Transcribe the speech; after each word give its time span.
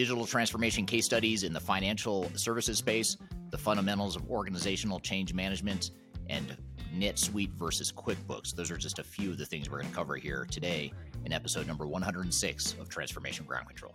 digital 0.00 0.24
transformation 0.24 0.86
case 0.86 1.04
studies 1.04 1.42
in 1.42 1.52
the 1.52 1.60
financial 1.60 2.32
services 2.34 2.78
space, 2.78 3.18
the 3.50 3.58
fundamentals 3.58 4.16
of 4.16 4.26
organizational 4.30 4.98
change 4.98 5.34
management, 5.34 5.90
and 6.30 6.56
NetSuite 6.96 7.52
versus 7.52 7.92
QuickBooks. 7.92 8.54
Those 8.54 8.70
are 8.70 8.78
just 8.78 8.98
a 8.98 9.04
few 9.04 9.30
of 9.30 9.36
the 9.36 9.44
things 9.44 9.68
we're 9.68 9.80
going 9.80 9.90
to 9.90 9.94
cover 9.94 10.16
here 10.16 10.46
today 10.50 10.90
in 11.26 11.34
episode 11.34 11.66
number 11.66 11.86
106 11.86 12.76
of 12.80 12.88
Transformation 12.88 13.44
Ground 13.44 13.68
Control. 13.68 13.94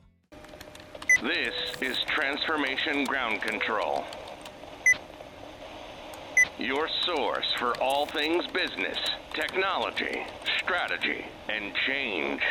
This 1.23 1.55
is 1.81 1.97
Transformation 2.05 3.05
Ground 3.05 3.41
Control. 3.41 4.05
Your 6.59 6.87
source 7.01 7.51
for 7.57 7.75
all 7.81 8.05
things 8.05 8.45
business, 8.53 8.99
technology, 9.33 10.23
strategy, 10.59 11.25
and 11.49 11.73
change. 11.87 12.43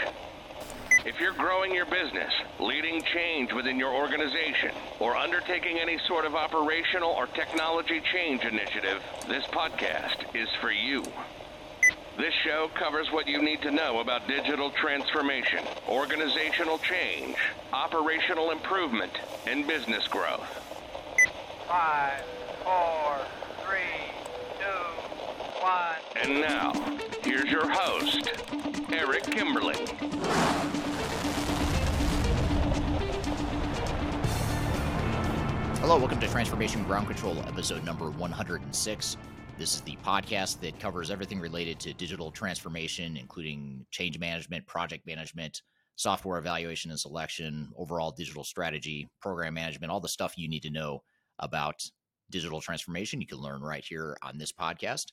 If 1.04 1.20
you're 1.20 1.34
growing 1.34 1.74
your 1.74 1.84
business, 1.84 2.32
leading 2.58 3.02
change 3.02 3.52
within 3.52 3.78
your 3.78 3.92
organization, 3.92 4.70
or 5.00 5.14
undertaking 5.14 5.78
any 5.78 5.98
sort 6.08 6.24
of 6.24 6.34
operational 6.34 7.10
or 7.10 7.26
technology 7.26 8.00
change 8.10 8.42
initiative, 8.42 9.02
this 9.28 9.44
podcast 9.48 10.34
is 10.34 10.48
for 10.62 10.70
you. 10.70 11.04
This 12.16 12.32
show 12.42 12.70
covers 12.74 13.12
what 13.12 13.28
you 13.28 13.42
need 13.42 13.60
to 13.62 13.70
know 13.70 14.00
about 14.00 14.26
digital 14.26 14.70
transformation, 14.70 15.62
organizational 15.86 16.78
change, 16.78 17.36
operational 17.74 18.50
improvement, 18.50 19.12
and 19.46 19.66
business 19.66 20.08
growth. 20.08 20.48
Five, 21.68 22.24
four, 22.62 23.18
three, 23.66 24.08
two, 24.58 25.60
one. 25.60 25.96
And 26.16 26.40
now, 26.40 26.72
here's 27.24 27.50
your 27.50 27.66
host, 27.66 28.28
Eric 28.92 29.22
Kimberling. 29.24 29.88
Hello, 35.78 35.98
welcome 35.98 36.20
to 36.20 36.28
Transformation 36.28 36.84
Ground 36.84 37.06
Control, 37.06 37.38
episode 37.46 37.82
number 37.82 38.10
106. 38.10 39.16
This 39.56 39.74
is 39.74 39.80
the 39.80 39.96
podcast 40.04 40.60
that 40.60 40.78
covers 40.78 41.10
everything 41.10 41.40
related 41.40 41.80
to 41.80 41.94
digital 41.94 42.30
transformation, 42.30 43.16
including 43.16 43.86
change 43.90 44.18
management, 44.18 44.66
project 44.66 45.06
management, 45.06 45.62
software 45.96 46.38
evaluation 46.38 46.90
and 46.90 47.00
selection, 47.00 47.70
overall 47.78 48.10
digital 48.10 48.44
strategy, 48.44 49.08
program 49.22 49.54
management, 49.54 49.90
all 49.90 50.00
the 50.00 50.08
stuff 50.08 50.36
you 50.36 50.48
need 50.48 50.62
to 50.62 50.70
know 50.70 51.02
about 51.38 51.82
digital 52.30 52.60
transformation. 52.60 53.20
You 53.20 53.26
can 53.26 53.38
learn 53.38 53.62
right 53.62 53.84
here 53.84 54.16
on 54.22 54.36
this 54.36 54.52
podcast. 54.52 55.06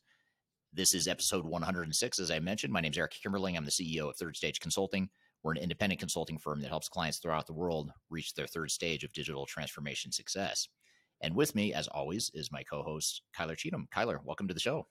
This 0.73 0.93
is 0.93 1.09
episode 1.09 1.45
106. 1.45 2.19
As 2.19 2.31
I 2.31 2.39
mentioned, 2.39 2.71
my 2.71 2.79
name 2.79 2.93
is 2.93 2.97
Eric 2.97 3.15
Kimberling. 3.21 3.57
I'm 3.57 3.65
the 3.65 3.71
CEO 3.71 4.09
of 4.09 4.15
Third 4.15 4.37
Stage 4.37 4.61
Consulting. 4.61 5.09
We're 5.43 5.51
an 5.51 5.57
independent 5.57 5.99
consulting 5.99 6.37
firm 6.37 6.61
that 6.61 6.69
helps 6.69 6.87
clients 6.87 7.17
throughout 7.17 7.45
the 7.45 7.51
world 7.51 7.91
reach 8.09 8.33
their 8.33 8.47
third 8.47 8.71
stage 8.71 9.03
of 9.03 9.11
digital 9.11 9.45
transformation 9.45 10.13
success. 10.13 10.69
And 11.19 11.35
with 11.35 11.55
me, 11.55 11.73
as 11.73 11.89
always, 11.89 12.31
is 12.33 12.53
my 12.53 12.63
co 12.63 12.83
host, 12.83 13.21
Kyler 13.37 13.57
Cheatham. 13.57 13.89
Kyler, 13.93 14.23
welcome 14.23 14.47
to 14.47 14.53
the 14.53 14.61
show. 14.61 14.87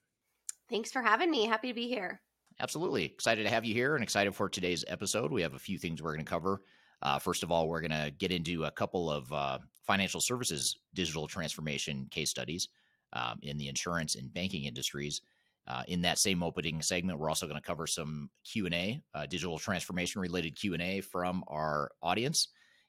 Thanks 0.68 0.92
for 0.92 1.00
having 1.00 1.30
me. 1.30 1.46
Happy 1.46 1.68
to 1.68 1.74
be 1.74 1.88
here. 1.88 2.20
Absolutely. 2.60 3.06
Excited 3.06 3.44
to 3.44 3.50
have 3.50 3.64
you 3.64 3.72
here 3.72 3.94
and 3.94 4.02
excited 4.02 4.34
for 4.34 4.50
today's 4.50 4.84
episode. 4.86 5.32
We 5.32 5.40
have 5.40 5.54
a 5.54 5.58
few 5.58 5.78
things 5.78 6.02
we're 6.02 6.12
going 6.12 6.26
to 6.26 6.30
cover. 6.30 6.60
Uh, 7.00 7.18
first 7.18 7.42
of 7.42 7.50
all, 7.50 7.68
we're 7.68 7.80
going 7.80 7.90
to 7.90 8.12
get 8.18 8.32
into 8.32 8.64
a 8.64 8.70
couple 8.70 9.10
of 9.10 9.32
uh, 9.32 9.58
financial 9.86 10.20
services 10.20 10.76
digital 10.92 11.26
transformation 11.26 12.06
case 12.10 12.28
studies 12.28 12.68
um, 13.14 13.38
in 13.40 13.56
the 13.56 13.68
insurance 13.68 14.14
and 14.14 14.34
banking 14.34 14.64
industries. 14.64 15.22
Uh, 15.70 15.84
in 15.86 16.02
that 16.02 16.18
same 16.18 16.42
opening 16.42 16.82
segment, 16.82 17.16
we're 17.16 17.28
also 17.28 17.46
going 17.46 17.60
to 17.60 17.66
cover 17.66 17.86
some 17.86 18.28
Q 18.44 18.66
and 18.66 18.74
A, 18.74 19.00
uh, 19.14 19.26
digital 19.26 19.56
transformation 19.56 20.20
related 20.20 20.58
Q 20.58 20.74
and 20.74 20.82
A 20.82 21.00
from 21.00 21.44
our 21.46 21.92
audience, 22.02 22.48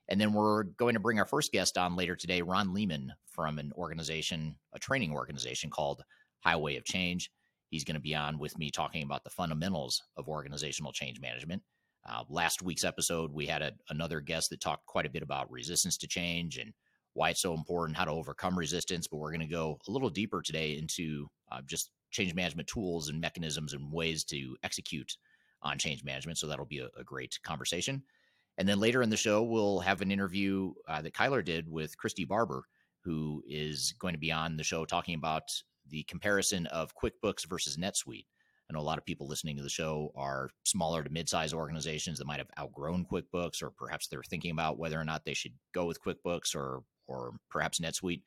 and 0.10 0.20
then 0.20 0.34
we're 0.34 0.64
going 0.64 0.96
to 0.96 1.00
bring 1.00 1.20
our 1.20 1.26
first 1.26 1.52
guest 1.52 1.78
on 1.78 1.96
later 1.96 2.16
today, 2.16 2.42
Ron 2.42 2.74
Lehman 2.74 3.14
from 3.28 3.60
an 3.60 3.72
organization, 3.76 4.56
a 4.74 4.80
training 4.80 5.14
organization 5.14 5.70
called 5.70 6.02
Highway 6.40 6.76
of 6.76 6.84
Change. 6.84 7.30
He's 7.70 7.84
going 7.84 7.96
to 7.96 8.02
be 8.02 8.16
on 8.16 8.40
with 8.40 8.58
me 8.58 8.72
talking 8.72 9.04
about 9.04 9.24
the 9.24 9.30
fundamentals 9.30 10.02
of 10.18 10.28
organizational 10.28 10.92
change 10.92 11.22
management. 11.22 11.62
Uh, 12.10 12.24
last 12.30 12.64
week's 12.64 12.84
episode, 12.84 13.32
we 13.32 13.46
had 13.46 13.62
a, 13.62 13.74
another 13.90 14.22
guest 14.22 14.50
that 14.50 14.60
talked 14.60 14.88
quite 14.88 15.06
a 15.06 15.10
bit 15.10 15.22
about 15.22 15.52
resistance 15.52 15.98
to 16.00 16.08
change 16.08 16.58
and 16.58 16.74
why 17.14 17.30
it's 17.30 17.42
so 17.42 17.54
important, 17.54 17.96
how 17.96 18.06
to 18.06 18.12
overcome 18.12 18.58
resistance. 18.58 19.08
But 19.08 19.18
we're 19.18 19.32
going 19.32 19.42
to 19.42 19.46
go 19.46 19.78
a 19.88 19.92
little 19.92 20.10
deeper 20.10 20.42
today 20.42 20.78
into 20.78 21.28
uh, 21.52 21.62
just 21.68 21.92
change 22.12 22.36
management 22.36 22.68
tools 22.68 23.10
and 23.10 23.20
mechanisms 23.20 23.74
and 23.74 23.92
ways 23.92 24.24
to 24.26 24.56
execute 24.64 25.18
on 25.62 25.78
change 25.78 26.04
management. 26.04 26.38
So 26.38 26.48
that'll 26.48 26.66
be 26.66 26.80
a, 26.80 26.90
a 26.98 27.04
great 27.04 27.40
conversation. 27.44 28.04
And 28.58 28.68
then 28.68 28.80
later 28.80 29.02
in 29.02 29.10
the 29.10 29.18
show, 29.18 29.44
we'll 29.44 29.80
have 29.80 30.02
an 30.02 30.12
interview 30.12 30.74
uh, 30.88 31.02
that 31.02 31.14
Kyler 31.14 31.44
did 31.44 31.70
with 31.70 31.98
Christy 31.98 32.26
Barber, 32.26 32.64
who 33.04 33.42
is 33.48 33.94
going 34.00 34.14
to 34.14 34.20
be 34.20 34.32
on 34.32 34.58
the 34.58 34.64
show 34.64 34.86
talking 34.86 35.16
about 35.16 35.44
the 35.90 36.04
comparison 36.04 36.68
of 36.68 36.94
QuickBooks 36.96 37.48
versus 37.48 37.78
NetSuite. 37.78 38.26
I 38.70 38.74
know 38.74 38.80
a 38.80 38.82
lot 38.82 38.98
of 38.98 39.06
people 39.06 39.28
listening 39.28 39.58
to 39.58 39.64
the 39.64 39.70
show 39.70 40.12
are 40.16 40.50
smaller 40.64 41.04
to 41.04 41.10
mid-sized 41.10 41.54
organizations 41.54 42.20
that 42.20 42.28
might 42.28 42.40
have 42.40 42.52
outgrown 42.60 43.06
QuickBooks, 43.06 43.62
or 43.62 43.72
perhaps 43.72 44.08
they're 44.08 44.24
thinking 44.24 44.52
about 44.52 44.78
whether 44.78 45.00
or 45.00 45.04
not 45.04 45.26
they 45.26 45.34
should 45.34 45.54
go 45.74 45.86
with 45.86 46.02
QuickBooks 46.02 46.56
or 46.56 46.84
or 47.08 47.34
perhaps 47.50 47.80
NetSuite. 47.80 48.22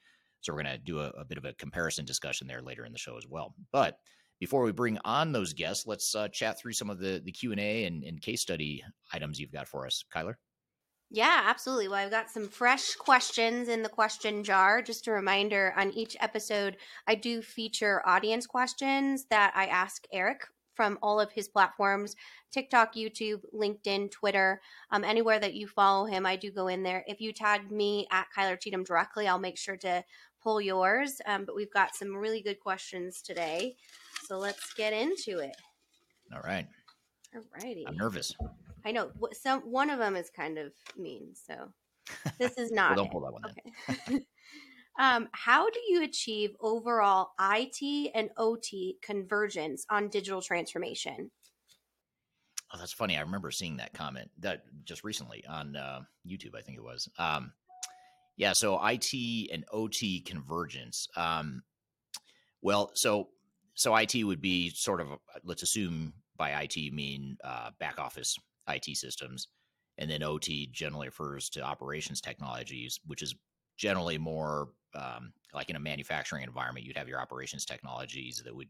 So 0.44 0.52
we're 0.52 0.62
going 0.62 0.76
to 0.76 0.78
do 0.78 1.00
a, 1.00 1.08
a, 1.10 1.24
bit 1.24 1.38
of 1.38 1.44
a 1.44 1.54
comparison 1.54 2.04
discussion 2.04 2.46
there 2.46 2.62
later 2.62 2.84
in 2.84 2.92
the 2.92 2.98
show 2.98 3.16
as 3.16 3.26
well. 3.26 3.54
But 3.72 3.98
before 4.40 4.62
we 4.62 4.72
bring 4.72 4.98
on 5.04 5.32
those 5.32 5.54
guests, 5.54 5.86
let's 5.86 6.14
uh, 6.14 6.28
chat 6.28 6.58
through 6.58 6.74
some 6.74 6.90
of 6.90 6.98
the 6.98 7.22
the 7.24 7.32
Q 7.32 7.52
and 7.52 7.60
A 7.60 7.84
and 7.84 8.20
case 8.20 8.42
study 8.42 8.84
items 9.12 9.40
you've 9.40 9.52
got 9.52 9.68
for 9.68 9.86
us, 9.86 10.04
Kyler. 10.14 10.34
Yeah, 11.10 11.42
absolutely. 11.44 11.88
Well, 11.88 12.04
I've 12.04 12.10
got 12.10 12.30
some 12.30 12.48
fresh 12.48 12.94
questions 12.94 13.68
in 13.68 13.82
the 13.82 13.88
question 13.88 14.42
jar. 14.42 14.82
Just 14.82 15.06
a 15.06 15.12
reminder 15.12 15.72
on 15.76 15.92
each 15.92 16.16
episode, 16.20 16.76
I 17.06 17.14
do 17.14 17.40
feature 17.40 18.02
audience 18.04 18.46
questions 18.46 19.26
that 19.30 19.52
I 19.54 19.66
ask 19.66 20.04
Eric 20.12 20.40
from 20.74 20.98
all 21.02 21.20
of 21.20 21.30
his 21.30 21.48
platforms 21.48 22.16
TikTok, 22.52 22.94
YouTube, 22.94 23.42
LinkedIn, 23.52 24.12
Twitter, 24.12 24.60
um, 24.92 25.02
anywhere 25.02 25.40
that 25.40 25.54
you 25.54 25.66
follow 25.66 26.06
him. 26.06 26.24
I 26.24 26.36
do 26.36 26.52
go 26.52 26.68
in 26.68 26.84
there. 26.84 27.04
If 27.08 27.20
you 27.20 27.32
tag 27.32 27.70
me 27.70 28.06
at 28.12 28.26
Kyler 28.36 28.60
Cheatham 28.60 28.84
directly, 28.84 29.26
I'll 29.26 29.40
make 29.40 29.58
sure 29.58 29.76
to 29.78 30.04
pull 30.44 30.60
yours. 30.60 31.20
Um, 31.26 31.44
but 31.44 31.56
we've 31.56 31.72
got 31.72 31.96
some 31.96 32.14
really 32.14 32.42
good 32.42 32.60
questions 32.60 33.22
today. 33.22 33.74
So 34.28 34.38
let's 34.38 34.72
get 34.74 34.92
into 34.92 35.38
it. 35.38 35.56
All 36.32 36.42
right. 36.42 36.66
All 37.34 37.42
righty. 37.62 37.84
I'm 37.88 37.96
nervous. 37.96 38.32
I 38.84 38.92
know. 38.92 39.10
Some 39.32 39.62
one 39.62 39.90
of 39.90 39.98
them 39.98 40.14
is 40.14 40.30
kind 40.30 40.58
of 40.58 40.72
mean, 40.96 41.34
so 41.34 41.68
this 42.38 42.56
is 42.58 42.70
not. 42.70 42.94
well, 42.94 43.04
don't 43.04 43.12
pull 43.12 43.20
that 43.22 43.32
one. 43.32 43.42
Okay. 43.90 44.26
um, 44.98 45.28
how 45.32 45.68
do 45.68 45.80
you 45.88 46.04
achieve 46.04 46.50
overall 46.60 47.30
IT 47.40 48.12
and 48.14 48.30
OT 48.36 48.98
convergence 49.02 49.86
on 49.90 50.08
digital 50.08 50.42
transformation? 50.42 51.30
Oh, 52.72 52.78
that's 52.78 52.92
funny. 52.92 53.16
I 53.16 53.20
remember 53.20 53.50
seeing 53.50 53.76
that 53.76 53.92
comment 53.92 54.30
that 54.40 54.64
just 54.84 55.04
recently 55.04 55.44
on 55.48 55.76
uh, 55.76 56.00
YouTube. 56.26 56.56
I 56.56 56.60
think 56.60 56.76
it 56.76 56.82
was. 56.82 57.08
Um, 57.18 57.52
yeah. 58.36 58.52
So 58.52 58.80
IT 58.84 59.50
and 59.52 59.64
OT 59.72 60.20
convergence. 60.20 61.08
Um, 61.16 61.62
well, 62.62 62.90
so 62.94 63.28
so 63.74 63.94
IT 63.96 64.24
would 64.24 64.40
be 64.40 64.70
sort 64.70 65.00
of 65.00 65.08
let's 65.44 65.62
assume 65.62 66.14
by 66.36 66.50
IT 66.62 66.92
mean 66.92 67.36
uh, 67.44 67.70
back 67.78 67.98
office 67.98 68.36
IT 68.68 68.96
systems, 68.96 69.48
and 69.98 70.10
then 70.10 70.22
OT 70.22 70.68
generally 70.72 71.08
refers 71.08 71.48
to 71.50 71.62
operations 71.62 72.20
technologies, 72.20 72.98
which 73.06 73.22
is 73.22 73.34
generally 73.76 74.18
more 74.18 74.68
um, 74.94 75.32
like 75.52 75.70
in 75.70 75.76
a 75.76 75.80
manufacturing 75.80 76.44
environment. 76.44 76.86
You'd 76.86 76.96
have 76.96 77.08
your 77.08 77.20
operations 77.20 77.64
technologies 77.64 78.42
that 78.44 78.54
would 78.54 78.68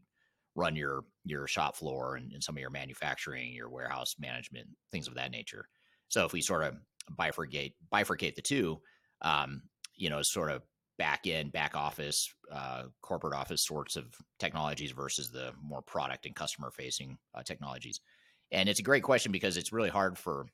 run 0.55 0.75
your 0.75 1.03
your 1.23 1.47
shop 1.47 1.75
floor 1.75 2.15
and, 2.15 2.31
and 2.31 2.43
some 2.43 2.55
of 2.55 2.61
your 2.61 2.69
manufacturing, 2.69 3.53
your 3.53 3.69
warehouse 3.69 4.15
management, 4.19 4.67
things 4.91 5.07
of 5.07 5.15
that 5.15 5.31
nature. 5.31 5.67
So 6.07 6.25
if 6.25 6.33
we 6.33 6.41
sort 6.41 6.63
of 6.63 6.75
bifurcate 7.17 7.73
bifurcate 7.93 8.35
the 8.35 8.41
two, 8.41 8.79
um, 9.21 9.61
you 9.95 10.09
know, 10.09 10.21
sort 10.21 10.51
of 10.51 10.63
back 10.97 11.27
end, 11.27 11.51
back 11.51 11.75
office, 11.75 12.33
uh, 12.51 12.83
corporate 13.01 13.33
office 13.33 13.63
sorts 13.63 13.95
of 13.95 14.05
technologies 14.39 14.91
versus 14.91 15.31
the 15.31 15.51
more 15.61 15.81
product 15.81 16.25
and 16.25 16.35
customer 16.35 16.71
facing 16.71 17.17
uh, 17.33 17.43
technologies. 17.43 18.01
And 18.51 18.69
it's 18.69 18.79
a 18.79 18.83
great 18.83 19.03
question 19.03 19.31
because 19.31 19.57
it's 19.57 19.73
really 19.73 19.89
hard 19.89 20.17
for 20.17 20.47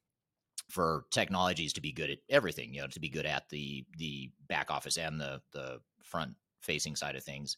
for 0.70 1.06
technologies 1.12 1.74
to 1.74 1.82
be 1.82 1.92
good 1.92 2.10
at 2.10 2.20
everything, 2.30 2.74
you 2.74 2.82
know, 2.82 2.88
to 2.88 3.00
be 3.00 3.10
good 3.10 3.26
at 3.26 3.50
the 3.50 3.86
the 3.98 4.32
back 4.48 4.72
office 4.72 4.98
and 4.98 5.20
the 5.20 5.42
the 5.54 5.80
front 6.04 6.34
facing 6.62 6.96
side 6.96 7.16
of 7.16 7.24
things. 7.24 7.58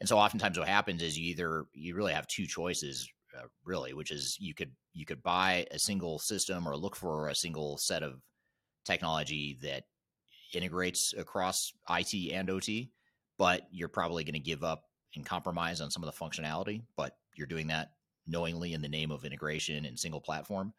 And 0.00 0.08
so 0.08 0.18
oftentimes 0.18 0.58
what 0.58 0.68
happens 0.68 1.02
is 1.02 1.18
you 1.18 1.30
either 1.30 1.66
you 1.72 1.94
really 1.94 2.12
have 2.12 2.26
two 2.26 2.46
choices 2.46 3.08
uh, 3.38 3.46
really, 3.64 3.94
which 3.94 4.10
is 4.10 4.36
you 4.38 4.54
could 4.54 4.72
you 4.92 5.06
could 5.06 5.22
buy 5.22 5.66
a 5.70 5.78
single 5.78 6.18
system 6.18 6.68
or 6.68 6.76
look 6.76 6.96
for 6.96 7.28
a 7.28 7.34
single 7.34 7.78
set 7.78 8.02
of 8.02 8.20
technology 8.84 9.58
that 9.62 9.84
integrates 10.54 11.14
across 11.16 11.72
IT 11.90 12.32
and 12.32 12.50
OT, 12.50 12.90
but 13.38 13.66
you're 13.70 13.88
probably 13.88 14.24
going 14.24 14.34
to 14.34 14.40
give 14.40 14.62
up 14.62 14.84
and 15.14 15.26
compromise 15.26 15.80
on 15.80 15.90
some 15.90 16.02
of 16.02 16.12
the 16.12 16.24
functionality, 16.24 16.82
but 16.96 17.16
you're 17.36 17.46
doing 17.46 17.66
that 17.68 17.92
knowingly 18.26 18.72
in 18.72 18.82
the 18.82 18.88
name 18.88 19.10
of 19.10 19.24
integration 19.24 19.84
and 19.84 19.98
single 19.98 20.20
platform. 20.20 20.72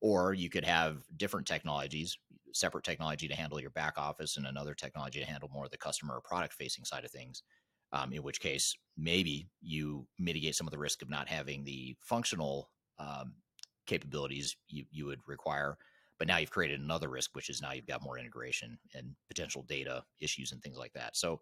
Or 0.00 0.34
you 0.34 0.50
could 0.50 0.64
have 0.64 1.02
different 1.16 1.46
technologies, 1.46 2.18
separate 2.52 2.84
technology 2.84 3.28
to 3.28 3.34
handle 3.34 3.60
your 3.60 3.70
back 3.70 3.94
office 3.96 4.36
and 4.36 4.46
another 4.46 4.74
technology 4.74 5.20
to 5.20 5.26
handle 5.26 5.50
more 5.52 5.64
of 5.64 5.70
the 5.70 5.78
customer 5.78 6.14
or 6.14 6.20
product 6.20 6.54
facing 6.54 6.84
side 6.84 7.04
of 7.04 7.10
things. 7.10 7.42
Um, 7.92 8.12
in 8.12 8.22
which 8.22 8.40
case, 8.40 8.74
maybe 8.96 9.48
you 9.60 10.06
mitigate 10.18 10.56
some 10.56 10.66
of 10.66 10.72
the 10.72 10.78
risk 10.78 11.02
of 11.02 11.08
not 11.08 11.28
having 11.28 11.64
the 11.64 11.96
functional 12.00 12.70
um, 12.98 13.34
capabilities 13.86 14.56
you, 14.68 14.84
you 14.90 15.06
would 15.06 15.20
require. 15.26 15.78
But 16.18 16.28
now 16.28 16.38
you've 16.38 16.50
created 16.50 16.80
another 16.80 17.08
risk, 17.08 17.34
which 17.34 17.50
is 17.50 17.60
now 17.60 17.72
you've 17.72 17.86
got 17.86 18.02
more 18.02 18.18
integration 18.18 18.78
and 18.94 19.14
potential 19.28 19.64
data 19.68 20.02
issues 20.20 20.52
and 20.52 20.62
things 20.62 20.78
like 20.78 20.92
that. 20.94 21.16
So 21.16 21.40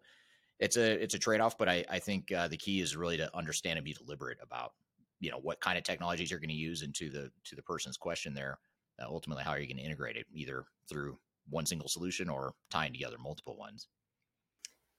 it's 0.59 0.77
a 0.77 1.01
it's 1.01 1.13
a 1.13 1.19
trade 1.19 1.41
off. 1.41 1.57
But 1.57 1.69
I, 1.69 1.85
I 1.89 1.99
think 1.99 2.31
uh, 2.31 2.47
the 2.47 2.57
key 2.57 2.81
is 2.81 2.95
really 2.95 3.17
to 3.17 3.35
understand 3.35 3.77
and 3.77 3.85
be 3.85 3.93
deliberate 3.93 4.37
about 4.41 4.73
you 5.19 5.31
know 5.31 5.39
what 5.39 5.61
kind 5.61 5.77
of 5.77 5.83
technologies 5.83 6.29
you're 6.29 6.39
going 6.39 6.49
to 6.49 6.55
use. 6.55 6.81
And 6.81 6.93
to 6.95 7.09
the 7.09 7.31
to 7.45 7.55
the 7.55 7.63
person's 7.63 7.97
question 7.97 8.33
there, 8.33 8.59
uh, 9.01 9.05
ultimately, 9.07 9.43
how 9.43 9.51
are 9.51 9.59
you 9.59 9.67
going 9.67 9.77
to 9.77 9.83
integrate 9.83 10.17
it, 10.17 10.25
either 10.33 10.65
through 10.89 11.17
one 11.49 11.65
single 11.65 11.87
solution 11.87 12.29
or 12.29 12.53
tying 12.69 12.93
together 12.93 13.17
multiple 13.17 13.57
ones. 13.57 13.87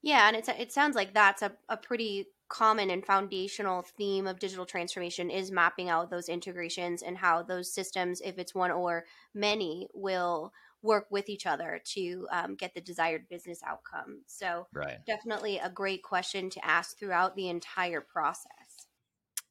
Yeah, 0.02 0.28
and 0.28 0.36
it's 0.36 0.48
it 0.48 0.72
sounds 0.72 0.94
like 0.94 1.14
that's 1.14 1.42
a, 1.42 1.52
a 1.68 1.76
pretty 1.76 2.26
common 2.48 2.90
and 2.90 3.04
foundational 3.04 3.82
theme 3.82 4.26
of 4.26 4.38
digital 4.38 4.66
transformation 4.66 5.30
is 5.30 5.50
mapping 5.50 5.88
out 5.88 6.10
those 6.10 6.28
integrations 6.28 7.02
and 7.02 7.18
how 7.18 7.42
those 7.42 7.72
systems, 7.72 8.20
if 8.20 8.38
it's 8.38 8.54
one 8.54 8.70
or 8.70 9.04
many, 9.34 9.88
will 9.94 10.52
work 10.82 11.06
with 11.10 11.28
each 11.28 11.46
other 11.46 11.80
to 11.84 12.26
um, 12.30 12.54
get 12.54 12.74
the 12.74 12.80
desired 12.80 13.28
business 13.28 13.60
outcome. 13.66 14.22
So, 14.26 14.66
right. 14.72 14.98
definitely 15.06 15.58
a 15.58 15.70
great 15.70 16.02
question 16.02 16.50
to 16.50 16.64
ask 16.64 16.98
throughout 16.98 17.34
the 17.34 17.48
entire 17.48 18.00
process. 18.00 18.86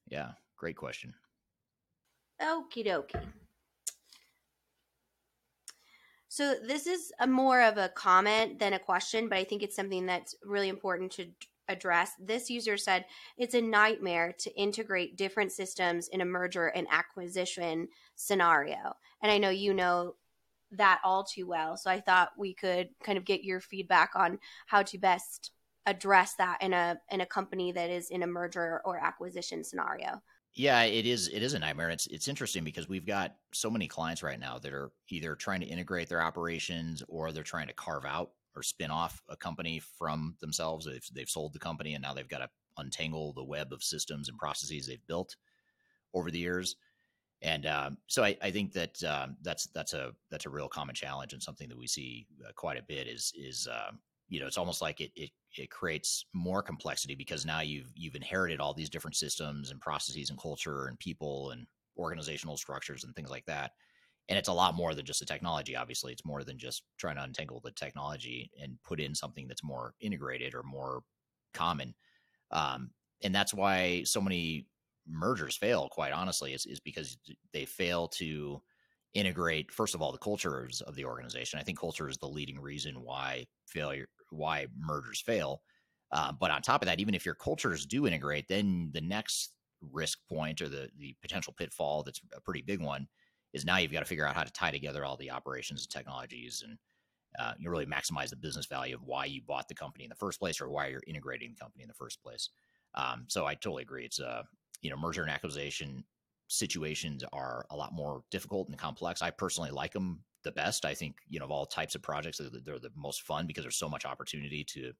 Yeah, 0.08 0.32
great 0.58 0.78
question. 0.78 1.14
Okie 2.42 2.86
dokie. 2.86 3.26
So 6.36 6.56
this 6.62 6.86
is 6.86 7.14
a 7.22 7.28
more 7.28 7.62
of 7.62 7.78
a 7.78 7.88
comment 7.88 8.60
than 8.60 8.74
a 8.74 8.80
question, 8.80 9.30
but 9.30 9.38
I 9.38 9.46
think 9.46 9.64
it's 9.64 9.76
something 9.76 10.06
that's 10.06 10.36
really 10.44 10.68
important 10.68 11.14
to 11.14 11.28
address. 11.68 12.12
This 12.20 12.50
user 12.50 12.78
said 12.78 13.06
it's 13.38 13.54
a 13.54 13.62
nightmare 13.62 14.34
to 14.40 14.56
integrate 14.56 15.18
different 15.18 15.52
systems 15.52 16.08
in 16.08 16.22
a 16.22 16.26
merger 16.26 16.68
and 16.68 16.88
acquisition 16.92 17.88
scenario. 18.16 18.96
And 19.22 19.32
I 19.32 19.38
know 19.38 19.50
you 19.50 19.74
know 19.74 20.16
that 20.72 21.00
all 21.04 21.24
too 21.24 21.48
well. 21.48 21.78
So 21.78 21.90
I 21.90 22.00
thought 22.00 22.32
we 22.38 22.54
could 22.54 22.90
kind 23.04 23.18
of 23.18 23.26
get 23.26 23.44
your 23.44 23.60
feedback 23.60 24.12
on 24.16 24.40
how 24.68 24.84
to 24.84 24.98
best 24.98 25.52
address 25.86 26.34
that 26.36 26.58
in 26.62 26.74
a 26.74 26.98
in 27.12 27.22
a 27.22 27.26
company 27.26 27.72
that 27.72 27.90
is 27.90 28.10
in 28.10 28.24
a 28.24 28.28
merger 28.28 28.82
or 28.86 28.98
acquisition 28.98 29.64
scenario. 29.64 30.22
Yeah, 30.56 30.84
it 30.84 31.06
is. 31.06 31.28
It 31.28 31.44
is 31.44 31.54
a 31.54 31.60
nightmare. 31.60 31.90
It's 31.90 32.08
it's 32.08 32.28
interesting 32.28 32.64
because 32.64 32.88
we've 32.88 33.06
got 33.06 33.36
so 33.54 33.70
many 33.70 33.88
clients 33.88 34.24
right 34.24 34.40
now 34.40 34.58
that 34.60 34.74
are 34.74 34.92
either 35.10 35.36
trying 35.36 35.60
to 35.60 35.66
integrate 35.66 36.10
their 36.10 36.22
operations 36.22 37.04
or 37.08 37.32
they're 37.32 37.44
trying 37.44 37.68
to 37.68 37.74
carve 37.74 38.06
out 38.06 38.32
or 38.56 38.64
spin 38.64 38.92
off 38.92 39.22
a 39.30 39.36
company 39.36 39.82
from 39.98 40.36
themselves. 40.42 40.86
They've 40.86 41.08
they've 41.14 41.30
sold 41.30 41.54
the 41.54 41.60
company 41.60 41.94
and 41.94 42.02
now 42.02 42.14
they've 42.14 42.28
got 42.28 42.40
to 42.40 42.50
untangle 42.78 43.34
the 43.34 43.44
web 43.44 43.72
of 43.72 43.84
systems 43.84 44.30
and 44.30 44.38
processes 44.38 44.88
they've 44.88 45.08
built 45.08 45.36
over 46.14 46.32
the 46.32 46.40
years. 46.40 46.76
And 47.42 47.66
um, 47.66 47.98
so 48.08 48.24
I, 48.24 48.38
I, 48.42 48.50
think 48.50 48.72
that 48.74 49.04
um, 49.04 49.36
that's 49.42 49.68
that's 49.68 49.94
a 49.94 50.14
that's 50.32 50.46
a 50.46 50.50
real 50.50 50.70
common 50.70 50.96
challenge 50.96 51.34
and 51.34 51.44
something 51.44 51.68
that 51.70 51.78
we 51.78 51.86
see 51.86 52.26
uh, 52.48 52.52
quite 52.56 52.78
a 52.78 52.84
bit 52.84 53.08
is 53.08 53.34
is 53.36 53.68
uh, 53.68 53.92
you 54.30 54.40
know 54.40 54.48
it's 54.48 54.58
almost 54.58 54.82
like 54.82 55.02
it, 55.02 55.12
it 55.16 55.30
it 55.58 55.70
creates 55.70 56.26
more 56.34 56.64
complexity 56.64 57.14
because 57.14 57.46
now 57.46 57.60
you've 57.60 57.92
you've 57.94 58.16
inherited 58.16 58.60
all 58.60 58.74
these 58.74 58.90
different 58.90 59.16
systems 59.16 59.70
and 59.70 59.82
processes 59.82 60.30
and 60.30 60.40
culture 60.40 60.88
and 60.88 60.98
people 61.00 61.52
and 61.52 61.68
organizational 61.98 62.58
structures 62.58 63.04
and 63.04 63.14
things 63.16 63.30
like 63.30 63.46
that 63.46 63.72
and 64.28 64.38
it's 64.38 64.50
a 64.50 64.54
lot 64.54 64.76
more 64.76 64.96
than 64.96 65.06
just 65.06 65.20
the 65.20 65.26
technology 65.26 65.76
obviously. 65.76 66.12
It's 66.12 66.26
more 66.26 66.44
than 66.44 66.58
just 66.58 66.84
trying 66.98 67.16
to 67.16 67.24
untangle 67.24 67.60
the 67.60 67.72
technology 67.72 68.52
and 68.62 68.78
put 68.84 69.00
in 69.00 69.16
something 69.16 69.48
that's 69.48 69.64
more 69.64 69.94
integrated 70.00 70.56
or 70.56 70.64
more 70.64 71.04
common. 71.54 71.94
Um, 72.52 72.92
and 73.24 73.34
that's 73.34 73.54
why 73.54 74.04
so 74.04 74.22
many 74.22 74.68
mergers 75.08 75.56
fail 75.56 75.88
quite 75.90 76.12
honestly 76.12 76.54
is, 76.54 76.66
is 76.66 76.80
because 76.80 77.18
they 77.54 77.66
fail 77.66 78.08
to 78.08 78.62
integrate 79.14 79.72
first 79.72 79.96
of 79.96 80.02
all 80.02 80.12
the 80.12 80.18
cultures 80.18 80.82
of 80.82 80.96
the 80.96 81.06
organization. 81.06 81.60
I 81.60 81.64
think 81.64 81.80
culture 81.80 82.10
is 82.10 82.18
the 82.18 82.28
leading 82.28 82.60
reason 82.60 83.02
why 83.02 83.46
failure 83.68 84.08
why 84.32 84.68
mergers 84.78 85.22
fail. 85.22 85.62
Uh, 86.12 86.32
but 86.32 86.52
on 86.52 86.62
top 86.62 86.82
of 86.82 86.88
that, 86.88 87.00
even 87.00 87.16
if 87.16 87.26
your 87.26 87.36
cultures 87.36 87.86
do 87.86 88.06
integrate, 88.08 88.48
then 88.48 88.90
the 88.94 89.02
next 89.02 89.52
risk 89.92 90.20
point 90.28 90.62
or 90.62 90.70
the 90.70 90.90
the 90.98 91.16
potential 91.22 91.54
pitfall 91.54 92.04
that's 92.04 92.22
a 92.34 92.42
pretty 92.42 92.62
big 92.62 92.82
one 92.82 93.08
is 93.56 93.66
now 93.66 93.78
you've 93.78 93.92
got 93.92 94.02
to 94.02 94.06
figure 94.06 94.28
out 94.28 94.36
how 94.36 94.44
to 94.44 94.52
tie 94.52 94.70
together 94.70 95.06
all 95.06 95.16
the 95.16 95.32
operations 95.32 95.82
and 95.82 95.90
technologies 95.90 96.62
and 96.66 96.78
uh, 97.40 97.54
you 97.58 97.70
really 97.70 97.86
maximize 97.86 98.30
the 98.30 98.36
business 98.36 98.66
value 98.66 98.96
of 98.96 99.04
why 99.04 99.26
you 99.26 99.42
bought 99.42 99.68
the 99.68 99.76
company 99.76 100.04
in 100.04 100.10
the 100.10 100.16
first 100.16 100.40
place 100.40 100.62
or 100.62 100.70
why 100.70 100.88
you're 100.88 101.02
integrating 101.08 101.52
the 101.52 101.60
company 101.60 101.84
in 101.84 101.88
the 101.88 101.94
first 101.94 102.22
place. 102.22 102.50
Um, 102.94 103.26
so 103.28 103.46
I 103.46 103.56
totally 103.56 103.84
agree. 103.84 104.06
It's 104.06 104.20
a 104.20 104.28
uh, 104.28 104.44
you 104.82 104.90
know 104.90 104.98
merger 104.98 105.22
and 105.22 105.32
acquisition 105.32 106.04
situations 106.48 107.24
are 107.34 107.66
a 107.72 107.76
lot 107.76 107.94
more 107.94 108.24
difficult 108.30 108.70
and 108.70 108.78
complex. 108.78 109.22
I 109.22 109.32
personally 109.32 109.72
like 109.72 109.94
them 109.94 110.20
the 110.44 110.52
best. 110.52 110.86
I 110.86 110.94
think 110.94 111.16
you 111.28 111.40
know 111.40 111.46
of 111.46 111.52
all 111.52 111.66
types 111.66 111.96
of 111.96 112.02
projects, 112.02 112.38
they're, 112.38 112.50
they're 112.64 112.80
the 112.80 112.92
most 112.96 113.24
fun 113.24 113.48
because 113.48 113.64
there's 113.64 113.78
so 113.78 113.90
much 113.90 114.06
opportunity 114.06 114.64
to 114.66 114.92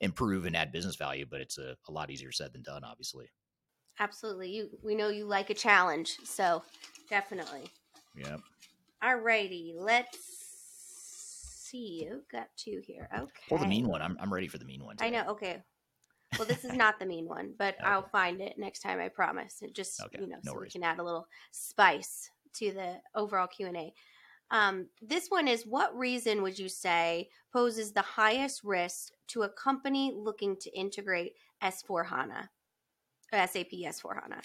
improve 0.00 0.46
and 0.46 0.56
add 0.56 0.72
business 0.72 0.96
value. 0.96 1.26
But 1.30 1.40
it's 1.40 1.58
a, 1.58 1.76
a 1.88 1.92
lot 1.92 2.10
easier 2.10 2.32
said 2.32 2.52
than 2.52 2.62
done, 2.62 2.84
obviously. 2.84 3.30
Absolutely, 4.00 4.50
you 4.50 4.70
we 4.82 4.94
know 4.94 5.08
you 5.08 5.24
like 5.26 5.50
a 5.50 5.54
challenge, 5.54 6.16
so 6.24 6.62
definitely. 7.08 7.64
Yep. 8.20 8.40
All 9.02 9.16
righty, 9.16 9.74
let's 9.76 10.18
see. 11.68 12.04
You 12.04 12.22
got 12.32 12.48
two 12.56 12.80
here. 12.84 13.08
Okay. 13.14 13.30
Well, 13.50 13.60
the 13.60 13.66
mean 13.66 13.86
one. 13.86 14.02
I'm 14.02 14.16
I'm 14.20 14.32
ready 14.32 14.48
for 14.48 14.58
the 14.58 14.64
mean 14.64 14.84
one. 14.84 14.96
Today. 14.96 15.06
I 15.06 15.10
know. 15.10 15.30
Okay. 15.32 15.62
Well, 16.38 16.46
this 16.46 16.64
is 16.64 16.74
not 16.74 16.98
the 16.98 17.06
mean 17.06 17.26
one, 17.26 17.54
but 17.58 17.74
okay. 17.80 17.88
I'll 17.88 18.08
find 18.08 18.40
it 18.40 18.58
next 18.58 18.80
time. 18.80 19.00
I 19.00 19.08
promise. 19.08 19.62
It 19.62 19.74
just 19.74 20.00
okay. 20.02 20.18
you 20.20 20.26
know, 20.26 20.36
no 20.44 20.52
so 20.52 20.54
worries. 20.54 20.74
we 20.74 20.80
can 20.80 20.88
add 20.88 20.98
a 20.98 21.04
little 21.04 21.26
spice 21.52 22.30
to 22.54 22.72
the 22.72 22.96
overall 23.14 23.46
Q 23.46 23.66
and 23.66 23.76
A. 23.76 23.92
Um, 24.50 24.86
this 25.02 25.28
one 25.28 25.46
is 25.46 25.66
what 25.66 25.96
reason 25.96 26.42
would 26.42 26.58
you 26.58 26.68
say 26.68 27.28
poses 27.52 27.92
the 27.92 28.02
highest 28.02 28.64
risk 28.64 29.12
to 29.28 29.42
a 29.42 29.48
company 29.48 30.12
looking 30.16 30.56
to 30.56 30.70
integrate 30.70 31.34
S4 31.62 32.06
HANA, 32.06 32.50
SAP 33.30 33.72
S4 33.72 34.22
HANA? 34.22 34.40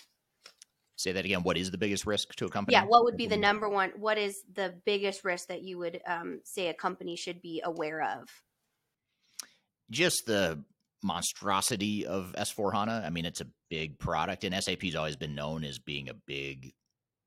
Say 1.03 1.11
that 1.11 1.25
again. 1.25 1.43
What 1.43 1.57
is 1.57 1.69
the 1.69 1.77
biggest 1.77 2.05
risk 2.05 2.33
to 2.35 2.45
a 2.45 2.49
company? 2.49 2.75
Yeah, 2.75 2.85
what 2.85 3.03
would 3.03 3.17
be 3.17 3.27
the 3.27 3.35
number 3.35 3.67
one? 3.67 3.91
What 3.97 4.17
is 4.17 4.41
the 4.53 4.73
biggest 4.85 5.25
risk 5.25 5.49
that 5.49 5.61
you 5.61 5.77
would 5.77 5.99
um, 6.07 6.39
say 6.45 6.69
a 6.69 6.73
company 6.73 7.17
should 7.17 7.41
be 7.41 7.61
aware 7.61 8.01
of? 8.01 8.29
Just 9.91 10.25
the 10.25 10.63
monstrosity 11.03 12.05
of 12.05 12.33
S4 12.37 12.71
HANA. 12.71 13.03
I 13.05 13.09
mean, 13.09 13.25
it's 13.25 13.41
a 13.41 13.47
big 13.69 13.99
product, 13.99 14.45
and 14.45 14.55
SAP's 14.63 14.95
always 14.95 15.17
been 15.17 15.35
known 15.35 15.65
as 15.65 15.77
being 15.77 16.07
a 16.07 16.13
big, 16.13 16.71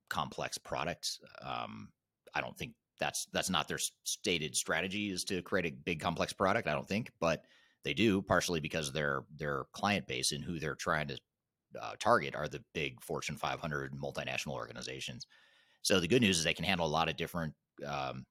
complex 0.09 0.57
product. 0.57 1.19
Um, 1.43 1.91
I 2.35 2.41
don't 2.41 2.57
think 2.57 2.73
that's 2.99 3.27
that's 3.35 3.51
not 3.51 3.69
their 3.69 3.81
stated 4.05 4.57
strategy 4.57 5.11
is 5.11 5.25
to 5.25 5.43
create 5.43 5.67
a 5.67 5.77
big 5.85 6.01
complex 6.01 6.33
product. 6.33 6.67
I 6.67 6.73
don't 6.73 6.89
think, 6.89 7.11
but 7.21 7.45
they 7.85 7.93
do 7.93 8.23
partially 8.23 8.61
because 8.61 8.91
their 8.93 9.25
their 9.37 9.65
client 9.73 10.07
base 10.07 10.33
and 10.33 10.43
who 10.43 10.59
they're 10.59 10.75
trying 10.75 11.09
to 11.09 11.19
uh, 11.81 11.93
target 11.99 12.35
are 12.35 12.49
the 12.49 12.63
big 12.75 13.01
Fortune 13.03 13.37
500 13.37 13.93
multinational 13.95 14.55
organizations. 14.55 15.27
So 15.83 16.01
the 16.01 16.09
good 16.09 16.23
news 16.23 16.39
is 16.39 16.45
they 16.45 16.55
can 16.55 16.65
handle 16.65 16.87
a 16.87 16.89
lot 16.89 17.09
of 17.09 17.17
different 17.17 17.55
um, 17.87 18.25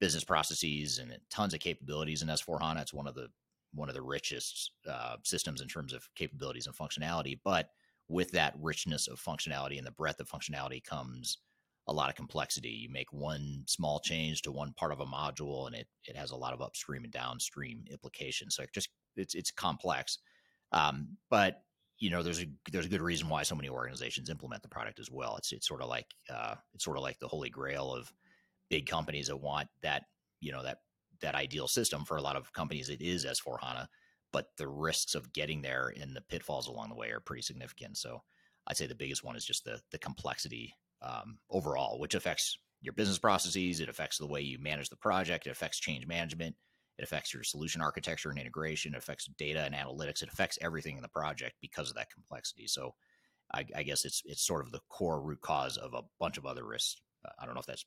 business 0.00 0.24
processes 0.24 0.98
and 0.98 1.16
tons 1.30 1.54
of 1.54 1.60
capabilities 1.60 2.22
in 2.22 2.28
S4 2.28 2.60
HANA. 2.60 2.80
It's 2.80 2.94
one 2.94 3.06
of 3.06 3.14
the 3.14 3.28
one 3.74 3.88
of 3.88 3.94
the 3.94 4.02
richest 4.02 4.72
uh, 4.90 5.16
systems 5.22 5.62
in 5.62 5.68
terms 5.68 5.92
of 5.94 6.06
capabilities 6.14 6.66
and 6.66 6.76
functionality. 6.76 7.38
But 7.42 7.68
with 8.08 8.30
that 8.32 8.54
richness 8.60 9.08
of 9.08 9.20
functionality 9.20 9.78
and 9.78 9.86
the 9.86 9.92
breadth 9.92 10.20
of 10.20 10.28
functionality 10.28 10.84
comes 10.84 11.38
a 11.88 11.92
lot 11.92 12.08
of 12.08 12.14
complexity. 12.14 12.68
You 12.68 12.90
make 12.90 13.12
one 13.12 13.64
small 13.66 14.00
change 14.00 14.42
to 14.42 14.52
one 14.52 14.72
part 14.74 14.92
of 14.92 15.00
a 15.00 15.06
module, 15.06 15.66
and 15.66 15.74
it 15.74 15.86
it 16.06 16.16
has 16.16 16.30
a 16.30 16.36
lot 16.36 16.52
of 16.52 16.62
upstream 16.62 17.04
and 17.04 17.12
downstream 17.12 17.84
implications. 17.90 18.56
So 18.56 18.62
it 18.62 18.70
just 18.74 18.90
it's 19.16 19.34
it's 19.34 19.50
complex, 19.50 20.18
um, 20.72 21.16
but 21.30 21.62
you 22.02 22.10
know 22.10 22.20
there's 22.20 22.42
a 22.42 22.46
there's 22.72 22.86
a 22.86 22.88
good 22.88 23.00
reason 23.00 23.28
why 23.28 23.44
so 23.44 23.54
many 23.54 23.68
organizations 23.68 24.28
implement 24.28 24.60
the 24.60 24.68
product 24.68 24.98
as 24.98 25.08
well. 25.08 25.36
It's 25.36 25.52
it's 25.52 25.68
sort 25.68 25.82
of 25.82 25.88
like 25.88 26.06
uh, 26.28 26.56
it's 26.74 26.84
sort 26.84 26.96
of 26.96 27.04
like 27.04 27.16
the 27.20 27.28
holy 27.28 27.48
grail 27.48 27.94
of 27.94 28.12
big 28.68 28.86
companies 28.86 29.28
that 29.28 29.36
want 29.36 29.68
that 29.84 30.02
you 30.40 30.50
know 30.50 30.64
that 30.64 30.78
that 31.20 31.36
ideal 31.36 31.68
system. 31.68 32.04
For 32.04 32.16
a 32.16 32.20
lot 32.20 32.34
of 32.34 32.52
companies, 32.52 32.88
it 32.88 33.00
is 33.00 33.24
S4 33.24 33.56
HANA, 33.62 33.88
but 34.32 34.46
the 34.58 34.66
risks 34.66 35.14
of 35.14 35.32
getting 35.32 35.62
there 35.62 35.92
and 36.00 36.16
the 36.16 36.22
pitfalls 36.22 36.66
along 36.66 36.88
the 36.88 36.96
way 36.96 37.08
are 37.10 37.20
pretty 37.20 37.42
significant. 37.42 37.96
So 37.96 38.20
I'd 38.66 38.76
say 38.76 38.88
the 38.88 38.96
biggest 38.96 39.22
one 39.22 39.36
is 39.36 39.44
just 39.44 39.64
the 39.64 39.78
the 39.92 39.98
complexity 39.98 40.74
um, 41.02 41.38
overall, 41.50 42.00
which 42.00 42.16
affects 42.16 42.58
your 42.80 42.94
business 42.94 43.18
processes. 43.20 43.78
It 43.78 43.88
affects 43.88 44.18
the 44.18 44.26
way 44.26 44.40
you 44.40 44.58
manage 44.58 44.88
the 44.88 44.96
project. 44.96 45.46
It 45.46 45.50
affects 45.50 45.78
change 45.78 46.04
management. 46.08 46.56
It 46.98 47.04
affects 47.04 47.32
your 47.32 47.42
solution 47.42 47.80
architecture 47.80 48.30
and 48.30 48.38
integration. 48.38 48.94
It 48.94 48.98
affects 48.98 49.28
data 49.38 49.64
and 49.64 49.74
analytics. 49.74 50.22
It 50.22 50.28
affects 50.32 50.58
everything 50.60 50.96
in 50.96 51.02
the 51.02 51.08
project 51.08 51.54
because 51.60 51.88
of 51.88 51.96
that 51.96 52.10
complexity. 52.12 52.66
So, 52.66 52.94
I, 53.54 53.64
I 53.76 53.82
guess 53.82 54.04
it's 54.04 54.22
it's 54.24 54.46
sort 54.46 54.64
of 54.64 54.72
the 54.72 54.80
core 54.88 55.20
root 55.20 55.40
cause 55.40 55.76
of 55.76 55.94
a 55.94 56.02
bunch 56.18 56.38
of 56.38 56.46
other 56.46 56.64
risks. 56.64 57.00
Uh, 57.24 57.30
I 57.40 57.44
don't 57.44 57.54
know 57.54 57.60
if 57.60 57.66
that's 57.66 57.84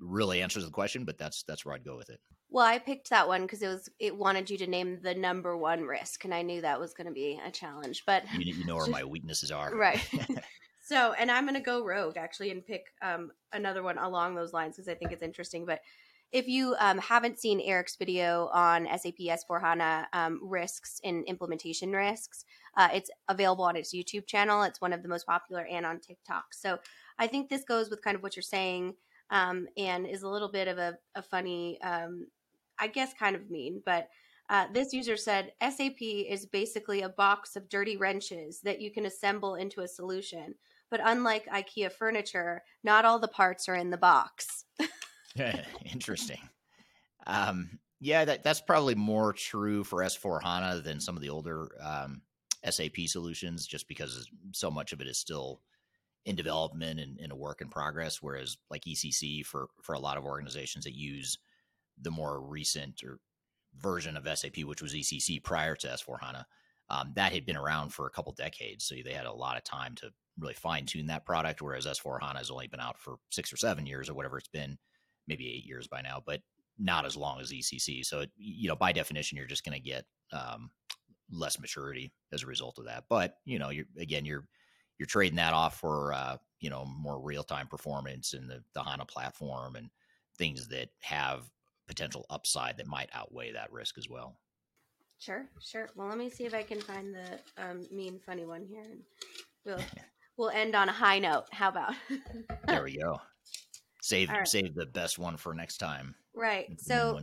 really 0.00 0.42
answers 0.42 0.64
the 0.64 0.70
question, 0.70 1.04
but 1.04 1.18
that's 1.18 1.42
that's 1.44 1.64
where 1.64 1.74
I'd 1.74 1.84
go 1.84 1.96
with 1.96 2.10
it. 2.10 2.20
Well, 2.48 2.66
I 2.66 2.78
picked 2.78 3.10
that 3.10 3.28
one 3.28 3.42
because 3.42 3.62
it 3.62 3.68
was 3.68 3.88
it 4.00 4.16
wanted 4.16 4.50
you 4.50 4.58
to 4.58 4.66
name 4.66 4.98
the 5.02 5.14
number 5.14 5.56
one 5.56 5.82
risk, 5.82 6.24
and 6.24 6.34
I 6.34 6.42
knew 6.42 6.60
that 6.60 6.80
was 6.80 6.94
going 6.94 7.06
to 7.06 7.12
be 7.12 7.40
a 7.44 7.50
challenge. 7.50 8.02
But 8.06 8.24
you, 8.34 8.54
you 8.54 8.64
know 8.64 8.76
where 8.76 8.86
my 8.88 9.04
weaknesses 9.04 9.50
are, 9.52 9.74
right? 9.74 10.04
so, 10.82 11.12
and 11.12 11.30
I'm 11.30 11.44
going 11.44 11.54
to 11.54 11.60
go 11.60 11.84
rogue 11.84 12.16
actually 12.16 12.50
and 12.50 12.66
pick 12.66 12.86
um, 13.02 13.30
another 13.52 13.82
one 13.82 13.98
along 13.98 14.34
those 14.34 14.52
lines 14.52 14.76
because 14.76 14.88
I 14.88 14.94
think 14.94 15.12
it's 15.12 15.22
interesting. 15.22 15.64
But 15.64 15.80
if 16.32 16.46
you 16.46 16.76
um, 16.78 16.98
haven't 16.98 17.38
seen 17.38 17.60
Eric's 17.60 17.96
video 17.96 18.48
on 18.52 18.86
SAP 18.86 19.18
S4 19.18 19.60
HANA 19.60 20.08
um, 20.12 20.40
risks 20.42 21.00
and 21.04 21.24
implementation 21.24 21.92
risks, 21.92 22.44
uh, 22.76 22.88
it's 22.92 23.10
available 23.28 23.64
on 23.64 23.76
its 23.76 23.94
YouTube 23.94 24.26
channel. 24.26 24.62
It's 24.62 24.80
one 24.80 24.92
of 24.92 25.02
the 25.02 25.08
most 25.08 25.26
popular 25.26 25.66
and 25.66 25.84
on 25.84 25.98
TikTok. 25.98 26.54
So 26.54 26.78
I 27.18 27.26
think 27.26 27.48
this 27.48 27.64
goes 27.64 27.90
with 27.90 28.02
kind 28.02 28.16
of 28.16 28.22
what 28.22 28.36
you're 28.36 28.42
saying 28.42 28.94
um, 29.30 29.66
and 29.76 30.06
is 30.06 30.22
a 30.22 30.28
little 30.28 30.50
bit 30.50 30.68
of 30.68 30.78
a, 30.78 30.96
a 31.16 31.22
funny, 31.22 31.80
um, 31.82 32.26
I 32.78 32.86
guess, 32.86 33.12
kind 33.14 33.36
of 33.36 33.50
mean, 33.50 33.82
but. 33.84 34.08
Uh, 34.48 34.66
this 34.72 34.92
user 34.92 35.16
said 35.16 35.52
SAP 35.62 36.02
is 36.02 36.44
basically 36.44 37.02
a 37.02 37.08
box 37.08 37.54
of 37.54 37.68
dirty 37.68 37.96
wrenches 37.96 38.60
that 38.62 38.80
you 38.80 38.90
can 38.90 39.06
assemble 39.06 39.54
into 39.54 39.82
a 39.82 39.86
solution. 39.86 40.56
But 40.90 41.00
unlike 41.04 41.46
IKEA 41.46 41.92
furniture, 41.92 42.64
not 42.82 43.04
all 43.04 43.20
the 43.20 43.28
parts 43.28 43.68
are 43.68 43.76
in 43.76 43.90
the 43.90 43.96
box. 43.96 44.64
Interesting. 45.84 46.40
Um, 47.26 47.78
yeah, 48.00 48.24
that, 48.24 48.42
that's 48.42 48.60
probably 48.60 48.94
more 48.94 49.32
true 49.32 49.84
for 49.84 50.00
S4 50.00 50.42
HANA 50.42 50.80
than 50.80 51.00
some 51.00 51.16
of 51.16 51.22
the 51.22 51.30
older 51.30 51.68
um, 51.82 52.22
SAP 52.68 52.96
solutions, 53.06 53.66
just 53.66 53.88
because 53.88 54.28
so 54.52 54.70
much 54.70 54.92
of 54.92 55.00
it 55.00 55.06
is 55.06 55.18
still 55.18 55.60
in 56.24 56.36
development 56.36 57.00
and 57.00 57.18
in 57.18 57.30
a 57.30 57.36
work 57.36 57.60
in 57.60 57.68
progress. 57.68 58.22
Whereas, 58.22 58.56
like 58.70 58.84
ECC, 58.84 59.44
for 59.44 59.68
for 59.82 59.94
a 59.94 60.00
lot 60.00 60.16
of 60.16 60.24
organizations 60.24 60.84
that 60.84 60.94
use 60.94 61.38
the 62.00 62.10
more 62.10 62.40
recent 62.40 63.02
or 63.04 63.18
version 63.78 64.16
of 64.16 64.26
SAP, 64.38 64.58
which 64.64 64.82
was 64.82 64.94
ECC 64.94 65.42
prior 65.42 65.76
to 65.76 65.88
S4 65.88 66.20
HANA, 66.22 66.46
um, 66.88 67.12
that 67.14 67.32
had 67.32 67.46
been 67.46 67.56
around 67.56 67.92
for 67.92 68.06
a 68.06 68.10
couple 68.10 68.32
decades, 68.32 68.84
so 68.84 68.94
they 69.04 69.12
had 69.12 69.26
a 69.26 69.32
lot 69.32 69.56
of 69.56 69.64
time 69.64 69.94
to 69.96 70.10
really 70.38 70.54
fine 70.54 70.86
tune 70.86 71.06
that 71.06 71.26
product. 71.26 71.60
Whereas 71.60 71.86
S4 71.86 72.20
HANA 72.22 72.38
has 72.38 72.50
only 72.50 72.66
been 72.66 72.80
out 72.80 72.98
for 72.98 73.16
six 73.30 73.52
or 73.52 73.56
seven 73.56 73.86
years 73.86 74.08
or 74.08 74.14
whatever 74.14 74.38
it's 74.38 74.48
been 74.48 74.78
maybe 75.26 75.48
eight 75.48 75.64
years 75.64 75.86
by 75.86 76.00
now, 76.02 76.22
but 76.24 76.40
not 76.78 77.04
as 77.04 77.16
long 77.16 77.40
as 77.40 77.52
ECC. 77.52 78.04
So, 78.04 78.20
it, 78.20 78.30
you 78.36 78.68
know, 78.68 78.76
by 78.76 78.92
definition, 78.92 79.36
you're 79.36 79.46
just 79.46 79.64
going 79.64 79.80
to 79.80 79.86
get 79.86 80.04
um, 80.32 80.70
less 81.30 81.60
maturity 81.60 82.12
as 82.32 82.42
a 82.42 82.46
result 82.46 82.78
of 82.78 82.86
that. 82.86 83.04
But 83.08 83.36
you 83.44 83.58
know, 83.58 83.70
you're 83.70 83.86
again, 83.98 84.24
you're 84.24 84.46
you're 84.98 85.06
trading 85.06 85.36
that 85.36 85.54
off 85.54 85.78
for 85.78 86.12
uh, 86.12 86.36
you 86.60 86.70
know 86.70 86.84
more 86.84 87.20
real 87.20 87.42
time 87.42 87.66
performance 87.66 88.34
in 88.34 88.46
the 88.46 88.62
the 88.74 88.82
HANA 88.82 89.06
platform 89.06 89.76
and 89.76 89.90
things 90.36 90.68
that 90.68 90.88
have 91.00 91.50
potential 91.86 92.24
upside 92.30 92.76
that 92.76 92.86
might 92.86 93.10
outweigh 93.12 93.52
that 93.52 93.72
risk 93.72 93.98
as 93.98 94.08
well. 94.08 94.38
Sure, 95.18 95.46
sure. 95.60 95.88
Well, 95.96 96.08
let 96.08 96.18
me 96.18 96.30
see 96.30 96.44
if 96.44 96.54
I 96.54 96.62
can 96.62 96.80
find 96.80 97.14
the 97.14 97.62
um, 97.62 97.86
mean 97.92 98.20
funny 98.24 98.46
one 98.46 98.64
here, 98.64 98.82
and 98.82 99.02
we'll 99.64 99.80
we'll 100.36 100.50
end 100.50 100.74
on 100.74 100.88
a 100.88 100.92
high 100.92 101.18
note. 101.18 101.44
How 101.50 101.68
about? 101.68 101.94
there 102.66 102.84
we 102.84 102.96
go. 102.96 103.20
Save 104.02 104.30
right. 104.30 104.48
save 104.48 104.74
the 104.74 104.86
best 104.86 105.18
one 105.18 105.36
for 105.36 105.54
next 105.54 105.78
time. 105.78 106.14
Right. 106.34 106.80
So 106.80 107.20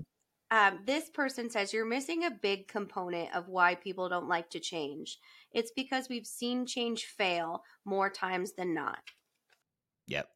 um, 0.52 0.80
this 0.86 1.10
person 1.10 1.50
says 1.50 1.74
you're 1.74 1.86
missing 1.86 2.24
a 2.24 2.32
big 2.32 2.68
component 2.68 3.36
of 3.36 3.50
why 3.50 3.76
people 3.76 4.08
don't 4.10 4.30
like 4.30 4.50
to 4.52 4.60
change. 4.60 5.20
It's 5.52 5.72
because 5.76 6.08
we've 6.10 6.26
seen 6.26 6.66
change 6.66 7.06
fail 7.06 7.64
more 7.84 8.10
times 8.10 8.54
than 8.54 8.74
not. 8.74 9.00
Yep. 10.08 10.30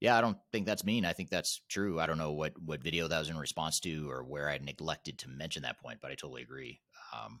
Yeah, 0.00 0.16
I 0.16 0.20
don't 0.20 0.38
think 0.50 0.66
that's 0.66 0.84
mean. 0.84 1.04
I 1.04 1.12
think 1.12 1.30
that's 1.30 1.60
true. 1.68 2.00
I 2.00 2.06
don't 2.06 2.18
know 2.18 2.32
what 2.32 2.52
what 2.62 2.82
video 2.82 3.06
that 3.08 3.18
was 3.18 3.30
in 3.30 3.36
response 3.36 3.80
to 3.80 4.10
or 4.10 4.24
where 4.24 4.48
I 4.48 4.58
neglected 4.58 5.18
to 5.18 5.28
mention 5.28 5.62
that 5.62 5.80
point, 5.80 5.98
but 6.00 6.10
I 6.10 6.14
totally 6.14 6.42
agree 6.42 6.80
um, 7.14 7.40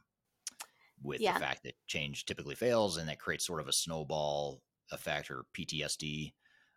with 1.02 1.20
yeah. 1.20 1.34
the 1.34 1.40
fact 1.40 1.64
that 1.64 1.74
change 1.86 2.26
typically 2.26 2.54
fails 2.54 2.96
and 2.98 3.08
that 3.08 3.18
creates 3.18 3.46
sort 3.46 3.60
of 3.60 3.68
a 3.68 3.72
snowball 3.72 4.62
effect 4.92 5.30
or 5.30 5.44
PTSD 5.56 6.32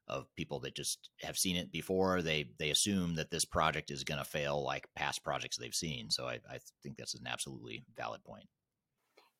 of 0.07 0.33
people 0.36 0.60
that 0.60 0.75
just 0.75 1.10
have 1.22 1.38
seen 1.38 1.55
it 1.55 1.72
before. 1.72 2.22
They 2.22 2.50
they 2.60 2.69
assume 2.69 3.15
that 3.15 3.31
this 3.31 3.45
project 3.45 3.91
is 3.91 4.03
going 4.03 4.19
to 4.19 4.25
fail 4.25 4.63
like 4.63 4.88
past 4.95 5.24
projects 5.24 5.57
they've 5.57 5.74
seen. 5.74 6.10
So 6.10 6.27
I, 6.27 6.39
I 6.50 6.60
think 6.81 6.98
that's 6.98 7.15
an 7.15 7.27
absolutely 7.27 7.86
valid 7.95 8.24
point. 8.24 8.48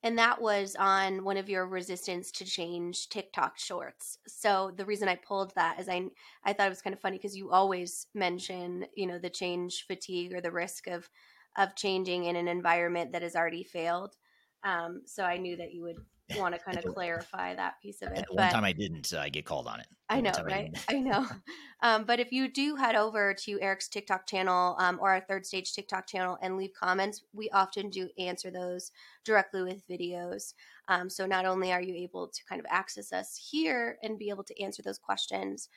And 0.02 0.18
that 0.18 0.38
was 0.38 0.76
on 0.78 1.24
one 1.24 1.38
of 1.38 1.48
your 1.48 1.66
resistance 1.66 2.30
to 2.32 2.44
change 2.44 3.08
TikTok 3.08 3.58
shorts. 3.58 4.18
So 4.28 4.70
the 4.76 4.84
reason 4.84 5.08
I 5.08 5.16
pulled 5.16 5.54
that 5.54 5.80
is 5.80 5.88
I 5.88 6.04
I 6.44 6.52
thought 6.52 6.66
it 6.66 6.70
was 6.70 6.82
kind 6.82 6.94
of 6.94 7.00
funny 7.00 7.16
because 7.16 7.36
you 7.36 7.50
always 7.50 8.06
mention 8.14 8.86
you 8.94 9.06
know 9.06 9.18
the 9.18 9.30
change 9.30 9.84
fatigue 9.86 10.34
or 10.34 10.40
the 10.40 10.50
risk 10.50 10.86
of 10.86 11.08
of 11.56 11.76
changing 11.76 12.24
in 12.24 12.36
an 12.36 12.48
environment 12.48 13.12
that 13.12 13.22
has 13.22 13.36
already 13.36 13.64
failed. 13.64 14.16
Um, 14.64 15.02
so 15.06 15.24
I 15.24 15.36
knew 15.36 15.56
that 15.56 15.72
you 15.72 15.82
would 15.82 15.98
want 16.36 16.54
to 16.54 16.60
kind 16.60 16.78
of 16.78 16.84
clarify 16.94 17.54
that 17.54 17.80
piece 17.82 18.02
of 18.02 18.12
it. 18.12 18.24
One 18.30 18.50
time 18.50 18.64
I 18.64 18.72
didn't 18.72 19.12
uh, 19.12 19.28
get 19.28 19.44
called 19.44 19.66
on 19.66 19.80
it. 19.80 19.86
I 20.08 20.20
know, 20.20 20.32
right? 20.44 20.74
I, 20.88 20.96
I, 20.96 21.00
know. 21.00 21.26
Um, 21.82 22.04
but 22.04 22.18
if 22.18 22.32
you 22.32 22.48
do 22.48 22.76
head 22.76 22.94
over 22.94 23.34
to 23.44 23.60
Eric's 23.60 23.88
TikTok 23.88 24.26
channel 24.26 24.74
um, 24.78 24.98
or 25.02 25.10
our 25.10 25.20
third 25.20 25.44
stage 25.44 25.74
TikTok 25.74 26.06
channel 26.06 26.38
and 26.40 26.56
leave 26.56 26.72
comments, 26.72 27.22
we 27.34 27.50
often 27.50 27.90
do 27.90 28.08
answer 28.18 28.50
those 28.50 28.90
directly 29.22 29.62
with 29.62 29.86
videos. 29.86 30.54
Um, 30.88 31.10
so 31.10 31.26
not 31.26 31.44
only 31.44 31.72
are 31.72 31.82
you 31.82 31.94
able 31.94 32.28
to 32.28 32.44
kind 32.48 32.58
of 32.58 32.66
access 32.70 33.12
us 33.12 33.48
here 33.50 33.98
and 34.02 34.18
be 34.18 34.30
able 34.30 34.44
to 34.44 34.62
answer 34.62 34.82
those 34.82 34.98
questions, 34.98 35.68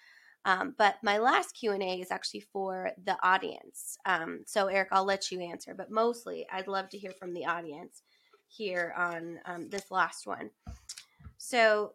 um, 0.46 0.76
but 0.78 0.96
my 1.04 1.18
last 1.18 1.52
Q 1.52 1.74
and 1.74 1.84
A 1.84 2.00
is 2.00 2.10
actually 2.10 2.40
for 2.40 2.92
the 3.04 3.18
audience. 3.22 3.98
Um, 4.06 4.44
so 4.46 4.68
Eric, 4.68 4.88
I'll 4.94 5.04
let 5.04 5.30
you 5.30 5.42
answer, 5.42 5.74
but 5.76 5.92
mostly 5.92 6.46
I'd 6.50 6.70
love 6.70 6.88
to 6.90 6.98
hear 6.98 7.12
from 7.12 7.34
the 7.34 7.46
audience 7.46 8.04
here 8.48 8.94
on 8.98 9.40
um, 9.46 9.70
this 9.70 9.92
last 9.92 10.26
one. 10.26 10.50
So 11.38 11.94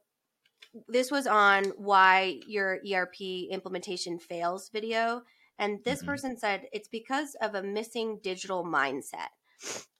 this 0.88 1.10
was 1.10 1.26
on 1.26 1.64
why 1.76 2.40
your 2.46 2.78
ERP 2.90 3.20
implementation 3.50 4.18
fails 4.18 4.70
video. 4.70 5.22
And 5.58 5.84
this 5.84 5.98
mm-hmm. 5.98 6.08
person 6.08 6.38
said 6.38 6.66
it's 6.72 6.88
because 6.88 7.36
of 7.40 7.54
a 7.54 7.62
missing 7.62 8.20
digital 8.22 8.64
mindset. 8.64 9.28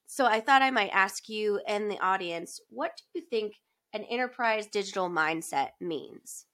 So 0.06 0.26
I 0.26 0.40
thought 0.40 0.62
I 0.62 0.70
might 0.70 0.90
ask 0.90 1.28
you 1.28 1.60
and 1.66 1.90
the 1.90 1.98
audience 1.98 2.60
what 2.68 2.96
do 2.96 3.20
you 3.20 3.26
think 3.28 3.54
an 3.92 4.04
enterprise 4.04 4.66
digital 4.66 5.10
mindset 5.10 5.70
means? 5.80 6.46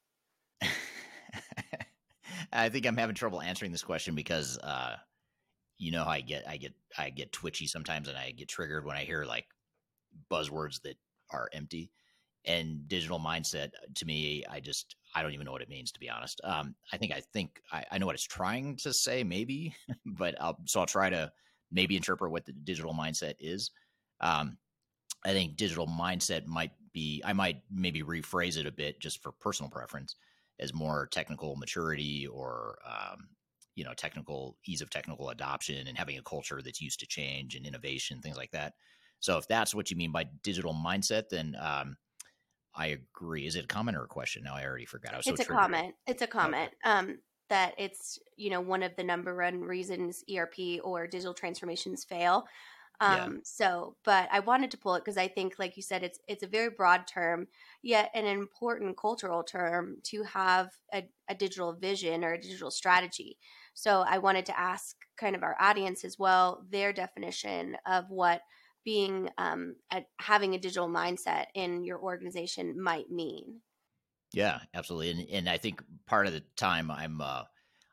I 2.53 2.69
think 2.69 2.87
I'm 2.87 2.97
having 2.97 3.15
trouble 3.15 3.41
answering 3.41 3.73
this 3.73 3.83
question 3.83 4.15
because 4.15 4.59
uh, 4.59 4.97
you 5.79 5.93
know 5.93 6.05
how 6.05 6.11
I 6.11 6.21
get 6.21 6.49
I 6.49 6.57
get 6.57 6.73
I 6.97 7.11
get 7.11 7.33
twitchy 7.33 7.67
sometimes 7.67 8.09
and 8.09 8.17
I 8.17 8.33
get 8.33 8.49
triggered 8.49 8.85
when 8.85 8.97
I 8.97 9.05
hear 9.05 9.25
like 9.25 9.47
buzzwords 10.31 10.81
that 10.83 10.97
are 11.31 11.49
empty. 11.53 11.91
And 12.45 12.89
digital 12.89 13.19
mindset 13.19 13.71
to 13.97 14.07
me, 14.07 14.45
I 14.49 14.61
just 14.61 14.97
I 15.15 15.23
don't 15.23 15.35
even 15.35 15.45
know 15.45 15.53
what 15.53 15.61
it 15.61 15.69
means 15.69 15.93
to 15.93 16.01
be 16.01 16.09
honest. 16.09 16.41
Um, 16.45 16.75
I 16.93 16.97
think 16.97 17.13
I 17.13 17.21
think 17.33 17.61
I, 17.73 17.85
I 17.91 17.99
know 17.99 18.07
what 18.07 18.15
it's 18.15 18.25
trying 18.25 18.77
to 18.79 18.93
say, 18.93 19.25
maybe, 19.25 19.75
but 20.07 20.35
I'll, 20.41 20.59
so 20.65 20.81
I'll 20.81 20.87
try 20.87 21.11
to 21.11 21.31
maybe 21.71 21.97
interpret 21.97 22.31
what 22.31 22.47
the 22.47 22.53
digital 22.53 22.95
mindset 22.95 23.35
is. 23.41 23.71
Um, 24.21 24.57
I 25.25 25.33
think 25.33 25.57
digital 25.57 25.87
mindset 25.87 26.47
might 26.47 26.71
be 26.93 27.23
I 27.25 27.33
might 27.33 27.63
maybe 27.71 28.03
rephrase 28.03 28.57
it 28.57 28.67
a 28.67 28.73
bit 28.73 29.01
just 29.01 29.23
for 29.23 29.33
personal 29.33 29.71
preference 29.71 30.17
as 30.61 30.75
more 30.75 31.09
technical 31.11 31.57
maturity 31.57 32.27
or 32.27 32.79
um, 32.87 33.29
you 33.75 33.85
know 33.85 33.95
technical 33.95 34.57
ease 34.67 34.81
of 34.81 34.91
technical 34.91 35.31
adoption 35.31 35.87
and 35.87 35.99
having 35.99 36.19
a 36.19 36.23
culture 36.23 36.61
that's 36.63 36.81
used 36.81 37.01
to 37.01 37.07
change 37.07 37.55
and 37.55 37.67
innovation 37.67 38.21
things 38.21 38.37
like 38.37 38.51
that 38.51 38.75
so 39.21 39.39
if 39.39 39.49
that's 39.49 39.75
what 39.75 39.91
you 39.91 39.97
mean 39.97 40.13
by 40.13 40.27
digital 40.43 40.75
mindset, 40.75 41.29
then 41.31 41.57
um, 41.61 41.97
I 42.75 42.89
agree. 42.89 43.47
Is 43.47 43.57
it 43.57 43.65
a 43.65 43.69
comment 43.69 43.97
or 43.97 44.05
a 44.05 44.09
question? 44.09 44.45
No, 44.45 44.55
I 44.55 44.65
already 44.65 44.87
forgot. 44.87 45.15
I 45.15 45.17
was 45.19 45.27
it's 45.27 45.45
so 45.45 45.53
a 45.53 45.57
comment. 45.57 45.95
It's 46.07 46.23
a 46.23 46.27
comment. 46.27 46.71
Okay. 46.87 46.95
Um, 46.95 47.19
that 47.51 47.75
it's 47.79 48.19
you 48.37 48.51
know 48.51 48.61
one 48.61 48.83
of 48.83 48.95
the 48.97 49.05
number 49.05 49.35
one 49.35 49.63
reasons 49.63 50.23
ERP 50.33 50.81
or 50.85 51.07
digital 51.07 51.35
transformations 51.35 52.05
fail. 52.05 52.47
Um, 53.01 53.17
yeah. 53.17 53.29
So, 53.45 53.97
but 54.05 54.29
I 54.33 54.41
wanted 54.41 54.73
to 54.73 54.79
pull 54.79 54.97
it 54.97 55.05
because 55.05 55.17
I 55.17 55.29
think, 55.29 55.55
like 55.59 55.77
you 55.77 55.83
said, 55.83 56.03
it's 56.03 56.19
it's 56.29 56.43
a 56.43 56.49
very 56.49 56.71
broad 56.71 57.07
term, 57.07 57.47
yet 57.83 58.11
an 58.15 58.27
important 58.27 58.97
cultural 58.97 59.43
term 59.43 59.97
to 60.05 60.23
have 60.25 60.71
a, 60.93 61.05
a 61.29 61.35
digital 61.35 61.73
vision 61.73 62.25
or 62.25 62.33
a 62.33 62.41
digital 62.41 62.71
strategy. 62.71 63.39
So, 63.75 64.05
I 64.07 64.19
wanted 64.19 64.47
to 64.47 64.59
ask 64.59 64.97
kind 65.17 65.37
of 65.37 65.43
our 65.43 65.57
audience 65.61 66.05
as 66.05 66.19
well 66.19 66.65
their 66.71 66.93
definition 66.93 67.77
of 67.87 68.05
what 68.09 68.43
being 68.89 69.29
um, 69.37 69.77
having 70.19 70.55
a 70.55 70.59
digital 70.59 70.89
mindset 70.89 71.45
in 71.53 71.85
your 71.85 72.01
organization 72.01 72.83
might 72.83 73.11
mean. 73.11 73.61
Yeah, 74.33 74.61
absolutely, 74.73 75.11
and 75.11 75.29
and 75.31 75.49
I 75.51 75.59
think 75.59 75.83
part 76.07 76.27
of 76.27 76.33
the 76.33 76.43
time 76.57 76.91
I'm 76.91 77.21
uh, 77.21 77.43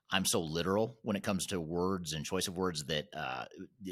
I'm 0.09 0.23
so 0.23 0.39
literal 0.39 0.97
when 1.01 1.17
it 1.17 1.23
comes 1.23 1.47
to 1.47 1.59
words 1.59 2.13
and 2.13 2.25
choice 2.25 2.47
of 2.47 2.55
words 2.55 2.85
that 2.85 3.07
uh, 3.13 3.43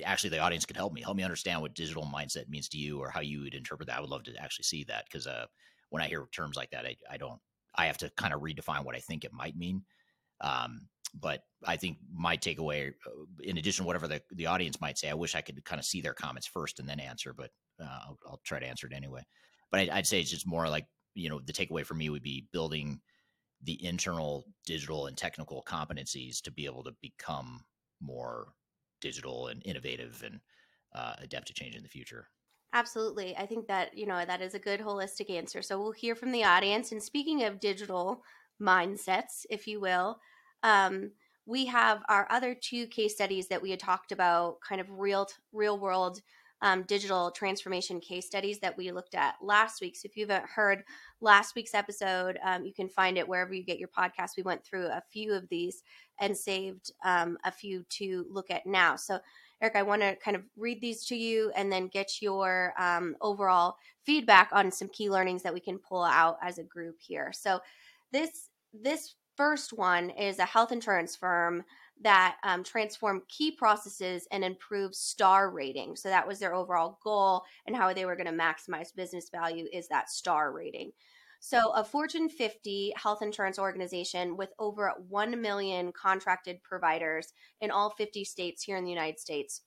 actually 0.06 0.30
the 0.30 0.40
audience 0.40 0.66
could 0.66 0.78
help 0.78 0.94
me 0.94 1.02
help 1.02 1.18
me 1.18 1.24
understand 1.24 1.62
what 1.62 1.74
digital 1.76 2.04
mindset 2.06 2.48
means 2.48 2.70
to 2.70 2.78
you 2.78 3.00
or 3.00 3.10
how 3.10 3.20
you 3.20 3.42
would 3.42 3.54
interpret 3.54 3.88
that. 3.88 3.98
I 3.98 4.00
would 4.00 4.10
love 4.10 4.24
to 4.24 4.36
actually 4.42 4.64
see 4.64 4.86
that 4.86 5.04
because 5.04 5.28
uh, 5.28 5.48
when 5.90 6.02
I 6.02 6.08
hear 6.08 6.26
terms 6.32 6.56
like 6.56 6.72
that, 6.72 6.86
I, 6.86 6.96
I 7.12 7.18
don't 7.18 7.42
I 7.76 7.88
have 7.88 7.98
to 7.98 8.12
kind 8.12 8.34
of 8.34 8.40
redefine 8.40 8.86
what 8.86 8.96
I 8.96 9.00
think 9.00 9.26
it 9.26 9.34
might 9.34 9.58
mean. 9.58 9.84
Um, 10.44 10.88
but 11.20 11.42
I 11.66 11.78
think 11.78 11.98
my 12.14 12.38
takeaway, 12.38 12.90
uh, 12.90 13.12
in 13.42 13.58
addition 13.58 13.84
to 13.84 13.88
whatever 13.88 14.08
the, 14.08 14.22
the 14.32 14.48
audience 14.48 14.82
might 14.82 14.98
say, 14.98 15.10
I 15.10 15.16
wish 15.16 15.36
I 15.36 15.42
could 15.42 15.64
kind 15.64 15.80
of 15.80 15.86
see 15.86 16.02
their 16.02 16.14
comments 16.14 16.48
first 16.48 16.80
and 16.80 16.88
then 16.88 17.00
answer, 17.00 17.34
but 17.34 17.52
uh, 17.82 18.00
I'll, 18.06 18.20
I'll, 18.28 18.42
try 18.44 18.60
to 18.60 18.68
answer 18.68 18.88
it 18.88 18.94
anyway. 18.94 19.24
But 19.72 19.82
I, 19.82 19.98
I'd 19.98 20.08
say 20.08 20.20
it's 20.20 20.30
just 20.30 20.48
more 20.48 20.68
like, 20.68 20.86
you 21.16 21.30
know, 21.30 21.40
the 21.44 21.54
takeaway 21.54 21.86
for 21.86 21.94
me 21.94 22.10
would 22.10 22.24
be 22.24 22.48
building 22.52 23.00
the 23.64 23.84
internal 23.84 24.46
digital 24.66 25.08
and 25.08 25.18
technical 25.18 25.64
competencies 25.68 26.42
to 26.42 26.52
be 26.52 26.66
able 26.66 26.84
to 26.84 26.96
become 27.02 27.64
more 28.02 28.48
digital 29.00 29.48
and 29.48 29.62
innovative 29.66 30.22
and 30.26 30.40
uh, 30.96 31.14
adapt 31.22 31.48
to 31.48 31.54
change 31.54 31.76
in 31.76 31.84
the 31.84 31.90
future. 31.90 32.28
Absolutely. 32.74 33.38
I 33.38 33.46
think 33.46 33.68
that, 33.68 33.96
you 33.96 34.08
know, 34.08 34.26
that 34.26 34.42
is 34.42 34.56
a 34.56 34.60
good 34.60 34.80
holistic 34.80 35.30
answer. 35.30 35.62
So 35.62 35.80
we'll 35.80 35.92
hear 35.92 36.16
from 36.16 36.32
the 36.32 36.44
audience. 36.44 36.92
And 36.92 37.02
speaking 37.02 37.44
of 37.44 37.60
digital 37.60 38.24
mindsets, 38.60 39.46
if 39.50 39.68
you 39.68 39.80
will, 39.80 40.18
um, 40.64 41.12
we 41.46 41.66
have 41.66 42.02
our 42.10 42.28
other 42.30 42.56
two 42.56 42.88
case 42.88 43.14
studies 43.14 43.48
that 43.50 43.62
we 43.62 43.70
had 43.70 43.80
talked 43.80 44.12
about, 44.12 44.58
kind 44.68 44.82
of 44.82 44.90
real 44.90 45.28
real 45.52 45.78
world 45.78 46.22
um, 46.64 46.84
digital 46.84 47.30
transformation 47.30 48.00
case 48.00 48.26
studies 48.26 48.60
that 48.60 48.78
we 48.78 48.90
looked 48.92 49.16
at 49.16 49.36
last 49.42 49.82
week. 49.82 49.98
So 49.98 50.06
if 50.06 50.16
you 50.16 50.26
haven't 50.26 50.50
heard 50.50 50.84
last 51.20 51.56
week's 51.56 51.74
episode, 51.74 52.40
um, 52.42 52.66
you 52.66 52.74
can 52.74 52.88
find 52.88 53.18
it 53.18 53.28
wherever 53.28 53.54
you 53.54 53.66
get 53.66 53.80
your 53.80 53.90
podcast. 53.90 54.38
We 54.38 54.44
went 54.44 54.64
through 54.64 54.88
a 54.88 55.04
few 55.12 55.34
of 55.34 55.50
these 55.50 55.84
and 56.22 56.36
saved 56.36 56.94
um, 57.04 57.38
a 57.44 57.52
few 57.52 57.84
to 57.90 58.26
look 58.30 58.50
at 58.50 58.66
now. 58.66 58.96
So 58.96 59.20
Eric, 59.62 59.76
I 59.76 59.84
want 59.84 60.04
to 60.04 60.16
kind 60.16 60.38
of 60.38 60.44
read 60.56 60.80
these 60.80 61.06
to 61.08 61.16
you 61.18 61.52
and 61.56 61.72
then 61.72 61.88
get 61.88 62.22
your 62.22 62.74
um, 62.80 63.18
overall 63.20 63.76
feedback 64.06 64.50
on 64.54 64.72
some 64.72 64.88
key 64.88 65.10
learnings 65.10 65.44
that 65.44 65.54
we 65.54 65.60
can 65.60 65.78
pull 65.78 66.04
out 66.04 66.38
as 66.42 66.60
a 66.60 66.64
group 66.64 66.96
here. 67.00 67.32
So 67.34 67.60
this 68.14 68.50
this 68.74 69.16
first 69.36 69.74
one 69.74 70.10
is 70.10 70.40
a 70.40 70.46
health 70.46 70.72
insurance 70.72 71.16
firm 71.16 71.64
that 72.02 72.38
um, 72.44 72.64
transformed 72.64 73.22
key 73.30 73.52
processes 73.52 74.28
and 74.32 74.44
improved 74.44 74.96
star 74.96 75.50
rating. 75.50 75.96
So 75.96 76.10
that 76.10 76.28
was 76.28 76.40
their 76.40 76.54
overall 76.54 77.00
goal, 77.04 77.44
and 77.66 77.76
how 77.76 77.94
they 77.94 78.06
were 78.06 78.16
going 78.16 78.28
to 78.28 78.44
maximize 78.44 78.96
business 78.96 79.30
value 79.30 79.68
is 79.72 79.88
that 79.88 80.10
star 80.10 80.52
rating. 80.52 80.92
So, 81.40 81.72
a 81.74 81.84
Fortune 81.84 82.30
50 82.30 82.94
health 82.96 83.22
insurance 83.22 83.60
organization 83.60 84.38
with 84.38 84.54
over 84.60 84.94
1 85.10 85.42
million 85.42 85.92
contracted 85.92 86.64
providers 86.64 87.34
in 87.60 87.70
all 87.70 87.90
50 87.90 88.24
states 88.24 88.64
here 88.64 88.78
in 88.78 88.86
the 88.86 88.90
United 88.90 89.20
States, 89.20 89.60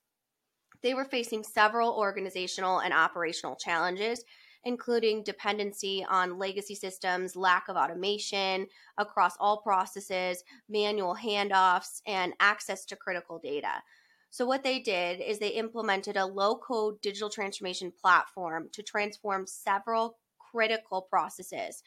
they 0.83 0.95
were 0.95 1.05
facing 1.05 1.45
several 1.45 1.91
organizational 1.91 2.79
and 2.79 2.95
operational 2.95 3.57
challenges 3.57 4.25
including 4.67 5.23
dependency 5.23 6.05
on 6.11 6.39
legacy 6.39 6.75
systems, 6.75 7.37
lack 7.37 7.69
of 7.69 7.77
automation 7.77 8.67
across 8.99 9.37
all 9.39 9.63
processes, 9.63 10.43
manual 10.69 11.15
handoffs, 11.15 12.03
and 12.07 12.35
access 12.41 12.85
to 12.85 12.97
critical 12.97 13.39
data. 13.39 13.83
So, 14.31 14.45
what 14.45 14.65
they 14.65 14.81
did 14.81 15.21
is 15.21 15.39
they 15.39 15.51
implemented 15.51 16.17
a 16.17 16.27
low 16.27 16.57
code 16.57 17.01
digital 17.01 17.31
transformation 17.31 17.93
platform 17.93 18.69
to 18.73 18.83
transform 18.83 19.47
several 19.47 20.19
critical 20.51 21.03
processes. 21.03 21.83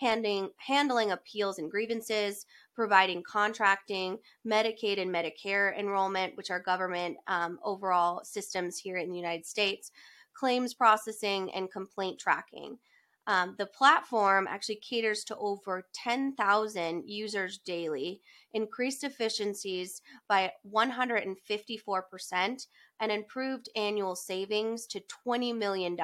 Handling, 0.00 0.50
handling 0.56 1.12
appeals 1.12 1.60
and 1.60 1.70
grievances, 1.70 2.46
providing 2.74 3.22
contracting, 3.22 4.18
Medicaid 4.44 5.00
and 5.00 5.14
Medicare 5.14 5.78
enrollment, 5.78 6.36
which 6.36 6.50
are 6.50 6.58
government 6.58 7.16
um, 7.28 7.60
overall 7.62 8.24
systems 8.24 8.76
here 8.76 8.96
in 8.96 9.08
the 9.08 9.16
United 9.16 9.46
States, 9.46 9.92
claims 10.34 10.74
processing, 10.74 11.52
and 11.54 11.70
complaint 11.70 12.18
tracking. 12.18 12.78
Um, 13.26 13.54
the 13.56 13.66
platform 13.66 14.46
actually 14.48 14.76
caters 14.76 15.24
to 15.24 15.36
over 15.36 15.86
10,000 15.94 17.04
users 17.06 17.58
daily, 17.58 18.20
increased 18.52 19.02
efficiencies 19.02 20.02
by 20.28 20.52
154%, 20.70 22.66
and 23.00 23.10
improved 23.10 23.70
annual 23.76 24.14
savings 24.14 24.86
to 24.88 25.02
$20 25.26 25.56
million. 25.56 25.96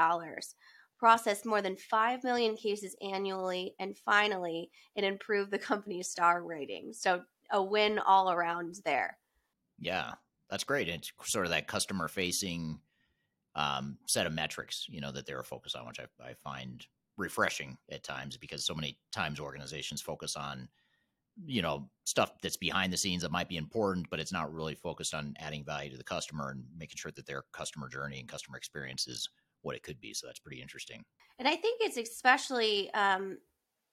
Processed 0.99 1.45
more 1.45 1.61
than 1.63 1.76
5 1.76 2.25
million 2.25 2.57
cases 2.57 2.97
annually, 3.02 3.75
and 3.78 3.99
finally, 3.99 4.71
it 4.95 5.04
improved 5.04 5.50
the 5.50 5.59
company's 5.59 6.09
star 6.09 6.43
rating. 6.43 6.93
So, 6.93 7.23
a 7.52 7.63
win 7.63 7.99
all 7.99 8.31
around 8.31 8.76
there. 8.85 9.19
Yeah, 9.78 10.13
that's 10.49 10.65
great. 10.65 10.89
It's 10.89 11.13
sort 11.25 11.47
of 11.47 11.50
that 11.50 11.67
customer 11.67 12.07
facing 12.07 12.81
um, 13.54 13.99
set 14.06 14.26
of 14.26 14.32
metrics, 14.32 14.86
you 14.89 15.00
know, 15.00 15.13
that 15.13 15.26
they're 15.26 15.43
focused 15.43 15.76
on, 15.76 15.86
which 15.86 16.00
I, 16.00 16.04
I 16.23 16.34
find 16.34 16.86
refreshing 17.17 17.76
at 17.91 18.02
times 18.02 18.36
because 18.36 18.65
so 18.65 18.75
many 18.75 18.99
times 19.13 19.41
organizations 19.41 20.00
focus 20.00 20.36
on, 20.36 20.69
you 21.45 21.63
know, 21.63 21.89
stuff 22.04 22.32
that's 22.43 22.56
behind 22.56 22.93
the 22.93 22.97
scenes 22.97 23.23
that 23.23 23.30
might 23.30 23.49
be 23.49 23.56
important, 23.56 24.08
but 24.10 24.21
it's 24.21 24.32
not 24.32 24.52
really 24.52 24.75
focused 24.75 25.15
on 25.15 25.34
adding 25.39 25.65
value 25.65 25.91
to 25.91 25.97
the 25.97 26.04
customer 26.04 26.50
and 26.50 26.65
making 26.76 26.97
sure 26.97 27.13
that 27.13 27.26
their 27.26 27.45
customer 27.52 27.89
journey 27.89 28.21
and 28.21 28.28
customer 28.28 28.56
experience 28.56 29.06
is 29.06 29.28
what 29.63 29.76
it 29.76 29.82
could 29.82 30.00
be. 30.00 30.15
So 30.15 30.26
that's 30.26 30.39
pretty 30.39 30.63
interesting. 30.63 31.04
And 31.39 31.49
I 31.49 31.56
think 31.56 31.80
it's 31.80 31.97
especially 31.97 32.93
um, 32.95 33.39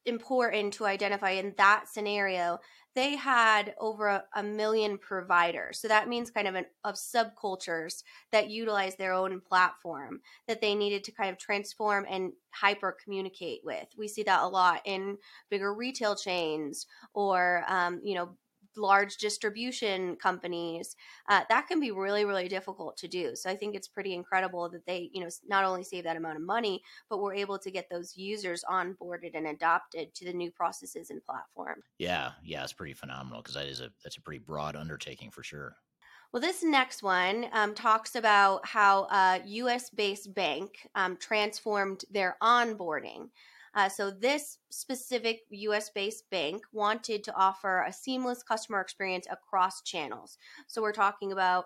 important 0.08 0.74
to 0.74 0.86
identify 0.86 1.32
in 1.32 1.54
that 1.58 1.88
scenario 1.88 2.60
they 2.98 3.16
had 3.16 3.76
over 3.80 4.08
a, 4.08 4.24
a, 4.36 4.42
million 4.42 4.98
providers. 4.98 5.80
So 5.80 5.88
that 5.88 6.08
means 6.08 6.32
kind 6.32 6.48
of 6.48 6.56
an, 6.56 6.66
of 6.84 6.96
subcultures 6.96 8.02
that 8.32 8.50
utilize 8.50 8.96
their 8.96 9.14
own 9.14 9.40
platform 9.40 10.22
that 10.48 10.62
they 10.62 10.74
needed 10.74 11.04
to 11.04 11.12
kind 11.12 11.30
of 11.30 11.38
transform 11.38 12.08
and 12.10 12.32
hyper 12.50 12.98
communicate 13.04 13.62
with. 13.64 13.86
We 13.96 14.08
see 14.08 14.24
that 14.24 14.42
a 14.42 14.48
lot 14.48 14.82
in 14.84 15.18
bigger 15.52 15.76
retail 15.76 16.16
chains 16.16 16.88
or 17.14 17.64
um, 17.68 18.02
you 18.04 18.16
know 18.16 18.32
large 18.78 19.18
distribution 19.18 20.16
companies 20.16 20.96
uh, 21.30 21.42
that 21.50 21.68
can 21.68 21.80
be 21.80 21.92
really 21.92 22.26
really 22.26 22.48
difficult 22.48 22.98
to 22.98 23.08
do. 23.08 23.36
So 23.36 23.50
i 23.50 23.56
think 23.56 23.76
it's 23.76 23.88
pretty 23.88 24.14
incredible 24.14 24.70
that 24.70 24.86
they 24.86 25.10
you 25.14 25.22
know 25.22 25.30
not 25.48 25.64
only 25.64 25.84
save 25.84 26.04
that 26.04 26.18
amount 26.18 26.38
of 26.38 26.44
money 26.44 26.82
but 27.10 27.20
we're 27.20 27.36
able 27.36 27.60
to 27.60 27.72
get 27.72 27.90
those 27.90 28.16
users 28.16 28.64
onboarded 28.70 29.32
and 29.34 29.48
adopted 29.48 30.14
to 30.16 30.26
the 30.26 30.34
new 30.34 30.52
processes 30.52 31.10
and 31.10 31.24
platform. 31.24 31.82
Yeah 31.98 32.32
yeah 32.44 32.64
it's 32.64 32.74
pretty 32.74 32.94
phenomenal 32.94 33.42
because 33.42 33.56
that 33.56 33.68
is 33.68 33.80
a 33.80 33.92
that's 34.04 34.18
a 34.18 34.22
pretty 34.22 34.40
broad 34.40 34.76
undertaking 34.76 35.32
for 35.32 35.44
sure. 35.44 35.76
Well, 36.34 36.42
this 36.42 36.62
next 36.62 37.04
one 37.04 37.46
um, 37.54 37.74
talks 37.74 38.16
about 38.16 38.66
how 38.66 39.04
a 39.06 39.42
US 39.46 39.90
based 39.90 40.34
bank 40.34 40.88
um, 40.94 41.18
transformed 41.18 42.04
their 42.12 42.36
onboarding. 42.44 43.30
Uh, 43.78 43.88
so, 43.88 44.10
this 44.10 44.58
specific 44.72 45.42
US 45.52 45.92
based 45.92 46.28
bank 46.32 46.64
wanted 46.74 47.24
to 47.24 47.36
offer 47.36 47.84
a 47.84 47.94
seamless 47.94 48.42
customer 48.42 48.82
experience 48.82 49.28
across 49.30 49.84
channels. 49.84 50.40
So, 50.66 50.82
we're 50.82 50.92
talking 50.94 51.32
about 51.32 51.66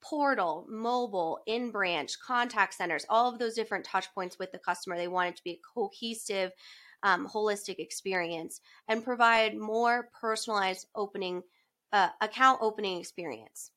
portal, 0.00 0.66
mobile, 0.70 1.40
in 1.46 1.70
branch, 1.70 2.18
contact 2.18 2.72
centers, 2.72 3.04
all 3.10 3.30
of 3.30 3.38
those 3.38 3.54
different 3.54 3.84
touch 3.84 4.06
points 4.14 4.38
with 4.38 4.52
the 4.52 4.58
customer. 4.58 4.96
They 4.96 5.06
wanted 5.06 5.36
to 5.36 5.44
be 5.44 5.50
a 5.50 5.60
cohesive, 5.74 6.52
um, 7.02 7.28
holistic 7.28 7.78
experience 7.78 8.62
and 8.88 9.04
provide 9.04 9.54
more 9.54 10.08
personalized 10.18 10.86
opening 10.94 11.42
uh, 11.92 12.08
account 12.22 12.60
opening 12.62 12.98
experience. 12.98 13.70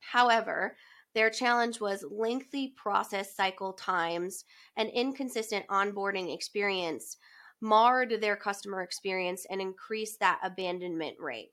However, 0.00 0.78
their 1.14 1.30
challenge 1.30 1.80
was 1.80 2.04
lengthy 2.10 2.74
process 2.76 3.34
cycle 3.34 3.72
times 3.72 4.44
and 4.76 4.90
inconsistent 4.90 5.66
onboarding 5.68 6.34
experience 6.34 7.16
marred 7.60 8.20
their 8.20 8.36
customer 8.36 8.82
experience 8.82 9.46
and 9.48 9.60
increased 9.60 10.20
that 10.20 10.40
abandonment 10.42 11.16
rate. 11.18 11.50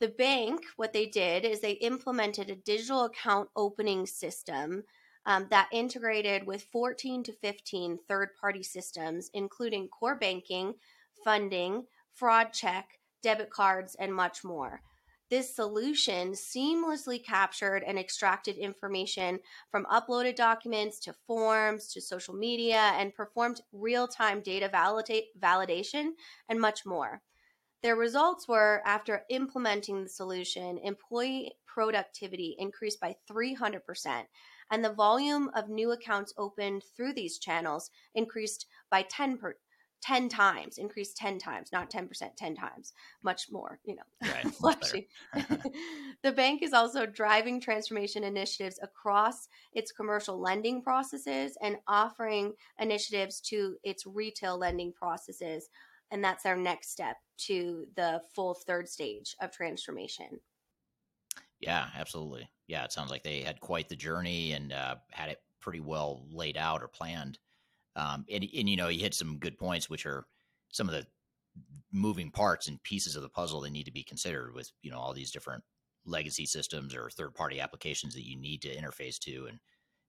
The 0.00 0.08
bank, 0.08 0.62
what 0.76 0.92
they 0.92 1.06
did 1.06 1.44
is 1.44 1.60
they 1.60 1.72
implemented 1.72 2.50
a 2.50 2.56
digital 2.56 3.04
account 3.04 3.48
opening 3.54 4.06
system 4.06 4.82
um, 5.26 5.46
that 5.50 5.68
integrated 5.72 6.46
with 6.46 6.66
14 6.72 7.22
to 7.24 7.32
15 7.32 7.98
third 8.08 8.30
party 8.40 8.62
systems, 8.62 9.30
including 9.34 9.88
core 9.88 10.16
banking, 10.16 10.74
funding, 11.24 11.84
fraud 12.12 12.52
check, 12.52 12.88
debit 13.22 13.50
cards, 13.50 13.94
and 13.98 14.12
much 14.12 14.42
more. 14.42 14.82
This 15.32 15.56
solution 15.56 16.32
seamlessly 16.32 17.24
captured 17.24 17.82
and 17.84 17.98
extracted 17.98 18.58
information 18.58 19.40
from 19.70 19.86
uploaded 19.86 20.36
documents 20.36 21.00
to 21.00 21.14
forms 21.26 21.90
to 21.94 22.02
social 22.02 22.34
media 22.34 22.92
and 22.98 23.14
performed 23.14 23.62
real 23.72 24.06
time 24.06 24.42
data 24.42 24.68
validate, 24.68 25.28
validation 25.40 26.10
and 26.50 26.60
much 26.60 26.84
more. 26.84 27.22
Their 27.82 27.96
results 27.96 28.46
were 28.46 28.82
after 28.84 29.22
implementing 29.30 30.02
the 30.02 30.10
solution, 30.10 30.76
employee 30.76 31.52
productivity 31.66 32.54
increased 32.58 33.00
by 33.00 33.16
300%, 33.26 34.24
and 34.70 34.84
the 34.84 34.92
volume 34.92 35.48
of 35.54 35.70
new 35.70 35.92
accounts 35.92 36.34
opened 36.36 36.82
through 36.94 37.14
these 37.14 37.38
channels 37.38 37.88
increased 38.14 38.66
by 38.90 39.00
10 39.00 39.38
per, 39.38 39.56
10 40.02 40.28
times, 40.28 40.78
increased 40.78 41.16
10 41.16 41.38
times, 41.38 41.70
not 41.72 41.90
10%, 41.90 42.08
10 42.36 42.54
times, 42.54 42.92
much 43.22 43.50
more, 43.50 43.78
you 43.84 43.96
know, 43.96 44.30
right, 44.30 44.44
the 46.22 46.32
bank 46.32 46.62
is 46.62 46.72
also 46.72 47.06
driving 47.06 47.60
transformation 47.60 48.24
initiatives 48.24 48.78
across 48.82 49.48
its 49.72 49.92
commercial 49.92 50.40
lending 50.40 50.82
processes 50.82 51.56
and 51.62 51.76
offering 51.86 52.52
initiatives 52.78 53.40
to 53.40 53.76
its 53.84 54.06
retail 54.06 54.58
lending 54.58 54.92
processes 54.92 55.68
and 56.12 56.22
that's 56.22 56.46
our 56.46 56.56
next 56.56 56.90
step 56.90 57.16
to 57.38 57.86
the 57.96 58.20
full 58.34 58.54
third 58.54 58.88
stage 58.88 59.34
of 59.40 59.50
transformation. 59.50 60.38
Yeah, 61.58 61.86
absolutely. 61.96 62.48
Yeah, 62.66 62.84
it 62.84 62.92
sounds 62.92 63.10
like 63.10 63.24
they 63.24 63.40
had 63.40 63.60
quite 63.60 63.88
the 63.88 63.96
journey 63.96 64.52
and 64.52 64.72
uh, 64.72 64.96
had 65.10 65.30
it 65.30 65.40
pretty 65.58 65.80
well 65.80 66.22
laid 66.30 66.58
out 66.58 66.82
or 66.82 66.88
planned. 66.88 67.38
Um, 67.96 68.24
and, 68.30 68.46
and 68.56 68.68
you 68.68 68.76
know, 68.76 68.88
you 68.88 69.00
hit 69.00 69.14
some 69.14 69.38
good 69.38 69.58
points, 69.58 69.90
which 69.90 70.06
are 70.06 70.26
some 70.70 70.88
of 70.88 70.94
the 70.94 71.06
moving 71.92 72.30
parts 72.30 72.68
and 72.68 72.82
pieces 72.82 73.16
of 73.16 73.22
the 73.22 73.28
puzzle 73.28 73.60
that 73.60 73.70
need 73.70 73.84
to 73.84 73.92
be 73.92 74.02
considered 74.02 74.54
with 74.54 74.70
you 74.82 74.90
know 74.90 74.98
all 74.98 75.12
these 75.12 75.30
different 75.30 75.62
legacy 76.06 76.46
systems 76.46 76.94
or 76.94 77.10
third 77.10 77.34
party 77.34 77.60
applications 77.60 78.14
that 78.14 78.26
you 78.26 78.36
need 78.36 78.62
to 78.62 78.74
interface 78.74 79.18
to 79.18 79.46
and 79.48 79.58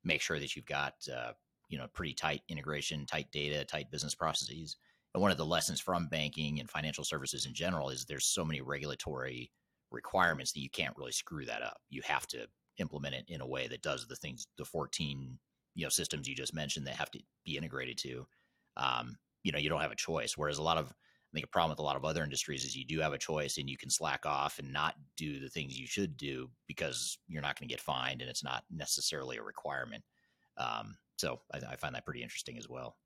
make 0.03 0.21
sure 0.21 0.39
that 0.39 0.55
you've 0.55 0.65
got 0.65 0.93
uh, 1.13 1.33
you 1.69 1.77
know 1.77 1.87
pretty 1.93 2.13
tight 2.13 2.41
integration 2.49 3.05
tight 3.05 3.31
data 3.31 3.63
tight 3.65 3.91
business 3.91 4.15
processes. 4.15 4.77
And 5.13 5.21
one 5.21 5.31
of 5.31 5.37
the 5.37 5.45
lessons 5.45 5.79
from 5.79 6.07
banking 6.07 6.59
and 6.59 6.69
financial 6.69 7.03
services 7.03 7.45
in 7.45 7.53
general 7.53 7.89
is 7.89 8.05
there's 8.05 8.25
so 8.25 8.43
many 8.43 8.61
regulatory 8.61 9.51
requirements 9.91 10.51
that 10.53 10.61
you 10.61 10.71
can't 10.71 10.97
really 10.97 11.11
screw 11.11 11.45
that 11.45 11.61
up. 11.61 11.77
You 11.89 12.01
have 12.05 12.25
to 12.27 12.47
implement 12.79 13.13
it 13.13 13.25
in 13.27 13.39
a 13.39 13.47
way 13.47 13.67
that 13.67 13.83
does 13.83 14.07
the 14.07 14.15
things 14.15 14.47
the 14.57 14.65
14 14.65 15.37
you 15.75 15.83
know 15.83 15.89
systems 15.89 16.27
you 16.27 16.35
just 16.35 16.53
mentioned 16.53 16.87
that 16.87 16.95
have 16.95 17.11
to 17.11 17.19
be 17.45 17.57
integrated 17.57 17.97
to 17.97 18.25
um, 18.77 19.17
you 19.43 19.51
know 19.51 19.59
you 19.59 19.69
don't 19.69 19.81
have 19.81 19.91
a 19.91 19.95
choice 19.95 20.37
whereas 20.37 20.57
a 20.57 20.63
lot 20.63 20.77
of 20.77 20.93
I 21.33 21.35
think 21.35 21.45
a 21.45 21.49
problem 21.49 21.71
with 21.71 21.79
a 21.79 21.83
lot 21.83 21.95
of 21.95 22.05
other 22.05 22.23
industries 22.23 22.63
is 22.63 22.75
you 22.75 22.85
do 22.85 22.99
have 22.99 23.13
a 23.13 23.17
choice 23.17 23.57
and 23.57 23.67
you 23.67 23.75
can 23.75 23.89
slack 23.89 24.23
off 24.23 24.59
and 24.59 24.71
not 24.71 24.93
do 25.17 25.39
the 25.39 25.49
things 25.49 25.79
you 25.79 25.87
should 25.87 26.15
do 26.15 26.47
because 26.67 27.17
you're 27.27 27.41
not 27.41 27.59
going 27.59 27.67
to 27.67 27.73
get 27.73 27.81
fined 27.81 28.21
and 28.21 28.29
it's 28.29 28.43
not 28.43 28.63
necessarily 28.69 29.37
a 29.37 29.43
requirement. 29.43 30.03
Um, 30.57 30.95
so 31.17 31.39
I, 31.51 31.57
I, 31.71 31.75
find 31.75 31.95
that 31.95 32.05
pretty 32.05 32.21
interesting 32.21 32.59
as 32.59 32.69
well. 32.69 32.97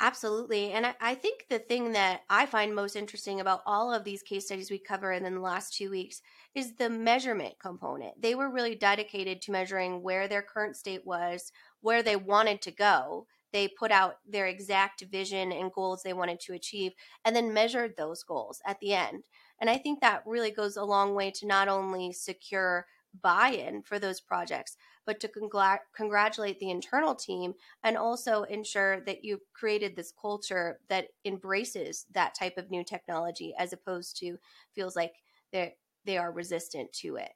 Absolutely. 0.00 0.72
And 0.72 0.86
I, 0.86 0.94
I, 0.98 1.14
think 1.14 1.44
the 1.50 1.58
thing 1.58 1.92
that 1.92 2.22
I 2.30 2.46
find 2.46 2.74
most 2.74 2.96
interesting 2.96 3.40
about 3.40 3.60
all 3.66 3.92
of 3.92 4.04
these 4.04 4.22
case 4.22 4.46
studies 4.46 4.70
we 4.70 4.78
cover 4.78 5.12
in 5.12 5.22
the 5.22 5.38
last 5.38 5.74
two 5.74 5.90
weeks 5.90 6.22
is 6.54 6.74
the 6.76 6.88
measurement 6.88 7.56
component. 7.60 8.20
They 8.22 8.34
were 8.34 8.50
really 8.50 8.74
dedicated 8.74 9.42
to 9.42 9.52
measuring 9.52 10.02
where 10.02 10.26
their 10.26 10.40
current 10.40 10.76
state 10.76 11.04
was, 11.04 11.52
where 11.80 12.02
they 12.02 12.16
wanted 12.16 12.62
to 12.62 12.70
go, 12.70 13.26
they 13.52 13.66
put 13.68 13.90
out 13.90 14.16
their 14.24 14.46
exact 14.46 15.02
vision 15.02 15.50
and 15.52 15.72
goals 15.72 16.02
they 16.02 16.12
wanted 16.12 16.38
to 16.40 16.52
achieve 16.52 16.92
and 17.24 17.34
then 17.34 17.52
measured 17.52 17.96
those 17.96 18.22
goals 18.22 18.60
at 18.64 18.78
the 18.80 18.94
end. 18.94 19.24
And 19.58 19.68
I 19.68 19.78
think 19.78 20.00
that 20.00 20.26
really 20.26 20.50
goes 20.50 20.76
a 20.76 20.84
long 20.84 21.14
way 21.14 21.30
to 21.32 21.46
not 21.46 21.68
only 21.68 22.12
secure 22.12 22.86
buy 23.22 23.48
in 23.48 23.82
for 23.82 23.98
those 23.98 24.20
projects, 24.20 24.76
but 25.04 25.18
to 25.20 25.28
congr- 25.28 25.80
congratulate 25.92 26.60
the 26.60 26.70
internal 26.70 27.14
team 27.16 27.54
and 27.82 27.96
also 27.96 28.44
ensure 28.44 29.00
that 29.00 29.24
you've 29.24 29.52
created 29.52 29.96
this 29.96 30.12
culture 30.12 30.80
that 30.88 31.08
embraces 31.24 32.06
that 32.10 32.34
type 32.34 32.56
of 32.56 32.70
new 32.70 32.84
technology 32.84 33.52
as 33.58 33.72
opposed 33.72 34.16
to 34.18 34.38
feels 34.72 34.94
like 34.96 35.22
they 35.50 35.76
they 36.04 36.16
are 36.16 36.32
resistant 36.32 36.92
to 36.92 37.16
it. 37.16 37.32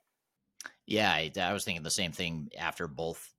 Yeah, 0.86 1.10
I, 1.12 1.30
I 1.40 1.52
was 1.52 1.64
thinking 1.64 1.82
the 1.82 1.90
same 1.90 2.12
thing 2.12 2.50
after 2.58 2.86
both 2.86 3.33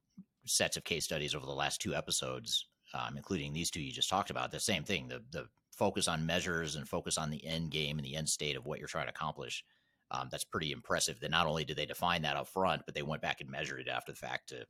sets 0.46 0.78
of 0.78 0.84
case 0.84 1.06
studies 1.06 1.36
over 1.36 1.46
the 1.46 1.52
last 1.52 1.82
two 1.82 1.96
episodes, 1.96 2.68
um, 2.94 3.18
including 3.18 3.54
these 3.54 3.72
two 3.72 3.82
you 3.82 3.92
just 3.92 4.10
talked 4.10 4.30
about. 4.30 4.52
The 4.52 4.60
same 4.60 4.84
thing, 4.84 5.08
the 5.08 5.22
the 5.32 5.48
focus 5.76 6.08
on 6.08 6.26
measures 6.26 6.76
and 6.76 6.88
focus 6.88 7.18
on 7.18 7.30
the 7.30 7.46
end 7.46 7.70
game 7.72 7.98
and 7.98 8.06
the 8.06 8.16
end 8.16 8.30
state 8.30 8.56
of 8.56 8.66
what 8.66 8.80
you're 8.80 8.88
trying 8.88 9.08
to 9.08 9.12
accomplish. 9.12 9.64
Um, 10.12 10.30
that's 10.32 10.46
pretty 10.46 10.72
impressive. 10.72 11.20
That 11.20 11.32
not 11.32 11.48
only 11.48 11.66
did 11.66 11.78
they 11.78 11.86
define 11.86 12.22
that 12.22 12.38
up 12.38 12.48
front, 12.48 12.84
but 12.86 12.96
they 12.96 13.02
went 13.02 13.22
back 13.22 13.42
and 13.42 13.50
measured 13.50 13.82
it 13.82 13.88
after 13.90 14.12
the 14.12 14.18
fact 14.18 14.50
to 14.50 14.66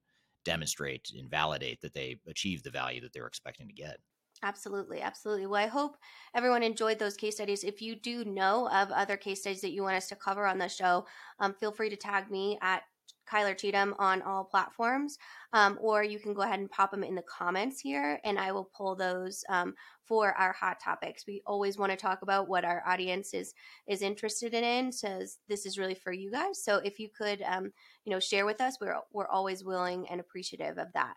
demonstrate 0.45 1.11
and 1.17 1.29
validate 1.29 1.81
that 1.81 1.93
they 1.93 2.17
achieved 2.27 2.63
the 2.63 2.71
value 2.71 3.01
that 3.01 3.13
they're 3.13 3.27
expecting 3.27 3.67
to 3.67 3.73
get. 3.73 3.97
Absolutely, 4.43 5.01
absolutely. 5.01 5.47
Well, 5.47 5.63
I 5.63 5.67
hope 5.67 5.97
everyone 6.33 6.63
enjoyed 6.63 6.99
those 6.99 7.15
case 7.15 7.35
studies. 7.35 7.63
If 7.63 7.81
you 7.81 7.95
do 7.95 8.23
know 8.25 8.69
of 8.69 8.91
other 8.91 9.17
case 9.17 9.41
studies 9.41 9.61
that 9.61 9.71
you 9.71 9.81
want 9.81 9.95
us 9.95 10.07
to 10.09 10.15
cover 10.15 10.45
on 10.45 10.57
the 10.57 10.67
show, 10.67 11.05
um, 11.39 11.53
feel 11.53 11.71
free 11.71 11.89
to 11.89 11.95
tag 11.95 12.29
me 12.29 12.57
at 12.61 12.83
Kyler 13.30 13.58
Cheatham 13.58 13.96
on 13.98 14.22
all 14.22 14.44
platforms, 14.44 15.18
um, 15.54 15.78
or 15.82 16.04
you 16.04 16.20
can 16.20 16.34
go 16.34 16.44
ahead 16.44 16.60
and 16.60 16.70
pop 16.70 16.91
them 16.91 17.04
in 17.04 17.15
the 17.15 17.24
comments 17.24 17.80
here, 17.80 18.20
and 18.24 18.38
I 18.38 18.52
will 18.52 18.70
pull 18.76 18.96
those 18.96 19.44
um, 19.50 19.74
for 20.04 20.34
our 20.34 20.54
hot 20.54 20.78
topics. 20.84 21.26
We 21.28 21.41
always 21.46 21.78
want 21.78 21.91
to 21.91 21.98
talk 21.98 22.22
about 22.22 22.48
what 22.48 22.63
our 22.63 22.84
audience 22.88 23.34
is 23.34 23.54
is 23.88 24.02
interested 24.02 24.54
in, 24.54 24.91
so 24.91 25.22
this 25.50 25.65
is 25.65 25.78
really 25.78 25.96
for 25.96 26.13
you 26.13 26.32
guys. 26.32 26.63
So 26.63 26.78
if 26.78 27.00
you 27.00 27.10
could, 27.15 27.41
um, 27.41 27.72
you 28.06 28.12
know, 28.12 28.20
share 28.20 28.46
with 28.46 28.62
us, 28.62 28.78
we're 28.80 28.98
we're 29.12 29.28
always 29.28 29.63
willing 29.63 30.08
and 30.10 30.20
appreciative 30.20 30.78
of 30.78 30.94
that. 30.94 31.15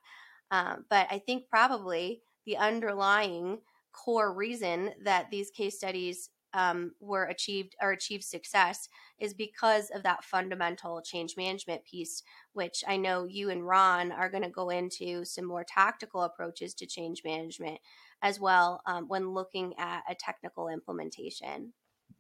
Um, 0.51 0.87
but 0.88 1.07
I 1.11 1.18
think 1.18 1.48
probably 1.51 2.22
the 2.46 2.57
underlying 2.57 3.59
core 3.92 4.33
reason 4.33 4.92
that 5.05 5.31
these 5.31 5.51
case 5.51 5.77
studies 5.77 6.31
um, 6.58 6.90
were 6.98 7.24
achieved 7.24 7.76
or 7.80 7.92
achieved 7.92 8.24
success 8.24 8.88
is 9.20 9.32
because 9.32 9.90
of 9.90 10.02
that 10.02 10.24
fundamental 10.24 11.00
change 11.00 11.36
management 11.36 11.84
piece, 11.84 12.24
which 12.52 12.82
I 12.86 12.96
know 12.96 13.24
you 13.24 13.48
and 13.50 13.64
Ron 13.64 14.10
are 14.10 14.28
going 14.28 14.42
to 14.42 14.50
go 14.50 14.70
into 14.70 15.24
some 15.24 15.44
more 15.44 15.64
tactical 15.64 16.22
approaches 16.22 16.74
to 16.74 16.86
change 16.86 17.22
management 17.24 17.78
as 18.22 18.40
well 18.40 18.82
um, 18.86 19.06
when 19.06 19.30
looking 19.30 19.72
at 19.78 20.02
a 20.10 20.16
technical 20.16 20.68
implementation. 20.68 21.72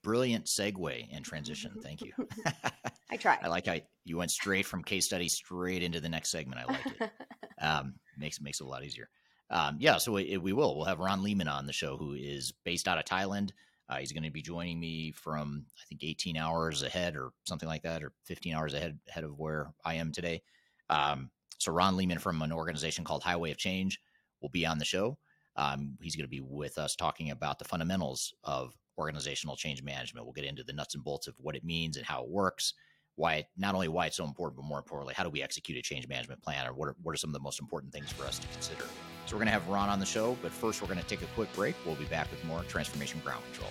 Brilliant 0.02 0.46
segue 0.46 1.08
and 1.12 1.24
transition. 1.24 1.72
Thank 1.82 2.02
you. 2.02 2.12
I 3.10 3.16
try. 3.16 3.38
I 3.42 3.48
like 3.48 3.66
how 3.66 3.78
you 4.04 4.18
went 4.18 4.30
straight 4.30 4.66
from 4.66 4.84
case 4.84 5.06
study 5.06 5.28
straight 5.28 5.82
into 5.82 6.00
the 6.00 6.08
next 6.08 6.30
segment. 6.30 6.60
I 6.60 6.72
like 6.72 6.86
it. 6.86 7.10
Um, 7.60 7.94
makes 8.16 8.40
makes 8.40 8.60
it 8.60 8.64
a 8.66 8.68
lot 8.68 8.84
easier. 8.84 9.08
Um, 9.50 9.78
yeah, 9.80 9.98
so 9.98 10.12
we, 10.12 10.36
we 10.36 10.52
will. 10.52 10.76
We'll 10.76 10.84
have 10.84 11.00
Ron 11.00 11.24
Lehman 11.24 11.48
on 11.48 11.66
the 11.66 11.72
show, 11.72 11.96
who 11.96 12.12
is 12.12 12.52
based 12.64 12.86
out 12.86 12.98
of 12.98 13.04
Thailand. 13.04 13.50
Uh, 13.88 13.96
he's 13.96 14.12
going 14.12 14.22
to 14.22 14.30
be 14.30 14.42
joining 14.42 14.78
me 14.78 15.12
from 15.12 15.64
I 15.78 15.84
think 15.88 16.04
18 16.04 16.36
hours 16.36 16.82
ahead 16.82 17.16
or 17.16 17.30
something 17.44 17.68
like 17.68 17.82
that, 17.82 18.02
or 18.02 18.12
15 18.24 18.54
hours 18.54 18.74
ahead 18.74 18.98
ahead 19.08 19.24
of 19.24 19.38
where 19.38 19.72
I 19.84 19.94
am 19.94 20.12
today. 20.12 20.42
Um, 20.90 21.30
so 21.58 21.72
Ron 21.72 21.96
Lehman 21.96 22.18
from 22.18 22.40
an 22.42 22.52
organization 22.52 23.04
called 23.04 23.22
Highway 23.22 23.50
of 23.50 23.56
Change 23.56 24.00
will 24.40 24.50
be 24.50 24.66
on 24.66 24.78
the 24.78 24.84
show. 24.84 25.18
Um, 25.56 25.96
he's 26.00 26.14
going 26.14 26.24
to 26.24 26.28
be 26.28 26.40
with 26.40 26.78
us 26.78 26.94
talking 26.94 27.30
about 27.30 27.58
the 27.58 27.64
fundamentals 27.64 28.32
of 28.44 28.74
organizational 28.96 29.56
change 29.56 29.82
management. 29.82 30.24
We'll 30.24 30.32
get 30.32 30.44
into 30.44 30.62
the 30.62 30.72
nuts 30.72 30.94
and 30.94 31.02
bolts 31.02 31.26
of 31.26 31.34
what 31.38 31.56
it 31.56 31.64
means 31.64 31.96
and 31.96 32.06
how 32.06 32.22
it 32.22 32.30
works. 32.30 32.74
Why 33.16 33.36
it, 33.36 33.46
not 33.56 33.74
only 33.74 33.88
why 33.88 34.06
it's 34.06 34.16
so 34.16 34.24
important, 34.24 34.56
but 34.56 34.68
more 34.68 34.78
importantly, 34.78 35.14
how 35.16 35.24
do 35.24 35.30
we 35.30 35.42
execute 35.42 35.76
a 35.76 35.82
change 35.82 36.06
management 36.06 36.40
plan, 36.42 36.66
or 36.68 36.74
what 36.74 36.88
are, 36.88 36.96
what 37.02 37.12
are 37.12 37.16
some 37.16 37.30
of 37.30 37.34
the 37.34 37.40
most 37.40 37.60
important 37.60 37.92
things 37.92 38.12
for 38.12 38.24
us 38.24 38.38
to 38.38 38.46
consider? 38.48 38.84
So 39.28 39.36
we're 39.36 39.40
going 39.40 39.48
to 39.48 39.52
have 39.52 39.68
Ron 39.68 39.90
on 39.90 40.00
the 40.00 40.06
show, 40.06 40.38
but 40.40 40.50
first 40.50 40.80
we're 40.80 40.88
going 40.88 41.00
to 41.00 41.04
take 41.04 41.20
a 41.20 41.26
quick 41.34 41.52
break. 41.52 41.74
We'll 41.84 41.96
be 41.96 42.06
back 42.06 42.30
with 42.30 42.42
more 42.46 42.62
Transformation 42.62 43.20
Ground 43.22 43.44
Control. 43.52 43.68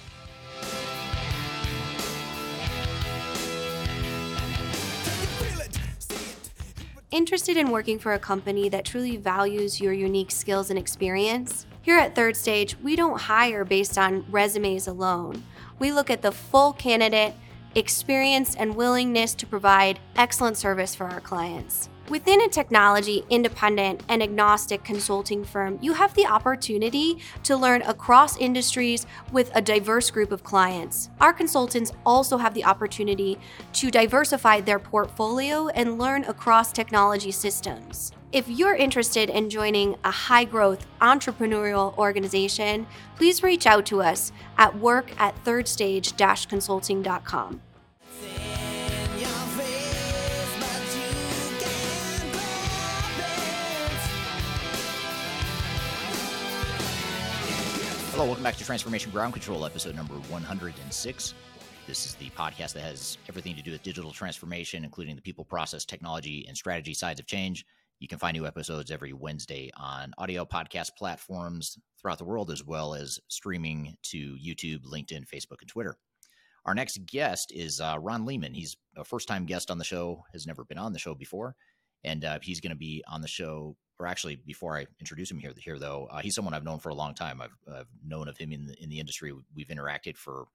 Interested 7.10 7.58
in 7.58 7.72
working 7.72 7.98
for 7.98 8.14
a 8.14 8.20
company 8.20 8.70
that 8.70 8.86
truly 8.86 9.18
values 9.18 9.82
your 9.82 9.94
unique 9.94 10.30
skills 10.30 10.70
and 10.70 10.78
experience? 10.78 11.66
Here 11.82 11.98
at 11.98 12.14
Third 12.14 12.38
Stage, 12.38 12.78
we 12.84 12.96
don't 12.96 13.20
hire 13.20 13.66
based 13.66 13.98
on 13.98 14.30
resumes 14.30 14.88
alone. 14.88 15.42
We 15.80 15.92
look 15.92 16.12
at 16.12 16.22
the 16.22 16.32
full 16.32 16.74
candidate, 16.74 17.34
experience, 17.74 18.56
and 18.56 18.76
willingness 18.76 19.34
to 19.34 19.48
provide 19.48 20.00
excellent 20.16 20.58
service 20.58 20.94
for 20.94 21.06
our 21.06 21.22
clients. 21.22 21.90
Within 22.10 22.40
a 22.40 22.48
technology 22.48 23.26
independent 23.30 24.02
and 24.08 24.24
agnostic 24.24 24.82
consulting 24.86 25.44
firm, 25.44 25.78
you 25.82 25.92
have 25.92 26.14
the 26.14 26.26
opportunity 26.26 27.18
to 27.44 27.58
learn 27.58 27.82
across 27.82 28.38
industries 28.38 29.06
with 29.34 29.52
a 29.54 29.62
diverse 29.62 30.10
group 30.10 30.32
of 30.32 30.42
clients. 30.42 31.10
Our 31.20 31.34
consultants 31.34 31.92
also 32.06 32.38
have 32.38 32.54
the 32.54 32.64
opportunity 32.64 33.38
to 33.74 33.92
diversify 33.92 34.62
their 34.62 34.80
portfolio 34.80 35.68
and 35.68 36.00
learn 36.00 36.24
across 36.24 36.72
technology 36.72 37.32
systems. 37.32 38.14
If 38.32 38.48
you're 38.48 38.76
interested 38.76 39.30
in 39.30 39.50
joining 39.50 39.98
a 40.06 40.12
high 40.12 40.46
growth 40.46 40.86
entrepreneurial 41.02 41.98
organization, 41.98 42.88
please 43.18 43.44
reach 43.44 43.68
out 43.68 43.86
to 43.88 44.02
us 44.02 44.32
at 44.58 44.78
work 44.78 45.12
at 45.20 45.36
thirdstage 45.44 46.48
consulting.com. 46.48 47.62
Hello, 58.18 58.26
welcome 58.26 58.44
back 58.44 58.56
to 58.56 58.66
Transformation 58.66 59.12
Ground 59.12 59.34
Control, 59.34 59.64
episode 59.64 59.94
number 59.94 60.16
106. 60.16 61.34
This 61.86 62.06
is 62.08 62.16
the 62.16 62.32
podcast 62.32 62.74
that 62.74 62.82
has 62.82 63.20
everything 63.30 63.56
to 63.56 63.62
do 63.62 63.72
with 63.74 63.84
digital 63.84 64.10
transformation, 64.10 64.84
including 64.84 65.16
the 65.16 65.22
people, 65.22 65.46
process, 65.46 65.86
technology, 65.86 66.44
and 66.48 66.58
strategy 66.58 66.96
sides 66.96 67.20
of 67.20 67.28
change. 67.28 67.64
You 68.00 68.08
can 68.08 68.18
find 68.18 68.36
new 68.36 68.48
episodes 68.48 68.90
every 68.90 69.14
Wednesday 69.14 69.70
on 69.78 70.16
audio 70.18 70.46
podcast 70.46 70.96
platforms 70.98 71.78
throughout 72.02 72.18
the 72.18 72.26
world, 72.26 72.50
as 72.50 72.64
well 72.64 72.96
as 72.96 73.20
streaming 73.28 73.96
to 74.06 74.36
YouTube, 74.44 74.84
LinkedIn, 74.84 75.30
Facebook, 75.30 75.62
and 75.62 75.70
Twitter. 75.70 75.96
Our 76.66 76.74
next 76.74 77.06
guest 77.06 77.52
is 77.54 77.80
uh, 77.80 77.98
Ron 78.00 78.26
Lehman. 78.26 78.56
He's 78.56 78.78
a 78.96 79.04
first 79.04 79.28
time 79.28 79.46
guest 79.46 79.70
on 79.70 79.78
the 79.78 79.84
show, 79.84 80.24
has 80.34 80.48
never 80.48 80.66
been 80.66 80.80
on 80.80 80.92
the 80.92 80.98
show 80.98 81.14
before, 81.14 81.56
and 82.04 82.26
uh, 82.26 82.40
he's 82.42 82.62
going 82.62 82.72
to 82.72 82.76
be 82.76 83.04
on 83.08 83.22
the 83.22 83.28
show 83.28 83.76
or 84.00 84.08
actually, 84.08 84.36
before 84.36 84.78
I 84.78 84.86
introduce 85.00 85.32
him 85.32 85.40
here, 85.40 85.54
here 85.58 85.80
though, 85.80 86.08
uh, 86.12 86.20
he's 86.20 86.36
someone 86.36 86.54
I've 86.54 86.64
known 86.64 86.80
for 86.80 86.90
a 86.90 86.96
long 86.96 87.16
time. 87.16 87.42
I've, 87.42 87.58
I've 87.74 87.88
known 88.06 88.28
of 88.28 88.38
him 88.38 88.52
in 88.52 88.68
the, 88.68 88.82
in 88.82 88.90
the 88.90 89.00
industry. 89.00 89.34
We've 89.56 89.68
interacted 89.68 90.18
for, 90.18 90.46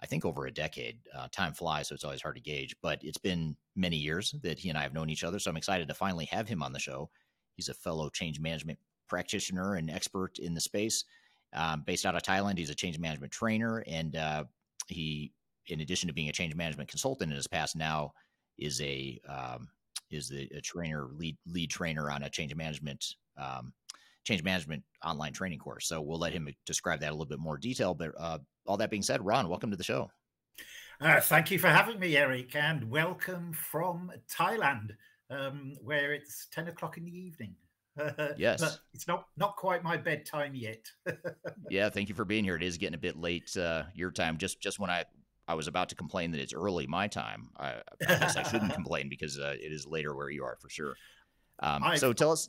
I 0.00 0.06
think, 0.06 0.24
over 0.24 0.46
a 0.46 0.52
decade. 0.52 0.98
Uh, 1.16 1.28
time 1.30 1.52
flies, 1.52 1.88
so 1.88 1.94
it's 1.94 2.04
always 2.04 2.22
hard 2.22 2.36
to 2.36 2.42
gauge. 2.42 2.74
But 2.82 2.98
it's 3.02 3.18
been 3.18 3.56
many 3.76 3.96
years 3.96 4.34
that 4.42 4.58
he 4.58 4.68
and 4.68 4.76
I 4.76 4.82
have 4.82 4.94
known 4.94 5.10
each 5.10 5.22
other, 5.24 5.38
so 5.38 5.50
I'm 5.50 5.56
excited 5.56 5.86
to 5.88 5.94
finally 5.94 6.24
have 6.26 6.48
him 6.48 6.62
on 6.62 6.72
the 6.72 6.80
show. 6.80 7.08
He's 7.56 7.68
a 7.68 7.74
fellow 7.74 8.08
change 8.08 8.40
management 8.40 8.78
practitioner 9.08 9.74
and 9.74 9.90
expert 9.90 10.38
in 10.38 10.54
the 10.54 10.60
space. 10.60 11.04
Um, 11.54 11.82
based 11.86 12.06
out 12.06 12.16
of 12.16 12.22
Thailand, 12.22 12.58
he's 12.58 12.70
a 12.70 12.74
change 12.74 12.98
management 12.98 13.30
trainer, 13.30 13.84
and 13.86 14.16
uh, 14.16 14.44
he, 14.88 15.32
in 15.66 15.80
addition 15.80 16.08
to 16.08 16.14
being 16.14 16.30
a 16.30 16.32
change 16.32 16.54
management 16.54 16.88
consultant 16.88 17.30
in 17.30 17.36
his 17.36 17.46
past, 17.46 17.76
now 17.76 18.12
is 18.58 18.80
a 18.80 19.20
um, 19.28 19.68
is 20.12 20.28
the 20.28 20.48
a 20.56 20.60
trainer 20.60 21.08
lead 21.16 21.36
lead 21.46 21.70
trainer 21.70 22.10
on 22.10 22.22
a 22.22 22.30
change 22.30 22.54
management 22.54 23.04
um, 23.36 23.72
change 24.24 24.42
management 24.42 24.82
online 25.04 25.32
training 25.32 25.58
course. 25.58 25.88
So 25.88 26.00
we'll 26.00 26.18
let 26.18 26.32
him 26.32 26.48
describe 26.66 27.00
that 27.00 27.10
a 27.10 27.12
little 27.12 27.26
bit 27.26 27.38
more 27.38 27.56
detail. 27.56 27.94
But 27.94 28.12
uh, 28.18 28.38
all 28.66 28.76
that 28.76 28.90
being 28.90 29.02
said, 29.02 29.24
Ron, 29.24 29.48
welcome 29.48 29.70
to 29.70 29.76
the 29.76 29.84
show. 29.84 30.10
Uh, 31.00 31.20
thank 31.20 31.50
you 31.50 31.58
for 31.58 31.68
having 31.68 31.98
me, 31.98 32.16
Eric, 32.16 32.54
and 32.54 32.88
welcome 32.88 33.52
from 33.52 34.12
Thailand, 34.30 34.90
um, 35.30 35.74
where 35.82 36.12
it's 36.12 36.46
ten 36.52 36.68
o'clock 36.68 36.96
in 36.96 37.04
the 37.04 37.18
evening. 37.18 37.56
yes, 38.36 38.60
but 38.60 38.78
it's 38.94 39.08
not 39.08 39.26
not 39.36 39.56
quite 39.56 39.82
my 39.82 39.96
bedtime 39.96 40.54
yet. 40.54 40.84
yeah, 41.70 41.90
thank 41.90 42.08
you 42.08 42.14
for 42.14 42.24
being 42.24 42.44
here. 42.44 42.54
It 42.54 42.62
is 42.62 42.78
getting 42.78 42.94
a 42.94 42.98
bit 42.98 43.18
late 43.18 43.56
uh, 43.56 43.82
your 43.94 44.12
time. 44.12 44.38
Just 44.38 44.60
just 44.60 44.78
when 44.78 44.90
I 44.90 45.04
I 45.52 45.54
was 45.54 45.68
about 45.68 45.90
to 45.90 45.94
complain 45.94 46.30
that 46.30 46.40
it's 46.40 46.54
early 46.54 46.86
my 46.86 47.08
time. 47.08 47.50
I, 47.58 47.74
I 48.08 48.18
guess 48.18 48.36
I 48.38 48.42
shouldn't 48.42 48.72
complain 48.80 49.10
because 49.10 49.38
uh, 49.38 49.54
it 49.60 49.70
is 49.70 49.86
later 49.86 50.16
where 50.16 50.30
you 50.30 50.44
are 50.44 50.56
for 50.58 50.70
sure. 50.70 50.94
Um, 51.58 51.84
so 51.96 52.14
tell 52.14 52.32
us. 52.32 52.48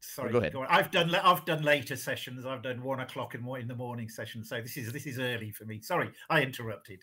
Sorry, 0.00 0.30
go 0.30 0.36
ahead. 0.36 0.52
Go 0.52 0.66
I've 0.68 0.90
done 0.90 1.14
I've 1.14 1.46
done 1.46 1.62
later 1.62 1.96
sessions. 1.96 2.44
I've 2.44 2.62
done 2.62 2.82
one 2.82 3.00
o'clock 3.00 3.34
in, 3.34 3.48
in 3.58 3.68
the 3.68 3.74
morning 3.74 4.10
session. 4.10 4.44
So 4.44 4.60
this 4.60 4.76
is 4.76 4.92
this 4.92 5.06
is 5.06 5.18
early 5.18 5.50
for 5.50 5.64
me. 5.64 5.80
Sorry, 5.80 6.10
I 6.28 6.42
interrupted. 6.42 7.00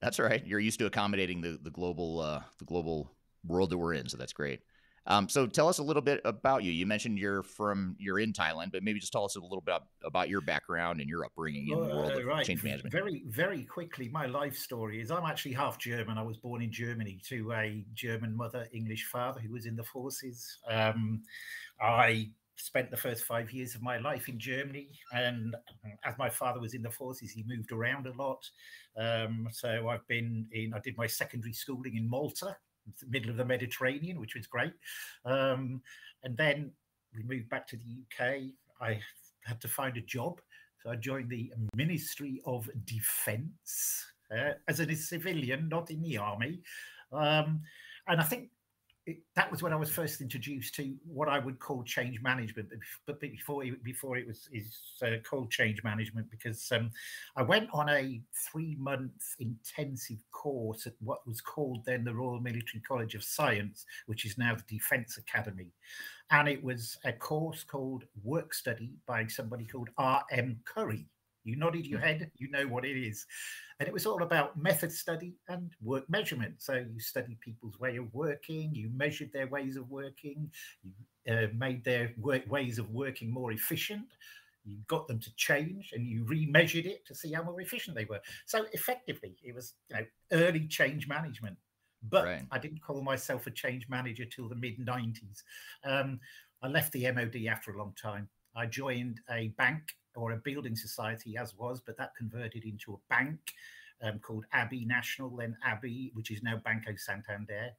That's 0.00 0.18
all 0.18 0.26
right. 0.26 0.44
You're 0.44 0.58
used 0.58 0.80
to 0.80 0.86
accommodating 0.86 1.40
the 1.40 1.60
the 1.62 1.70
global 1.70 2.18
uh, 2.18 2.42
the 2.58 2.64
global 2.64 3.12
world 3.46 3.70
that 3.70 3.78
we're 3.78 3.94
in, 3.94 4.08
so 4.08 4.16
that's 4.16 4.32
great. 4.32 4.60
Um, 5.08 5.28
so 5.28 5.46
tell 5.46 5.68
us 5.68 5.78
a 5.78 5.82
little 5.82 6.02
bit 6.02 6.20
about 6.24 6.62
you. 6.62 6.70
You 6.70 6.86
mentioned 6.86 7.18
you're 7.18 7.42
from 7.42 7.96
you're 7.98 8.18
in 8.18 8.32
Thailand, 8.32 8.72
but 8.72 8.82
maybe 8.82 9.00
just 9.00 9.12
tell 9.12 9.24
us 9.24 9.36
a 9.36 9.40
little 9.40 9.62
bit 9.62 9.80
about 10.04 10.28
your 10.28 10.42
background 10.42 11.00
and 11.00 11.08
your 11.08 11.24
upbringing 11.24 11.68
in 11.68 11.80
the 11.80 11.96
world 11.96 12.12
of 12.12 12.24
right. 12.26 12.44
change 12.44 12.62
management. 12.62 12.92
Very, 12.92 13.24
very 13.26 13.64
quickly, 13.64 14.10
my 14.10 14.26
life 14.26 14.56
story 14.56 15.00
is 15.00 15.10
I'm 15.10 15.24
actually 15.24 15.54
half 15.54 15.78
German. 15.78 16.18
I 16.18 16.22
was 16.22 16.36
born 16.36 16.62
in 16.62 16.70
Germany 16.70 17.20
to 17.28 17.52
a 17.52 17.86
German 17.94 18.36
mother, 18.36 18.68
English 18.72 19.06
father 19.06 19.40
who 19.40 19.52
was 19.52 19.64
in 19.64 19.76
the 19.76 19.84
forces. 19.84 20.58
Um, 20.70 21.22
I 21.80 22.30
spent 22.58 22.90
the 22.90 22.96
first 22.96 23.24
five 23.24 23.50
years 23.52 23.74
of 23.74 23.82
my 23.82 23.98
life 23.98 24.28
in 24.28 24.38
Germany. 24.38 24.88
And 25.12 25.54
as 26.04 26.14
my 26.18 26.28
father 26.28 26.60
was 26.60 26.74
in 26.74 26.82
the 26.82 26.90
forces, 26.90 27.30
he 27.30 27.44
moved 27.46 27.72
around 27.72 28.06
a 28.06 28.12
lot. 28.12 28.44
Um, 28.96 29.48
so 29.52 29.88
I've 29.88 30.06
been 30.08 30.46
in, 30.52 30.74
I 30.74 30.80
did 30.80 30.96
my 30.96 31.06
secondary 31.06 31.52
schooling 31.52 31.96
in 31.96 32.08
Malta, 32.10 32.56
middle 33.08 33.30
of 33.30 33.36
the 33.36 33.44
Mediterranean, 33.44 34.20
which 34.20 34.34
was 34.34 34.46
great. 34.46 34.72
Um, 35.24 35.82
and 36.24 36.36
then 36.36 36.72
we 37.14 37.22
moved 37.22 37.48
back 37.48 37.66
to 37.68 37.76
the 37.76 38.24
UK. 38.24 38.52
I 38.80 39.00
had 39.44 39.60
to 39.60 39.68
find 39.68 39.96
a 39.96 40.02
job. 40.02 40.40
So 40.82 40.90
I 40.90 40.96
joined 40.96 41.30
the 41.30 41.52
Ministry 41.76 42.40
of 42.46 42.68
Defence 42.84 44.06
uh, 44.30 44.52
as 44.68 44.80
a 44.80 44.94
civilian, 44.94 45.68
not 45.68 45.90
in 45.90 46.02
the 46.02 46.18
army. 46.18 46.60
Um, 47.12 47.62
and 48.06 48.20
I 48.20 48.24
think 48.24 48.50
it, 49.08 49.18
that 49.36 49.50
was 49.50 49.62
when 49.62 49.72
I 49.72 49.76
was 49.76 49.90
first 49.90 50.20
introduced 50.20 50.74
to 50.74 50.94
what 51.06 51.30
I 51.30 51.38
would 51.38 51.58
call 51.58 51.82
change 51.82 52.20
management, 52.20 52.68
but 53.06 53.18
before 53.18 53.64
it, 53.64 53.82
before 53.82 54.18
it 54.18 54.26
was 54.26 54.48
is 54.52 54.78
uh, 55.02 55.16
called 55.24 55.50
change 55.50 55.82
management 55.82 56.30
because 56.30 56.70
um, 56.72 56.90
I 57.34 57.42
went 57.42 57.70
on 57.72 57.88
a 57.88 58.20
three 58.52 58.76
month 58.78 59.34
intensive 59.38 60.18
course 60.30 60.86
at 60.86 60.92
what 61.00 61.26
was 61.26 61.40
called 61.40 61.86
then 61.86 62.04
the 62.04 62.14
Royal 62.14 62.38
Military 62.38 62.82
College 62.86 63.14
of 63.14 63.24
Science, 63.24 63.86
which 64.06 64.26
is 64.26 64.36
now 64.36 64.54
the 64.54 64.76
Defence 64.76 65.16
Academy, 65.16 65.72
and 66.30 66.46
it 66.46 66.62
was 66.62 66.98
a 67.06 67.12
course 67.12 67.64
called 67.64 68.04
Work 68.22 68.52
Study 68.52 68.92
by 69.06 69.26
somebody 69.26 69.64
called 69.64 69.88
R. 69.96 70.22
M. 70.30 70.60
Currie. 70.66 71.08
You 71.48 71.56
nodded 71.56 71.86
your 71.86 72.00
hmm. 72.00 72.06
head, 72.06 72.30
you 72.36 72.50
know 72.50 72.66
what 72.66 72.84
it 72.84 72.96
is. 72.96 73.26
And 73.80 73.88
it 73.88 73.92
was 73.92 74.06
all 74.06 74.22
about 74.22 74.56
method 74.56 74.92
study 74.92 75.34
and 75.48 75.70
work 75.82 76.08
measurement. 76.10 76.56
So 76.58 76.74
you 76.74 77.00
studied 77.00 77.40
people's 77.40 77.78
way 77.78 77.96
of 77.96 78.12
working, 78.12 78.74
you 78.74 78.90
measured 78.94 79.32
their 79.32 79.46
ways 79.46 79.76
of 79.76 79.88
working, 79.88 80.50
you 80.82 80.92
uh, 81.32 81.46
made 81.56 81.84
their 81.84 82.12
work, 82.18 82.50
ways 82.50 82.78
of 82.78 82.90
working 82.90 83.30
more 83.30 83.52
efficient. 83.52 84.06
You 84.64 84.76
got 84.88 85.08
them 85.08 85.20
to 85.20 85.34
change 85.36 85.92
and 85.94 86.06
you 86.06 86.24
remeasured 86.24 86.84
it 86.84 87.06
to 87.06 87.14
see 87.14 87.32
how 87.32 87.42
more 87.42 87.60
efficient 87.60 87.96
they 87.96 88.04
were. 88.04 88.20
So 88.44 88.66
effectively, 88.72 89.36
it 89.42 89.54
was 89.54 89.74
you 89.88 89.96
know 89.96 90.04
early 90.32 90.66
change 90.66 91.08
management. 91.08 91.56
But 92.02 92.24
right. 92.24 92.42
I 92.50 92.58
didn't 92.58 92.82
call 92.82 93.02
myself 93.02 93.46
a 93.46 93.50
change 93.50 93.88
manager 93.88 94.24
till 94.24 94.48
the 94.48 94.54
mid 94.54 94.78
90s. 94.78 95.42
Um, 95.84 96.20
I 96.62 96.68
left 96.68 96.92
the 96.92 97.10
MOD 97.10 97.36
after 97.48 97.72
a 97.72 97.78
long 97.78 97.94
time. 98.00 98.28
I 98.54 98.66
joined 98.66 99.20
a 99.30 99.48
bank 99.56 99.82
or 100.18 100.32
a 100.32 100.36
building 100.36 100.76
society 100.76 101.36
as 101.36 101.54
was, 101.56 101.80
but 101.84 101.96
that 101.96 102.14
converted 102.16 102.64
into 102.64 102.94
a 102.94 103.14
bank 103.14 103.38
um, 104.02 104.18
called 104.18 104.44
Abbey 104.52 104.84
National, 104.84 105.30
then 105.36 105.56
Abbey, 105.64 106.10
which 106.14 106.30
is 106.30 106.42
now 106.42 106.56
Banco 106.64 106.92
Santander, 106.96 107.70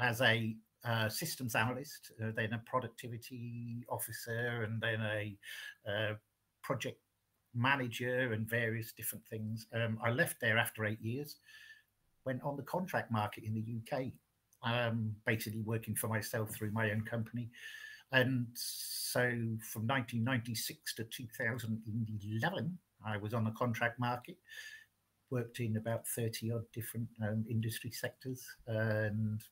as 0.00 0.20
a 0.20 0.56
uh, 0.84 1.08
systems 1.08 1.54
analyst, 1.54 2.12
uh, 2.22 2.30
then 2.36 2.52
a 2.52 2.62
productivity 2.66 3.84
officer, 3.88 4.64
and 4.64 4.80
then 4.80 5.00
a 5.00 5.36
uh, 5.88 6.14
project 6.62 7.00
manager, 7.54 8.32
and 8.32 8.48
various 8.48 8.92
different 8.92 9.24
things. 9.26 9.66
Um, 9.72 9.98
I 10.04 10.10
left 10.10 10.40
there 10.40 10.58
after 10.58 10.84
eight 10.84 11.00
years, 11.00 11.36
went 12.24 12.42
on 12.42 12.56
the 12.56 12.62
contract 12.62 13.10
market 13.10 13.44
in 13.44 13.54
the 13.54 13.96
UK, 13.96 14.06
um, 14.62 15.14
basically 15.24 15.62
working 15.62 15.94
for 15.94 16.08
myself 16.08 16.50
through 16.50 16.72
my 16.72 16.90
own 16.90 17.02
company. 17.02 17.50
And 18.12 18.46
so 18.54 19.20
from 19.20 19.86
1996 19.86 20.94
to 20.94 21.04
2011, 21.04 22.78
I 23.04 23.16
was 23.16 23.34
on 23.34 23.44
the 23.44 23.50
contract 23.52 23.98
market, 23.98 24.36
worked 25.30 25.60
in 25.60 25.76
about 25.76 26.06
30 26.06 26.52
odd 26.52 26.64
different 26.72 27.08
um, 27.22 27.44
industry 27.48 27.90
sectors 27.90 28.44
and 28.66 29.42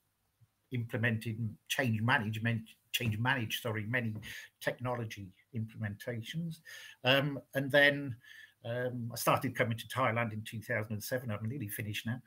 implemented 0.73 1.37
change 1.69 2.01
management, 2.01 2.63
change 2.93 3.19
manage, 3.19 3.63
sorry, 3.63 3.85
many 3.89 4.15
technology 4.61 5.29
implementations. 5.55 6.61
Um, 7.05 7.41
and 7.55 7.71
then 7.71 8.17
um, 8.65 9.11
I 9.13 9.17
started 9.17 9.57
coming 9.57 9.77
to 9.79 9.89
Thailand 9.89 10.33
in 10.33 10.43
2007. 10.43 11.31
I'm 11.31 11.49
nearly 11.49 11.69
finished 11.69 12.07
now. 12.07 12.21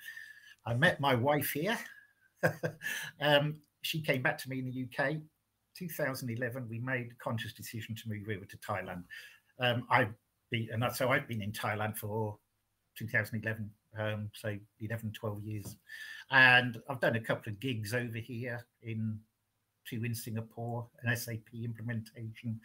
I 0.65 0.73
met 0.73 0.99
my 0.99 1.15
wife 1.15 1.51
here. 1.51 1.77
um, 3.21 3.55
she 3.81 4.01
came 4.01 4.21
back 4.21 4.37
to 4.39 4.49
me 4.49 4.59
in 4.59 4.65
the 4.65 5.05
UK 5.05 5.17
2011, 5.75 6.67
we 6.69 6.79
made 6.79 7.11
a 7.11 7.23
conscious 7.23 7.53
decision 7.53 7.95
to 7.95 8.09
move 8.09 8.27
over 8.29 8.45
to 8.45 8.57
Thailand. 8.57 9.03
Um, 9.59 9.85
I've 9.89 10.13
been, 10.49 10.69
and 10.71 10.81
that's 10.81 10.97
so 10.97 11.09
I've 11.09 11.27
been 11.27 11.41
in 11.41 11.51
Thailand 11.51 11.97
for 11.97 12.37
2011, 12.97 13.69
um, 13.97 14.29
so 14.33 14.57
11, 14.79 15.11
12 15.13 15.43
years. 15.43 15.75
And 16.31 16.81
I've 16.89 16.99
done 16.99 17.15
a 17.15 17.19
couple 17.19 17.51
of 17.51 17.59
gigs 17.59 17.93
over 17.93 18.17
here 18.17 18.65
in 18.81 19.19
two 19.85 20.03
in 20.03 20.15
Singapore, 20.15 20.87
an 21.03 21.15
SAP 21.15 21.53
implementation 21.63 22.59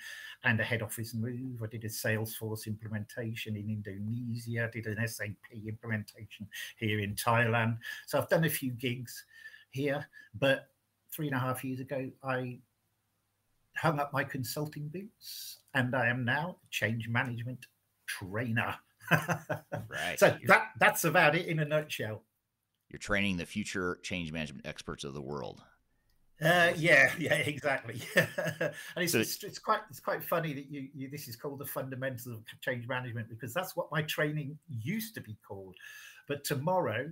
and 0.45 0.59
a 0.59 0.65
head 0.65 0.83
office 0.83 1.15
move. 1.15 1.63
I 1.63 1.67
did 1.67 1.85
a 1.85 1.89
Salesforce 1.89 2.67
implementation 2.67 3.57
in 3.57 3.69
Indonesia, 3.69 4.71
did 4.73 4.87
an 4.87 5.07
SAP 5.07 5.37
implementation 5.67 6.49
here 6.79 7.01
in 7.01 7.15
Thailand. 7.15 7.79
So 8.07 8.19
I've 8.19 8.29
done 8.29 8.45
a 8.45 8.51
few 8.51 8.73
gigs 8.73 9.25
here, 9.71 10.07
but 10.39 10.69
three 11.13 11.27
and 11.27 11.37
a 11.37 11.41
half 11.41 11.63
years 11.65 11.81
ago, 11.81 12.11
I 12.23 12.59
hung 13.81 13.99
up 13.99 14.13
my 14.13 14.25
consulting 14.25 14.89
boots, 14.89 15.59
and 15.75 15.95
I 15.95 16.09
am 16.09 16.25
now 16.25 16.57
a 16.63 16.67
change 16.71 17.09
management 17.09 17.67
trainer. 18.07 18.75
right. 19.11 20.19
So 20.19 20.37
that 20.47 20.69
that's 20.79 21.05
about 21.05 21.35
it 21.35 21.47
in 21.47 21.59
a 21.61 21.65
nutshell. 21.65 22.23
You're 22.91 22.99
training 22.99 23.37
the 23.37 23.47
future 23.47 23.99
change 24.03 24.33
management 24.33 24.67
experts 24.67 25.05
of 25.05 25.15
the 25.15 25.23
world. 25.23 25.63
Uh, 26.43 26.73
yeah, 26.77 27.13
yeah, 27.19 27.35
exactly. 27.35 28.01
and 28.17 28.73
it's, 28.97 29.13
so, 29.13 29.21
it's, 29.21 29.43
it's 29.45 29.59
quite 29.59 29.81
it's 29.91 30.01
quite 30.01 30.25
funny 30.25 30.55
that 30.55 30.71
you, 30.71 30.89
you 30.95 31.11
this 31.11 31.29
is 31.29 31.37
called 31.37 31.59
the 31.59 31.67
fundamentals 31.67 32.27
of 32.27 32.43
change 32.61 32.89
management 32.89 33.29
because 33.29 33.53
that's 33.53 33.77
what 33.77 33.91
my 33.93 34.03
training 34.03 34.59
used 34.69 35.15
to 35.15 35.21
be 35.21 35.37
called. 35.47 35.77
But 36.29 36.45
tomorrow 36.45 37.11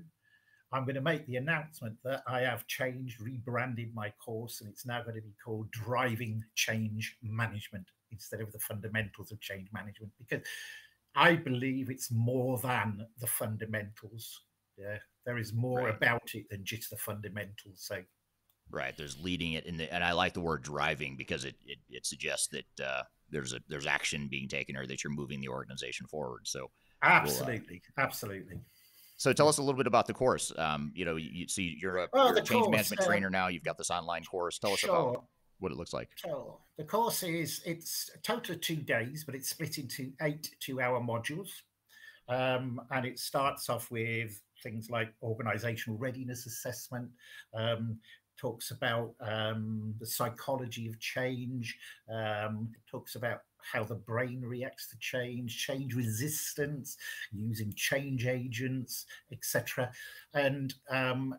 I'm 0.72 0.84
going 0.84 0.96
to 0.96 1.00
make 1.00 1.26
the 1.26 1.36
announcement 1.36 1.96
that 2.04 2.22
I 2.26 2.40
have 2.40 2.66
changed, 2.66 3.20
rebranded 3.20 3.94
my 3.94 4.12
course, 4.22 4.60
and 4.60 4.68
it's 4.68 4.84
now 4.84 5.02
going 5.02 5.16
to 5.16 5.22
be 5.22 5.34
called 5.42 5.70
Driving 5.70 6.44
Change 6.54 7.16
Management 7.22 7.86
instead 8.10 8.40
of 8.40 8.52
the 8.52 8.58
fundamentals 8.58 9.32
of 9.32 9.40
change 9.40 9.68
management 9.72 10.12
because 10.18 10.46
I 11.14 11.36
believe 11.36 11.90
it's 11.90 12.10
more 12.10 12.58
than 12.58 13.06
the 13.18 13.26
fundamentals. 13.26 14.44
Yeah, 14.76 14.98
there 15.26 15.38
is 15.38 15.52
more 15.52 15.84
right. 15.84 15.94
about 15.94 16.30
it 16.34 16.48
than 16.50 16.64
just 16.64 16.90
the 16.90 16.96
fundamentals. 16.96 17.76
So 17.76 18.02
Right. 18.70 18.96
There's 18.96 19.18
leading 19.22 19.52
it 19.52 19.64
in 19.64 19.78
the, 19.78 19.92
and 19.92 20.04
I 20.04 20.12
like 20.12 20.34
the 20.34 20.40
word 20.40 20.62
driving 20.62 21.16
because 21.16 21.44
it 21.44 21.56
it, 21.64 21.78
it 21.88 22.06
suggests 22.06 22.48
that 22.48 22.84
uh, 22.84 23.02
there's 23.30 23.54
a 23.54 23.60
there's 23.68 23.86
action 23.86 24.28
being 24.28 24.48
taken 24.48 24.76
or 24.76 24.86
that 24.86 25.02
you're 25.02 25.12
moving 25.12 25.40
the 25.40 25.48
organization 25.48 26.06
forward. 26.06 26.46
So 26.46 26.70
absolutely, 27.02 27.82
we'll, 27.96 28.04
uh, 28.04 28.06
absolutely. 28.06 28.60
So 29.18 29.32
tell 29.32 29.48
us 29.48 29.58
a 29.58 29.62
little 29.62 29.76
bit 29.76 29.88
about 29.88 30.06
the 30.06 30.14
course. 30.14 30.52
Um, 30.56 30.92
you 30.94 31.04
know, 31.04 31.16
you 31.16 31.48
see 31.48 31.76
you're 31.80 31.98
a, 31.98 32.08
oh, 32.12 32.28
you're 32.28 32.38
a 32.38 32.42
change 32.42 32.62
course, 32.62 32.70
management 32.70 33.00
uh, 33.02 33.04
trainer 33.04 33.28
now. 33.28 33.48
You've 33.48 33.64
got 33.64 33.76
this 33.76 33.90
online 33.90 34.22
course. 34.22 34.58
Tell 34.60 34.72
us 34.72 34.78
sure. 34.78 35.10
about 35.10 35.24
what 35.58 35.72
it 35.72 35.76
looks 35.76 35.92
like. 35.92 36.10
Sure. 36.14 36.56
The 36.76 36.84
course 36.84 37.24
is 37.24 37.60
it's 37.66 38.10
a 38.14 38.18
total 38.18 38.54
of 38.54 38.60
two 38.60 38.76
days, 38.76 39.24
but 39.24 39.34
it's 39.34 39.50
split 39.50 39.78
into 39.78 40.12
eight 40.22 40.54
two-hour 40.60 41.00
modules, 41.00 41.50
um, 42.28 42.80
and 42.92 43.04
it 43.04 43.18
starts 43.18 43.68
off 43.68 43.90
with 43.90 44.40
things 44.62 44.88
like 44.88 45.12
organizational 45.20 45.98
readiness 45.98 46.46
assessment. 46.46 47.08
Um, 47.54 47.98
talks 48.38 48.70
about 48.70 49.14
um, 49.20 49.94
the 49.98 50.06
psychology 50.06 50.86
of 50.86 51.00
change. 51.00 51.76
Um, 52.08 52.70
talks 52.88 53.16
about 53.16 53.40
how 53.72 53.84
the 53.84 53.94
brain 53.94 54.42
reacts 54.42 54.88
to 54.88 54.98
change, 54.98 55.58
change 55.58 55.94
resistance, 55.94 56.96
using 57.32 57.72
change 57.74 58.26
agents, 58.26 59.06
etc. 59.32 59.90
And 60.34 60.74
um, 60.90 61.34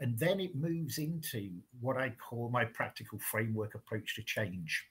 and 0.00 0.18
then 0.18 0.40
it 0.40 0.54
moves 0.54 0.98
into 0.98 1.50
what 1.80 1.96
I 1.96 2.10
call 2.10 2.50
my 2.50 2.64
practical 2.64 3.18
framework 3.18 3.74
approach 3.74 4.14
to 4.14 4.22
change. 4.22 4.86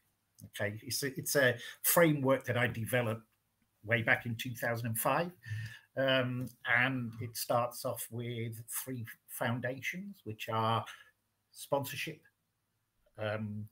Okay, 0.60 0.78
it's 0.84 1.02
a, 1.04 1.08
it's 1.18 1.36
a 1.36 1.56
framework 1.84 2.44
that 2.46 2.58
I 2.58 2.68
developed 2.68 3.24
way 3.86 4.02
back 4.02 4.26
in 4.26 4.36
2005. 4.36 5.32
Um, 5.98 6.48
and 6.78 7.12
it 7.22 7.36
starts 7.36 7.86
off 7.86 8.06
with 8.12 8.62
three 8.70 9.06
foundations, 9.30 10.18
which 10.26 10.48
are 10.50 10.86
sponsorship, 11.52 12.22
um, 13.18 13.66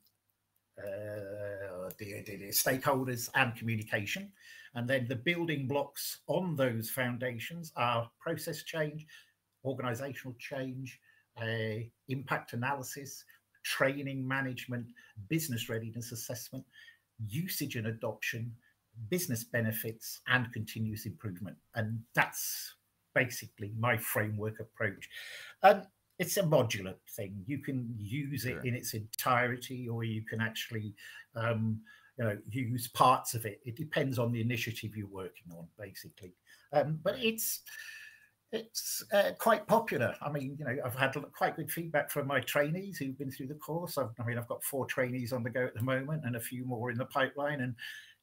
uh, 0.77 1.89
the, 1.97 2.23
the, 2.25 2.35
the, 2.37 2.49
stakeholders, 2.49 3.29
and 3.35 3.55
communication. 3.55 4.31
And 4.73 4.87
then 4.89 5.07
the 5.07 5.15
building 5.15 5.67
blocks 5.67 6.19
on 6.27 6.55
those 6.55 6.89
foundations 6.89 7.71
are 7.77 8.09
process 8.19 8.63
change, 8.63 9.05
organizational 9.63 10.35
change, 10.37 10.99
uh, 11.41 11.79
impact 12.09 12.53
analysis, 12.53 13.23
training 13.63 14.27
management, 14.27 14.87
business 15.29 15.69
readiness 15.69 16.11
assessment, 16.11 16.65
usage 17.27 17.75
and 17.75 17.87
adoption, 17.87 18.53
business 19.09 19.43
benefits, 19.43 20.21
and 20.27 20.51
continuous 20.53 21.05
improvement. 21.05 21.57
And 21.75 22.01
that's 22.13 22.75
basically 23.13 23.73
my 23.79 23.97
framework 23.97 24.59
approach. 24.59 25.09
Um, 25.63 25.83
it's 26.19 26.37
a 26.37 26.43
modular 26.43 26.95
thing. 27.11 27.43
You 27.45 27.59
can 27.59 27.93
use 27.97 28.45
it 28.45 28.51
sure. 28.51 28.61
in 28.61 28.75
its 28.75 28.93
entirety, 28.93 29.87
or 29.89 30.03
you 30.03 30.23
can 30.23 30.41
actually, 30.41 30.93
um, 31.35 31.81
you 32.17 32.25
know, 32.25 32.37
use 32.49 32.87
parts 32.87 33.33
of 33.33 33.45
it. 33.45 33.59
It 33.65 33.75
depends 33.75 34.17
on 34.17 34.31
the 34.31 34.41
initiative 34.41 34.95
you're 34.95 35.07
working 35.07 35.47
on, 35.57 35.67
basically. 35.77 36.33
Um, 36.71 36.99
but 37.03 37.17
it's 37.19 37.61
it's 38.51 39.03
uh, 39.11 39.31
quite 39.37 39.67
popular. 39.67 40.15
I 40.21 40.31
mean, 40.31 40.55
you 40.57 40.65
know, 40.65 40.77
I've 40.85 40.95
had 40.95 41.15
quite 41.33 41.57
good 41.57 41.69
feedback 41.69 42.09
from 42.09 42.27
my 42.27 42.39
trainees 42.39 42.97
who've 42.97 43.17
been 43.17 43.31
through 43.31 43.47
the 43.47 43.55
course. 43.55 43.97
I've, 43.97 44.11
I 44.19 44.23
mean, 44.23 44.37
I've 44.37 44.47
got 44.47 44.63
four 44.63 44.85
trainees 44.85 45.33
on 45.33 45.43
the 45.43 45.49
go 45.49 45.65
at 45.65 45.75
the 45.75 45.83
moment, 45.83 46.23
and 46.25 46.35
a 46.35 46.39
few 46.39 46.65
more 46.65 46.91
in 46.91 46.97
the 46.97 47.05
pipeline. 47.05 47.61
And 47.61 47.75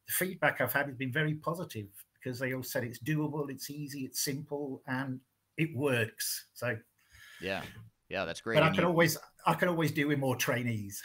the 0.07 0.13
feedback 0.13 0.61
I've 0.61 0.73
had 0.73 0.87
has 0.87 0.97
been 0.97 1.13
very 1.13 1.35
positive 1.35 1.89
because 2.15 2.39
they 2.39 2.55
all 2.55 2.63
said 2.63 2.85
it's 2.85 3.01
doable, 3.01 3.51
it's 3.51 3.69
easy, 3.69 4.01
it's 4.01 4.25
simple, 4.25 4.83
and 4.87 5.21
it 5.59 5.77
works. 5.77 6.47
So 6.55 6.77
yeah, 7.43 7.63
yeah, 8.09 8.25
that's 8.25 8.41
great. 8.41 8.57
But 8.57 8.65
I 8.65 8.71
can 8.71 8.81
you... 8.81 8.87
always 8.87 9.19
I 9.47 9.55
can 9.55 9.69
always 9.69 9.93
do 9.93 10.09
with 10.09 10.19
more 10.19 10.37
trainees. 10.37 11.03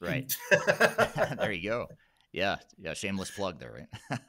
Right. 0.00 0.34
there 0.50 1.52
you 1.52 1.68
go. 1.68 1.86
Yeah, 2.32 2.56
yeah. 2.78 2.94
Shameless 2.94 3.30
plug 3.30 3.58
there, 3.58 3.86
right? 4.10 4.20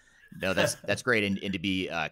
no, 0.42 0.54
that's 0.54 0.74
that's 0.76 1.02
great, 1.02 1.24
and, 1.24 1.38
and 1.42 1.52
to 1.52 1.58
be 1.58 1.88
uh, 1.88 2.08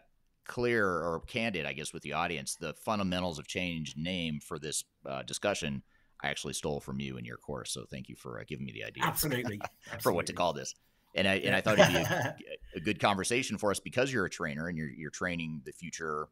clear 0.46 0.86
or 0.86 1.22
candid, 1.26 1.66
I 1.66 1.72
guess, 1.72 1.92
with 1.92 2.02
the 2.02 2.12
audience, 2.12 2.56
the 2.56 2.74
fundamentals 2.74 3.38
of 3.38 3.46
change 3.46 3.94
name 3.96 4.40
for 4.40 4.58
this 4.58 4.84
uh, 5.06 5.22
discussion, 5.22 5.82
I 6.22 6.28
actually 6.28 6.54
stole 6.54 6.80
from 6.80 7.00
you 7.00 7.16
in 7.16 7.24
your 7.24 7.36
course. 7.36 7.72
So 7.72 7.84
thank 7.90 8.08
you 8.08 8.16
for 8.16 8.40
uh, 8.40 8.44
giving 8.46 8.66
me 8.66 8.72
the 8.72 8.84
idea. 8.84 9.04
Absolutely. 9.04 9.58
for 9.58 9.94
Absolutely. 9.94 10.16
what 10.16 10.26
to 10.26 10.32
call 10.32 10.52
this. 10.52 10.74
And 11.14 11.26
I 11.26 11.34
and 11.36 11.56
I 11.56 11.60
thought 11.60 11.78
it'd 11.78 11.92
be 11.92 11.98
a, 11.98 12.36
a, 12.76 12.80
good 12.80 13.00
conversation 13.00 13.58
for 13.58 13.72
us 13.72 13.80
because 13.80 14.12
you're 14.12 14.26
a 14.26 14.30
trainer 14.30 14.68
and 14.68 14.78
you're 14.78 14.90
you're 14.90 15.10
training 15.10 15.62
the 15.64 15.72
future 15.72 16.28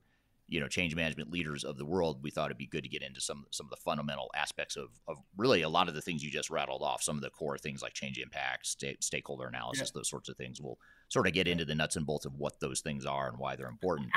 you 0.49 0.61
know 0.61 0.69
change 0.69 0.95
management 0.95 1.31
leaders 1.31 1.63
of 1.65 1.77
the 1.79 1.85
world, 1.85 2.23
we 2.23 2.31
thought 2.31 2.47
it'd 2.47 2.59
be 2.59 2.67
good 2.67 2.85
to 2.85 2.89
get 2.89 3.03
into 3.03 3.21
some 3.21 3.45
some 3.51 3.67
of 3.67 3.71
the 3.71 3.77
fundamental 3.77 4.31
aspects 4.35 4.77
of 4.77 4.89
of 5.07 5.19
really 5.37 5.63
a 5.63 5.69
lot 5.69 5.89
of 5.89 5.95
the 5.95 6.03
things 6.03 6.23
you 6.23 6.31
just 6.31 6.51
rattled 6.51 6.83
off. 6.83 7.03
Some 7.03 7.17
of 7.17 7.23
the 7.23 7.31
core 7.31 7.59
things 7.59 7.83
like 7.83 7.93
change 7.93 8.19
impact, 8.19 8.67
st- 8.67 9.03
stakeholder 9.05 9.47
analysis, 9.47 9.93
yeah. 9.95 9.99
those 9.99 10.09
sorts 10.09 10.29
of 10.29 10.37
things. 10.37 10.61
We'll 10.61 10.79
sort 11.09 11.27
of 11.27 11.33
get 11.33 11.47
into 11.47 11.65
the 11.65 11.75
nuts 11.75 11.97
and 11.97 12.07
bolts 12.07 12.27
of 12.27 12.35
what 12.35 12.61
those 12.61 12.81
things 12.81 13.05
are 13.07 13.29
and 13.29 13.39
why 13.39 13.57
they're 13.57 13.69
important. 13.69 14.11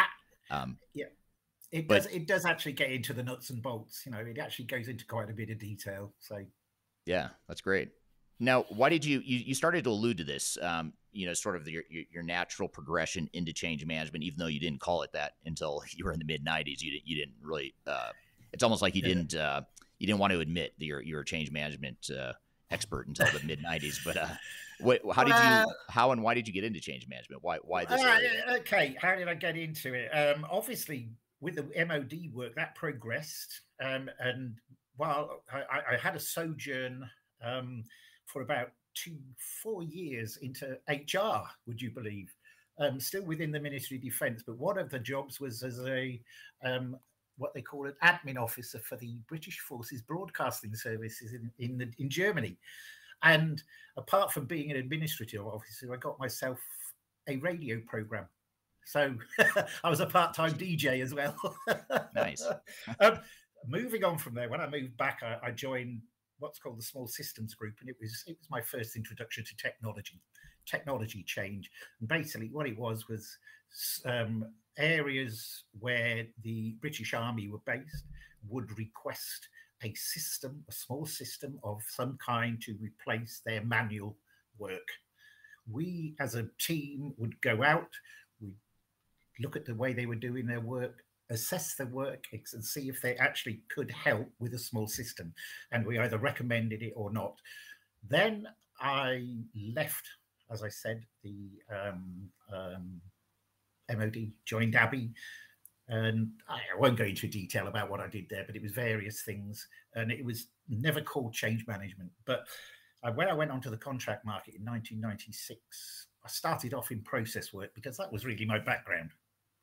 Um, 0.49 0.77
yeah. 0.93 1.05
It 1.71 1.87
but, 1.87 2.03
does. 2.03 2.05
It 2.07 2.27
does 2.27 2.45
actually 2.45 2.73
get 2.73 2.91
into 2.91 3.13
the 3.13 3.23
nuts 3.23 3.49
and 3.49 3.61
bolts. 3.63 4.03
You 4.05 4.11
know, 4.11 4.19
it 4.19 4.37
actually 4.37 4.65
goes 4.65 4.87
into 4.89 5.05
quite 5.05 5.29
a 5.29 5.33
bit 5.33 5.49
of 5.49 5.59
detail. 5.59 6.13
So, 6.19 6.43
yeah, 7.05 7.29
that's 7.47 7.61
great. 7.61 7.89
Now, 8.39 8.65
why 8.69 8.89
did 8.89 9.05
you 9.05 9.21
you, 9.23 9.37
you 9.37 9.55
started 9.55 9.85
to 9.85 9.91
allude 9.91 10.17
to 10.17 10.23
this? 10.25 10.57
Um, 10.61 10.93
you 11.11 11.25
know, 11.25 11.33
sort 11.33 11.55
of 11.55 11.65
the, 11.65 11.71
your 11.71 11.83
your 12.11 12.23
natural 12.23 12.67
progression 12.67 13.29
into 13.33 13.53
change 13.53 13.85
management, 13.85 14.23
even 14.23 14.39
though 14.39 14.47
you 14.47 14.59
didn't 14.59 14.79
call 14.79 15.01
it 15.03 15.11
that 15.13 15.33
until 15.45 15.83
you 15.95 16.05
were 16.05 16.13
in 16.13 16.19
the 16.19 16.25
mid 16.25 16.45
'90s. 16.45 16.81
You 16.81 16.91
didn't 16.91 17.07
you 17.07 17.15
didn't 17.15 17.35
really. 17.41 17.73
Uh, 17.85 18.11
it's 18.53 18.63
almost 18.63 18.81
like 18.81 18.95
you 18.95 19.01
yeah. 19.03 19.13
didn't 19.13 19.35
uh, 19.35 19.61
you 19.99 20.07
didn't 20.07 20.19
want 20.19 20.33
to 20.33 20.39
admit 20.39 20.73
that 20.79 20.85
you're 20.85 21.01
you're 21.01 21.21
a 21.21 21.25
change 21.25 21.51
management 21.51 22.09
uh, 22.17 22.33
expert 22.69 23.07
until 23.07 23.27
the 23.27 23.45
mid 23.45 23.59
'90s. 23.63 23.99
But 24.03 24.17
uh, 24.17 24.27
what, 24.79 25.01
how 25.13 25.23
did 25.23 25.35
you 25.35 25.73
how 25.89 26.11
and 26.11 26.23
why 26.23 26.33
did 26.33 26.47
you 26.47 26.53
get 26.53 26.63
into 26.63 26.79
change 26.79 27.07
management? 27.07 27.43
Why 27.43 27.57
why 27.63 27.85
this? 27.85 28.01
okay, 28.59 28.95
how 28.99 29.15
did 29.15 29.27
I 29.27 29.35
get 29.35 29.57
into 29.57 29.93
it? 29.93 30.09
Um, 30.09 30.45
obviously, 30.49 31.09
with 31.39 31.55
the 31.55 31.85
MOD 31.85 32.33
work, 32.33 32.55
that 32.55 32.75
progressed, 32.75 33.61
um, 33.81 34.09
and 34.19 34.55
while 34.97 35.43
I, 35.51 35.93
I 35.93 35.97
had 35.97 36.15
a 36.15 36.19
sojourn. 36.19 37.09
Um, 37.43 37.83
for 38.31 38.41
about 38.41 38.71
two, 38.93 39.17
four 39.61 39.83
years 39.83 40.37
into 40.37 40.77
HR, 40.87 41.43
would 41.67 41.81
you 41.81 41.91
believe? 41.91 42.33
Um, 42.79 42.99
still 42.99 43.23
within 43.23 43.51
the 43.51 43.59
Ministry 43.59 43.97
of 43.97 44.03
Defence, 44.03 44.43
but 44.45 44.57
one 44.57 44.77
of 44.77 44.89
the 44.89 44.99
jobs 44.99 45.39
was 45.39 45.61
as 45.61 45.79
a 45.85 46.19
um, 46.63 46.97
what 47.37 47.53
they 47.53 47.61
call 47.61 47.85
an 47.85 47.93
admin 48.03 48.37
officer 48.37 48.79
for 48.79 48.95
the 48.97 49.17
British 49.27 49.59
Forces 49.59 50.01
Broadcasting 50.01 50.75
Services 50.75 51.33
in 51.33 51.51
in, 51.59 51.77
the, 51.77 51.91
in 51.99 52.09
Germany. 52.09 52.57
And 53.23 53.61
apart 53.97 54.31
from 54.31 54.45
being 54.45 54.71
an 54.71 54.77
administrative 54.77 55.45
officer, 55.45 55.93
I 55.93 55.97
got 55.97 56.19
myself 56.19 56.59
a 57.27 57.37
radio 57.37 57.79
program. 57.87 58.25
So 58.85 59.15
I 59.83 59.89
was 59.89 59.99
a 59.99 60.07
part-time 60.07 60.53
DJ 60.53 61.01
as 61.01 61.13
well. 61.13 61.35
nice. 62.15 62.47
um, 62.99 63.19
moving 63.67 64.03
on 64.03 64.17
from 64.17 64.33
there, 64.33 64.49
when 64.49 64.61
I 64.61 64.67
moved 64.67 64.97
back, 64.97 65.21
I, 65.23 65.37
I 65.47 65.51
joined 65.51 66.01
what's 66.41 66.59
called 66.59 66.77
the 66.77 66.83
Small 66.83 67.07
Systems 67.07 67.53
Group, 67.53 67.75
and 67.79 67.89
it 67.89 67.95
was 68.01 68.23
it 68.27 68.37
was 68.39 68.49
my 68.49 68.61
first 68.61 68.95
introduction 68.95 69.43
to 69.45 69.55
technology, 69.55 70.19
technology 70.65 71.23
change. 71.23 71.69
And 71.99 72.09
basically, 72.09 72.49
what 72.51 72.67
it 72.67 72.77
was 72.77 73.07
was 73.07 73.37
um, 74.05 74.45
areas 74.77 75.63
where 75.79 76.25
the 76.43 76.75
British 76.81 77.13
Army 77.13 77.47
were 77.47 77.61
based 77.65 78.05
would 78.49 78.77
request 78.77 79.47
a 79.83 79.93
system, 79.93 80.63
a 80.69 80.71
small 80.71 81.05
system 81.05 81.59
of 81.63 81.81
some 81.87 82.17
kind 82.23 82.61
to 82.61 82.75
replace 82.81 83.41
their 83.45 83.63
manual 83.63 84.17
work. 84.57 84.87
We, 85.71 86.15
as 86.19 86.35
a 86.35 86.47
team, 86.59 87.13
would 87.17 87.39
go 87.41 87.63
out, 87.63 87.89
We'd 88.41 88.55
look 89.39 89.55
at 89.55 89.65
the 89.65 89.75
way 89.75 89.93
they 89.93 90.05
were 90.05 90.15
doing 90.15 90.45
their 90.45 90.59
work, 90.59 91.03
assess 91.31 91.75
the 91.75 91.87
work 91.87 92.25
and 92.31 92.63
see 92.63 92.89
if 92.89 93.01
they 93.01 93.15
actually 93.15 93.61
could 93.73 93.89
help 93.89 94.27
with 94.39 94.53
a 94.53 94.59
small 94.59 94.87
system. 94.87 95.33
And 95.71 95.85
we 95.85 95.97
either 95.97 96.17
recommended 96.17 96.83
it 96.83 96.93
or 96.95 97.11
not. 97.11 97.37
Then 98.07 98.47
I 98.79 99.25
left, 99.73 100.05
as 100.51 100.61
I 100.61 100.69
said, 100.69 101.03
the 101.23 101.49
um, 101.73 102.29
um, 102.53 103.01
MOD, 103.89 104.31
joined 104.45 104.75
Abbey. 104.75 105.11
And 105.87 106.29
I 106.47 106.59
won't 106.77 106.97
go 106.97 107.05
into 107.05 107.27
detail 107.27 107.67
about 107.67 107.89
what 107.89 107.99
I 107.99 108.07
did 108.07 108.27
there, 108.29 108.43
but 108.45 108.55
it 108.55 108.61
was 108.61 108.71
various 108.71 109.23
things. 109.23 109.67
And 109.95 110.11
it 110.11 110.23
was 110.23 110.47
never 110.69 111.01
called 111.01 111.33
change 111.33 111.65
management. 111.67 112.11
But 112.25 112.45
when 113.15 113.27
I 113.27 113.33
went 113.33 113.51
onto 113.51 113.69
the 113.69 113.77
contract 113.77 114.25
market 114.25 114.55
in 114.55 114.65
1996, 114.65 116.07
I 116.23 116.27
started 116.27 116.73
off 116.73 116.91
in 116.91 117.01
process 117.01 117.51
work 117.51 117.71
because 117.73 117.97
that 117.97 118.11
was 118.11 118.25
really 118.25 118.45
my 118.45 118.59
background. 118.59 119.11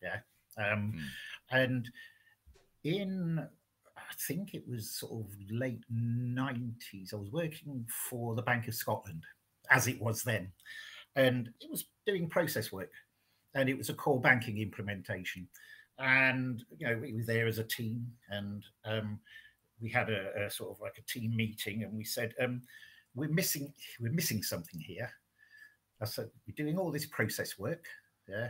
Yeah. 0.03 0.16
Um, 0.59 0.92
mm. 0.97 1.03
And 1.51 1.88
in, 2.84 3.46
I 3.96 4.14
think 4.26 4.55
it 4.55 4.64
was 4.68 4.90
sort 4.90 5.12
of 5.12 5.26
late 5.51 5.82
90s, 5.92 7.12
I 7.12 7.16
was 7.16 7.30
working 7.30 7.86
for 8.09 8.34
the 8.34 8.42
Bank 8.42 8.68
of 8.68 8.74
Scotland, 8.74 9.24
as 9.70 9.86
it 9.88 10.01
was 10.01 10.22
then. 10.22 10.53
And 11.16 11.51
it 11.61 11.70
was 11.70 11.86
doing 12.07 12.28
process 12.28 12.70
work. 12.70 12.92
And 13.55 13.68
it 13.68 13.78
was 13.78 13.88
a 13.88 13.94
core 13.94 14.20
banking 14.20 14.59
implementation. 14.59 15.49
And, 15.99 16.62
you 16.76 16.86
know, 16.86 16.99
we 16.99 17.14
were 17.14 17.24
there 17.24 17.46
as 17.46 17.59
a 17.59 17.64
team. 17.64 18.07
And 18.30 18.64
um, 18.84 19.18
we 19.80 19.88
had 19.88 20.11
a, 20.11 20.46
a, 20.46 20.51
sort 20.51 20.70
of 20.70 20.80
like 20.80 20.99
a 20.99 21.12
team 21.12 21.34
meeting, 21.36 21.82
and 21.82 21.92
we 21.92 22.05
said, 22.05 22.34
um, 22.40 22.62
"We're 23.14 23.28
missing, 23.28 23.72
we're 24.01 24.12
missing 24.12 24.42
something 24.42 24.80
here." 24.80 25.11
I 26.01 26.05
said, 26.05 26.30
"We're 26.46 26.64
doing 26.64 26.78
all 26.78 26.90
this 26.90 27.07
process 27.07 27.59
work, 27.59 27.84
yeah, 28.28 28.49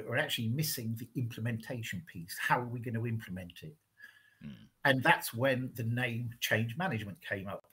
but 0.00 0.10
we're 0.10 0.18
actually 0.18 0.48
missing 0.48 0.96
the 0.98 1.08
implementation 1.20 2.02
piece. 2.06 2.36
How 2.40 2.60
are 2.60 2.66
we 2.66 2.80
going 2.80 2.94
to 2.94 3.06
implement 3.06 3.62
it?" 3.62 3.76
Mm. 4.44 4.54
And 4.84 5.02
that's 5.02 5.34
when 5.34 5.70
the 5.74 5.84
name 5.84 6.30
change 6.40 6.76
management 6.76 7.18
came 7.20 7.48
up. 7.48 7.64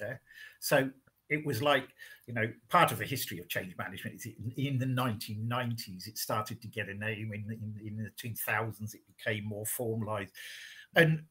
Yeah, 0.00 0.16
so 0.60 0.90
it 1.28 1.44
was 1.44 1.62
like 1.62 1.88
you 2.26 2.34
know 2.34 2.52
part 2.68 2.92
of 2.92 2.98
the 2.98 3.04
history 3.04 3.40
of 3.40 3.48
change 3.48 3.74
management 3.76 4.16
is 4.16 4.26
in, 4.26 4.52
in 4.56 4.78
the 4.78 4.86
1990s 4.86 6.06
it 6.06 6.18
started 6.18 6.60
to 6.62 6.68
get 6.68 6.88
a 6.88 6.94
name 6.94 7.32
in, 7.32 7.50
in, 7.50 7.74
in 7.84 7.96
the 7.96 8.10
2000s 8.28 8.94
it 8.94 9.00
became 9.06 9.44
more 9.44 9.66
formalized 9.66 10.30
and 10.94 11.24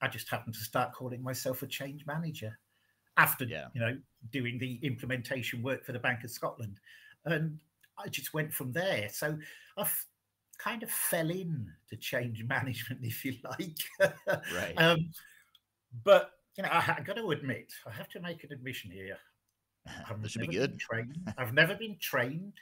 i 0.00 0.08
just 0.08 0.30
happened 0.30 0.54
to 0.54 0.60
start 0.60 0.92
calling 0.94 1.22
myself 1.22 1.62
a 1.62 1.66
change 1.66 2.06
manager 2.06 2.58
after 3.18 3.44
yeah. 3.44 3.66
you 3.74 3.80
know 3.80 3.94
doing 4.30 4.58
the 4.58 4.78
implementation 4.82 5.62
work 5.62 5.84
for 5.84 5.92
the 5.92 5.98
bank 5.98 6.24
of 6.24 6.30
scotland 6.30 6.78
and 7.26 7.58
i 8.04 8.08
just 8.08 8.34
went 8.34 8.52
from 8.52 8.72
there 8.72 9.08
so 9.10 9.36
i've 9.76 10.06
kind 10.58 10.82
of 10.82 10.90
fell 10.90 11.30
in 11.30 11.66
to 11.88 11.96
change 11.96 12.44
management 12.48 13.00
if 13.02 13.24
you 13.24 13.34
like 13.44 13.78
right 14.54 14.74
um, 14.76 15.10
but 16.04 16.32
you 16.56 16.62
know, 16.62 16.68
I, 16.70 16.96
I 16.98 17.00
got 17.02 17.16
to 17.16 17.30
admit, 17.30 17.72
I 17.86 17.90
have 17.92 18.08
to 18.10 18.20
make 18.20 18.44
an 18.44 18.52
admission 18.52 18.90
here. 18.90 19.16
I've 20.10 20.22
this 20.22 20.32
should 20.32 20.42
be 20.42 20.48
good. 20.48 20.78
Trained. 20.78 21.16
I've 21.38 21.54
never 21.54 21.74
been 21.74 21.96
trained. 22.00 22.54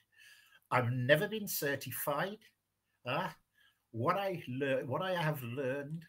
I've 0.70 0.92
never 0.92 1.28
been 1.28 1.48
certified. 1.48 2.38
Uh, 3.06 3.28
what 3.92 4.16
I 4.16 4.42
learned, 4.48 4.88
what 4.88 5.02
I 5.02 5.14
have 5.14 5.42
learned, 5.42 6.02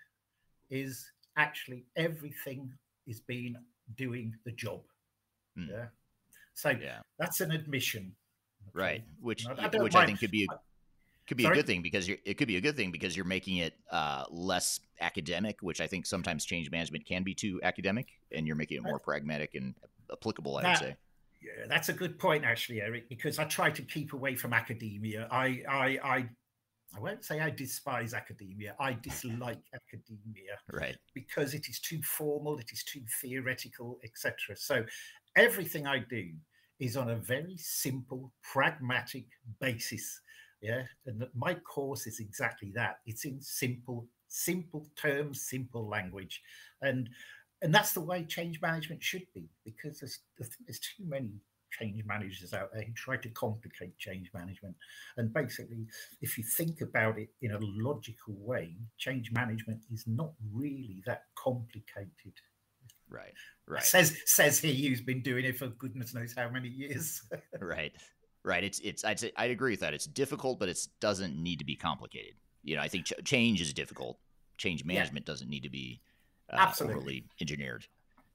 is 0.70 1.04
actually 1.38 1.86
everything 1.96 2.72
is 3.08 3.22
been 3.22 3.58
doing 3.96 4.36
the 4.46 4.52
job. 4.52 4.82
Mm. 5.58 5.70
Yeah. 5.70 5.86
So 6.54 6.70
yeah. 6.70 7.00
that's 7.18 7.42
an 7.42 7.52
admission. 7.52 8.14
Okay? 8.68 8.80
Right. 8.80 9.04
Which 9.22 9.48
I, 9.48 9.78
which. 9.78 9.96
I 9.96 10.06
think 10.06 10.20
could 10.20 10.32
be 10.32 10.48
a, 10.50 10.56
could 11.28 11.38
be 11.38 11.44
Sorry? 11.44 11.54
a 11.54 11.60
good 11.60 11.68
thing 11.68 11.82
because 11.82 12.10
it 12.10 12.38
could 12.38 12.48
be 12.48 12.58
a 12.58 12.62
good 12.62 12.76
thing 12.76 12.92
because 12.92 13.16
you're 13.16 13.26
making 13.26 13.58
it 13.58 13.76
uh, 13.92 14.26
less 14.30 14.80
academic, 15.00 15.58
which 15.62 15.80
I 15.80 15.88
think 15.88 16.06
sometimes 16.06 16.44
change 16.44 16.72
management 16.72 17.06
can 17.06 17.24
be 17.24 17.36
too 17.36 17.60
academic, 17.64 18.08
and 18.32 18.48
you're 18.48 18.56
making 18.56 18.78
it 18.78 18.84
more 18.84 19.00
pragmatic 19.00 19.56
and 19.56 19.76
applicable. 20.12 20.58
I 20.58 20.62
that, 20.64 20.82
would 20.82 20.90
say. 20.90 20.96
Yeah, 21.42 21.68
that's 21.68 21.90
a 21.90 21.94
good 21.94 22.20
point, 22.20 22.44
actually, 22.44 22.82
Eric. 22.82 23.08
Because 23.10 23.40
I 23.40 23.46
try 23.46 23.70
to 23.70 23.82
keep 23.84 24.14
away 24.14 24.36
from 24.36 24.54
academia. 24.54 25.28
I, 25.32 25.62
I, 25.70 26.00
I, 26.04 26.30
I 26.96 27.00
won't 27.00 27.24
say 27.24 27.40
I 27.40 27.50
despise 27.50 28.14
academia. 28.14 28.76
I 28.80 28.94
dislike 28.94 29.62
academia, 29.74 30.58
right? 30.72 30.98
Because 31.14 31.54
it 31.54 31.70
is 31.70 31.80
too 31.80 32.02
formal, 32.02 32.58
it 32.58 32.72
is 32.72 32.84
too 32.84 33.02
theoretical, 33.22 34.00
etc. 34.04 34.56
So 34.56 34.84
everything 35.36 35.86
I 35.86 36.00
do 36.00 36.30
is 36.80 36.98
on 36.98 37.10
a 37.10 37.16
very 37.16 37.58
simple, 37.58 38.32
pragmatic 38.42 39.26
basis 39.60 40.22
yeah. 40.62 40.84
And 41.06 41.26
my 41.36 41.54
course 41.54 42.08
is 42.08 42.20
exactly 42.20 42.72
that. 42.76 43.00
It's 43.06 43.26
in 43.26 43.42
simple, 43.42 44.08
simple 44.28 44.88
terms, 44.96 45.42
simple 45.42 45.88
language. 45.88 46.42
And 46.82 47.10
and 47.62 47.76
that's 47.76 47.94
the 47.94 48.02
way 48.02 48.24
change 48.24 48.62
management 48.62 49.04
should 49.04 49.26
be, 49.34 49.50
because 49.66 50.00
there's 50.00 50.20
there's 50.38 50.80
too 50.80 51.06
many 51.06 51.32
change 51.72 52.04
managers 52.04 52.54
out 52.54 52.72
there 52.74 52.82
who 52.82 52.94
try 52.94 53.16
to 53.18 53.30
complicate 53.30 53.98
change 53.98 54.32
management. 54.34 54.76
And 55.18 55.34
basically, 55.34 55.86
if 56.22 56.38
you 56.38 56.44
think 56.44 56.82
about 56.82 57.20
it 57.20 57.30
in 57.42 57.52
a 57.52 57.60
logical 57.62 58.34
way, 58.38 58.76
change 58.98 59.32
management 59.32 59.82
is 59.94 60.06
not 60.08 60.32
really 60.52 61.04
that 61.06 61.24
complicated. 61.36 62.34
Right. 63.10 63.34
Right. 63.68 63.84
Says 63.84 64.18
says 64.26 64.60
he 64.60 64.88
who's 64.88 65.02
been 65.02 65.22
doing 65.22 65.46
it 65.46 65.58
for 65.58 65.68
goodness 65.68 66.14
knows 66.14 66.34
how 66.36 66.50
many 66.50 66.70
years. 66.70 67.22
right 67.60 67.94
right? 68.44 68.64
It's 68.64 68.80
it's 68.80 69.06
I'd 69.06 69.20
say 69.20 69.32
I'd 69.36 69.52
agree 69.52 69.72
with 69.72 69.82
that. 69.82 69.94
It's 69.94 70.06
difficult, 70.06 70.60
but 70.60 70.70
it 70.70 70.80
doesn't 71.00 71.42
need 71.42 71.60
to 71.60 71.66
be 71.66 71.76
complicated. 71.76 72.34
You 72.64 72.76
know, 72.76 72.82
I 72.82 72.88
think 72.88 73.06
ch- 73.06 73.14
change 73.24 73.62
is 73.62 73.74
difficult. 73.74 74.20
Change 74.58 74.84
management 74.84 75.26
yeah. 75.26 75.32
doesn't 75.32 75.50
need 75.50 75.64
to 75.64 75.70
be 75.70 76.02
uh, 76.52 76.72
overly 76.82 77.26
engineered. 77.40 77.86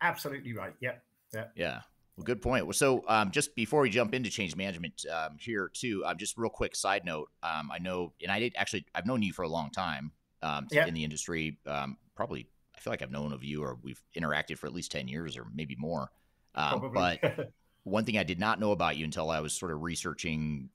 Absolutely 0.00 0.54
right. 0.54 0.74
Yeah. 0.80 0.94
Yeah. 1.32 1.44
Yeah. 1.54 1.80
Well, 2.16 2.24
good 2.24 2.40
point. 2.40 2.64
Well, 2.64 2.72
so 2.72 3.04
um, 3.08 3.30
just 3.32 3.54
before 3.56 3.80
we 3.80 3.90
jump 3.90 4.14
into 4.14 4.30
change 4.30 4.54
management 4.54 5.04
um, 5.12 5.36
here 5.38 5.70
too, 5.72 6.04
um, 6.06 6.16
just 6.16 6.38
real 6.38 6.48
quick 6.48 6.76
side 6.76 7.04
note. 7.04 7.28
Um, 7.42 7.70
I 7.72 7.78
know, 7.78 8.12
and 8.22 8.30
I 8.30 8.38
did 8.38 8.54
actually, 8.56 8.86
I've 8.94 9.04
known 9.04 9.22
you 9.22 9.32
for 9.32 9.42
a 9.42 9.48
long 9.48 9.70
time 9.70 10.12
um, 10.40 10.68
yeah. 10.70 10.86
in 10.86 10.94
the 10.94 11.02
industry. 11.02 11.58
Um, 11.66 11.96
probably, 12.14 12.46
I 12.76 12.80
feel 12.80 12.92
like 12.92 13.02
I've 13.02 13.10
known 13.10 13.32
of 13.32 13.44
you, 13.44 13.62
or 13.62 13.78
we've 13.82 14.02
interacted 14.16 14.58
for 14.58 14.66
at 14.66 14.74
least 14.74 14.92
ten 14.92 15.08
years, 15.08 15.36
or 15.36 15.46
maybe 15.54 15.76
more. 15.78 16.10
Um, 16.54 16.90
but 16.94 17.52
one 17.84 18.04
thing 18.04 18.18
I 18.18 18.22
did 18.24 18.40
not 18.40 18.60
know 18.60 18.72
about 18.72 18.96
you 18.96 19.04
until 19.04 19.30
I 19.30 19.40
was 19.40 19.52
sort 19.52 19.72
of 19.72 19.82
researching 19.82 20.70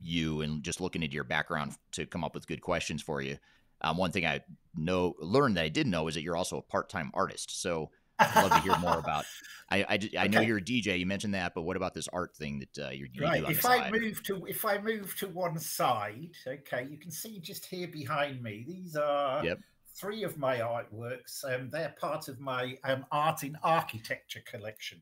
you 0.00 0.42
and 0.42 0.62
just 0.62 0.80
looking 0.80 1.02
into 1.02 1.14
your 1.14 1.24
background 1.24 1.72
to 1.92 2.06
come 2.06 2.24
up 2.24 2.34
with 2.34 2.46
good 2.46 2.60
questions 2.60 3.02
for 3.02 3.22
you. 3.22 3.38
Um, 3.80 3.96
one 3.96 4.12
thing 4.12 4.26
I 4.26 4.40
know 4.76 5.14
learned 5.18 5.56
that 5.56 5.64
I 5.64 5.68
didn't 5.68 5.90
know 5.90 6.08
is 6.08 6.14
that 6.14 6.22
you're 6.22 6.36
also 6.36 6.58
a 6.58 6.62
part-time 6.62 7.10
artist. 7.14 7.60
So 7.60 7.90
I'd 8.18 8.34
love 8.36 8.52
to 8.52 8.60
hear 8.60 8.76
more 8.78 8.98
about. 8.98 9.24
I 9.70 9.78
I, 9.78 9.84
I 9.90 9.96
okay. 9.96 10.28
know 10.28 10.40
you're 10.40 10.58
a 10.58 10.62
DJ. 10.62 10.98
You 10.98 11.06
mentioned 11.06 11.34
that, 11.34 11.52
but 11.54 11.62
what 11.62 11.76
about 11.76 11.94
this 11.94 12.08
art 12.08 12.36
thing 12.36 12.60
that 12.60 12.86
uh, 12.86 12.90
you're 12.90 13.08
you 13.12 13.22
right? 13.22 13.44
if 13.48 13.64
I 13.64 13.90
move 13.90 14.22
to 14.24 14.44
if 14.46 14.64
I 14.64 14.78
move 14.78 15.14
to 15.16 15.28
one 15.28 15.58
side, 15.58 16.30
okay, 16.46 16.86
you 16.90 16.98
can 16.98 17.10
see 17.10 17.40
just 17.40 17.66
here 17.66 17.88
behind 17.88 18.42
me. 18.42 18.64
These 18.66 18.96
are 18.96 19.44
yep. 19.44 19.58
Three 19.94 20.22
of 20.24 20.38
my 20.38 20.58
artworks. 20.58 21.44
Um, 21.44 21.70
they're 21.70 21.94
part 22.00 22.28
of 22.28 22.40
my 22.40 22.76
um, 22.84 23.06
art 23.12 23.42
in 23.42 23.56
architecture 23.62 24.42
collection. 24.44 25.00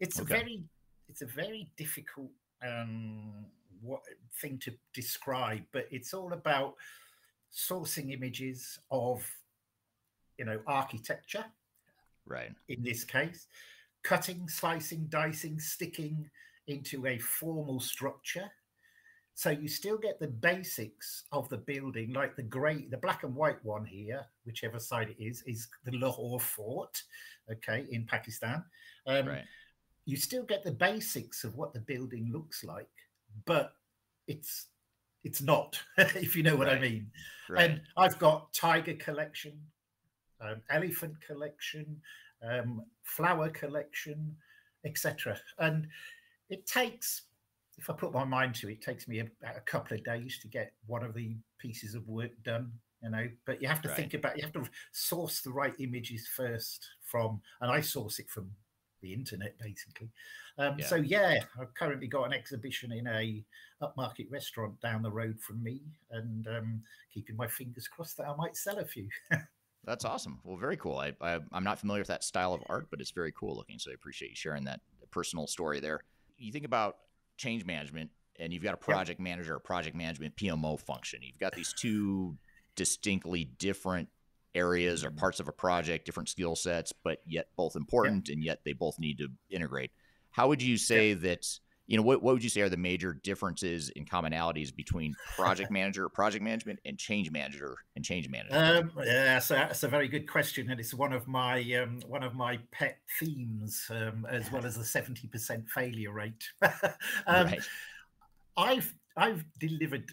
It's 0.00 0.20
okay. 0.20 0.34
a 0.34 0.38
very 0.38 0.62
it's 1.08 1.22
a 1.22 1.26
very 1.26 1.70
difficult 1.76 2.30
um, 2.66 3.44
what 3.80 4.02
thing 4.40 4.58
to 4.58 4.72
describe, 4.94 5.62
but 5.72 5.86
it's 5.90 6.14
all 6.14 6.32
about 6.32 6.74
sourcing 7.52 8.12
images 8.12 8.78
of 8.90 9.24
you 10.38 10.44
know 10.44 10.60
architecture, 10.66 11.44
right? 12.26 12.52
In 12.68 12.82
this 12.82 13.04
case, 13.04 13.46
cutting, 14.02 14.48
slicing, 14.48 15.06
dicing, 15.08 15.58
sticking 15.60 16.28
into 16.66 17.06
a 17.06 17.18
formal 17.18 17.80
structure. 17.80 18.50
So 19.34 19.50
you 19.50 19.68
still 19.68 19.96
get 19.96 20.20
the 20.20 20.28
basics 20.28 21.24
of 21.32 21.48
the 21.48 21.56
building, 21.56 22.12
like 22.12 22.36
the 22.36 22.42
grey, 22.42 22.86
the 22.90 22.98
black 22.98 23.24
and 23.24 23.34
white 23.34 23.64
one 23.64 23.84
here, 23.84 24.26
whichever 24.44 24.78
side 24.78 25.08
it 25.08 25.22
is, 25.22 25.42
is 25.46 25.68
the 25.84 25.96
Lahore 25.96 26.38
Fort, 26.38 27.02
okay, 27.50 27.86
in 27.90 28.04
Pakistan. 28.04 28.62
Um, 29.06 29.26
right 29.26 29.44
you 30.04 30.16
still 30.16 30.42
get 30.42 30.64
the 30.64 30.72
basics 30.72 31.44
of 31.44 31.56
what 31.56 31.72
the 31.72 31.80
building 31.80 32.30
looks 32.32 32.64
like, 32.64 32.88
but 33.44 33.74
it's 34.26 34.66
it's 35.24 35.40
not, 35.40 35.80
if 35.98 36.34
you 36.34 36.42
know 36.42 36.56
what 36.56 36.66
right. 36.66 36.78
I 36.78 36.80
mean. 36.80 37.10
Right. 37.48 37.70
And 37.70 37.80
I've 37.96 38.18
got 38.18 38.52
tiger 38.52 38.94
collection, 38.94 39.52
um, 40.40 40.56
elephant 40.68 41.14
collection, 41.24 42.00
um, 42.42 42.84
flower 43.04 43.48
collection, 43.50 44.34
etc. 44.84 45.38
And 45.60 45.86
it 46.50 46.66
takes, 46.66 47.22
if 47.82 47.90
I 47.90 47.94
put 47.94 48.12
my 48.12 48.24
mind 48.24 48.54
to 48.56 48.68
it, 48.68 48.74
it 48.74 48.80
takes 48.80 49.08
me 49.08 49.18
a, 49.18 49.24
a, 49.44 49.60
couple 49.66 49.96
of 49.96 50.04
days 50.04 50.38
to 50.40 50.48
get 50.48 50.72
one 50.86 51.02
of 51.02 51.14
the 51.14 51.36
pieces 51.58 51.96
of 51.96 52.06
work 52.06 52.30
done. 52.44 52.70
You 53.02 53.10
know, 53.10 53.28
but 53.44 53.60
you 53.60 53.66
have 53.66 53.82
to 53.82 53.88
right. 53.88 53.96
think 53.96 54.14
about 54.14 54.36
you 54.36 54.44
have 54.44 54.52
to 54.52 54.64
source 54.92 55.40
the 55.40 55.50
right 55.50 55.74
images 55.80 56.28
first 56.36 56.86
from, 57.02 57.40
and 57.60 57.72
I 57.72 57.80
source 57.80 58.20
it 58.20 58.30
from 58.30 58.52
the 59.00 59.12
internet 59.12 59.58
basically. 59.58 60.10
Um, 60.58 60.76
yeah. 60.78 60.86
So 60.86 60.94
yeah, 60.94 61.40
I've 61.60 61.74
currently 61.74 62.06
got 62.06 62.22
an 62.22 62.32
exhibition 62.32 62.92
in 62.92 63.08
a 63.08 63.42
upmarket 63.82 64.30
restaurant 64.30 64.80
down 64.80 65.02
the 65.02 65.10
road 65.10 65.40
from 65.40 65.60
me, 65.60 65.80
and 66.12 66.46
um, 66.46 66.82
keeping 67.12 67.34
my 67.34 67.48
fingers 67.48 67.88
crossed 67.88 68.16
that 68.18 68.28
I 68.28 68.36
might 68.36 68.56
sell 68.56 68.78
a 68.78 68.84
few. 68.84 69.08
That's 69.84 70.04
awesome. 70.04 70.38
Well, 70.44 70.56
very 70.56 70.76
cool. 70.76 70.98
I, 70.98 71.12
I 71.20 71.40
am 71.52 71.64
not 71.64 71.80
familiar 71.80 72.02
with 72.02 72.08
that 72.08 72.22
style 72.22 72.54
of 72.54 72.62
art, 72.66 72.86
but 72.88 73.00
it's 73.00 73.10
very 73.10 73.32
cool 73.32 73.56
looking. 73.56 73.80
So 73.80 73.90
I 73.90 73.94
appreciate 73.94 74.28
you 74.28 74.36
sharing 74.36 74.62
that 74.64 74.78
personal 75.10 75.48
story 75.48 75.80
there. 75.80 76.02
You 76.38 76.52
think 76.52 76.64
about 76.64 76.98
change 77.42 77.64
management, 77.64 78.10
and 78.38 78.52
you've 78.52 78.62
got 78.62 78.74
a 78.74 78.78
project 78.78 79.20
manager, 79.20 79.56
a 79.56 79.60
project 79.60 79.96
management 79.96 80.36
PMO 80.36 80.78
function. 80.80 81.20
You've 81.22 81.38
got 81.38 81.54
these 81.54 81.74
two 81.78 82.36
distinctly 82.76 83.44
different 83.58 84.08
areas 84.54 85.04
or 85.04 85.10
parts 85.10 85.40
of 85.40 85.48
a 85.48 85.52
project, 85.52 86.06
different 86.06 86.28
skill 86.28 86.54
sets, 86.54 86.92
but 87.04 87.18
yet 87.26 87.48
both 87.56 87.76
important 87.76 88.28
yeah. 88.28 88.34
and 88.34 88.44
yet 88.44 88.60
they 88.64 88.72
both 88.72 88.98
need 88.98 89.18
to 89.18 89.28
integrate. 89.50 89.90
How 90.30 90.48
would 90.48 90.62
you 90.62 90.76
say 90.76 91.10
yeah. 91.10 91.14
that, 91.16 91.46
you 91.92 91.98
know, 91.98 92.04
what, 92.04 92.22
what 92.22 92.32
would 92.32 92.42
you 92.42 92.48
say 92.48 92.62
are 92.62 92.70
the 92.70 92.76
major 92.78 93.12
differences 93.12 93.92
and 93.96 94.08
commonalities 94.08 94.74
between 94.74 95.14
project 95.36 95.70
manager, 95.70 96.08
project 96.08 96.42
management, 96.42 96.78
and 96.86 96.96
change 96.96 97.30
manager 97.30 97.76
and 97.96 98.02
change 98.02 98.30
management? 98.30 98.96
Um, 98.96 99.04
yeah, 99.04 99.38
so 99.38 99.52
that's 99.52 99.82
a 99.82 99.88
very 99.88 100.08
good 100.08 100.26
question, 100.26 100.70
and 100.70 100.80
it's 100.80 100.94
one 100.94 101.12
of 101.12 101.28
my 101.28 101.60
um, 101.74 102.00
one 102.06 102.22
of 102.22 102.34
my 102.34 102.58
pet 102.70 102.96
themes, 103.20 103.90
um, 103.90 104.26
as 104.30 104.50
well 104.50 104.64
as 104.64 104.74
the 104.74 104.84
seventy 104.84 105.28
percent 105.28 105.68
failure 105.68 106.12
rate. 106.12 106.42
Um, 107.26 107.46
right. 107.46 107.60
I've 108.56 108.94
I've 109.16 109.44
delivered 109.58 110.10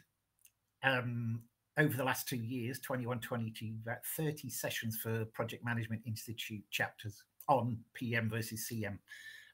um, 0.83 1.41
over 1.77 1.95
the 1.95 2.03
last 2.03 2.27
two 2.27 2.37
years, 2.37 2.79
21, 2.79 3.19
22, 3.21 3.73
about 3.83 4.05
30 4.17 4.49
sessions 4.49 4.97
for 4.97 5.25
Project 5.33 5.63
Management 5.63 6.01
Institute 6.05 6.63
chapters 6.69 7.23
on 7.47 7.77
PM 7.93 8.29
versus 8.29 8.69
CM. 8.69 8.97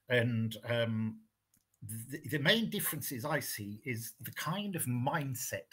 And 0.09 0.55
um, 0.67 1.17
the, 2.09 2.19
the 2.29 2.39
main 2.39 2.69
differences 2.69 3.25
I 3.25 3.39
see 3.39 3.81
is 3.85 4.13
the 4.21 4.31
kind 4.31 4.75
of 4.75 4.85
mindset 4.85 5.69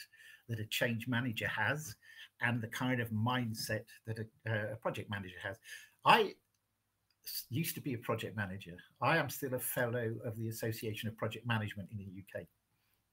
that 0.48 0.60
a 0.60 0.66
change 0.66 1.08
manager 1.08 1.48
has 1.48 1.94
and 2.40 2.60
the 2.60 2.68
kind 2.68 3.00
of 3.00 3.10
mindset 3.10 3.84
that 4.06 4.18
a, 4.18 4.50
uh, 4.50 4.72
a 4.72 4.76
project 4.76 5.10
manager 5.10 5.36
has. 5.42 5.58
I 6.04 6.34
used 7.50 7.74
to 7.76 7.80
be 7.80 7.94
a 7.94 7.98
project 7.98 8.36
manager. 8.36 8.76
I 9.00 9.16
am 9.18 9.28
still 9.28 9.54
a 9.54 9.58
fellow 9.58 10.14
of 10.24 10.36
the 10.36 10.48
Association 10.48 11.08
of 11.08 11.16
Project 11.16 11.46
Management 11.46 11.88
in 11.92 11.98
the 11.98 12.04
UK. 12.04 12.46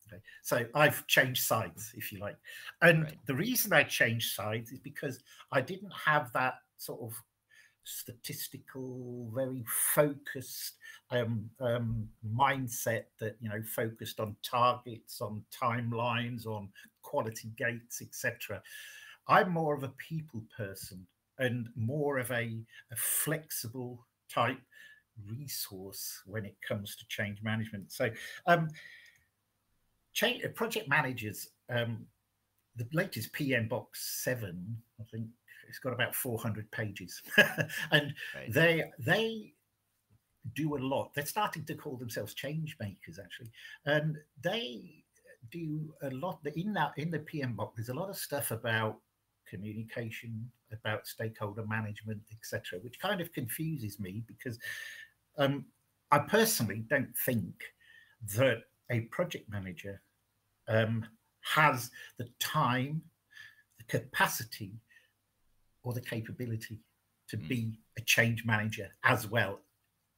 Okay. 0.07 0.21
So 0.41 0.65
I've 0.73 1.05
changed 1.07 1.43
sides, 1.43 1.93
if 1.95 2.11
you 2.11 2.19
like. 2.19 2.37
And 2.81 3.03
right. 3.03 3.17
the 3.27 3.35
reason 3.35 3.73
I 3.73 3.83
changed 3.83 4.33
sides 4.33 4.71
is 4.71 4.79
because 4.79 5.19
I 5.51 5.61
didn't 5.61 5.93
have 6.05 6.31
that 6.33 6.55
sort 6.77 7.01
of 7.01 7.13
statistical, 7.83 9.31
very 9.33 9.63
focused 9.67 10.75
um, 11.11 11.49
um, 11.59 12.07
mindset 12.35 13.05
that 13.19 13.35
you 13.39 13.49
know 13.49 13.61
focused 13.63 14.19
on 14.19 14.35
targets, 14.43 15.21
on 15.21 15.43
timelines, 15.51 16.45
on 16.45 16.69
quality 17.01 17.51
gates, 17.57 18.01
etc. 18.01 18.61
I'm 19.27 19.51
more 19.51 19.75
of 19.75 19.83
a 19.83 19.93
people 20.09 20.43
person 20.55 21.05
and 21.37 21.69
more 21.75 22.17
of 22.17 22.31
a, 22.31 22.59
a 22.91 22.95
flexible 22.95 24.05
type 24.29 24.59
resource 25.27 26.21
when 26.25 26.45
it 26.45 26.55
comes 26.67 26.95
to 26.95 27.07
change 27.07 27.41
management. 27.41 27.91
So, 27.91 28.09
um, 28.45 28.67
change, 30.13 30.43
project 30.55 30.89
managers, 30.89 31.49
um, 31.69 32.05
the 32.75 32.87
latest 32.93 33.33
PMBOK 33.33 33.87
Seven, 33.93 34.77
I 34.99 35.03
think 35.11 35.27
it's 35.69 35.79
got 35.79 35.93
about 35.93 36.15
400 36.15 36.69
pages, 36.71 37.21
and 37.91 38.13
right. 38.35 38.51
they 38.51 38.83
they 38.99 39.53
do 40.55 40.75
a 40.75 40.79
lot. 40.79 41.13
They're 41.13 41.25
starting 41.25 41.65
to 41.65 41.75
call 41.75 41.97
themselves 41.97 42.33
change 42.33 42.75
makers 42.79 43.19
actually, 43.19 43.51
and 43.85 44.17
they 44.43 45.03
do 45.51 45.93
a 46.03 46.09
lot 46.09 46.39
in 46.55 46.73
that 46.73 46.91
in 46.97 47.11
the 47.11 47.19
PMBOK. 47.19 47.71
There's 47.75 47.89
a 47.89 47.93
lot 47.93 48.09
of 48.09 48.17
stuff 48.17 48.51
about 48.51 48.97
communication, 49.49 50.49
about 50.71 51.07
stakeholder 51.07 51.65
management, 51.65 52.21
etc., 52.31 52.79
which 52.79 52.99
kind 52.99 53.21
of 53.21 53.31
confuses 53.33 53.99
me 53.99 54.23
because 54.27 54.59
um, 55.37 55.65
I 56.11 56.19
personally 56.19 56.83
don't 56.89 57.15
think 57.25 57.53
that 58.35 58.63
a 58.91 59.01
project 59.01 59.49
manager 59.49 60.01
um, 60.67 61.05
has 61.41 61.91
the 62.17 62.27
time, 62.39 63.01
the 63.77 63.83
capacity, 63.85 64.73
or 65.83 65.93
the 65.93 66.01
capability 66.01 66.79
to 67.29 67.37
mm. 67.37 67.47
be 67.47 67.79
a 67.97 68.01
change 68.01 68.45
manager 68.45 68.89
as 69.03 69.27
well 69.27 69.59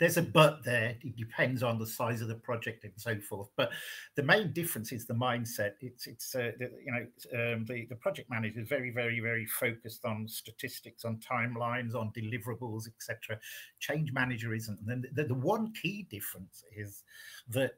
there's 0.01 0.18
a 0.18 0.24
but 0.24 0.64
there. 0.66 0.95
It 1.01 1.16
depends 1.16 1.62
on 1.62 1.78
the 1.78 1.86
size 1.86 2.22
of 2.22 2.28
the 2.28 2.34
project 2.34 2.84
and 2.84 2.93
so 2.97 3.20
forth. 3.20 3.49
But 3.55 3.70
the 4.16 4.24
main 4.24 4.51
difference 4.51 4.91
is 4.91 5.05
the 5.05 5.14
mindset. 5.14 5.74
It's 5.80 6.07
it's 6.07 6.34
uh, 6.34 6.53
the, 6.57 6.72
you 6.84 6.91
know 6.91 7.53
um, 7.53 7.66
the 7.66 7.86
the 7.86 7.95
project 7.97 8.28
manager 8.28 8.62
is 8.62 8.68
very 8.68 8.89
very 8.89 9.20
very 9.20 9.45
focused 9.45 10.03
on 10.03 10.28
statistics, 10.28 11.05
on 11.05 11.18
timelines, 11.18 11.93
on 11.93 12.12
deliverables, 12.18 12.88
etc. 12.88 13.39
Change 13.80 14.12
manager 14.12 14.55
isn't. 14.55 14.80
And 14.80 14.89
then 14.89 15.05
the, 15.14 15.26
the 15.26 15.36
one 15.36 15.72
key 15.80 16.07
difference 16.09 16.64
is 16.76 17.03
that 17.49 17.74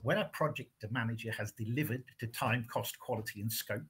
when 0.00 0.16
a 0.16 0.30
project 0.32 0.70
manager 0.90 1.30
has 1.32 1.52
delivered 1.52 2.04
to 2.20 2.26
time, 2.28 2.66
cost, 2.72 2.98
quality, 2.98 3.42
and 3.42 3.52
scope, 3.52 3.82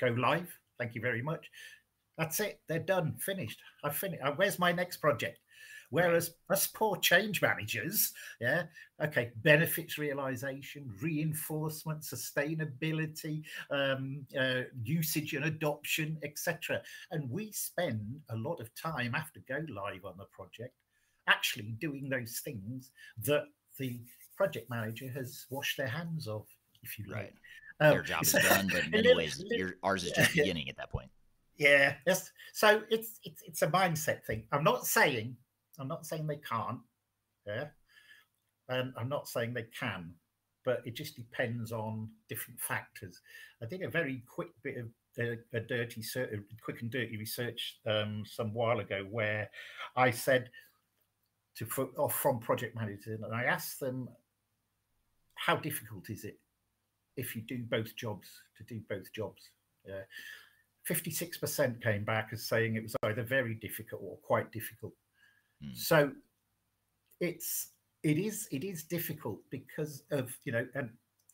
go 0.00 0.06
live. 0.16 0.58
Thank 0.78 0.94
you 0.94 1.02
very 1.02 1.20
much. 1.20 1.50
That's 2.18 2.40
it. 2.40 2.60
They're 2.68 2.78
done. 2.78 3.16
Finished. 3.18 3.58
I 3.82 3.90
finished. 3.90 4.22
Uh, 4.22 4.32
where's 4.36 4.58
my 4.58 4.72
next 4.72 4.98
project? 4.98 5.38
Whereas 5.90 6.32
us 6.50 6.66
poor 6.66 6.96
change 6.96 7.40
managers, 7.40 8.12
yeah, 8.40 8.64
okay, 9.00 9.30
benefits 9.42 9.96
realization, 9.96 10.92
reinforcement, 11.00 12.00
sustainability, 12.02 13.44
um, 13.70 14.26
uh, 14.36 14.62
usage 14.82 15.34
and 15.34 15.44
adoption, 15.44 16.18
etc. 16.24 16.82
And 17.12 17.30
we 17.30 17.52
spend 17.52 18.20
a 18.30 18.36
lot 18.36 18.60
of 18.60 18.74
time 18.74 19.14
after 19.14 19.40
go 19.48 19.60
live 19.68 20.04
on 20.04 20.16
the 20.16 20.24
project 20.32 20.74
actually 21.26 21.76
doing 21.80 22.08
those 22.08 22.40
things 22.44 22.90
that 23.24 23.44
the 23.78 24.00
project 24.36 24.68
manager 24.68 25.08
has 25.08 25.46
washed 25.50 25.76
their 25.76 25.86
hands 25.86 26.26
of, 26.26 26.46
if 26.82 26.98
you 26.98 27.06
like. 27.06 27.16
Right. 27.16 27.32
Um, 27.80 27.90
Their 27.90 28.02
job 28.02 28.22
is 28.22 28.32
done, 28.32 28.68
but 28.72 28.84
in 28.84 28.90
many 28.90 29.14
ways, 29.14 29.42
your, 29.50 29.74
ours 29.82 30.04
is 30.04 30.12
just 30.12 30.34
beginning 30.34 30.68
at 30.68 30.76
that 30.76 30.90
point. 30.90 31.10
Yeah, 31.56 31.94
yes. 32.06 32.30
So 32.52 32.82
it's 32.90 33.18
it's 33.24 33.42
it's 33.46 33.62
a 33.62 33.68
mindset 33.68 34.24
thing. 34.24 34.44
I'm 34.52 34.64
not 34.64 34.86
saying 34.86 35.36
I'm 35.78 35.88
not 35.88 36.06
saying 36.06 36.26
they 36.26 36.36
can't. 36.36 36.80
Yeah. 37.46 37.66
And 38.68 38.94
I'm 38.96 39.08
not 39.08 39.28
saying 39.28 39.52
they 39.52 39.66
can, 39.78 40.12
but 40.64 40.82
it 40.86 40.94
just 40.94 41.16
depends 41.16 41.72
on 41.72 42.08
different 42.28 42.60
factors. 42.60 43.20
I 43.62 43.66
did 43.66 43.82
a 43.82 43.88
very 43.88 44.22
quick 44.26 44.48
bit 44.62 44.78
of 44.78 44.86
a, 45.18 45.38
a 45.56 45.60
dirty, 45.60 46.02
quick 46.62 46.80
and 46.80 46.90
dirty 46.90 47.16
research 47.16 47.78
um, 47.86 48.24
some 48.26 48.54
while 48.54 48.80
ago 48.80 49.06
where 49.10 49.50
I 49.96 50.10
said 50.10 50.50
to 51.56 51.66
from 51.66 52.40
project 52.40 52.74
managers, 52.74 53.20
and 53.22 53.34
I 53.34 53.44
asked 53.44 53.78
them, 53.78 54.08
"How 55.34 55.56
difficult 55.56 56.10
is 56.10 56.24
it 56.24 56.38
if 57.16 57.36
you 57.36 57.42
do 57.42 57.62
both 57.62 57.94
jobs 57.94 58.28
to 58.56 58.64
do 58.64 58.80
both 58.88 59.12
jobs?" 59.12 59.50
Yeah. 59.86 60.02
56% 60.88 61.82
came 61.82 62.04
back 62.04 62.28
as 62.32 62.44
saying 62.46 62.76
it 62.76 62.82
was 62.82 62.96
either 63.04 63.22
very 63.22 63.54
difficult 63.54 64.02
or 64.04 64.16
quite 64.18 64.52
difficult. 64.52 64.92
Mm. 65.62 65.76
So 65.76 66.12
it's 67.20 67.68
it 68.02 68.18
is 68.18 68.46
it 68.52 68.64
is 68.64 68.82
difficult 68.82 69.40
because 69.50 70.02
of 70.10 70.30
you 70.44 70.52
know 70.52 70.66
and 70.74 70.90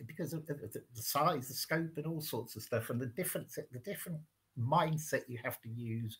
because 0.07 0.33
of 0.33 0.47
the, 0.47 0.55
the 0.55 1.03
size, 1.03 1.49
the 1.49 1.55
scope, 1.55 1.97
and 1.97 2.07
all 2.07 2.21
sorts 2.21 2.57
of 2.57 2.63
stuff, 2.63 2.91
and 2.91 3.01
the 3.01 3.07
different 3.07 3.49
the 3.73 3.79
different 3.81 4.19
mindset 4.59 5.23
you 5.29 5.39
have 5.43 5.61
to 5.63 5.69
use 5.69 6.17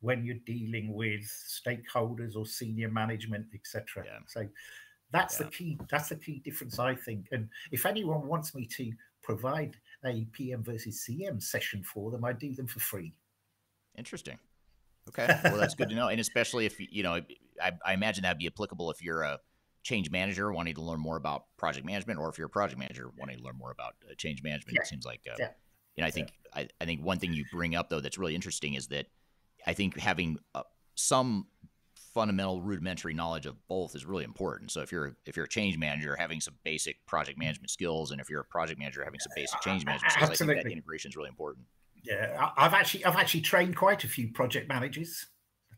when 0.00 0.24
you're 0.24 0.36
dealing 0.46 0.92
with 0.92 1.22
stakeholders 1.22 2.36
or 2.36 2.46
senior 2.46 2.90
management, 2.90 3.46
etc. 3.54 4.04
Yeah. 4.04 4.18
So 4.26 4.48
that's 5.10 5.40
yeah. 5.40 5.46
the 5.46 5.52
key. 5.52 5.78
That's 5.90 6.10
the 6.10 6.16
key 6.16 6.40
difference, 6.44 6.78
I 6.78 6.94
think. 6.94 7.26
And 7.32 7.48
if 7.72 7.86
anyone 7.86 8.26
wants 8.26 8.54
me 8.54 8.66
to 8.66 8.92
provide 9.22 9.76
a 10.04 10.26
PM 10.32 10.62
versus 10.62 11.06
CM 11.08 11.42
session 11.42 11.82
for 11.82 12.10
them, 12.10 12.24
I 12.24 12.32
do 12.32 12.54
them 12.54 12.66
for 12.66 12.80
free. 12.80 13.14
Interesting. 13.96 14.38
Okay, 15.08 15.26
well 15.44 15.56
that's 15.56 15.74
good 15.74 15.90
to 15.90 15.94
know, 15.94 16.08
and 16.08 16.20
especially 16.20 16.66
if 16.66 16.76
you 16.78 17.02
know, 17.02 17.20
I, 17.62 17.72
I 17.84 17.92
imagine 17.92 18.22
that'd 18.22 18.38
be 18.38 18.46
applicable 18.46 18.90
if 18.90 19.02
you're 19.02 19.22
a 19.22 19.38
change 19.82 20.10
manager 20.10 20.50
wanting 20.52 20.74
to 20.74 20.82
learn 20.82 20.98
more 20.98 21.16
about 21.16 21.44
project 21.56 21.86
management, 21.86 22.18
or 22.18 22.28
if 22.28 22.38
you're 22.38 22.46
a 22.46 22.50
project 22.50 22.78
manager 22.78 23.10
wanting 23.18 23.38
to 23.38 23.44
learn 23.44 23.56
more 23.56 23.70
about 23.70 23.94
uh, 24.10 24.14
change 24.16 24.42
management. 24.42 24.76
Yeah. 24.76 24.82
It 24.82 24.86
seems 24.86 25.04
like, 25.04 25.20
uh, 25.30 25.36
yeah. 25.38 25.50
you 25.94 26.02
know, 26.02 26.08
I 26.08 26.10
think 26.10 26.32
yeah. 26.56 26.62
I, 26.62 26.68
I 26.80 26.84
think 26.86 27.04
one 27.04 27.18
thing 27.18 27.34
you 27.34 27.44
bring 27.52 27.74
up 27.74 27.90
though 27.90 28.00
that's 28.00 28.18
really 28.18 28.34
interesting 28.34 28.74
is 28.74 28.88
that 28.88 29.06
I 29.66 29.74
think 29.74 29.98
having 29.98 30.38
uh, 30.54 30.62
some 30.94 31.46
fundamental 32.14 32.62
rudimentary 32.62 33.12
knowledge 33.12 33.44
of 33.44 33.56
both 33.68 33.96
is 33.96 34.06
really 34.06 34.24
important. 34.24 34.70
So 34.70 34.80
if 34.80 34.92
you're 34.92 35.16
if 35.26 35.36
you're 35.36 35.46
a 35.46 35.48
change 35.48 35.76
manager, 35.76 36.16
having 36.16 36.40
some 36.40 36.54
basic 36.64 37.04
project 37.06 37.38
management 37.38 37.70
skills, 37.70 38.12
and 38.12 38.20
if 38.20 38.30
you're 38.30 38.40
a 38.40 38.44
project 38.44 38.78
manager, 38.78 39.04
having 39.04 39.20
some 39.20 39.32
basic 39.34 39.60
change 39.60 39.84
management 39.84 40.12
skills, 40.12 40.30
Absolutely. 40.30 40.54
I 40.54 40.56
think 40.56 40.66
that 40.68 40.72
integration 40.72 41.10
is 41.10 41.16
really 41.16 41.28
important. 41.28 41.66
Yeah, 42.04 42.50
I've 42.56 42.72
actually 42.72 43.04
I've 43.04 43.16
actually 43.16 43.40
trained 43.40 43.76
quite 43.76 44.04
a 44.04 44.08
few 44.08 44.28
project 44.32 44.68
managers, 44.68 45.26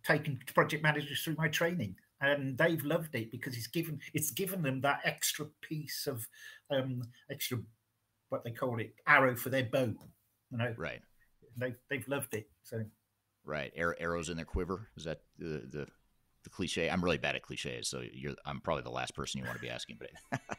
taken 0.04 0.38
project 0.54 0.82
managers 0.82 1.22
through 1.22 1.36
my 1.38 1.48
training, 1.48 1.96
and 2.20 2.58
they've 2.58 2.84
loved 2.84 3.14
it 3.14 3.30
because 3.30 3.56
it's 3.56 3.68
given 3.68 4.00
it's 4.12 4.30
given 4.30 4.62
them 4.62 4.82
that 4.82 5.00
extra 5.04 5.46
piece 5.62 6.06
of 6.06 6.26
um, 6.70 7.02
extra 7.30 7.58
what 8.28 8.44
they 8.44 8.50
call 8.50 8.78
it 8.78 8.92
arrow 9.06 9.36
for 9.36 9.48
their 9.48 9.64
bow. 9.64 9.94
You 10.50 10.58
know, 10.58 10.74
right? 10.76 11.00
They've 11.56 11.76
they've 11.88 12.06
loved 12.08 12.34
it. 12.34 12.50
So, 12.62 12.84
right, 13.44 13.72
arrows 13.76 14.28
in 14.28 14.36
their 14.36 14.44
quiver. 14.44 14.88
Is 14.96 15.04
that 15.04 15.20
the 15.38 15.62
the 15.72 15.86
the 16.46 16.50
cliche? 16.50 16.88
I'm 16.88 17.02
really 17.02 17.18
bad 17.18 17.34
at 17.34 17.42
cliches, 17.42 17.88
so 17.88 18.02
you're 18.12 18.34
I'm 18.46 18.60
probably 18.60 18.84
the 18.84 18.90
last 18.90 19.14
person 19.14 19.40
you 19.40 19.44
want 19.44 19.56
to 19.56 19.62
be 19.62 19.70
asking, 19.70 19.98
but. 19.98 20.40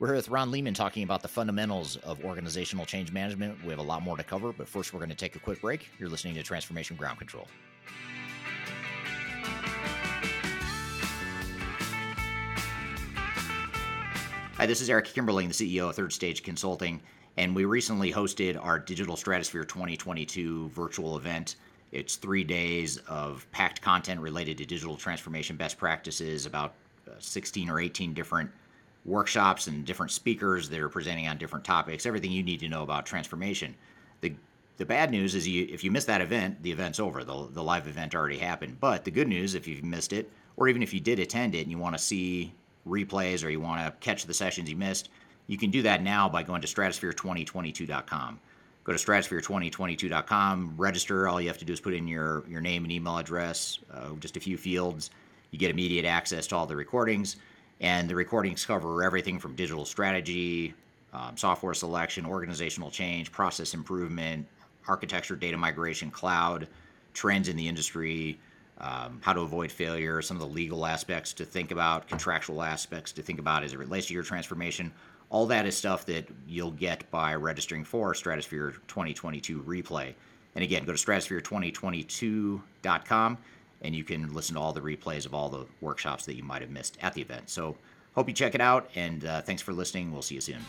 We're 0.00 0.08
here 0.08 0.16
with 0.16 0.28
Ron 0.28 0.50
Leeman 0.50 0.74
talking 0.74 1.04
about 1.04 1.22
the 1.22 1.28
fundamentals 1.28 1.96
of 1.98 2.22
organizational 2.24 2.84
change 2.84 3.12
management. 3.12 3.62
We 3.62 3.70
have 3.70 3.78
a 3.78 3.82
lot 3.82 4.02
more 4.02 4.16
to 4.16 4.24
cover, 4.24 4.52
but 4.52 4.68
first 4.68 4.92
we're 4.92 4.98
going 4.98 5.10
to 5.10 5.14
take 5.14 5.36
a 5.36 5.38
quick 5.38 5.60
break. 5.60 5.88
You're 6.00 6.08
listening 6.08 6.34
to 6.34 6.42
Transformation 6.42 6.96
Ground 6.96 7.16
Control. 7.16 7.46
Hi, 14.56 14.66
this 14.66 14.80
is 14.80 14.90
Eric 14.90 15.06
Kimberling, 15.06 15.56
the 15.56 15.78
CEO 15.78 15.88
of 15.88 15.94
Third 15.94 16.12
Stage 16.12 16.42
Consulting, 16.42 17.00
and 17.36 17.54
we 17.54 17.64
recently 17.64 18.12
hosted 18.12 18.62
our 18.62 18.80
Digital 18.80 19.16
Stratosphere 19.16 19.64
2022 19.64 20.70
virtual 20.70 21.16
event. 21.16 21.54
It's 21.94 22.16
three 22.16 22.42
days 22.42 22.98
of 23.08 23.46
packed 23.52 23.80
content 23.80 24.20
related 24.20 24.58
to 24.58 24.66
digital 24.66 24.96
transformation 24.96 25.56
best 25.56 25.78
practices, 25.78 26.44
about 26.44 26.74
uh, 27.08 27.12
16 27.20 27.70
or 27.70 27.78
18 27.78 28.12
different 28.12 28.50
workshops 29.04 29.68
and 29.68 29.84
different 29.84 30.10
speakers 30.10 30.68
that 30.68 30.80
are 30.80 30.88
presenting 30.88 31.28
on 31.28 31.38
different 31.38 31.64
topics, 31.64 32.04
everything 32.04 32.32
you 32.32 32.42
need 32.42 32.58
to 32.60 32.68
know 32.68 32.82
about 32.82 33.06
transformation. 33.06 33.74
The 34.22 34.34
the 34.76 34.84
bad 34.84 35.12
news 35.12 35.36
is 35.36 35.46
you 35.46 35.68
if 35.70 35.84
you 35.84 35.92
miss 35.92 36.04
that 36.06 36.20
event, 36.20 36.60
the 36.64 36.72
event's 36.72 36.98
over. 36.98 37.22
The, 37.22 37.48
the 37.52 37.62
live 37.62 37.86
event 37.86 38.16
already 38.16 38.38
happened. 38.38 38.80
But 38.80 39.04
the 39.04 39.12
good 39.12 39.28
news, 39.28 39.54
if 39.54 39.68
you've 39.68 39.84
missed 39.84 40.12
it, 40.12 40.28
or 40.56 40.66
even 40.66 40.82
if 40.82 40.92
you 40.92 40.98
did 40.98 41.20
attend 41.20 41.54
it 41.54 41.60
and 41.60 41.70
you 41.70 41.78
want 41.78 41.96
to 41.96 42.02
see 42.02 42.52
replays 42.86 43.44
or 43.44 43.50
you 43.50 43.60
want 43.60 43.86
to 43.86 43.92
catch 44.04 44.26
the 44.26 44.34
sessions 44.34 44.68
you 44.68 44.74
missed, 44.76 45.10
you 45.46 45.56
can 45.56 45.70
do 45.70 45.82
that 45.82 46.02
now 46.02 46.28
by 46.28 46.42
going 46.42 46.60
to 46.60 46.66
stratosphere2022.com. 46.66 48.40
Go 48.84 48.92
to 48.92 48.98
stratosphere2022.com, 48.98 50.74
register. 50.76 51.26
All 51.26 51.40
you 51.40 51.48
have 51.48 51.56
to 51.58 51.64
do 51.64 51.72
is 51.72 51.80
put 51.80 51.94
in 51.94 52.06
your, 52.06 52.44
your 52.46 52.60
name 52.60 52.84
and 52.84 52.92
email 52.92 53.16
address, 53.16 53.78
uh, 53.90 54.10
just 54.20 54.36
a 54.36 54.40
few 54.40 54.58
fields. 54.58 55.10
You 55.50 55.58
get 55.58 55.70
immediate 55.70 56.04
access 56.04 56.46
to 56.48 56.56
all 56.56 56.66
the 56.66 56.76
recordings. 56.76 57.36
And 57.80 58.10
the 58.10 58.14
recordings 58.14 58.66
cover 58.66 59.02
everything 59.02 59.38
from 59.38 59.56
digital 59.56 59.86
strategy, 59.86 60.74
um, 61.14 61.34
software 61.36 61.72
selection, 61.72 62.26
organizational 62.26 62.90
change, 62.90 63.32
process 63.32 63.72
improvement, 63.72 64.46
architecture, 64.86 65.34
data 65.34 65.56
migration, 65.56 66.10
cloud, 66.10 66.68
trends 67.14 67.48
in 67.48 67.56
the 67.56 67.66
industry, 67.66 68.38
um, 68.78 69.18
how 69.22 69.32
to 69.32 69.40
avoid 69.40 69.72
failure, 69.72 70.20
some 70.20 70.36
of 70.36 70.42
the 70.42 70.48
legal 70.48 70.84
aspects 70.84 71.32
to 71.32 71.44
think 71.46 71.70
about, 71.70 72.06
contractual 72.06 72.62
aspects 72.62 73.12
to 73.12 73.22
think 73.22 73.38
about 73.38 73.64
as 73.64 73.72
it 73.72 73.78
relates 73.78 74.08
to 74.08 74.14
your 74.14 74.22
transformation. 74.22 74.92
All 75.34 75.46
that 75.46 75.66
is 75.66 75.76
stuff 75.76 76.06
that 76.06 76.28
you'll 76.46 76.70
get 76.70 77.10
by 77.10 77.34
registering 77.34 77.82
for 77.82 78.14
Stratosphere 78.14 78.76
2022 78.86 79.64
replay. 79.64 80.14
And 80.54 80.62
again, 80.62 80.84
go 80.84 80.92
to 80.92 80.98
stratosphere2022.com 81.04 83.38
and 83.82 83.96
you 83.96 84.04
can 84.04 84.32
listen 84.32 84.54
to 84.54 84.60
all 84.60 84.72
the 84.72 84.80
replays 84.80 85.26
of 85.26 85.34
all 85.34 85.48
the 85.48 85.66
workshops 85.80 86.24
that 86.26 86.36
you 86.36 86.44
might 86.44 86.62
have 86.62 86.70
missed 86.70 86.98
at 87.02 87.14
the 87.14 87.20
event. 87.20 87.50
So, 87.50 87.76
hope 88.14 88.28
you 88.28 88.32
check 88.32 88.54
it 88.54 88.60
out, 88.60 88.88
and 88.94 89.24
uh, 89.24 89.42
thanks 89.42 89.60
for 89.60 89.72
listening. 89.72 90.12
We'll 90.12 90.22
see 90.22 90.36
you 90.36 90.40
soon. 90.40 90.60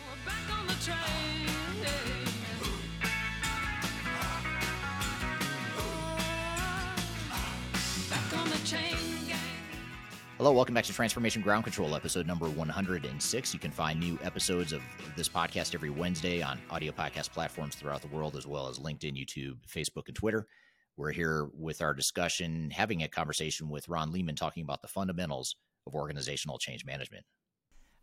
Hello, 10.37 10.51
welcome 10.51 10.75
back 10.75 10.83
to 10.83 10.91
Transformation 10.91 11.41
Ground 11.41 11.63
Control, 11.63 11.95
episode 11.95 12.27
number 12.27 12.49
106. 12.49 13.53
You 13.53 13.59
can 13.59 13.71
find 13.71 13.97
new 13.97 14.19
episodes 14.21 14.73
of 14.73 14.81
this 15.15 15.29
podcast 15.29 15.73
every 15.73 15.89
Wednesday 15.89 16.41
on 16.41 16.59
audio 16.69 16.91
podcast 16.91 17.31
platforms 17.31 17.73
throughout 17.73 18.01
the 18.01 18.09
world, 18.09 18.35
as 18.35 18.45
well 18.45 18.67
as 18.67 18.77
LinkedIn, 18.77 19.15
YouTube, 19.15 19.55
Facebook, 19.65 20.07
and 20.07 20.15
Twitter. 20.15 20.45
We're 20.97 21.13
here 21.13 21.47
with 21.57 21.81
our 21.81 21.93
discussion, 21.93 22.69
having 22.69 23.01
a 23.01 23.07
conversation 23.07 23.69
with 23.69 23.87
Ron 23.87 24.11
Leeman 24.11 24.35
talking 24.35 24.61
about 24.61 24.81
the 24.81 24.89
fundamentals 24.89 25.55
of 25.87 25.95
organizational 25.95 26.57
change 26.57 26.83
management. 26.83 27.23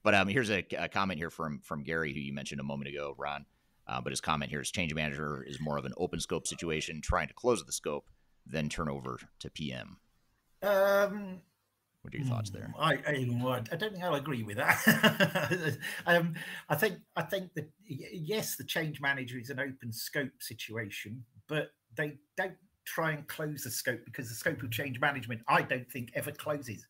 But 0.03 0.15
um, 0.15 0.27
here's 0.27 0.51
a, 0.51 0.65
a, 0.79 0.89
comment 0.89 1.19
here 1.19 1.31
from 1.31 1.61
from 1.63 1.83
Gary, 1.83 2.15
who 2.15 2.21
you 2.21 2.33
mentioned 2.33 2.63
a 2.63 2.65
moment 2.65 2.89
ago, 2.89 3.15
Ron. 3.19 3.45
Uh, 3.87 4.01
but 4.01 4.11
his 4.11 4.23
comment 4.23 4.51
here 4.51 4.63
is 4.63 4.71
change 4.71 4.95
manager 4.95 5.45
is 5.47 5.61
more 5.61 5.77
of 5.77 5.85
an 5.85 5.93
open 5.99 6.19
scope 6.19 6.47
situation, 6.47 7.03
trying 7.03 7.29
to 7.29 7.35
close 7.35 7.63
the 7.63 7.73
scope, 7.73 8.07
then 8.47 8.71
turn 8.71 8.89
over 8.89 9.19
to 9.41 9.51
PM. 9.51 9.99
Um, 10.63 11.43
what 12.03 12.15
are 12.15 12.17
your 12.17 12.27
thoughts 12.27 12.51
there? 12.51 12.73
I, 12.79 12.95
I, 12.95 13.11
I 13.11 13.77
don't 13.77 13.93
think 13.93 14.03
I'll 14.03 14.17
agree 14.17 14.43
with 14.43 14.57
that. 14.57 15.79
um, 16.07 16.35
I 16.69 16.75
think 16.75 16.99
I 17.15 17.23
think 17.23 17.55
that 17.55 17.71
yes, 17.87 18.57
the 18.57 18.65
change 18.65 19.01
manager 19.01 19.39
is 19.39 19.51
an 19.51 19.61
open 19.61 19.93
scope 19.93 20.33
situation, 20.41 21.25
but 21.49 21.71
they 21.97 22.19
don't 22.37 22.57
try 22.85 23.13
and 23.13 23.27
close 23.29 23.63
the 23.63 23.71
scope 23.71 24.05
because 24.05 24.29
the 24.29 24.35
scope 24.35 24.63
of 24.63 24.71
change 24.73 25.01
management, 25.01 25.43
I 25.47 25.63
don't 25.63 25.91
think, 25.91 26.11
ever 26.15 26.33
closes. 26.33 26.85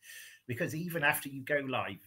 Because 0.46 0.74
even 0.74 1.04
after 1.04 1.28
you 1.28 1.42
go 1.44 1.62
live, 1.68 2.00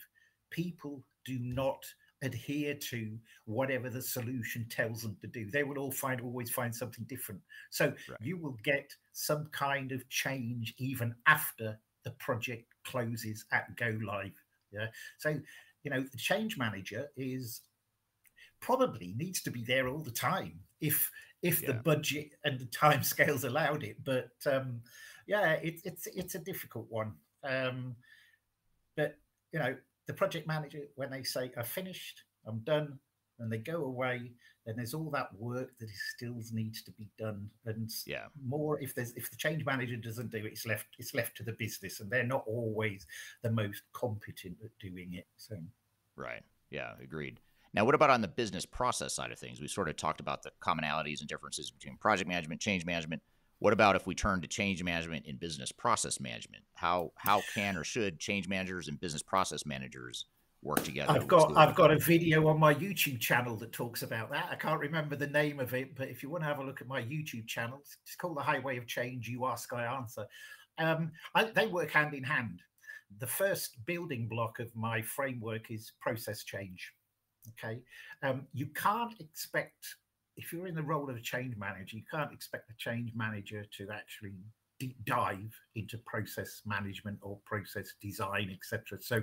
people 0.49 1.03
do 1.25 1.37
not 1.39 1.85
adhere 2.23 2.73
to 2.73 3.17
whatever 3.45 3.89
the 3.89 4.01
solution 4.01 4.65
tells 4.69 5.03
them 5.03 5.15
to 5.21 5.27
do. 5.27 5.49
They 5.51 5.63
will 5.63 5.77
all 5.77 5.91
find 5.91 6.21
always 6.21 6.49
find 6.49 6.75
something 6.75 7.05
different. 7.07 7.41
So 7.69 7.85
right. 7.85 8.19
you 8.19 8.37
will 8.37 8.57
get 8.63 8.89
some 9.13 9.47
kind 9.51 9.91
of 9.91 10.07
change 10.09 10.73
even 10.79 11.13
after 11.27 11.79
the 12.03 12.11
project 12.11 12.74
closes 12.85 13.45
at 13.51 13.75
go 13.75 13.97
live. 14.03 14.31
Yeah. 14.71 14.87
So, 15.17 15.39
you 15.83 15.91
know, 15.91 16.01
the 16.01 16.17
change 16.17 16.57
manager 16.57 17.07
is 17.15 17.61
probably 18.61 19.13
needs 19.17 19.41
to 19.43 19.51
be 19.51 19.63
there 19.63 19.87
all 19.87 19.99
the 19.99 20.11
time 20.11 20.59
if 20.81 21.11
if 21.41 21.61
yeah. 21.61 21.67
the 21.67 21.73
budget 21.75 22.31
and 22.43 22.59
the 22.59 22.65
time 22.65 23.03
scales 23.13 23.43
allowed 23.43 23.83
it. 23.83 23.97
But 24.03 24.31
um, 24.51 24.81
yeah, 25.27 25.53
it, 25.53 25.81
it's 25.83 26.07
it's 26.07 26.35
a 26.35 26.39
difficult 26.39 26.87
one. 26.89 27.13
Um, 27.43 27.95
but 28.95 29.17
you 29.51 29.59
know, 29.59 29.75
the 30.07 30.13
project 30.13 30.47
manager 30.47 30.79
when 30.95 31.11
they 31.11 31.23
say 31.23 31.51
"I've 31.57 31.67
finished, 31.67 32.23
I'm 32.45 32.59
done," 32.59 32.99
and 33.39 33.51
they 33.51 33.57
go 33.57 33.83
away, 33.83 34.31
then 34.65 34.75
there's 34.75 34.93
all 34.93 35.09
that 35.11 35.29
work 35.37 35.71
that 35.79 35.89
still 36.15 36.35
needs 36.51 36.81
to 36.83 36.91
be 36.91 37.07
done. 37.17 37.49
And 37.65 37.89
yeah. 38.05 38.25
more 38.43 38.81
if 38.81 38.95
there's 38.95 39.13
if 39.13 39.29
the 39.29 39.37
change 39.37 39.65
manager 39.65 39.95
doesn't 39.95 40.31
do 40.31 40.37
it 40.37 40.45
it's 40.45 40.65
left 40.65 40.87
it's 40.97 41.13
left 41.13 41.37
to 41.37 41.43
the 41.43 41.53
business 41.53 41.99
and 41.99 42.09
they're 42.09 42.23
not 42.23 42.43
always 42.47 43.05
the 43.43 43.51
most 43.51 43.83
competent 43.93 44.57
at 44.63 44.71
doing 44.79 45.13
it 45.13 45.27
so. 45.37 45.55
Right. 46.15 46.43
Yeah 46.71 46.93
agreed. 47.01 47.39
Now 47.73 47.85
what 47.85 47.95
about 47.95 48.09
on 48.09 48.21
the 48.21 48.27
business 48.27 48.65
process 48.65 49.13
side 49.13 49.31
of 49.31 49.39
things? 49.39 49.61
We 49.61 49.67
sort 49.67 49.89
of 49.89 49.97
talked 49.97 50.19
about 50.19 50.43
the 50.43 50.51
commonalities 50.61 51.19
and 51.19 51.29
differences 51.29 51.69
between 51.69 51.97
project 51.97 52.27
management 52.27 52.61
change 52.61 52.85
management. 52.85 53.21
What 53.59 53.73
about 53.73 53.95
if 53.95 54.05
we 54.05 54.15
turn 54.15 54.41
to 54.41 54.47
change 54.47 54.83
management 54.83 55.25
in 55.25 55.37
business 55.37 55.71
process 55.71 56.19
management? 56.19 56.63
How 56.73 57.11
how 57.17 57.41
can 57.53 57.77
or 57.77 57.83
should 57.83 58.19
change 58.19 58.47
managers 58.47 58.87
and 58.87 58.99
business 58.99 59.21
process 59.21 59.65
managers 59.65 60.25
work 60.65 60.83
together. 60.83 61.11
I've 61.11 61.27
got 61.27 61.55
I've 61.55 61.75
got 61.75 61.91
a 61.91 61.97
video 61.97 62.47
on 62.47 62.59
my 62.59 62.73
YouTube 62.73 63.19
channel 63.19 63.55
that 63.57 63.71
talks 63.71 64.01
about 64.01 64.31
that. 64.31 64.49
I 64.51 64.55
can't 64.55 64.79
remember 64.79 65.15
the 65.15 65.27
name 65.27 65.59
of 65.59 65.73
it, 65.73 65.95
but 65.95 66.09
if 66.09 66.23
you 66.23 66.29
want 66.29 66.43
to 66.43 66.47
have 66.47 66.59
a 66.59 66.63
look 66.63 66.81
at 66.81 66.87
my 66.87 67.01
YouTube 67.01 67.47
channel, 67.47 67.79
it's 68.03 68.15
called 68.15 68.35
The 68.35 68.41
Highway 68.41 68.77
of 68.77 68.87
Change. 68.87 69.29
You 69.29 69.45
ask, 69.45 69.71
I 69.71 69.85
answer. 69.85 70.25
Um, 70.77 71.11
I, 71.35 71.45
they 71.45 71.67
work 71.67 71.91
hand 71.91 72.13
in 72.13 72.23
hand. 72.23 72.61
The 73.19 73.27
first 73.27 73.77
building 73.85 74.27
block 74.27 74.59
of 74.59 74.75
my 74.75 75.01
framework 75.01 75.71
is 75.71 75.93
process 76.01 76.43
change. 76.43 76.91
Okay, 77.63 77.79
um, 78.23 78.47
you 78.53 78.65
can't 78.67 79.13
expect 79.19 79.85
if 80.35 80.51
you're 80.51 80.67
in 80.67 80.75
the 80.75 80.83
role 80.83 81.09
of 81.09 81.15
a 81.15 81.21
change 81.21 81.55
manager, 81.55 81.95
you 81.95 82.03
can't 82.11 82.33
expect 82.33 82.67
the 82.67 82.73
change 82.77 83.11
manager 83.15 83.65
to 83.77 83.87
actually 83.93 84.33
deep 84.79 84.97
dive 85.05 85.53
into 85.75 85.97
process 85.99 86.61
management 86.65 87.17
or 87.21 87.37
process 87.45 87.93
design, 88.01 88.49
etc. 88.53 88.99
So, 89.01 89.21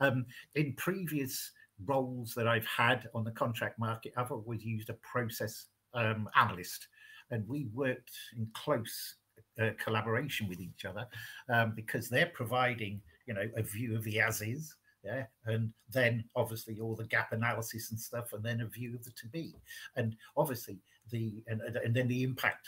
um, 0.00 0.26
in 0.54 0.74
previous 0.74 1.52
roles 1.86 2.34
that 2.34 2.46
I've 2.46 2.66
had 2.66 3.08
on 3.14 3.24
the 3.24 3.30
contract 3.32 3.78
market, 3.78 4.12
I've 4.16 4.32
always 4.32 4.64
used 4.64 4.90
a 4.90 4.94
process 4.94 5.66
um, 5.94 6.28
analyst, 6.36 6.88
and 7.30 7.46
we 7.48 7.66
worked 7.72 8.12
in 8.36 8.48
close 8.54 9.16
uh, 9.60 9.70
collaboration 9.82 10.48
with 10.48 10.60
each 10.60 10.84
other 10.84 11.06
um, 11.48 11.72
because 11.74 12.08
they're 12.08 12.30
providing, 12.34 13.00
you 13.26 13.34
know, 13.34 13.48
a 13.56 13.62
view 13.62 13.96
of 13.96 14.04
the 14.04 14.20
as 14.20 14.42
is. 14.42 14.74
Yeah, 15.04 15.24
and 15.44 15.70
then 15.90 16.24
obviously 16.34 16.80
all 16.80 16.96
the 16.96 17.04
gap 17.04 17.32
analysis 17.32 17.90
and 17.90 18.00
stuff, 18.00 18.32
and 18.32 18.42
then 18.42 18.62
a 18.62 18.66
view 18.66 18.94
of 18.94 19.04
the 19.04 19.10
to 19.10 19.26
be, 19.28 19.54
and 19.96 20.16
obviously 20.34 20.78
the 21.10 21.42
and, 21.46 21.60
and 21.60 21.94
then 21.94 22.08
the 22.08 22.22
impact 22.22 22.66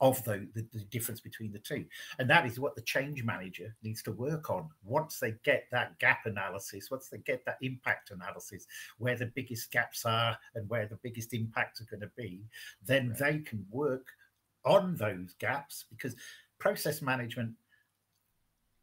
of 0.00 0.22
the, 0.24 0.46
the, 0.54 0.66
the, 0.74 0.84
difference 0.90 1.20
between 1.20 1.52
the 1.52 1.58
two. 1.58 1.84
And 2.18 2.28
that 2.28 2.46
is 2.46 2.60
what 2.60 2.74
the 2.74 2.82
change 2.82 3.24
manager 3.24 3.74
needs 3.82 4.02
to 4.02 4.12
work 4.12 4.50
on. 4.50 4.68
Once 4.84 5.18
they 5.18 5.34
get 5.42 5.64
that 5.72 5.98
gap 5.98 6.26
analysis, 6.26 6.90
once 6.90 7.08
they 7.08 7.18
get 7.18 7.44
that 7.46 7.56
impact 7.62 8.10
analysis, 8.10 8.66
where 8.98 9.16
the 9.16 9.32
biggest 9.34 9.70
gaps 9.72 10.04
are 10.04 10.36
and 10.54 10.68
where 10.68 10.86
the 10.86 10.98
biggest 11.02 11.32
impacts 11.32 11.80
are 11.80 11.86
going 11.86 12.00
to 12.00 12.10
be, 12.16 12.42
then 12.84 13.08
right. 13.08 13.18
they 13.18 13.38
can 13.38 13.64
work 13.70 14.06
on 14.64 14.96
those 14.96 15.34
gaps 15.38 15.86
because 15.90 16.14
process 16.58 17.00
management 17.00 17.52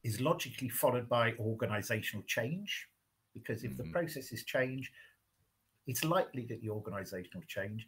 is 0.03 0.19
logically 0.19 0.69
followed 0.69 1.07
by 1.07 1.33
organizational 1.39 2.23
change. 2.25 2.87
Because 3.33 3.63
if 3.63 3.71
mm-hmm. 3.71 3.83
the 3.83 3.89
processes 3.89 4.43
change, 4.43 4.91
it's 5.85 6.03
likely 6.03 6.45
that 6.45 6.61
the 6.61 6.69
organizational 6.69 7.43
change 7.47 7.85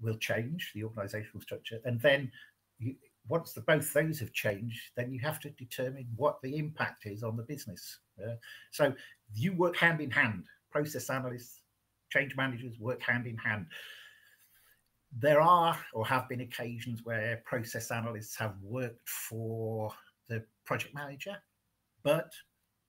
will 0.00 0.16
change 0.16 0.72
the 0.74 0.84
organizational 0.84 1.40
structure 1.40 1.80
and 1.84 2.00
then 2.00 2.30
you, 2.78 2.94
once 3.28 3.52
the, 3.52 3.60
both 3.62 3.92
those 3.92 4.18
have 4.20 4.32
changed, 4.32 4.80
then 4.96 5.10
you 5.10 5.20
have 5.20 5.40
to 5.40 5.50
determine 5.50 6.06
what 6.16 6.40
the 6.42 6.56
impact 6.56 7.06
is 7.06 7.22
on 7.22 7.36
the 7.36 7.42
business. 7.42 7.98
Uh, 8.22 8.34
so 8.70 8.92
you 9.34 9.52
work 9.54 9.76
hand 9.76 10.00
in 10.00 10.10
hand. 10.10 10.44
Process 10.70 11.10
analysts, 11.10 11.62
change 12.10 12.36
managers 12.36 12.78
work 12.78 13.02
hand 13.02 13.26
in 13.26 13.36
hand. 13.36 13.66
There 15.18 15.40
are 15.40 15.78
or 15.92 16.06
have 16.06 16.28
been 16.28 16.42
occasions 16.42 17.00
where 17.04 17.42
process 17.44 17.90
analysts 17.90 18.36
have 18.36 18.54
worked 18.62 19.08
for 19.08 19.90
the 20.28 20.44
project 20.64 20.94
manager, 20.94 21.36
but 22.02 22.32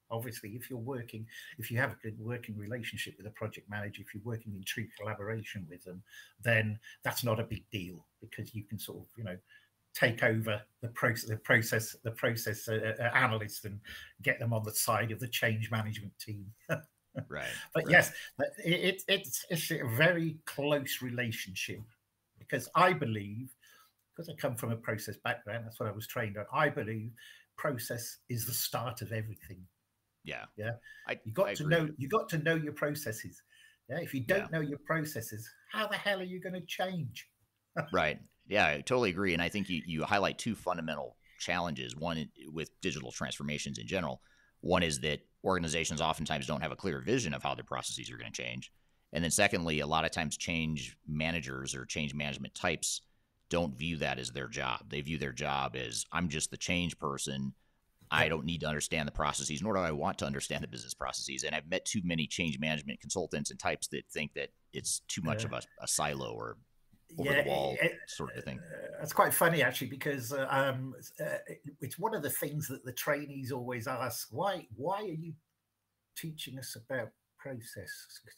obviously 0.09 0.51
if 0.51 0.69
you're 0.69 0.79
working 0.79 1.25
if 1.57 1.69
you 1.69 1.77
have 1.77 1.91
a 1.91 1.95
good 1.95 2.17
working 2.19 2.57
relationship 2.57 3.13
with 3.17 3.27
a 3.27 3.31
project 3.31 3.69
manager 3.69 4.01
if 4.01 4.13
you're 4.13 4.23
working 4.23 4.53
in 4.55 4.63
true 4.63 4.87
collaboration 4.97 5.67
with 5.69 5.83
them 5.83 6.01
then 6.41 6.79
that's 7.03 7.23
not 7.23 7.39
a 7.39 7.43
big 7.43 7.69
deal 7.71 8.05
because 8.21 8.55
you 8.55 8.63
can 8.63 8.79
sort 8.79 8.99
of 8.99 9.05
you 9.17 9.23
know 9.23 9.37
take 9.97 10.23
over 10.23 10.61
the 10.81 10.89
process, 10.89 11.29
the 11.29 11.37
process, 11.37 11.95
the 12.03 12.11
process 12.11 12.67
uh, 12.67 12.93
uh, 12.99 13.03
analysts, 13.15 13.65
and 13.65 13.79
get 14.21 14.39
them 14.39 14.53
on 14.53 14.63
the 14.63 14.71
side 14.71 15.11
of 15.11 15.19
the 15.19 15.27
change 15.27 15.71
management 15.71 16.13
team. 16.19 16.45
right. 17.29 17.47
But 17.73 17.85
right. 17.85 17.91
yes, 17.91 18.11
it, 18.63 18.73
it, 18.73 19.03
it's 19.07 19.45
it's 19.49 19.71
a 19.71 19.81
very 19.95 20.37
close 20.45 21.01
relationship 21.01 21.81
because 22.37 22.69
I 22.75 22.93
believe 22.93 23.53
because 24.15 24.29
I 24.29 24.33
come 24.33 24.55
from 24.55 24.71
a 24.71 24.75
process 24.75 25.17
background, 25.23 25.65
that's 25.65 25.79
what 25.79 25.89
I 25.89 25.91
was 25.91 26.07
trained 26.07 26.37
on. 26.37 26.45
I 26.53 26.69
believe 26.69 27.11
process 27.57 28.17
is 28.29 28.45
the 28.45 28.53
start 28.53 29.01
of 29.01 29.11
everything. 29.11 29.65
Yeah. 30.23 30.45
Yeah. 30.57 30.73
I, 31.07 31.19
You 31.23 31.31
got 31.31 31.47
I 31.47 31.53
to 31.55 31.63
agree. 31.63 31.75
know 31.75 31.89
you 31.97 32.07
got 32.07 32.29
to 32.29 32.37
know 32.37 32.55
your 32.55 32.73
processes. 32.73 33.41
Yeah. 33.89 33.99
If 33.99 34.13
you 34.13 34.21
don't 34.21 34.49
Yeah. 34.51 34.59
know 34.59 34.61
your 34.61 34.79
processes, 34.85 35.49
how 35.71 35.87
the 35.87 35.95
hell 35.95 36.19
are 36.19 36.23
you 36.23 36.39
going 36.39 36.53
to 36.53 36.65
change? 36.67 37.27
Right. 37.93 38.19
Yeah, 38.47 38.67
I 38.67 38.75
totally 38.77 39.09
agree. 39.09 39.33
And 39.33 39.41
I 39.41 39.49
think 39.49 39.69
you, 39.69 39.81
you 39.85 40.03
highlight 40.03 40.37
two 40.37 40.55
fundamental 40.55 41.17
challenges. 41.39 41.95
One 41.95 42.29
with 42.51 42.69
digital 42.81 43.11
transformations 43.11 43.77
in 43.77 43.87
general. 43.87 44.21
One 44.61 44.83
is 44.83 44.99
that 45.01 45.19
organizations 45.43 46.01
oftentimes 46.01 46.47
don't 46.47 46.61
have 46.61 46.71
a 46.71 46.75
clear 46.75 47.01
vision 47.01 47.33
of 47.33 47.43
how 47.43 47.55
their 47.55 47.63
processes 47.63 48.09
are 48.11 48.17
going 48.17 48.31
to 48.31 48.41
change. 48.43 48.71
And 49.13 49.23
then 49.23 49.31
secondly, 49.31 49.79
a 49.79 49.87
lot 49.87 50.05
of 50.05 50.11
times 50.11 50.35
change 50.37 50.97
managers 51.07 51.75
or 51.75 51.85
change 51.85 52.13
management 52.13 52.55
types 52.55 53.01
don't 53.49 53.77
view 53.77 53.97
that 53.97 54.19
as 54.19 54.31
their 54.31 54.47
job. 54.47 54.89
They 54.89 55.01
view 55.01 55.17
their 55.17 55.31
job 55.31 55.75
as 55.75 56.05
I'm 56.11 56.27
just 56.27 56.51
the 56.51 56.57
change 56.57 56.97
person. 56.99 57.53
I 58.09 58.29
don't 58.29 58.45
need 58.45 58.61
to 58.61 58.67
understand 58.67 59.07
the 59.07 59.13
processes, 59.13 59.61
nor 59.61 59.73
do 59.73 59.79
I 59.79 59.91
want 59.91 60.17
to 60.19 60.25
understand 60.25 60.63
the 60.63 60.67
business 60.67 60.93
processes. 60.93 61.43
And 61.43 61.53
I've 61.53 61.69
met 61.69 61.85
too 61.85 62.01
many 62.03 62.25
change 62.25 62.57
management 62.59 63.01
consultants 63.01 63.51
and 63.51 63.59
types 63.59 63.87
that 63.89 64.03
think 64.11 64.33
that 64.33 64.49
it's 64.73 65.01
too 65.07 65.21
much 65.21 65.43
Yeah. 65.43 65.47
of 65.47 65.53
a, 65.53 65.83
a 65.83 65.87
silo 65.87 66.31
or 66.33 66.57
over 67.17 67.33
the 67.33 67.43
wall 67.47 67.77
it- 67.81 67.99
sort 68.07 68.35
of 68.35 68.43
thing. 68.43 68.59
Uh, 68.59 69.01
it's 69.03 69.13
quite 69.13 69.33
funny 69.33 69.61
actually 69.61 69.87
because 69.87 70.33
uh, 70.33 70.47
um, 70.49 70.93
uh, 71.19 71.37
it's 71.81 71.97
one 71.99 72.13
of 72.15 72.21
the 72.23 72.29
things 72.29 72.67
that 72.67 72.83
the 72.85 72.91
trainees 72.91 73.51
always 73.51 73.87
ask. 73.87 74.27
Why? 74.31 74.67
Why 74.75 75.01
are 75.03 75.05
you 75.05 75.33
teaching 76.15 76.57
us 76.59 76.75
about 76.75 77.09
process? 77.37 77.89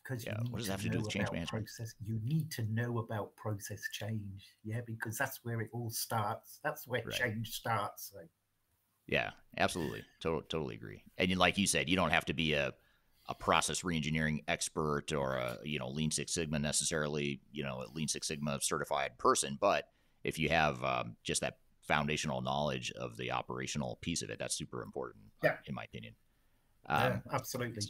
Because 0.03 0.25
Yeah, 0.25 0.37
what 0.49 0.57
does 0.57 0.67
that 0.67 0.73
have 0.73 0.81
to 0.83 0.89
do 0.89 0.99
with 0.99 1.09
change 1.09 1.31
management? 1.31 1.65
Process. 1.65 1.95
You 2.05 2.19
need 2.23 2.51
to 2.51 2.63
know 2.63 2.99
about 2.99 3.35
process 3.35 3.81
change. 3.93 4.45
Yeah, 4.63 4.81
because 4.85 5.17
that's 5.17 5.39
where 5.43 5.61
it 5.61 5.69
all 5.71 5.89
starts. 5.89 6.59
That's 6.63 6.85
where 6.87 7.03
Right. 7.05 7.13
change 7.13 7.51
starts. 7.51 8.11
So, 8.13 8.19
Yeah, 9.07 9.31
absolutely. 9.57 10.03
Totally, 10.19 10.43
totally 10.49 10.75
agree. 10.75 11.03
And 11.17 11.35
like 11.37 11.57
you 11.57 11.65
said, 11.65 11.89
you 11.89 11.95
don't 11.95 12.11
have 12.11 12.25
to 12.25 12.33
be 12.33 12.53
a, 12.53 12.73
a 13.29 13.35
process 13.35 13.83
reengineering 13.83 14.39
expert 14.47 15.13
or 15.13 15.35
a 15.35 15.57
you 15.63 15.79
know 15.79 15.87
Lean 15.87 16.11
Six 16.11 16.33
Sigma 16.33 16.59
necessarily, 16.59 17.39
you 17.51 17.63
know, 17.63 17.83
a 17.83 17.93
Lean 17.93 18.07
Six 18.07 18.27
Sigma 18.27 18.59
certified 18.61 19.17
person. 19.17 19.57
But 19.61 19.85
if 20.23 20.37
you 20.39 20.49
have 20.49 20.83
um, 20.83 21.15
just 21.23 21.41
that 21.41 21.57
foundational 21.87 22.41
knowledge 22.41 22.91
of 22.91 23.15
the 23.17 23.31
operational 23.31 23.99
piece 24.01 24.21
of 24.23 24.29
it, 24.29 24.39
that's 24.39 24.55
super 24.55 24.81
important, 24.83 25.25
uh, 25.43 25.47
Yeah. 25.47 25.55
in 25.67 25.75
my 25.75 25.83
opinion. 25.83 26.15
yeah, 26.89 27.05
Um, 27.05 27.21
absolutely. 27.31 27.83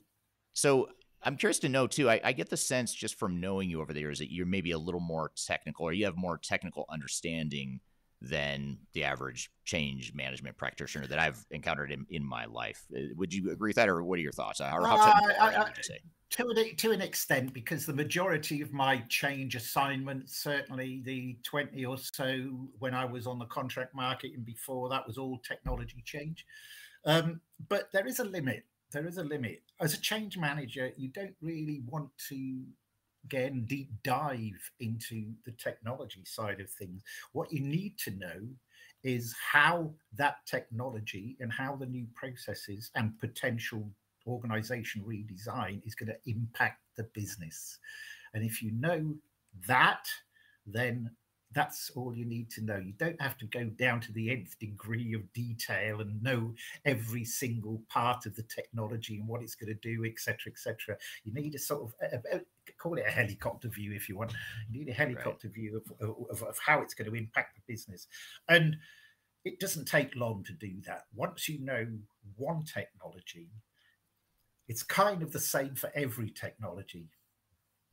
so 0.54 0.90
I'm 1.24 1.36
curious 1.38 1.60
to 1.60 1.70
know 1.70 1.88
too. 1.88 2.10
I, 2.10 2.22
I 2.24 2.32
get 2.34 2.50
the 2.50 2.58
sense 2.58 2.94
just 2.94 3.16
from 3.16 3.40
knowing 3.42 3.70
you 3.70 3.82
over 3.82 3.94
the 3.94 4.00
years 4.02 4.20
that 4.20 4.32
you're 4.32 4.46
maybe 4.46 4.72
a 4.72 4.78
little 4.78 5.02
more 5.02 5.32
technical, 5.36 5.86
or 5.88 5.94
you 5.94 6.06
have 6.06 6.16
more 6.18 6.38
technical 6.38 6.86
understanding 6.90 7.80
than 8.22 8.78
the 8.94 9.04
average 9.04 9.50
change 9.64 10.14
management 10.14 10.58
practitioner 10.58 11.08
that 11.08 11.20
I've 11.20 11.46
encountered 11.52 11.92
in, 11.92 12.06
in 12.10 12.24
my 12.24 12.46
life. 12.46 12.84
Uh, 12.94 13.02
Would 13.16 13.34
you 13.34 13.52
agree 13.52 13.70
with 13.70 13.78
that, 13.78 13.88
or 13.88 14.04
what 14.04 14.20
are 14.20 14.22
your 14.22 14.34
thoughts? 14.34 14.60
How, 14.60 14.84
how 14.84 14.96
Uh, 14.96 15.34
I- 15.40 15.62
I- 15.62 16.00
to 16.32 16.48
an, 16.50 16.76
to 16.76 16.92
an 16.92 17.02
extent 17.02 17.54
because 17.54 17.86
the 17.86 17.94
majority 17.94 18.62
of 18.62 18.72
my 18.72 19.00
change 19.10 19.56
assignments 19.56 20.38
certainly 20.38 21.02
the 21.04 21.36
20 21.44 21.86
or 21.86 21.98
so 21.98 22.70
when 22.78 22.94
i 22.94 23.04
was 23.04 23.26
on 23.26 23.40
the 23.40 23.46
contract 23.46 23.96
market 23.96 24.34
and 24.36 24.46
before 24.46 24.90
that 24.90 25.06
was 25.08 25.18
all 25.18 25.40
technology 25.40 26.04
change 26.06 26.46
um, 27.06 27.42
but 27.68 27.90
there 27.92 28.06
is 28.06 28.20
a 28.20 28.24
limit 28.24 28.64
there 28.92 29.08
is 29.08 29.18
a 29.18 29.24
limit 29.24 29.64
as 29.80 29.96
a 29.96 30.02
change 30.02 30.38
manager 30.38 30.92
you 30.98 31.08
don't 31.10 31.36
really 31.42 31.82
want 31.88 32.10
to 32.30 32.64
again 33.26 33.66
deep 33.68 33.90
dive 34.04 34.72
into 34.80 35.32
the 35.46 35.52
technology 35.52 36.24
side 36.26 36.60
of 36.60 36.70
things 36.70 37.02
what 37.34 37.52
you 37.52 37.60
need 37.60 37.98
to 37.98 38.12
know 38.12 38.48
is 39.04 39.34
how 39.52 39.92
that 40.18 40.38
technology 40.46 41.38
and 41.40 41.52
how 41.52 41.76
the 41.76 41.86
new 41.86 42.06
processes 42.16 42.92
and 42.96 43.18
potential 43.20 43.90
organization 44.28 45.02
redesign 45.08 45.86
is 45.86 45.96
going 45.96 46.10
to 46.10 46.32
impact 46.32 46.82
the 46.98 47.04
business. 47.14 47.80
And 48.34 48.44
if 48.44 48.62
you 48.62 48.72
know 48.72 49.16
that, 49.68 50.06
then 50.66 51.10
that's 51.54 51.90
all 51.96 52.16
you 52.16 52.26
need 52.26 52.50
to 52.52 52.62
know. 52.62 52.78
You 52.78 52.94
don't 52.94 53.20
have 53.22 53.38
to 53.40 53.46
go 53.46 53.66
down 53.66 54.02
to 54.02 54.12
the 54.12 54.30
nth 54.32 54.60
degree 54.60 55.14
of 55.14 55.32
detail 55.34 56.02
and 56.02 56.22
know 56.22 56.54
every 56.86 57.26
single 57.26 57.82
part 57.90 58.26
of 58.26 58.36
the 58.36 58.44
technology 58.44 59.18
and 59.18 59.28
what 59.28 59.42
it's 59.42 59.56
going 59.56 59.74
to 59.74 59.80
do, 59.82 60.06
etc., 60.06 60.52
etc. 60.52 60.98
You 61.24 61.34
need 61.34 61.56
a 61.56 61.60
sort 61.60 61.84
of 61.84 61.94
a, 62.02 62.38
a, 62.38 62.42
call 62.78 62.98
it 62.98 63.06
a 63.08 63.12
helicopter 63.12 63.68
view 63.68 63.94
if 63.94 64.08
you 64.08 64.16
want. 64.16 64.34
You 64.70 64.80
need 64.80 64.90
a 64.90 64.94
helicopter 64.94 65.48
view 65.48 65.82
of, 66.00 66.10
of, 66.30 66.44
of 66.44 66.60
how 66.64 66.82
it's 66.82 66.94
going 66.94 67.10
to 67.10 67.18
impact 67.18 67.56
the 67.56 67.74
business, 67.74 68.08
and 68.48 68.78
it 69.44 69.60
doesn't 69.60 69.86
take 69.86 70.16
long 70.16 70.44
to 70.44 70.54
do 70.54 70.74
that. 70.86 71.06
Once 71.16 71.50
you 71.50 71.60
know 71.60 71.88
one 72.36 72.64
technology, 72.64 73.50
it's 74.68 74.84
kind 74.84 75.24
of 75.24 75.32
the 75.32 75.40
same 75.40 75.74
for 75.74 75.92
every 75.96 76.30
technology 76.30 77.08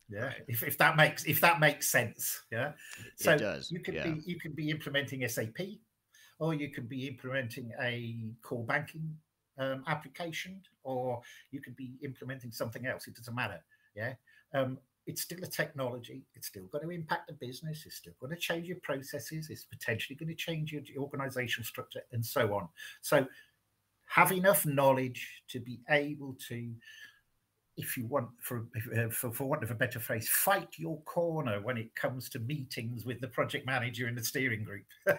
yeah 0.08 0.26
Right. 0.26 0.42
if, 0.48 0.62
if 0.62 0.78
that 0.78 0.96
makes 0.96 1.24
if 1.24 1.40
that 1.40 1.60
makes 1.60 1.88
sense 1.88 2.42
yeah 2.50 2.72
so 3.16 3.32
it 3.32 3.38
does. 3.38 3.70
you 3.70 3.80
could 3.80 3.94
yeah. 3.94 4.08
be 4.10 4.22
you 4.24 4.38
could 4.38 4.54
be 4.54 4.70
implementing 4.70 5.26
sap 5.28 5.58
or 6.38 6.54
you 6.54 6.70
could 6.70 6.88
be 6.88 7.06
implementing 7.08 7.72
a 7.80 8.16
core 8.42 8.64
banking 8.64 9.16
um, 9.58 9.82
application 9.86 10.60
or 10.84 11.20
you 11.50 11.60
could 11.60 11.76
be 11.76 11.94
implementing 12.04 12.52
something 12.52 12.86
else 12.86 13.06
it 13.06 13.16
doesn't 13.16 13.34
matter 13.34 13.62
yeah 13.94 14.14
um, 14.54 14.78
it's 15.06 15.22
still 15.22 15.42
a 15.42 15.46
technology 15.46 16.24
it's 16.34 16.48
still 16.48 16.66
going 16.66 16.84
to 16.84 16.90
impact 16.90 17.26
the 17.26 17.32
business 17.32 17.84
it's 17.86 17.96
still 17.96 18.12
going 18.20 18.30
to 18.30 18.38
change 18.38 18.66
your 18.66 18.78
processes 18.82 19.48
it's 19.50 19.64
potentially 19.64 20.16
going 20.16 20.28
to 20.28 20.34
change 20.34 20.72
your 20.72 20.82
organizational 20.98 21.64
structure 21.64 22.02
and 22.12 22.24
so 22.24 22.54
on 22.54 22.68
so 23.00 23.26
have 24.06 24.32
enough 24.32 24.64
knowledge 24.66 25.42
to 25.48 25.58
be 25.58 25.80
able 25.90 26.36
to 26.48 26.72
if 27.76 27.96
you 27.96 28.06
want 28.06 28.28
for, 28.40 28.66
uh, 28.96 29.08
for 29.10 29.30
for 29.32 29.44
want 29.44 29.62
of 29.62 29.70
a 29.70 29.74
better 29.74 30.00
phrase 30.00 30.28
fight 30.28 30.68
your 30.76 31.00
corner 31.02 31.60
when 31.60 31.76
it 31.76 31.94
comes 31.94 32.28
to 32.30 32.38
meetings 32.38 33.04
with 33.04 33.20
the 33.20 33.28
project 33.28 33.66
manager 33.66 34.06
and 34.06 34.16
the 34.16 34.24
steering 34.24 34.64
group 34.64 34.84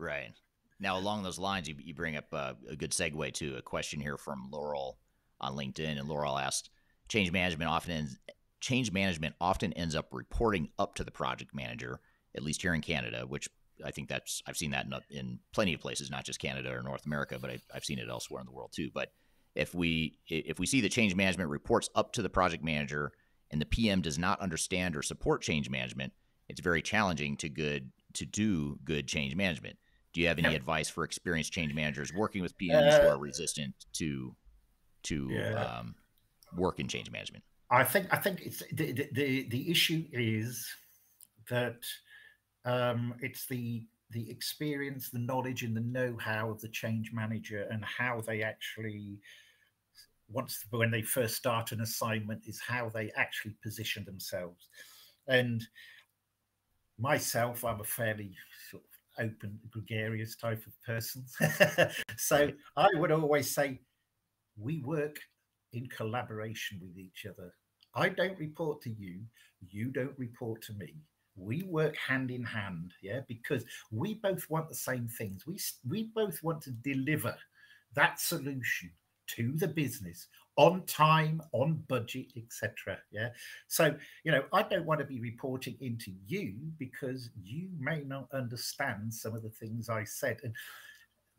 Right. 0.00 0.32
Now, 0.80 0.96
along 0.96 1.22
those 1.22 1.38
lines, 1.38 1.68
you, 1.68 1.76
you 1.78 1.94
bring 1.94 2.16
up 2.16 2.24
uh, 2.32 2.54
a 2.68 2.74
good 2.74 2.92
segue 2.92 3.34
to 3.34 3.56
a 3.56 3.62
question 3.62 4.00
here 4.00 4.16
from 4.16 4.48
Laurel 4.50 4.98
on 5.38 5.54
LinkedIn, 5.54 5.98
and 5.98 6.08
Laurel 6.08 6.38
asked, 6.38 6.70
"Change 7.08 7.30
management 7.30 7.70
often 7.70 7.92
ends, 7.92 8.18
change 8.60 8.90
management 8.90 9.34
often 9.40 9.74
ends 9.74 9.94
up 9.94 10.08
reporting 10.10 10.70
up 10.78 10.94
to 10.94 11.04
the 11.04 11.10
project 11.10 11.54
manager, 11.54 12.00
at 12.34 12.42
least 12.42 12.62
here 12.62 12.72
in 12.72 12.80
Canada, 12.80 13.26
which 13.28 13.46
I 13.84 13.90
think 13.90 14.08
that's 14.08 14.42
I've 14.46 14.56
seen 14.56 14.70
that 14.70 14.86
in, 14.86 14.94
in 15.10 15.38
plenty 15.52 15.74
of 15.74 15.80
places, 15.80 16.10
not 16.10 16.24
just 16.24 16.40
Canada 16.40 16.70
or 16.70 16.82
North 16.82 17.04
America, 17.04 17.38
but 17.38 17.50
I, 17.50 17.58
I've 17.74 17.84
seen 17.84 17.98
it 17.98 18.08
elsewhere 18.08 18.40
in 18.40 18.46
the 18.46 18.52
world 18.52 18.72
too. 18.74 18.88
But 18.94 19.12
if 19.54 19.74
we 19.74 20.18
if 20.28 20.58
we 20.58 20.66
see 20.66 20.80
the 20.80 20.88
change 20.88 21.14
management 21.14 21.50
reports 21.50 21.88
up 21.94 22.12
to 22.12 22.22
the 22.22 22.30
project 22.30 22.62
manager, 22.62 23.12
and 23.50 23.60
the 23.60 23.66
PM 23.66 24.00
does 24.00 24.18
not 24.18 24.40
understand 24.40 24.96
or 24.96 25.02
support 25.02 25.42
change 25.42 25.68
management, 25.68 26.12
it's 26.48 26.60
very 26.60 26.82
challenging 26.82 27.36
to 27.38 27.48
good 27.48 27.90
to 28.14 28.26
do 28.26 28.78
good 28.84 29.06
change 29.06 29.34
management." 29.34 29.76
Do 30.12 30.20
you 30.20 30.26
have 30.26 30.38
any 30.40 30.56
advice 30.56 30.88
for 30.88 31.04
experienced 31.04 31.52
change 31.52 31.72
managers 31.72 32.12
working 32.12 32.42
with 32.42 32.58
PMs 32.58 32.94
who 32.98 33.06
Uh, 33.06 33.10
are 33.10 33.18
resistant 33.18 33.74
to 33.94 34.34
to 35.04 35.28
Yeah. 35.30 35.78
um, 35.78 35.94
work 36.56 36.80
in 36.80 36.88
change 36.88 37.10
management? 37.12 37.44
I 37.70 37.84
think 37.84 38.12
I 38.12 38.16
think 38.16 38.40
it's 38.40 38.62
the 38.72 38.92
the, 38.92 39.08
the, 39.12 39.48
the 39.48 39.70
issue 39.70 40.08
is 40.12 40.66
that 41.48 41.84
um, 42.64 43.14
it's 43.20 43.46
the 43.46 43.86
the 44.10 44.30
experience, 44.30 45.10
the 45.10 45.18
knowledge, 45.18 45.62
and 45.62 45.76
the 45.76 45.80
know-how 45.80 46.50
of 46.50 46.60
the 46.60 46.68
change 46.68 47.12
manager 47.12 47.66
and 47.70 47.84
how 47.84 48.20
they 48.26 48.42
actually 48.42 49.18
once 50.32 50.64
when 50.70 50.90
they 50.90 51.02
first 51.02 51.34
start 51.34 51.72
an 51.72 51.80
assignment 51.80 52.42
is 52.46 52.60
how 52.60 52.88
they 52.88 53.10
actually 53.16 53.54
position 53.62 54.04
themselves. 54.04 54.68
And 55.26 55.66
myself, 56.98 57.64
I'm 57.64 57.80
a 57.80 57.84
fairly 57.84 58.36
sort 58.70 58.82
of 59.18 59.26
open, 59.26 59.58
gregarious 59.70 60.36
type 60.36 60.64
of 60.66 60.72
person. 60.82 61.24
so 62.16 62.50
I 62.76 62.88
would 62.94 63.10
always 63.10 63.52
say 63.52 63.80
we 64.56 64.80
work 64.80 65.18
in 65.72 65.88
collaboration 65.88 66.80
with 66.80 66.98
each 66.98 67.26
other. 67.26 67.54
I 67.94 68.08
don't 68.08 68.38
report 68.38 68.82
to 68.82 68.90
you, 68.90 69.20
you 69.68 69.90
don't 69.90 70.18
report 70.18 70.62
to 70.62 70.72
me. 70.74 70.94
We 71.40 71.62
work 71.62 71.96
hand 71.96 72.30
in 72.30 72.44
hand, 72.44 72.92
yeah, 73.02 73.20
because 73.26 73.64
we 73.90 74.14
both 74.14 74.48
want 74.50 74.68
the 74.68 74.74
same 74.74 75.08
things. 75.08 75.46
We 75.46 75.58
we 75.88 76.10
both 76.14 76.42
want 76.42 76.62
to 76.62 76.70
deliver 76.70 77.34
that 77.94 78.20
solution 78.20 78.90
to 79.36 79.52
the 79.52 79.68
business 79.68 80.26
on 80.56 80.84
time, 80.84 81.40
on 81.52 81.82
budget, 81.88 82.26
etc. 82.36 82.98
Yeah. 83.10 83.30
So, 83.68 83.94
you 84.24 84.32
know, 84.32 84.44
I 84.52 84.62
don't 84.62 84.84
want 84.84 85.00
to 85.00 85.06
be 85.06 85.20
reporting 85.20 85.76
into 85.80 86.12
you 86.26 86.54
because 86.78 87.30
you 87.42 87.68
may 87.78 88.02
not 88.02 88.28
understand 88.32 89.14
some 89.14 89.34
of 89.34 89.42
the 89.42 89.48
things 89.48 89.88
I 89.88 90.04
said. 90.04 90.38
And 90.42 90.54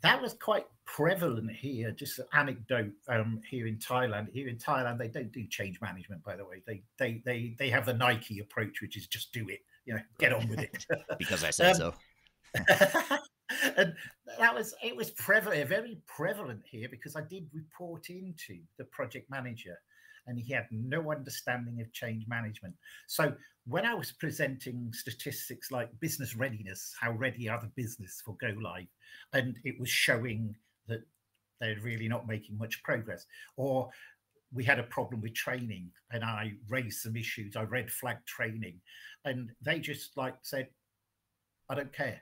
that 0.02 0.20
was 0.20 0.34
quite 0.34 0.66
prevalent 0.86 1.52
here. 1.52 1.91
Just 1.91 2.20
an 2.20 2.26
anecdote 2.34 2.93
um, 3.08 3.41
here 3.47 3.68
in 3.68 3.78
Thailand. 3.78 4.32
Here 4.32 4.47
in 4.47 4.58
Thailand, 4.58 4.97
they 4.97 5.08
don't 5.08 5.32
do 5.32 5.45
change 5.47 5.80
management, 5.82 6.24
by 6.24 6.36
the 6.36 6.45
way. 6.45 6.64
They 6.66 6.82
they 6.97 7.22
they 7.24 7.56
they 7.60 7.70
have 7.70 7.86
the 7.86 7.93
Nike 7.93 8.39
approach, 8.39 8.82
which 8.82 8.97
is 8.97 9.06
just 9.06 9.32
do 9.34 9.47
it. 9.49 9.60
You 9.86 9.95
know, 9.95 10.01
get 10.19 10.34
on 10.34 10.47
with 10.47 10.59
it. 10.59 10.86
Because 11.17 11.43
I 11.43 11.49
said 11.49 11.71
Um, 11.71 11.75
so. 11.75 11.93
and 13.77 13.93
that 14.39 14.53
was 14.53 14.73
it 14.84 14.95
was 14.95 15.11
prevalent, 15.11 15.67
very 15.67 15.99
prevalent 16.07 16.61
here 16.69 16.88
because 16.89 17.15
I 17.15 17.21
did 17.21 17.47
report 17.53 18.09
into 18.09 18.59
the 18.77 18.86
project 18.86 19.29
manager, 19.29 19.77
and 20.27 20.38
he 20.39 20.53
had 20.53 20.67
no 20.71 21.11
understanding 21.11 21.82
of 21.82 21.91
change 21.93 22.25
management. 22.27 22.75
So 23.07 23.34
when 23.65 23.86
I 23.86 23.93
was 23.93 24.11
presenting 24.11 24.91
statistics 24.93 25.71
like 25.71 25.89
business 25.99 26.36
readiness, 26.36 26.93
how 26.99 27.11
ready 27.11 27.47
are 27.49 27.61
the 27.61 27.71
business 27.75 28.21
for 28.25 28.36
go 28.39 28.53
live, 28.61 28.88
and 29.34 29.57
it 29.63 29.79
was 29.79 29.89
showing 29.89 30.55
that 30.88 31.01
they're 31.59 31.79
really 31.82 32.07
not 32.07 32.27
making 32.27 32.57
much 32.57 32.82
progress, 32.84 33.25
or 33.55 33.89
we 34.54 34.64
had 34.64 34.80
a 34.80 34.84
problem 34.84 35.22
with 35.22 35.34
training 35.34 35.89
and 36.12 36.24
I 36.24 36.54
raised 36.68 37.02
some 37.02 37.16
issues. 37.16 37.56
I 37.56 37.64
red 37.64 37.89
flag 37.89 38.18
training 38.26 38.80
and 39.26 39.52
they 39.62 39.80
just 39.80 40.18
like 40.18 40.36
said, 40.41 40.68
I 41.70 41.76
don't 41.76 41.93
care. 41.93 42.22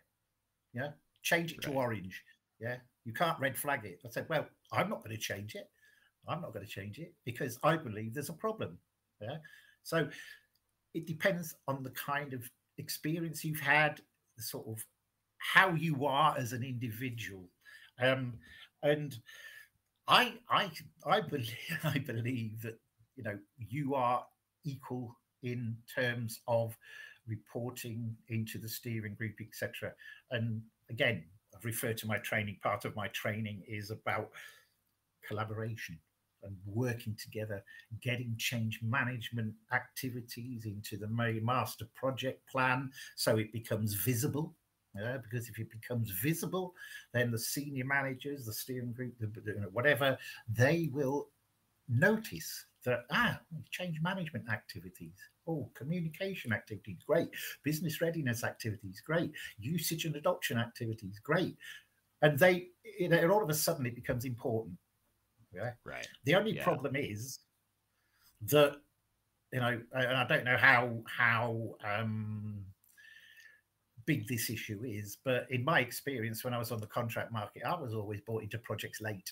Yeah. 0.74 0.90
Change 1.24 1.54
it 1.54 1.66
right. 1.66 1.74
to 1.74 1.80
orange. 1.80 2.24
Yeah. 2.60 2.78
You 3.06 3.14
can't 3.14 3.40
red 3.40 3.58
flag 3.58 3.86
it. 3.86 4.00
I 4.06 4.10
said, 4.10 4.28
well, 4.30 4.48
I'm 4.72 4.90
not 4.90 5.04
going 5.04 5.16
to 5.16 5.22
change 5.22 5.56
it. 5.56 5.70
I'm 6.28 6.42
not 6.42 6.54
going 6.54 6.66
to 6.66 6.72
change 6.72 7.00
it 7.00 7.14
because 7.26 7.58
I 7.64 7.76
believe 7.76 8.14
there's 8.14 8.30
a 8.30 8.34
problem. 8.34 8.78
Yeah. 9.22 9.38
So 9.84 10.08
it 10.94 11.08
depends 11.08 11.56
on 11.68 11.84
the 11.84 11.90
kind 11.92 12.34
of 12.34 12.44
experience 12.78 13.44
you've 13.44 13.60
had, 13.60 14.02
the 14.38 14.44
sort 14.44 14.68
of 14.68 14.86
how 15.40 15.74
you 15.74 16.06
are 16.06 16.36
as 16.38 16.54
an 16.54 16.64
individual. 16.64 17.46
Um, 18.00 18.34
and 18.84 19.18
I 20.10 20.34
I 20.50 20.72
I 21.06 21.22
believe 21.22 21.56
I 21.84 22.00
believe 22.00 22.62
that 22.64 22.80
you 23.16 23.24
know 23.24 23.38
you 23.58 23.96
are 23.96 24.26
equal 24.66 25.16
in 25.44 25.78
terms 25.96 26.42
of 26.48 26.76
reporting 27.28 28.16
into 28.28 28.58
the 28.58 28.68
steering 28.68 29.14
group, 29.14 29.36
etc. 29.40 29.94
And 30.32 30.62
again, 30.90 31.24
I've 31.56 31.64
referred 31.64 31.98
to 32.00 32.08
my 32.08 32.18
training. 32.18 32.58
Part 32.62 32.86
of 32.86 32.96
my 32.96 33.08
training 33.10 33.62
is 33.68 33.92
about 33.92 34.32
collaboration 35.26 36.00
and 36.44 36.56
working 36.66 37.16
together, 37.22 37.64
getting 38.02 38.34
change 38.38 38.80
management 38.82 39.54
activities 39.74 40.66
into 40.66 40.98
the 40.98 41.08
master 41.08 41.86
project 41.96 42.42
plan 42.50 42.90
so 43.16 43.38
it 43.38 43.52
becomes 43.52 43.94
visible 43.94 44.56
yeah, 44.96 45.18
because 45.18 45.48
if 45.50 45.60
it 45.60 45.70
becomes 45.70 46.10
visible, 46.12 46.74
then 47.14 47.32
the 47.32 47.40
senior 47.40 47.86
managers, 47.86 48.46
the 48.46 48.54
steering 48.54 48.94
group, 48.94 49.14
the, 49.20 49.28
the, 49.28 49.52
whatever, 49.72 50.18
they 50.52 50.90
will 50.92 51.30
notice 51.88 52.66
that 52.86 53.06
ah, 53.12 53.40
change 53.70 54.02
management 54.02 54.50
activities, 54.50 55.18
oh, 55.48 55.70
communication 55.76 56.54
activities, 56.54 57.00
great, 57.06 57.30
business 57.64 58.02
readiness 58.02 58.44
activities, 58.44 59.02
great, 59.06 59.32
usage 59.60 60.06
and 60.06 60.16
adoption 60.16 60.58
activities, 60.58 61.20
great, 61.24 61.56
and 62.22 62.38
they, 62.40 62.68
you 63.00 63.10
know, 63.10 63.30
all 63.30 63.44
of 63.44 63.50
a 63.50 63.54
sudden 63.54 63.86
it 63.86 63.96
becomes 63.96 64.26
important. 64.26 64.78
Yeah, 65.54 65.72
right. 65.84 66.08
The 66.26 66.36
only 66.36 66.56
yeah. 66.56 66.64
problem 66.64 66.96
is 66.96 67.40
that 68.48 68.78
you 69.52 69.60
know, 69.60 69.82
and 69.94 70.18
I 70.18 70.26
don't 70.28 70.46
know 70.46 70.58
how 70.58 71.02
how 71.08 71.76
um 71.84 72.66
big 74.10 74.28
this 74.28 74.50
issue 74.50 74.82
is, 74.84 75.20
but 75.24 75.46
in 75.52 75.64
my 75.64 75.82
experience, 75.82 76.44
when 76.44 76.52
I 76.52 76.58
was 76.58 76.72
on 76.72 76.80
the 76.80 76.88
contract 76.88 77.32
market, 77.32 77.62
I 77.64 77.80
was 77.80 77.94
always 77.94 78.22
bought 78.22 78.42
into 78.42 78.58
projects 78.58 79.02
late, 79.02 79.32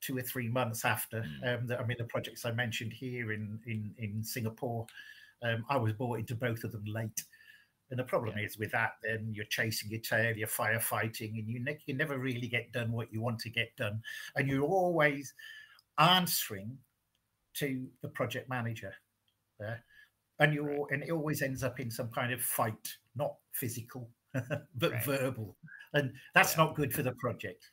two 0.00 0.16
or 0.16 0.22
three 0.22 0.48
months 0.48 0.84
after. 0.84 1.24
Mm. 1.42 1.58
Um, 1.58 1.66
the, 1.66 1.80
I 1.80 1.84
mean, 1.84 1.96
the 1.98 2.04
projects 2.04 2.44
I 2.44 2.52
mentioned 2.52 2.92
here 2.92 3.32
in 3.32 3.58
in 3.66 3.92
in 3.98 4.22
Singapore, 4.22 4.86
um, 5.42 5.64
I 5.68 5.76
was 5.76 5.92
bought 5.92 6.20
into 6.20 6.36
both 6.36 6.62
of 6.62 6.70
them 6.70 6.84
late. 6.86 7.20
And 7.90 7.98
the 7.98 8.04
problem 8.04 8.38
yeah. 8.38 8.44
is 8.44 8.56
with 8.56 8.70
that, 8.70 8.92
then 9.02 9.32
you're 9.32 9.44
chasing 9.46 9.90
your 9.90 10.00
tail, 10.00 10.36
you're 10.36 10.48
firefighting, 10.48 11.38
and 11.38 11.48
you, 11.48 11.60
ne- 11.64 11.82
you 11.86 11.94
never 11.94 12.18
really 12.18 12.48
get 12.48 12.72
done 12.72 12.92
what 12.92 13.12
you 13.12 13.20
want 13.20 13.40
to 13.40 13.50
get 13.50 13.76
done. 13.76 14.02
And 14.36 14.48
you're 14.48 14.64
always 14.64 15.34
answering 15.98 16.78
to 17.54 17.86
the 18.02 18.08
project 18.08 18.48
manager. 18.48 18.94
Yeah? 19.60 19.76
and 20.38 20.52
you 20.52 20.64
right. 20.64 20.80
and 20.90 21.02
it 21.02 21.10
always 21.10 21.42
ends 21.42 21.62
up 21.62 21.80
in 21.80 21.90
some 21.90 22.08
kind 22.08 22.32
of 22.32 22.40
fight, 22.40 22.96
not 23.16 23.34
physical, 23.52 24.10
but 24.32 24.92
right. 24.92 25.04
verbal, 25.04 25.56
and 25.94 26.12
that's 26.34 26.56
yeah. 26.56 26.64
not 26.64 26.74
good 26.74 26.92
for 26.92 27.02
the 27.02 27.12
project. 27.12 27.70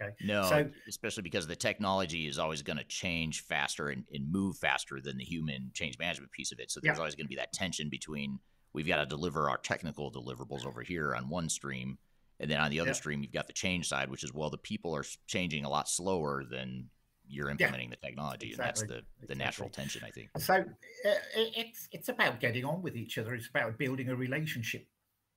Okay. 0.00 0.12
No, 0.22 0.48
so, 0.48 0.68
especially 0.88 1.22
because 1.22 1.46
the 1.46 1.56
technology 1.56 2.26
is 2.26 2.38
always 2.38 2.62
going 2.62 2.78
to 2.78 2.84
change 2.84 3.42
faster 3.42 3.88
and, 3.88 4.04
and, 4.12 4.30
move 4.30 4.56
faster 4.56 5.00
than 5.00 5.16
the 5.16 5.24
human 5.24 5.70
change 5.74 5.98
management 5.98 6.32
piece 6.32 6.52
of 6.52 6.60
it. 6.60 6.70
So 6.70 6.80
there's 6.80 6.96
yeah. 6.96 7.00
always 7.00 7.14
going 7.14 7.26
to 7.26 7.28
be 7.28 7.36
that 7.36 7.52
tension 7.52 7.88
between 7.88 8.38
we've 8.72 8.86
got 8.86 8.96
to 8.96 9.06
deliver 9.06 9.50
our 9.50 9.58
technical 9.58 10.10
deliverables 10.10 10.66
over 10.66 10.82
here 10.82 11.14
on 11.14 11.28
one 11.28 11.48
stream, 11.48 11.98
and 12.40 12.50
then 12.50 12.58
on 12.60 12.70
the 12.70 12.80
other 12.80 12.90
yeah. 12.90 12.94
stream 12.94 13.22
you've 13.22 13.32
got 13.32 13.46
the 13.46 13.52
change 13.52 13.88
side, 13.88 14.10
which 14.10 14.24
is 14.24 14.32
well 14.32 14.50
the 14.50 14.58
people 14.58 14.94
are 14.94 15.04
changing 15.26 15.64
a 15.64 15.70
lot 15.70 15.88
slower 15.88 16.44
than 16.48 16.88
you're 17.28 17.50
implementing 17.50 17.88
yeah, 17.88 17.96
the 18.00 18.06
technology, 18.06 18.50
exactly, 18.50 18.62
and 18.62 18.68
that's 18.68 18.80
the 18.80 19.26
the 19.26 19.32
exactly. 19.32 19.36
natural 19.36 19.68
tension, 19.70 20.02
I 20.04 20.10
think. 20.10 20.30
So 20.38 20.54
uh, 20.54 21.14
it's 21.34 21.88
it's 21.92 22.08
about 22.08 22.40
getting 22.40 22.64
on 22.64 22.82
with 22.82 22.96
each 22.96 23.18
other. 23.18 23.34
It's 23.34 23.48
about 23.48 23.78
building 23.78 24.08
a 24.08 24.16
relationship. 24.16 24.86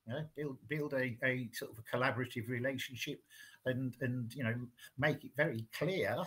You 0.08 0.14
know, 0.14 0.26
build 0.36 0.58
build 0.68 0.94
a, 0.94 1.18
a 1.24 1.50
sort 1.54 1.72
of 1.72 1.80
a 1.80 1.96
collaborative 1.98 2.50
relationship, 2.50 3.22
and 3.66 3.96
and 4.02 4.34
you 4.34 4.44
know 4.44 4.56
make 4.98 5.24
it 5.24 5.32
very 5.36 5.66
clear 5.78 6.18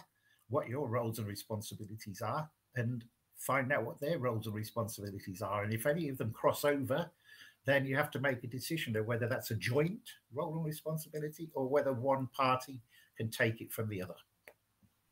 what 0.49 0.69
your 0.69 0.89
roles 0.89 1.19
and 1.19 1.29
responsibilities 1.29 2.23
are, 2.23 2.49
and 2.77 3.05
find 3.37 3.73
out 3.73 3.85
what 3.85 4.01
their 4.01 4.19
roles 4.19 4.47
and 4.47 4.55
responsibilities 4.55 5.43
are. 5.43 5.63
And 5.63 5.73
if 5.73 5.87
any 5.87 6.09
of 6.09 6.19
them 6.19 6.33
cross 6.33 6.65
over, 6.65 7.11
then 7.67 7.85
you 7.85 7.97
have 7.97 8.11
to 8.11 8.19
make 8.19 8.43
a 8.43 8.49
decision 8.49 8.97
of 8.97 9.07
whether 9.07 9.29
that's 9.29 9.51
a 9.51 9.55
joint 9.55 10.11
role 10.35 10.57
and 10.57 10.65
responsibility 10.65 11.51
or 11.55 11.69
whether 11.69 11.93
one 11.93 12.29
party 12.29 12.81
can 13.17 13.31
take 13.31 13.61
it 13.61 13.73
from 13.73 13.89
the 13.89 14.03
other. 14.03 14.15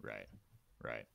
Right. 0.02 0.26
Right. 0.82 1.06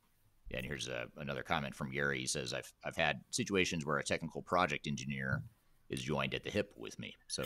And 0.53 0.65
here's 0.65 0.87
a, 0.87 1.05
another 1.17 1.43
comment 1.43 1.75
from 1.75 1.91
Gary. 1.91 2.19
He 2.19 2.27
says, 2.27 2.53
"I've 2.53 2.71
I've 2.83 2.97
had 2.97 3.21
situations 3.29 3.85
where 3.85 3.97
a 3.97 4.03
technical 4.03 4.41
project 4.41 4.87
engineer 4.87 5.43
is 5.89 6.01
joined 6.01 6.33
at 6.33 6.43
the 6.43 6.49
hip 6.49 6.73
with 6.77 6.97
me, 6.99 7.15
so 7.27 7.43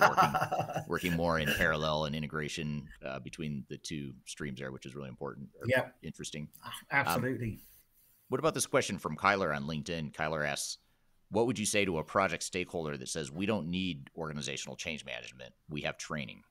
working, 0.00 0.32
working, 0.88 1.12
more 1.14 1.38
in 1.38 1.48
parallel 1.54 2.04
and 2.04 2.14
integration 2.14 2.88
uh, 3.04 3.18
between 3.18 3.64
the 3.68 3.76
two 3.76 4.12
streams 4.24 4.60
there, 4.60 4.70
which 4.70 4.86
is 4.86 4.94
really 4.94 5.08
important. 5.08 5.48
Yeah, 5.66 5.86
interesting. 6.02 6.48
Absolutely. 6.90 7.48
Um, 7.48 7.58
what 8.28 8.38
about 8.38 8.54
this 8.54 8.66
question 8.66 8.98
from 8.98 9.16
Kyler 9.16 9.54
on 9.54 9.64
LinkedIn? 9.64 10.12
Kyler 10.12 10.46
asks, 10.46 10.78
"What 11.30 11.46
would 11.46 11.58
you 11.58 11.66
say 11.66 11.84
to 11.84 11.98
a 11.98 12.04
project 12.04 12.42
stakeholder 12.42 12.96
that 12.96 13.08
says 13.08 13.30
we 13.30 13.46
don't 13.46 13.68
need 13.68 14.10
organizational 14.16 14.76
change 14.76 15.04
management? 15.04 15.52
We 15.68 15.82
have 15.82 15.96
training." 15.96 16.42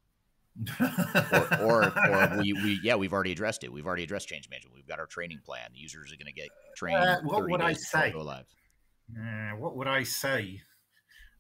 Or, 0.80 1.60
or, 1.62 2.10
or 2.10 2.38
we, 2.38 2.54
we, 2.54 2.80
yeah, 2.84 2.96
we've 2.96 3.14
already 3.14 3.32
addressed 3.32 3.64
it. 3.64 3.72
We've 3.72 3.86
already 3.86 4.04
addressed 4.04 4.28
change 4.28 4.50
management. 4.50 4.76
We've 4.76 4.88
got 4.88 5.00
our 5.00 5.06
training 5.06 5.40
plan. 5.46 5.70
The 5.74 5.80
users 5.80 6.12
are 6.12 6.16
going 6.16 6.28
to 6.28 6.34
get 6.34 6.50
trained. 6.76 6.98
Uh, 6.98 7.20
what 7.24 7.50
would 7.50 7.62
I 7.62 7.74
say? 7.74 8.12
Go 8.12 8.22
live. 8.22 8.46
Uh, 9.18 9.56
what 9.58 9.76
would 9.76 9.88
I 9.88 10.04
say? 10.04 10.62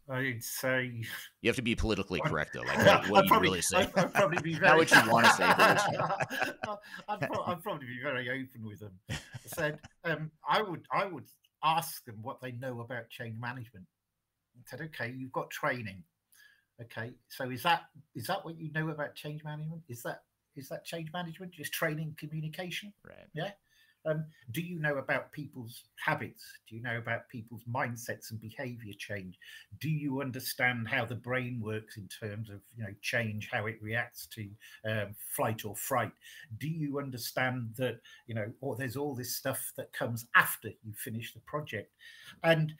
I'd 0.09 0.41
say 0.41 1.01
you 1.41 1.49
have 1.49 1.57
to 1.57 1.61
be 1.61 1.76
politically 1.76 2.22
correct 2.22 2.53
though. 2.53 2.61
Like 2.61 2.78
what, 2.78 3.09
what 3.09 3.24
you 3.26 3.30
probably, 3.30 3.49
really 3.49 3.61
say. 3.61 3.80
I'd, 3.80 3.97
I'd 3.97 4.13
probably 4.13 4.41
be 4.41 4.53
very. 4.53 4.68
Not 4.70 4.78
what 4.78 5.05
you 5.05 5.11
want 5.11 5.26
to 5.26 5.34
say. 5.34 5.43
I'd, 5.43 7.20
pro- 7.20 7.43
I'd, 7.43 7.61
probably 7.61 7.88
be 7.88 7.99
very 8.01 8.30
open 8.30 8.65
with 8.65 8.80
them. 8.80 8.93
I 9.09 9.18
said 9.47 9.80
um, 10.05 10.32
I 10.47 10.61
would. 10.61 10.86
I 10.93 11.05
would 11.07 11.26
ask 11.63 12.05
them 12.05 12.20
what 12.22 12.39
they 12.41 12.51
know 12.53 12.80
about 12.80 13.09
change 13.09 13.36
management. 13.39 13.86
I 14.57 14.61
said, 14.70 14.82
okay, 14.82 15.13
you've 15.15 15.32
got 15.32 15.49
training. 15.49 16.03
Okay, 16.82 17.13
so 17.28 17.49
is 17.49 17.63
that 17.63 17.84
is 18.15 18.28
that 18.28 18.45
what 18.45 18.59
you 18.59 18.71
know 18.71 18.89
about 18.89 19.15
change 19.15 19.43
management? 19.43 19.82
Is 19.89 20.03
that 20.03 20.23
is 20.55 20.69
that 20.69 20.86
change 20.86 21.11
management 21.11 21.51
just 21.53 21.73
training 21.73 22.15
communication? 22.19 22.93
Right. 23.03 23.28
Yeah. 23.34 23.51
Um, 24.05 24.25
do 24.51 24.61
you 24.61 24.80
know 24.80 24.97
about 24.99 25.34
people's 25.34 25.84
habits? 25.97 26.45
Do 26.69 26.75
you 26.75 26.82
know 26.82 26.97
about 26.97 27.28
people's 27.30 27.63
mindsets 27.65 28.32
and 28.32 28.39
behavior 28.39 28.93
change? 28.97 29.38
Do 29.82 29.89
you 29.89 30.21
understand 30.21 30.88
how 30.88 31.03
the 31.03 31.15
brain 31.15 31.59
works 31.59 31.97
in 31.97 32.07
terms 32.07 32.49
of 32.49 32.61
you 32.75 32.84
know 32.84 32.93
change, 33.01 33.49
how 33.51 33.65
it 33.65 33.82
reacts 33.82 34.28
to 34.28 34.47
um, 34.86 35.15
flight 35.36 35.65
or 35.65 35.75
fright? 35.75 36.11
Do 36.59 36.67
you 36.69 36.99
understand 36.99 37.71
that 37.78 37.99
you 38.28 38.36
know, 38.36 38.51
or 38.61 38.75
there's 38.75 38.95
all 38.97 39.15
this 39.15 39.36
stuff 39.36 39.73
that 39.78 39.91
comes 39.93 40.28
after 40.36 40.69
you 40.84 40.93
finish 40.95 41.34
the 41.34 41.41
project? 41.41 41.91
And 42.43 42.75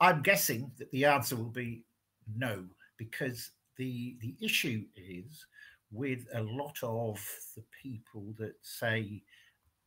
I'm 0.00 0.22
guessing 0.22 0.70
that 0.78 0.90
the 0.90 1.04
answer 1.06 1.36
will 1.36 1.50
be 1.50 1.84
no 2.36 2.64
because 2.98 3.52
the 3.76 4.16
the 4.20 4.34
issue 4.40 4.84
is 4.96 5.46
with 5.90 6.26
a 6.34 6.42
lot 6.42 6.76
of 6.82 7.24
the 7.56 7.64
people 7.82 8.34
that 8.38 8.54
say 8.60 9.22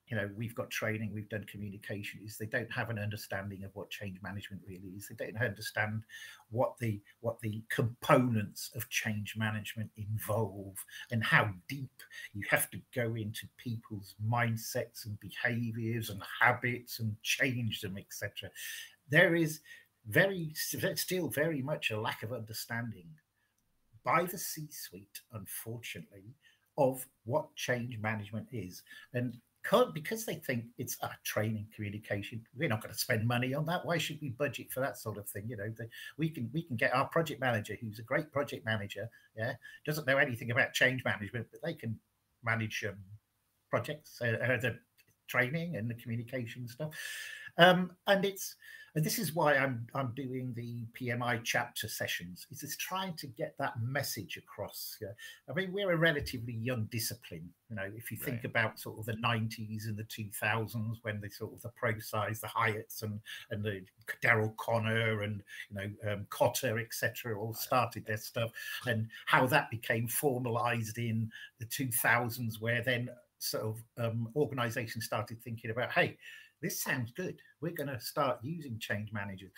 you 0.07 0.17
know 0.17 0.29
we've 0.35 0.55
got 0.55 0.69
training 0.69 1.11
we've 1.13 1.29
done 1.29 1.45
communication 1.45 2.19
is 2.25 2.37
they 2.37 2.45
don't 2.45 2.71
have 2.71 2.89
an 2.89 2.97
understanding 2.97 3.63
of 3.63 3.71
what 3.75 3.89
change 3.89 4.17
management 4.23 4.61
really 4.67 4.93
is. 4.97 5.07
They 5.07 5.25
don't 5.25 5.41
understand 5.41 6.03
what 6.49 6.77
the 6.79 6.99
what 7.19 7.39
the 7.41 7.63
components 7.69 8.71
of 8.75 8.89
change 8.89 9.35
management 9.37 9.91
involve 9.95 10.75
and 11.11 11.23
how 11.23 11.51
deep 11.69 12.01
you 12.33 12.43
have 12.49 12.69
to 12.71 12.79
go 12.95 13.15
into 13.15 13.47
people's 13.57 14.15
mindsets 14.25 15.05
and 15.05 15.19
behaviors 15.19 16.09
and 16.09 16.21
habits 16.41 16.99
and 16.99 17.15
change 17.21 17.81
them 17.81 17.97
etc 17.97 18.49
there 19.11 19.35
is 19.35 19.59
very 20.07 20.51
still 20.55 21.27
very 21.27 21.61
much 21.61 21.91
a 21.91 21.99
lack 21.99 22.23
of 22.23 22.33
understanding 22.33 23.07
by 24.03 24.23
the 24.23 24.37
C 24.37 24.67
suite, 24.71 25.21
unfortunately, 25.33 26.35
of 26.77 27.05
what 27.25 27.53
change 27.55 27.99
management 27.99 28.47
is. 28.51 28.81
And 29.13 29.37
because 29.93 30.25
they 30.25 30.35
think 30.35 30.65
it's 30.77 30.97
a 31.03 31.09
training 31.23 31.67
communication 31.75 32.41
we're 32.57 32.67
not 32.67 32.81
going 32.81 32.93
to 32.93 32.99
spend 32.99 33.27
money 33.27 33.53
on 33.53 33.65
that. 33.67 33.85
Why 33.85 33.97
should 33.97 34.19
we 34.21 34.29
budget 34.29 34.71
for 34.71 34.79
that 34.79 34.97
sort 34.97 35.17
of 35.17 35.29
thing? 35.29 35.45
You 35.47 35.57
know 35.57 35.69
the, 35.77 35.87
we 36.17 36.29
can 36.29 36.49
we 36.51 36.63
can 36.63 36.75
get 36.75 36.95
our 36.95 37.07
project 37.09 37.39
manager 37.39 37.77
who's 37.79 37.99
a 37.99 38.03
great 38.03 38.31
project 38.31 38.65
manager 38.65 39.07
yeah 39.37 39.53
doesn't 39.85 40.07
know 40.07 40.17
anything 40.17 40.51
about 40.51 40.73
change 40.73 41.03
management 41.05 41.47
but 41.51 41.61
they 41.63 41.75
can 41.75 41.99
manage 42.43 42.83
um, 42.87 42.95
projects 43.69 44.19
uh, 44.21 44.37
uh, 44.43 44.57
the 44.59 44.77
training 45.27 45.75
and 45.75 45.89
the 45.89 45.95
communication 45.95 46.67
stuff 46.67 46.91
um, 47.57 47.91
and 48.07 48.25
it's 48.25 48.55
and 48.93 49.05
this 49.05 49.19
is 49.19 49.33
why 49.33 49.55
I'm 49.55 49.87
I'm 49.95 50.11
doing 50.15 50.53
the 50.53 50.85
PMI 50.99 51.41
chapter 51.43 51.87
sessions. 51.87 52.45
Is 52.51 52.61
it's 52.61 52.75
trying 52.75 53.13
to 53.17 53.27
get 53.27 53.55
that 53.57 53.73
message 53.81 54.35
across. 54.35 54.97
Yeah? 55.01 55.13
I 55.49 55.53
mean, 55.53 55.71
we're 55.71 55.91
a 55.91 55.97
relatively 55.97 56.53
young 56.53 56.89
discipline. 56.91 57.49
You 57.69 57.77
know, 57.77 57.89
if 57.95 58.11
you 58.11 58.17
think 58.17 58.37
right. 58.37 58.45
about 58.45 58.79
sort 58.79 58.99
of 58.99 59.05
the 59.05 59.13
90s 59.13 59.85
and 59.85 59.95
the 59.95 60.03
2000s, 60.03 60.97
when 61.03 61.21
the 61.21 61.29
sort 61.29 61.53
of 61.53 61.61
the 61.61 61.69
Proscis, 61.69 62.41
the 62.41 62.47
Hiatts, 62.47 63.03
and 63.03 63.21
and 63.51 63.63
the 63.63 63.81
Daryl 64.21 64.55
Conner 64.57 65.21
and 65.21 65.41
you 65.69 65.77
know 65.77 66.11
um, 66.11 66.27
Kotter, 66.29 66.81
etc., 66.81 67.39
all 67.39 67.53
started 67.53 68.05
their 68.05 68.17
stuff, 68.17 68.51
and 68.87 69.07
how 69.25 69.45
that 69.47 69.71
became 69.71 70.07
formalized 70.09 70.97
in 70.97 71.31
the 71.59 71.65
2000s, 71.65 72.59
where 72.59 72.83
then 72.83 73.09
sort 73.39 73.63
of 73.63 73.83
um, 73.97 74.27
organizations 74.35 75.05
started 75.05 75.41
thinking 75.41 75.71
about, 75.71 75.91
hey, 75.91 76.17
this 76.61 76.81
sounds 76.81 77.11
good. 77.11 77.39
We're 77.61 77.71
going 77.71 77.89
to 77.89 77.99
start 77.99 78.39
using 78.43 78.77
change 78.79 79.11
managers. 79.11 79.51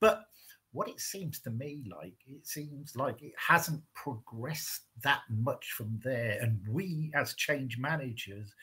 But 0.00 0.24
what 0.72 0.88
it 0.88 1.00
seems 1.00 1.40
to 1.40 1.50
me 1.50 1.82
like, 1.90 2.14
it 2.26 2.46
seems 2.46 2.94
like 2.94 3.22
it 3.22 3.32
hasn't 3.36 3.82
progressed 3.94 4.82
that 5.02 5.22
much 5.28 5.72
from 5.72 6.00
there. 6.04 6.38
And 6.40 6.60
we, 6.68 7.10
as 7.14 7.34
change 7.34 7.78
managers, 7.78 8.54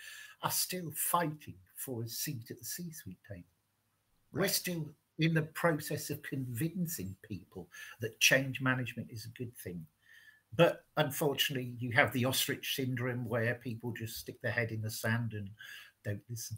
are 0.44 0.52
still 0.52 0.92
fighting 0.96 1.58
for 1.76 2.04
a 2.04 2.08
seat 2.08 2.50
at 2.50 2.60
the 2.60 2.66
C 2.66 2.92
suite 2.92 3.18
table. 3.28 3.44
Right. 4.32 4.44
We're 4.44 4.50
still 4.50 4.90
in 5.20 5.34
the 5.34 5.42
process 5.42 6.10
of 6.10 6.22
convincing 6.22 7.16
people 7.24 7.68
that 8.02 8.20
change 8.20 8.62
management 8.62 9.10
is 9.12 9.26
a 9.26 9.38
good 9.38 9.56
thing. 9.58 9.86
But 10.56 10.86
unfortunately, 10.96 11.76
you 11.78 11.92
have 11.92 12.14
the 12.14 12.26
ostrich 12.26 12.76
syndrome 12.76 13.28
where 13.28 13.56
people 13.56 13.92
just 13.92 14.18
stick 14.18 14.42
their 14.42 14.52
head 14.52 14.72
in 14.72 14.82
the 14.82 14.90
sand 14.90 15.34
and 15.34 15.50
don't 16.04 16.22
listen. 16.30 16.58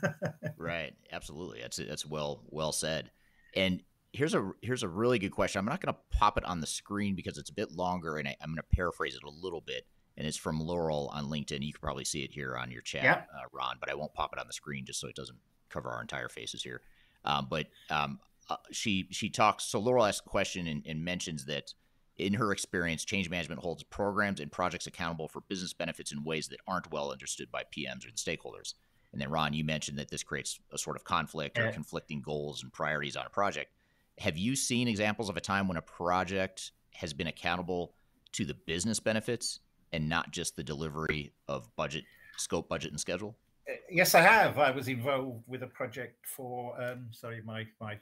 right. 0.56 0.94
Absolutely. 1.12 1.60
That's 1.60 1.76
that's 1.76 2.06
well 2.06 2.42
well 2.50 2.72
said. 2.72 3.10
And 3.56 3.82
here's 4.12 4.34
a 4.34 4.52
here's 4.62 4.82
a 4.82 4.88
really 4.88 5.18
good 5.18 5.32
question. 5.32 5.58
I'm 5.58 5.64
not 5.66 5.80
going 5.80 5.94
to 5.94 6.18
pop 6.18 6.38
it 6.38 6.44
on 6.44 6.60
the 6.60 6.66
screen 6.66 7.14
because 7.14 7.36
it's 7.36 7.50
a 7.50 7.54
bit 7.54 7.72
longer, 7.72 8.16
and 8.16 8.28
I, 8.28 8.36
am 8.40 8.50
going 8.50 8.56
to 8.56 8.76
paraphrase 8.76 9.14
it 9.14 9.24
a 9.24 9.30
little 9.30 9.60
bit. 9.60 9.86
And 10.16 10.26
it's 10.26 10.36
from 10.36 10.60
Laurel 10.60 11.10
on 11.12 11.24
LinkedIn. 11.24 11.62
You 11.62 11.72
can 11.72 11.80
probably 11.80 12.04
see 12.04 12.22
it 12.22 12.30
here 12.30 12.56
on 12.56 12.70
your 12.70 12.82
chat, 12.82 13.02
yep. 13.02 13.28
uh, 13.34 13.48
Ron, 13.52 13.78
but 13.80 13.90
I 13.90 13.94
won't 13.94 14.14
pop 14.14 14.32
it 14.32 14.38
on 14.38 14.46
the 14.46 14.52
screen 14.52 14.84
just 14.86 15.00
so 15.00 15.08
it 15.08 15.16
doesn't 15.16 15.38
cover 15.70 15.90
our 15.90 16.00
entire 16.00 16.28
faces 16.28 16.62
here. 16.62 16.82
Um, 17.24 17.48
but 17.50 17.66
um, 17.90 18.20
uh, 18.48 18.56
she 18.70 19.08
she 19.10 19.28
talks. 19.28 19.64
So 19.64 19.80
Laurel 19.80 20.04
asks 20.04 20.24
a 20.24 20.28
question 20.28 20.68
and, 20.68 20.84
and 20.86 21.04
mentions 21.04 21.46
that 21.46 21.74
in 22.16 22.34
her 22.34 22.52
experience, 22.52 23.04
change 23.04 23.28
management 23.28 23.60
holds 23.60 23.82
programs 23.82 24.40
and 24.40 24.50
projects 24.50 24.86
accountable 24.86 25.28
for 25.28 25.40
business 25.42 25.72
benefits 25.72 26.12
in 26.12 26.22
ways 26.24 26.48
that 26.48 26.60
aren't 26.66 26.92
well 26.92 27.10
understood 27.10 27.50
by 27.50 27.64
PMs 27.76 28.06
or 28.06 28.10
the 28.10 28.16
stakeholders. 28.16 28.74
And 29.12 29.20
then, 29.20 29.30
Ron, 29.30 29.54
you 29.54 29.64
mentioned 29.64 29.98
that 29.98 30.10
this 30.10 30.22
creates 30.22 30.58
a 30.72 30.78
sort 30.78 30.96
of 30.96 31.04
conflict 31.04 31.58
or 31.58 31.70
conflicting 31.70 32.20
goals 32.20 32.62
and 32.62 32.72
priorities 32.72 33.16
on 33.16 33.26
a 33.26 33.30
project. 33.30 33.70
Have 34.18 34.36
you 34.36 34.56
seen 34.56 34.88
examples 34.88 35.28
of 35.28 35.36
a 35.36 35.40
time 35.40 35.68
when 35.68 35.76
a 35.76 35.82
project 35.82 36.72
has 36.94 37.12
been 37.12 37.26
accountable 37.26 37.94
to 38.32 38.44
the 38.44 38.54
business 38.54 39.00
benefits 39.00 39.60
and 39.92 40.08
not 40.08 40.32
just 40.32 40.56
the 40.56 40.64
delivery 40.64 41.32
of 41.48 41.68
budget, 41.76 42.04
scope, 42.36 42.68
budget, 42.68 42.90
and 42.90 43.00
schedule? 43.00 43.36
Uh, 43.68 43.74
yes, 43.90 44.14
I 44.14 44.20
have. 44.20 44.58
I 44.58 44.70
was 44.72 44.88
involved 44.88 45.42
with 45.46 45.62
a 45.62 45.68
project 45.68 46.26
for. 46.26 46.80
Um, 46.80 47.06
sorry, 47.12 47.40
my 47.44 47.66
my 47.80 47.98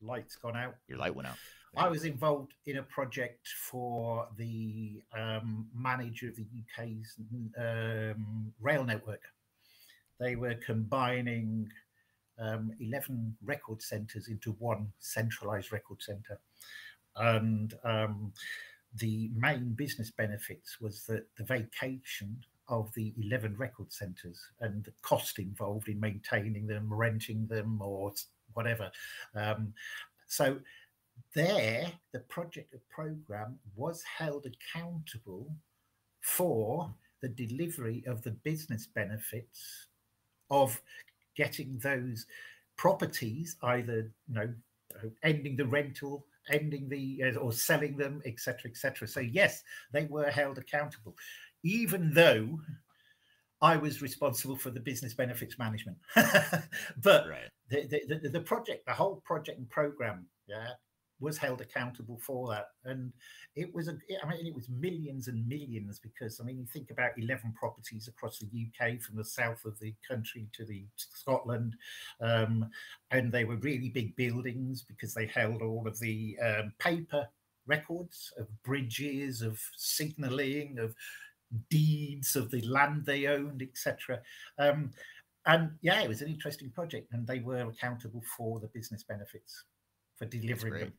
light's 0.00 0.36
gone 0.36 0.56
out. 0.56 0.76
Your 0.88 0.98
light 0.98 1.14
went 1.14 1.28
out. 1.28 1.36
I 1.76 1.88
was 1.88 2.04
involved 2.04 2.52
in 2.66 2.76
a 2.76 2.82
project 2.82 3.48
for 3.48 4.28
the 4.36 5.02
um, 5.16 5.66
manager 5.74 6.28
of 6.28 6.36
the 6.36 6.46
UK's 6.60 7.16
um, 7.58 8.52
rail 8.60 8.84
network. 8.84 9.22
They 10.20 10.36
were 10.36 10.54
combining 10.54 11.70
um, 12.38 12.72
11 12.78 13.36
record 13.42 13.80
centres 13.80 14.28
into 14.28 14.52
one 14.58 14.88
centralised 14.98 15.72
record 15.72 16.02
centre. 16.02 16.38
And 17.16 17.74
um, 17.84 18.32
the 18.96 19.30
main 19.34 19.72
business 19.72 20.10
benefits 20.10 20.78
was 20.78 21.04
that 21.04 21.24
the 21.38 21.44
vacation 21.44 22.36
of 22.68 22.92
the 22.94 23.14
11 23.18 23.56
record 23.56 23.90
centres 23.90 24.38
and 24.60 24.84
the 24.84 24.92
cost 25.00 25.38
involved 25.38 25.88
in 25.88 25.98
maintaining 25.98 26.66
them, 26.66 26.92
renting 26.92 27.46
them, 27.46 27.80
or 27.80 28.12
whatever. 28.52 28.90
Um, 29.34 29.72
so 30.26 30.58
there, 31.34 31.90
the 32.12 32.20
project 32.20 32.74
program 32.90 33.58
was 33.74 34.02
held 34.02 34.46
accountable 34.46 35.54
for 36.20 36.92
the 37.20 37.28
delivery 37.28 38.04
of 38.06 38.22
the 38.22 38.30
business 38.30 38.86
benefits 38.86 39.88
of 40.50 40.80
getting 41.36 41.78
those 41.78 42.26
properties 42.76 43.56
either 43.64 44.10
you 44.28 44.34
know 44.34 44.52
ending 45.22 45.56
the 45.56 45.64
rental 45.64 46.26
ending 46.50 46.88
the 46.88 47.22
uh, 47.24 47.38
or 47.38 47.52
selling 47.52 47.96
them 47.96 48.20
etc 48.26 48.70
etc 48.70 49.06
so 49.06 49.20
yes 49.20 49.62
they 49.92 50.04
were 50.06 50.30
held 50.30 50.58
accountable 50.58 51.14
even 51.62 52.12
though 52.12 52.58
I 53.60 53.76
was 53.76 54.02
responsible 54.02 54.56
for 54.56 54.70
the 54.70 54.80
business 54.80 55.14
benefits 55.14 55.56
management. 55.56 55.96
but 56.16 57.28
right. 57.28 57.48
the, 57.70 57.86
the, 58.08 58.28
the, 58.28 58.40
project, 58.40 58.84
the 58.86 58.92
whole 58.92 59.22
project 59.24 59.58
and 59.58 59.70
program, 59.70 60.26
yeah, 60.48 60.70
was 61.22 61.38
held 61.38 61.60
accountable 61.60 62.18
for 62.20 62.50
that. 62.50 62.68
And 62.84 63.12
it 63.54 63.72
was, 63.72 63.88
a, 63.88 63.96
I 64.22 64.28
mean, 64.28 64.46
it 64.46 64.54
was 64.54 64.68
millions 64.68 65.28
and 65.28 65.46
millions 65.48 65.98
because, 65.98 66.40
I 66.40 66.44
mean, 66.44 66.58
you 66.58 66.66
think 66.66 66.90
about 66.90 67.12
11 67.16 67.54
properties 67.56 68.08
across 68.08 68.38
the 68.38 68.46
UK 68.46 69.00
from 69.00 69.16
the 69.16 69.24
south 69.24 69.64
of 69.64 69.78
the 69.78 69.94
country 70.06 70.48
to 70.52 70.64
the 70.64 70.80
to 70.80 71.04
Scotland. 71.14 71.76
Um, 72.20 72.68
and 73.10 73.32
they 73.32 73.44
were 73.44 73.56
really 73.56 73.88
big 73.88 74.16
buildings 74.16 74.82
because 74.82 75.14
they 75.14 75.26
held 75.26 75.62
all 75.62 75.86
of 75.86 75.98
the 76.00 76.36
um, 76.44 76.72
paper 76.78 77.28
records 77.66 78.32
of 78.38 78.46
bridges, 78.64 79.42
of 79.42 79.60
signalling, 79.76 80.78
of 80.78 80.94
deeds 81.70 82.36
of 82.36 82.50
the 82.50 82.62
land 82.62 83.04
they 83.04 83.26
owned, 83.26 83.62
etc. 83.62 84.20
Um, 84.58 84.90
and 85.46 85.72
yeah, 85.82 86.00
it 86.00 86.08
was 86.08 86.22
an 86.22 86.28
interesting 86.28 86.70
project, 86.70 87.12
and 87.12 87.26
they 87.26 87.40
were 87.40 87.68
accountable 87.68 88.22
for 88.36 88.60
the 88.60 88.68
business 88.68 89.02
benefits 89.02 89.64
for 90.16 90.26
delivering 90.26 90.74
them. 90.78 90.92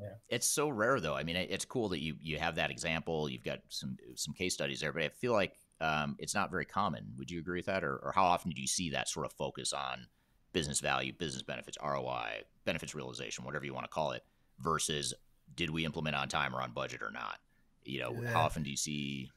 Yeah. 0.00 0.14
It's 0.28 0.46
so 0.46 0.68
rare, 0.68 1.00
though. 1.00 1.14
I 1.14 1.22
mean, 1.22 1.36
it's 1.36 1.64
cool 1.64 1.88
that 1.90 2.00
you 2.00 2.16
you 2.20 2.38
have 2.38 2.56
that 2.56 2.70
example. 2.70 3.28
You've 3.28 3.44
got 3.44 3.60
some 3.68 3.96
some 4.14 4.34
case 4.34 4.54
studies 4.54 4.80
there, 4.80 4.92
but 4.92 5.02
I 5.02 5.08
feel 5.08 5.32
like 5.32 5.56
um, 5.80 6.16
it's 6.18 6.34
not 6.34 6.50
very 6.50 6.64
common. 6.64 7.06
Would 7.18 7.30
you 7.30 7.38
agree 7.38 7.58
with 7.58 7.66
that, 7.66 7.82
or, 7.82 7.96
or 7.96 8.12
how 8.12 8.24
often 8.24 8.50
do 8.50 8.60
you 8.60 8.66
see 8.66 8.90
that 8.90 9.08
sort 9.08 9.26
of 9.26 9.32
focus 9.32 9.72
on 9.72 10.06
business 10.52 10.80
value, 10.80 11.12
business 11.12 11.42
benefits, 11.42 11.78
ROI, 11.82 12.42
benefits 12.64 12.94
realization, 12.94 13.44
whatever 13.44 13.64
you 13.64 13.74
want 13.74 13.84
to 13.84 13.90
call 13.90 14.12
it, 14.12 14.24
versus 14.60 15.14
did 15.54 15.70
we 15.70 15.84
implement 15.84 16.16
on 16.16 16.28
time 16.28 16.54
or 16.54 16.60
on 16.62 16.72
budget 16.72 17.02
or 17.02 17.10
not? 17.10 17.38
You 17.84 18.00
know, 18.00 18.16
yeah. 18.20 18.32
how 18.32 18.40
often 18.40 18.62
do 18.62 18.70
you 18.70 18.76
see 18.76 19.30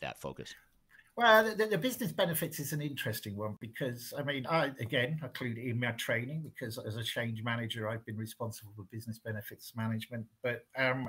that 0.00 0.20
focus? 0.20 0.54
Well, 1.16 1.54
the, 1.56 1.66
the, 1.66 1.78
business 1.78 2.12
benefits 2.12 2.60
is 2.60 2.74
an 2.74 2.82
interesting 2.82 3.36
one 3.36 3.56
because 3.58 4.12
I 4.18 4.22
mean, 4.22 4.46
I 4.46 4.66
again 4.80 5.18
I 5.22 5.26
include 5.26 5.56
in 5.56 5.80
my 5.80 5.92
training 5.92 6.42
because 6.42 6.76
as 6.76 6.96
a 6.96 7.02
change 7.02 7.42
manager, 7.42 7.88
I've 7.88 8.04
been 8.04 8.18
responsible 8.18 8.72
for 8.76 8.82
business 8.92 9.18
benefits 9.18 9.72
management. 9.74 10.26
But 10.42 10.66
um, 10.76 11.08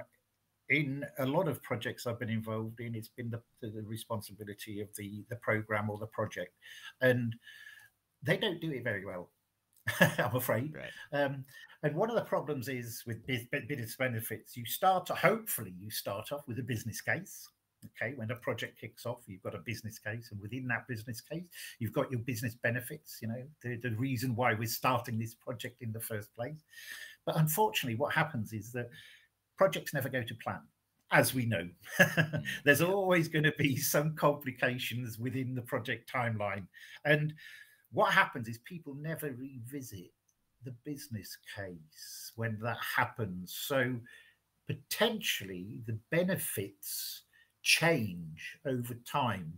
in 0.69 1.05
a 1.19 1.25
lot 1.25 1.49
of 1.49 1.61
projects 1.61 2.07
I've 2.07 2.19
been 2.19 2.29
involved 2.29 2.79
in, 2.79 2.95
it's 2.95 3.09
been 3.09 3.29
the, 3.29 3.41
the 3.61 3.83
responsibility 3.83 4.79
of 4.79 4.87
the 4.95 5.25
the 5.29 5.35
program 5.35 5.89
or 5.89 5.97
the 5.97 6.07
project, 6.07 6.53
and 7.01 7.35
they 8.23 8.37
don't 8.37 8.61
do 8.61 8.71
it 8.71 8.85
very 8.85 9.03
well. 9.03 9.29
I'm 9.99 10.35
afraid. 10.37 10.73
Right. 10.73 11.21
Um, 11.21 11.43
and 11.83 11.95
one 11.95 12.09
of 12.09 12.15
the 12.15 12.21
problems 12.21 12.69
is 12.69 13.03
with 13.05 13.27
business 13.27 13.97
benefits, 13.97 14.55
you 14.55 14.65
start 14.65 15.09
hopefully 15.09 15.73
you 15.77 15.91
start 15.91 16.31
off 16.31 16.47
with 16.47 16.59
a 16.59 16.63
business 16.63 17.01
case 17.01 17.49
Okay, 17.85 18.13
when 18.15 18.31
a 18.31 18.35
project 18.35 18.79
kicks 18.79 19.05
off, 19.05 19.21
you've 19.27 19.43
got 19.43 19.55
a 19.55 19.59
business 19.59 19.99
case, 19.99 20.29
and 20.31 20.41
within 20.41 20.67
that 20.67 20.87
business 20.87 21.21
case, 21.21 21.45
you've 21.79 21.93
got 21.93 22.09
your 22.09 22.19
business 22.21 22.55
benefits. 22.55 23.19
You 23.21 23.27
know, 23.27 23.43
the, 23.61 23.77
the 23.77 23.91
reason 23.91 24.35
why 24.35 24.53
we're 24.53 24.67
starting 24.67 25.19
this 25.19 25.35
project 25.35 25.81
in 25.81 25.91
the 25.91 25.99
first 25.99 26.33
place. 26.35 26.63
But 27.25 27.37
unfortunately, 27.37 27.97
what 27.97 28.13
happens 28.13 28.53
is 28.53 28.71
that 28.71 28.89
projects 29.57 29.93
never 29.93 30.09
go 30.09 30.23
to 30.23 30.35
plan, 30.35 30.61
as 31.11 31.33
we 31.33 31.45
know. 31.45 31.67
There's 32.63 32.81
always 32.81 33.27
going 33.27 33.43
to 33.43 33.53
be 33.57 33.77
some 33.77 34.15
complications 34.15 35.19
within 35.19 35.53
the 35.53 35.61
project 35.61 36.11
timeline. 36.11 36.65
And 37.05 37.33
what 37.91 38.11
happens 38.11 38.47
is 38.47 38.59
people 38.59 38.95
never 38.95 39.31
revisit 39.31 40.11
the 40.63 40.73
business 40.83 41.37
case 41.55 42.31
when 42.35 42.57
that 42.61 42.77
happens. 42.95 43.55
So 43.57 43.95
potentially 44.67 45.79
the 45.85 45.97
benefits 46.11 47.23
change 47.67 48.57
over 48.65 48.93
time. 49.05 49.51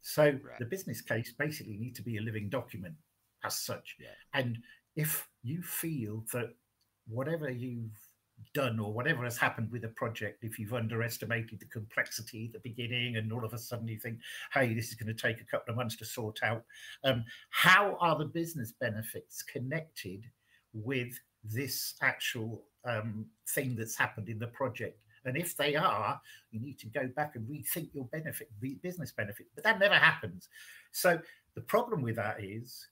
So 0.00 0.24
Right. 0.32 0.58
the 0.58 0.66
business 0.66 1.00
case 1.00 1.32
basically 1.32 1.76
needs 1.78 1.96
to 1.98 2.02
be 2.02 2.16
a 2.16 2.20
living 2.20 2.48
document 2.48 2.96
as 3.44 3.56
such. 3.56 3.96
Yeah. 4.00 4.08
And 4.34 4.58
if 4.96 5.28
you 5.42 5.62
feel 5.62 6.24
that 6.32 6.56
whatever 7.06 7.48
you've 7.48 8.08
done 8.54 8.80
or 8.80 8.92
whatever 8.92 9.22
has 9.22 9.38
happened 9.38 9.70
with 9.70 9.84
a 9.84 9.88
project, 9.90 10.42
if 10.42 10.58
you've 10.58 10.74
underestimated 10.74 11.60
the 11.60 11.66
complexity 11.66 12.46
at 12.46 12.52
the 12.52 12.68
beginning 12.68 13.16
and 13.16 13.32
all 13.32 13.44
of 13.44 13.54
a 13.54 13.58
sudden 13.58 13.86
you 13.86 14.00
think, 14.00 14.18
hey, 14.52 14.74
this 14.74 14.88
is 14.88 14.94
going 14.94 15.14
to 15.14 15.22
take 15.22 15.40
a 15.40 15.44
couple 15.44 15.70
of 15.70 15.76
months 15.76 15.94
to 15.96 16.04
sort 16.04 16.42
out, 16.42 16.64
um, 17.04 17.24
how 17.50 17.96
are 18.00 18.18
the 18.18 18.24
business 18.24 18.72
benefits 18.72 19.44
connected 19.44 20.28
with 20.72 21.20
this 21.44 21.94
actual 22.02 22.64
um, 22.84 23.26
thing 23.50 23.76
that's 23.76 23.96
happened 23.96 24.28
in 24.28 24.40
the 24.40 24.48
project? 24.48 24.98
And 25.24 25.36
if 25.36 25.56
they 25.56 25.76
are, 25.76 26.20
you 26.50 26.60
need 26.60 26.78
to 26.80 26.86
go 26.86 27.08
back 27.14 27.36
and 27.36 27.48
rethink 27.48 27.90
your 27.94 28.06
benefit, 28.06 28.50
the 28.60 28.74
business 28.82 29.12
benefit. 29.12 29.46
But 29.54 29.64
that 29.64 29.78
never 29.78 29.94
happens. 29.94 30.48
So 30.92 31.18
the 31.54 31.60
problem 31.60 32.02
with 32.02 32.16
that 32.16 32.42
is 32.42 32.86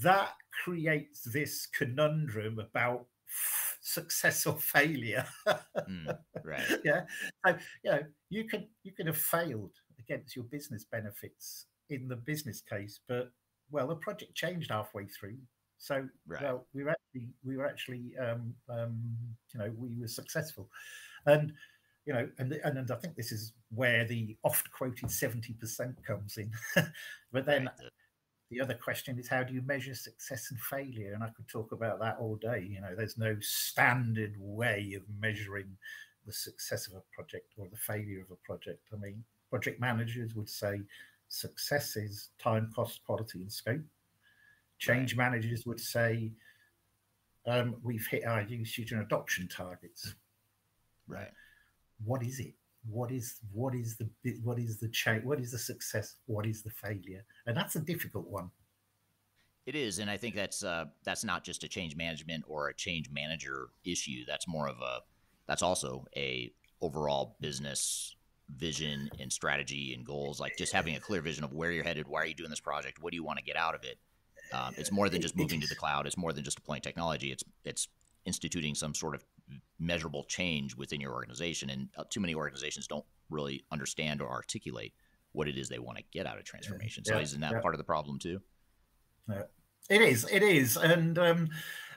that 0.00 0.34
creates 0.64 1.22
this 1.22 1.66
conundrum 1.66 2.58
about 2.58 3.06
success 3.80 4.46
or 4.46 4.56
failure. 4.58 5.24
Mm, 5.88 6.16
right. 6.44 6.62
yeah. 6.84 7.02
So 7.46 7.56
you 7.84 7.90
know, 7.90 8.00
you 8.28 8.44
can 8.44 8.68
you 8.82 8.92
can 8.92 9.06
have 9.06 9.16
failed 9.16 9.72
against 9.98 10.36
your 10.36 10.44
business 10.46 10.84
benefits 10.84 11.66
in 11.88 12.08
the 12.08 12.16
business 12.16 12.60
case, 12.60 13.00
but 13.08 13.30
well, 13.70 13.88
the 13.88 13.96
project 13.96 14.34
changed 14.34 14.70
halfway 14.70 15.06
through. 15.06 15.38
So 15.78 16.06
Right. 16.26 16.42
well, 16.42 16.66
we 16.74 16.84
were 16.84 16.90
actually 16.90 17.28
we 17.44 17.56
were 17.56 17.66
actually 17.66 18.12
um, 18.18 18.54
um, 18.68 19.00
you 19.52 19.60
know 19.60 19.72
we 19.76 20.00
were 20.00 20.08
successful, 20.08 20.68
and 21.26 21.52
you 22.06 22.12
know, 22.12 22.28
and 22.38 22.52
and, 22.52 22.78
and 22.78 22.90
I 22.90 22.96
think 22.96 23.16
this 23.16 23.32
is 23.32 23.52
where 23.74 24.04
the 24.04 24.36
oft 24.42 24.70
quoted 24.72 25.10
seventy 25.10 25.52
percent 25.54 26.02
comes 26.04 26.36
in. 26.36 26.50
but 27.32 27.46
then 27.46 27.66
Right. 27.66 27.76
The- 27.78 27.90
the 28.50 28.60
other 28.60 28.74
question 28.74 29.18
is 29.18 29.28
how 29.28 29.42
do 29.42 29.54
you 29.54 29.62
measure 29.62 29.94
success 29.94 30.50
and 30.50 30.60
failure 30.60 31.12
and 31.14 31.22
i 31.22 31.28
could 31.28 31.48
talk 31.48 31.72
about 31.72 32.00
that 32.00 32.16
all 32.18 32.36
day 32.36 32.66
you 32.68 32.80
know 32.80 32.94
there's 32.96 33.16
no 33.16 33.36
standard 33.40 34.34
way 34.38 34.94
of 34.96 35.02
measuring 35.20 35.76
the 36.26 36.32
success 36.32 36.86
of 36.88 36.94
a 36.94 37.02
project 37.14 37.52
or 37.56 37.68
the 37.70 37.76
failure 37.76 38.20
of 38.20 38.30
a 38.30 38.36
project 38.46 38.82
i 38.92 38.96
mean 38.96 39.22
project 39.48 39.80
managers 39.80 40.34
would 40.34 40.48
say 40.48 40.80
success 41.28 41.96
is 41.96 42.30
time 42.38 42.70
cost 42.74 43.00
quality 43.06 43.40
and 43.40 43.52
scope 43.52 43.80
change 44.78 45.16
managers 45.16 45.64
would 45.64 45.80
say 45.80 46.32
um, 47.46 47.76
we've 47.82 48.06
hit 48.06 48.26
our 48.26 48.42
usage 48.42 48.92
and 48.92 49.00
adoption 49.00 49.48
targets 49.48 50.14
right. 51.06 51.30
What 52.04 52.22
is 52.22 52.40
it 52.40 52.54
what 52.88 53.10
is 53.10 53.40
what 53.52 53.74
is 53.74 53.96
the 53.96 54.08
what 54.42 54.58
is 54.58 54.78
the 54.78 54.88
change 54.88 55.24
what 55.24 55.38
is 55.38 55.50
the 55.52 55.58
success 55.58 56.16
what 56.26 56.46
is 56.46 56.62
the 56.62 56.70
failure 56.70 57.24
and 57.46 57.56
that's 57.56 57.76
a 57.76 57.80
difficult 57.80 58.26
one 58.28 58.50
It 59.66 59.76
is, 59.76 59.98
and 59.98 60.10
I 60.10 60.16
think 60.16 60.34
that's 60.34 60.64
uh, 60.64 60.86
that's 61.04 61.22
not 61.22 61.44
just 61.44 61.64
a 61.64 61.68
change 61.68 61.94
management 61.94 62.44
or 62.48 62.68
a 62.68 62.74
change 62.74 63.10
manager 63.10 63.68
issue. 63.84 64.24
That's 64.26 64.48
more 64.48 64.68
of 64.68 64.80
a 64.80 65.00
that's 65.46 65.62
also 65.62 66.06
a 66.16 66.52
overall 66.80 67.36
business 67.40 68.16
vision 68.56 69.10
and 69.20 69.32
strategy 69.32 69.94
and 69.94 70.04
goals. 70.04 70.40
Like 70.40 70.56
just 70.56 70.72
having 70.72 70.96
a 70.96 71.00
clear 71.00 71.20
vision 71.20 71.44
of 71.44 71.52
where 71.52 71.70
you're 71.70 71.84
headed, 71.84 72.08
why 72.08 72.22
are 72.22 72.26
you 72.26 72.34
doing 72.34 72.50
this 72.50 72.60
project, 72.60 73.02
what 73.02 73.10
do 73.12 73.16
you 73.16 73.24
want 73.24 73.38
to 73.38 73.44
get 73.44 73.56
out 73.56 73.74
of 73.74 73.84
it. 73.84 73.98
Um, 74.52 74.74
it's 74.76 74.90
more 74.90 75.08
than 75.08 75.20
just 75.20 75.36
moving 75.36 75.60
to 75.60 75.68
the 75.68 75.76
cloud. 75.76 76.06
It's 76.06 76.16
more 76.16 76.32
than 76.32 76.42
just 76.42 76.56
deploying 76.56 76.80
technology. 76.80 77.30
It's 77.30 77.44
it's 77.64 77.88
instituting 78.24 78.74
some 78.74 78.94
sort 78.94 79.14
of 79.14 79.24
measurable 79.80 80.24
change 80.24 80.76
within 80.76 81.00
your 81.00 81.12
organization, 81.12 81.70
and 81.70 81.88
uh, 81.96 82.04
too 82.10 82.20
many 82.20 82.34
organizations 82.34 82.86
don't 82.86 83.04
really 83.30 83.64
understand 83.72 84.20
or 84.20 84.28
articulate 84.28 84.92
what 85.32 85.48
it 85.48 85.56
is 85.56 85.68
they 85.68 85.78
want 85.78 85.98
to 85.98 86.04
get 86.12 86.26
out 86.26 86.38
of 86.38 86.44
transformation. 86.44 87.04
So 87.04 87.16
Yeah, 87.16 87.22
isn't 87.22 87.40
that 87.40 87.52
yeah. 87.52 87.60
part 87.60 87.74
of 87.74 87.78
the 87.78 87.84
problem 87.84 88.18
too? 88.18 88.40
It 89.88 90.02
is, 90.02 90.26
it 90.30 90.42
is, 90.42 90.76
and 90.76 91.18
um, 91.18 91.48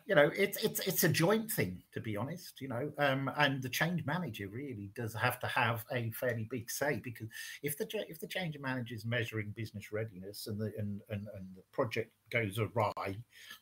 you 0.05 0.15
know, 0.15 0.31
it's 0.35 0.57
it's 0.63 0.79
it's 0.81 1.03
a 1.03 1.09
joint 1.09 1.51
thing 1.51 1.81
to 1.93 2.01
be 2.01 2.17
honest. 2.17 2.59
You 2.59 2.67
know, 2.67 2.91
um, 2.97 3.31
and 3.37 3.61
the 3.61 3.69
change 3.69 4.05
manager 4.05 4.47
really 4.47 4.91
does 4.95 5.13
have 5.13 5.39
to 5.39 5.47
have 5.47 5.85
a 5.91 6.11
fairly 6.11 6.47
big 6.49 6.69
say 6.69 6.99
because 7.03 7.27
if 7.61 7.77
the 7.77 7.87
if 8.09 8.19
the 8.19 8.27
change 8.27 8.57
manager 8.59 8.95
is 8.95 9.05
measuring 9.05 9.53
business 9.55 9.91
readiness 9.91 10.47
and 10.47 10.59
the 10.59 10.71
and, 10.77 11.01
and 11.09 11.27
and 11.35 11.47
the 11.55 11.63
project 11.71 12.11
goes 12.31 12.59
awry, 12.59 13.15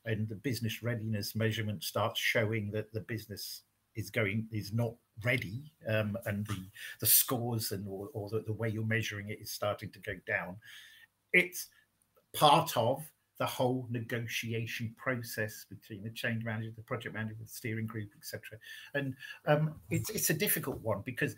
and 0.06 0.28
the 0.30 0.36
business 0.36 0.82
readiness 0.82 1.36
measurement 1.36 1.84
starts 1.84 2.20
showing 2.20 2.72
that 2.72 2.92
the 2.94 3.02
business 3.02 3.64
is 3.96 4.10
going 4.10 4.48
is 4.52 4.74
not 4.74 4.94
ready, 5.24 5.72
um, 5.88 6.18
and 6.26 6.46
the 6.48 6.64
the 7.00 7.06
scores 7.06 7.72
and 7.72 7.86
or, 7.88 8.10
or 8.14 8.30
the, 8.30 8.40
the 8.42 8.54
way 8.54 8.70
you're 8.70 8.86
measuring 8.86 9.30
it 9.30 9.40
is 9.42 9.52
starting 9.52 9.92
to 9.92 10.00
go 10.00 10.14
down, 10.28 10.56
it's 11.34 11.68
part 12.34 12.76
of 12.78 13.04
the 13.42 13.46
whole 13.46 13.88
negotiation 13.90 14.94
process 14.98 15.66
between 15.68 16.04
the 16.04 16.12
change 16.12 16.44
manager, 16.44 16.72
the 16.76 16.84
project 16.84 17.16
manager, 17.16 17.36
the 17.42 17.48
steering 17.48 17.88
group, 17.88 18.10
etc. 18.16 18.42
And 18.94 19.16
um, 19.48 19.76
it's 19.90 20.10
it's 20.12 20.30
a 20.30 20.34
difficult 20.36 20.80
one 20.82 21.02
because, 21.04 21.36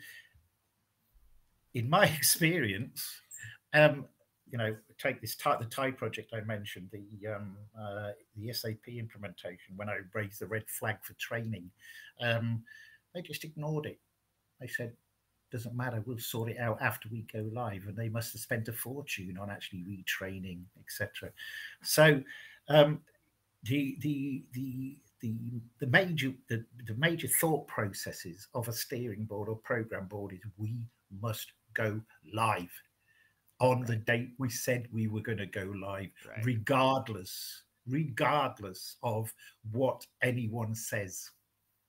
in 1.74 1.90
my 1.90 2.06
experience, 2.18 3.22
um, 3.74 4.06
you 4.54 4.60
know, 4.60 4.76
take 5.00 5.20
this 5.20 5.36
Thai, 5.36 5.58
the 5.58 5.66
Thai 5.66 5.90
project 5.90 6.32
I 6.32 6.42
mentioned, 6.42 6.90
the 6.92 7.34
um, 7.34 7.58
uh, 7.78 8.12
the 8.38 8.54
SAP 8.54 8.88
implementation. 8.88 9.76
When 9.76 9.90
I 9.90 9.98
raised 10.14 10.40
the 10.40 10.46
red 10.46 10.70
flag 10.70 10.98
for 11.02 11.14
training, 11.14 11.72
um, 12.22 12.62
they 13.16 13.24
just 13.24 13.44
ignored 13.44 13.88
it. 13.88 14.00
They 14.62 14.68
said, 14.68 14.94
doesn't 15.52 15.76
matter 15.76 16.04
we'll 16.08 16.18
sort 16.18 16.50
it 16.50 16.58
out 16.58 16.80
after 16.82 17.08
we 17.12 17.28
go 17.32 17.48
live 17.54 17.84
and 17.88 17.96
they 17.96 18.10
must 18.10 18.34
have 18.34 18.42
spent 18.42 18.68
a 18.70 18.74
fortune 18.74 19.38
on 19.40 19.52
actually 19.52 19.84
retraining 19.84 20.62
etc 20.80 21.30
so 21.84 22.20
um 22.70 23.00
the 23.66 23.96
the 24.02 24.44
the 24.54 24.98
the 25.22 25.36
the 25.80 25.86
major 25.86 26.34
the, 26.50 26.66
the 26.88 26.96
major 26.96 27.28
thought 27.28 27.68
processes 27.68 28.48
of 28.56 28.68
a 28.68 28.74
steering 28.74 29.26
board 29.26 29.48
or 29.48 29.58
program 29.58 30.08
board 30.08 30.34
is 30.34 30.40
we 30.58 30.74
must 31.22 31.52
go 31.76 32.02
live 32.34 32.72
on 33.64 33.84
the 33.86 33.96
date 33.96 34.32
we 34.38 34.50
said 34.50 34.88
we 34.92 35.08
were 35.08 35.22
going 35.22 35.38
to 35.38 35.46
go 35.46 35.66
live 35.82 36.10
Right. 36.28 36.44
regardless 36.46 37.64
regardless 37.88 38.98
of 39.04 39.34
what 39.72 40.06
anyone 40.22 40.76
says 40.76 41.32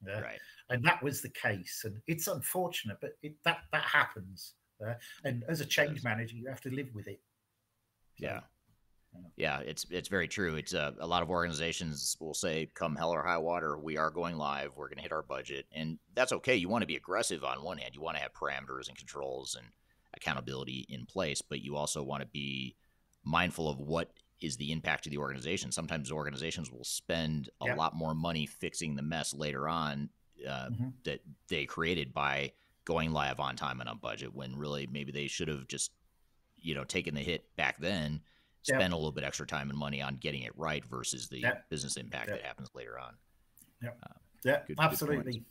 Yeah? 0.07 0.21
Right. 0.21 0.41
and 0.71 0.85
that 0.85 1.03
was 1.03 1.21
the 1.21 1.31
case 1.31 1.83
and 1.85 2.01
it's 2.07 2.29
unfortunate 2.29 2.99
but 3.01 3.13
it, 3.23 3.35
that 3.45 3.59
that 3.73 3.83
happens 3.85 4.55
uh, 4.87 4.95
and 5.25 5.45
as 5.49 5.61
a 5.61 5.65
change 5.67 6.03
manager 6.05 6.37
you 6.37 6.49
have 6.49 6.61
to 6.63 6.71
live 6.71 6.91
with 6.95 7.09
it 7.09 7.21
Yeah. 8.19 8.41
Yeah. 9.13 9.29
Yeah, 9.37 9.59
it's 9.61 9.87
it's 9.91 10.09
very 10.09 10.27
true. 10.27 10.57
It's 10.57 10.75
uh, 10.75 10.91
a 10.99 11.07
lot 11.07 11.23
of 11.23 11.31
organizations 11.31 12.17
will 12.19 12.35
say, 12.35 12.69
"Come 12.75 12.97
hell 12.97 13.13
or 13.15 13.23
high 13.23 13.39
water, 13.39 13.79
we 13.79 13.97
are 13.97 14.11
going 14.11 14.37
live. 14.37 14.71
We're 14.75 14.89
going 14.89 14.97
to 14.97 15.03
hit 15.07 15.13
our 15.13 15.23
budget," 15.23 15.67
and 15.71 16.01
that's 16.17 16.33
okay. 16.33 16.57
You 16.57 16.69
want 16.69 16.83
to 16.83 16.89
be 16.95 16.97
aggressive 16.97 17.45
on 17.45 17.63
one 17.63 17.79
hand. 17.79 17.95
You 17.95 18.01
want 18.03 18.17
to 18.17 18.23
have 18.25 18.33
parameters 18.33 18.89
and 18.89 18.99
controls 18.99 19.55
and 19.57 19.69
accountability 20.17 20.87
in 20.89 21.07
place, 21.07 21.43
but 21.43 21.61
you 21.61 21.77
also 21.77 22.03
want 22.03 22.21
to 22.23 22.27
be 22.29 22.77
mindful 23.25 23.69
of 23.69 23.79
what 23.81 24.13
is 24.41 24.57
the 24.57 24.73
impact 24.73 25.05
to 25.05 25.11
the 25.11 25.19
organization. 25.19 25.73
Sometimes 25.73 26.11
organizations 26.13 26.71
will 26.71 26.85
spend 26.85 27.49
a 27.61 27.67
Yeah. 27.67 27.75
lot 27.77 27.95
more 27.95 28.15
money 28.15 28.47
fixing 28.47 28.95
the 28.95 29.03
mess 29.03 29.33
later 29.33 29.69
on 29.69 30.11
uh, 30.47 30.69
Mhm. 30.69 30.93
that 31.05 31.21
they 31.49 31.65
created 31.65 32.13
by 32.13 32.53
going 32.85 33.13
live 33.13 33.41
on 33.41 33.57
time 33.57 33.81
and 33.81 33.89
on 33.89 33.97
budget, 33.97 34.35
when 34.35 34.55
really 34.57 34.87
maybe 34.87 35.11
they 35.11 35.27
should 35.27 35.49
have 35.49 35.67
just 35.69 35.93
you 36.57 36.75
know 36.75 36.85
taken 36.85 37.15
the 37.15 37.23
hit 37.23 37.55
back 37.57 37.79
then 37.79 38.21
Yeah. 38.69 38.77
spend 38.77 38.93
a 38.93 38.97
little 38.97 39.13
bit 39.13 39.25
extra 39.25 39.47
time 39.47 39.71
and 39.71 39.79
money 39.79 40.03
on 40.03 40.17
getting 40.17 40.43
it 40.43 40.55
right 40.59 40.85
versus 40.85 41.29
the 41.29 41.39
Yeah. 41.41 41.61
business 41.71 41.97
impact 41.97 42.29
Yeah. 42.29 42.37
that 42.37 42.45
happens 42.45 42.69
later 42.75 42.99
on. 42.99 43.17
yeah 43.81 43.93
good- 44.43 44.65
good 44.67 44.81
absolutely 44.81 45.45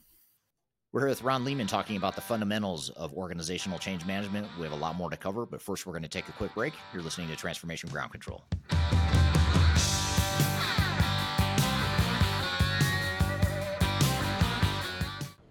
We're 0.94 1.02
here 1.02 1.10
with 1.10 1.24
Ron 1.24 1.44
Leeman 1.44 1.68
talking 1.68 1.98
about 1.98 2.14
the 2.14 2.22
fundamentals 2.22 2.92
of 2.92 3.16
organizational 3.16 3.80
change 3.80 4.06
management. 4.06 4.48
We 4.60 4.64
have 4.66 4.74
a 4.74 4.76
lot 4.76 4.96
more 4.96 5.10
to 5.10 5.18
cover, 5.18 5.44
but 5.44 5.60
first 5.60 5.88
we're 5.88 5.94
going 5.94 6.04
to 6.04 6.08
take 6.08 6.30
a 6.30 6.32
quick 6.34 6.54
break. 6.54 6.76
You're 6.94 7.02
listening 7.02 7.30
to 7.30 7.36
Transformation 7.36 7.90
Ground 7.90 8.12
Control. 8.12 8.44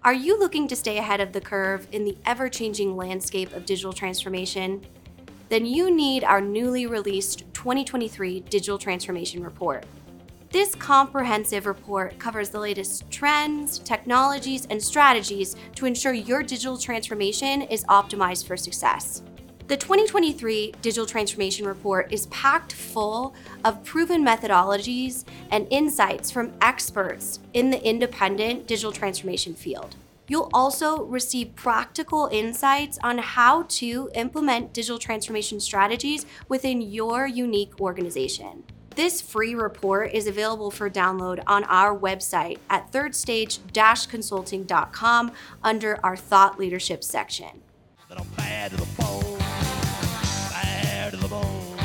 Are 0.04 0.14
you 0.14 0.38
looking 0.38 0.68
to 0.68 0.76
stay 0.76 0.98
ahead 0.98 1.20
of 1.20 1.32
the 1.32 1.40
curve 1.40 1.88
in 1.90 2.04
the 2.04 2.16
ever 2.24 2.48
changing 2.48 2.96
landscape 2.96 3.52
of 3.52 3.66
digital 3.66 3.92
transformation? 3.92 4.80
Then 5.48 5.66
you 5.66 5.90
need 5.90 6.22
our 6.22 6.40
newly 6.40 6.86
released 6.86 7.40
2023 7.52 8.38
Digital 8.42 8.78
Transformation 8.78 9.42
Report. 9.42 9.84
This 10.52 10.74
comprehensive 10.74 11.64
report 11.64 12.18
covers 12.18 12.50
the 12.50 12.60
latest 12.60 13.10
trends, 13.10 13.78
technologies, 13.78 14.66
and 14.68 14.82
strategies 14.82 15.56
to 15.76 15.86
ensure 15.86 16.12
your 16.12 16.42
digital 16.42 16.76
transformation 16.76 17.62
is 17.62 17.84
optimized 17.84 18.46
for 18.46 18.58
success. 18.58 19.22
The 19.68 19.78
2023 19.78 20.74
Digital 20.82 21.06
Transformation 21.06 21.66
Report 21.66 22.12
is 22.12 22.26
packed 22.26 22.74
full 22.74 23.34
of 23.64 23.82
proven 23.82 24.22
methodologies 24.22 25.24
and 25.50 25.66
insights 25.70 26.30
from 26.30 26.52
experts 26.60 27.38
in 27.54 27.70
the 27.70 27.82
independent 27.82 28.66
digital 28.66 28.92
transformation 28.92 29.54
field. 29.54 29.96
You'll 30.28 30.50
also 30.52 31.04
receive 31.04 31.56
practical 31.56 32.28
insights 32.30 32.98
on 33.02 33.16
how 33.16 33.62
to 33.80 34.10
implement 34.14 34.74
digital 34.74 34.98
transformation 34.98 35.60
strategies 35.60 36.26
within 36.50 36.82
your 36.82 37.26
unique 37.26 37.80
organization. 37.80 38.64
This 38.94 39.22
free 39.22 39.54
report 39.54 40.12
is 40.12 40.26
available 40.26 40.70
for 40.70 40.90
download 40.90 41.42
on 41.46 41.64
our 41.64 41.98
website 41.98 42.58
at 42.68 42.92
thirdstage-consulting.com 42.92 45.32
under 45.62 45.98
our 46.04 46.14
thought 46.14 46.58
leadership 46.58 47.02
section. 47.02 47.62
Bad 48.36 48.72
to 48.72 48.76
the 48.76 48.86
bone. 48.98 49.38
Bad 49.38 51.12
to 51.12 51.16
the 51.16 51.28
bone. 51.28 51.76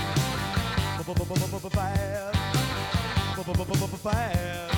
Bad. 4.04 4.76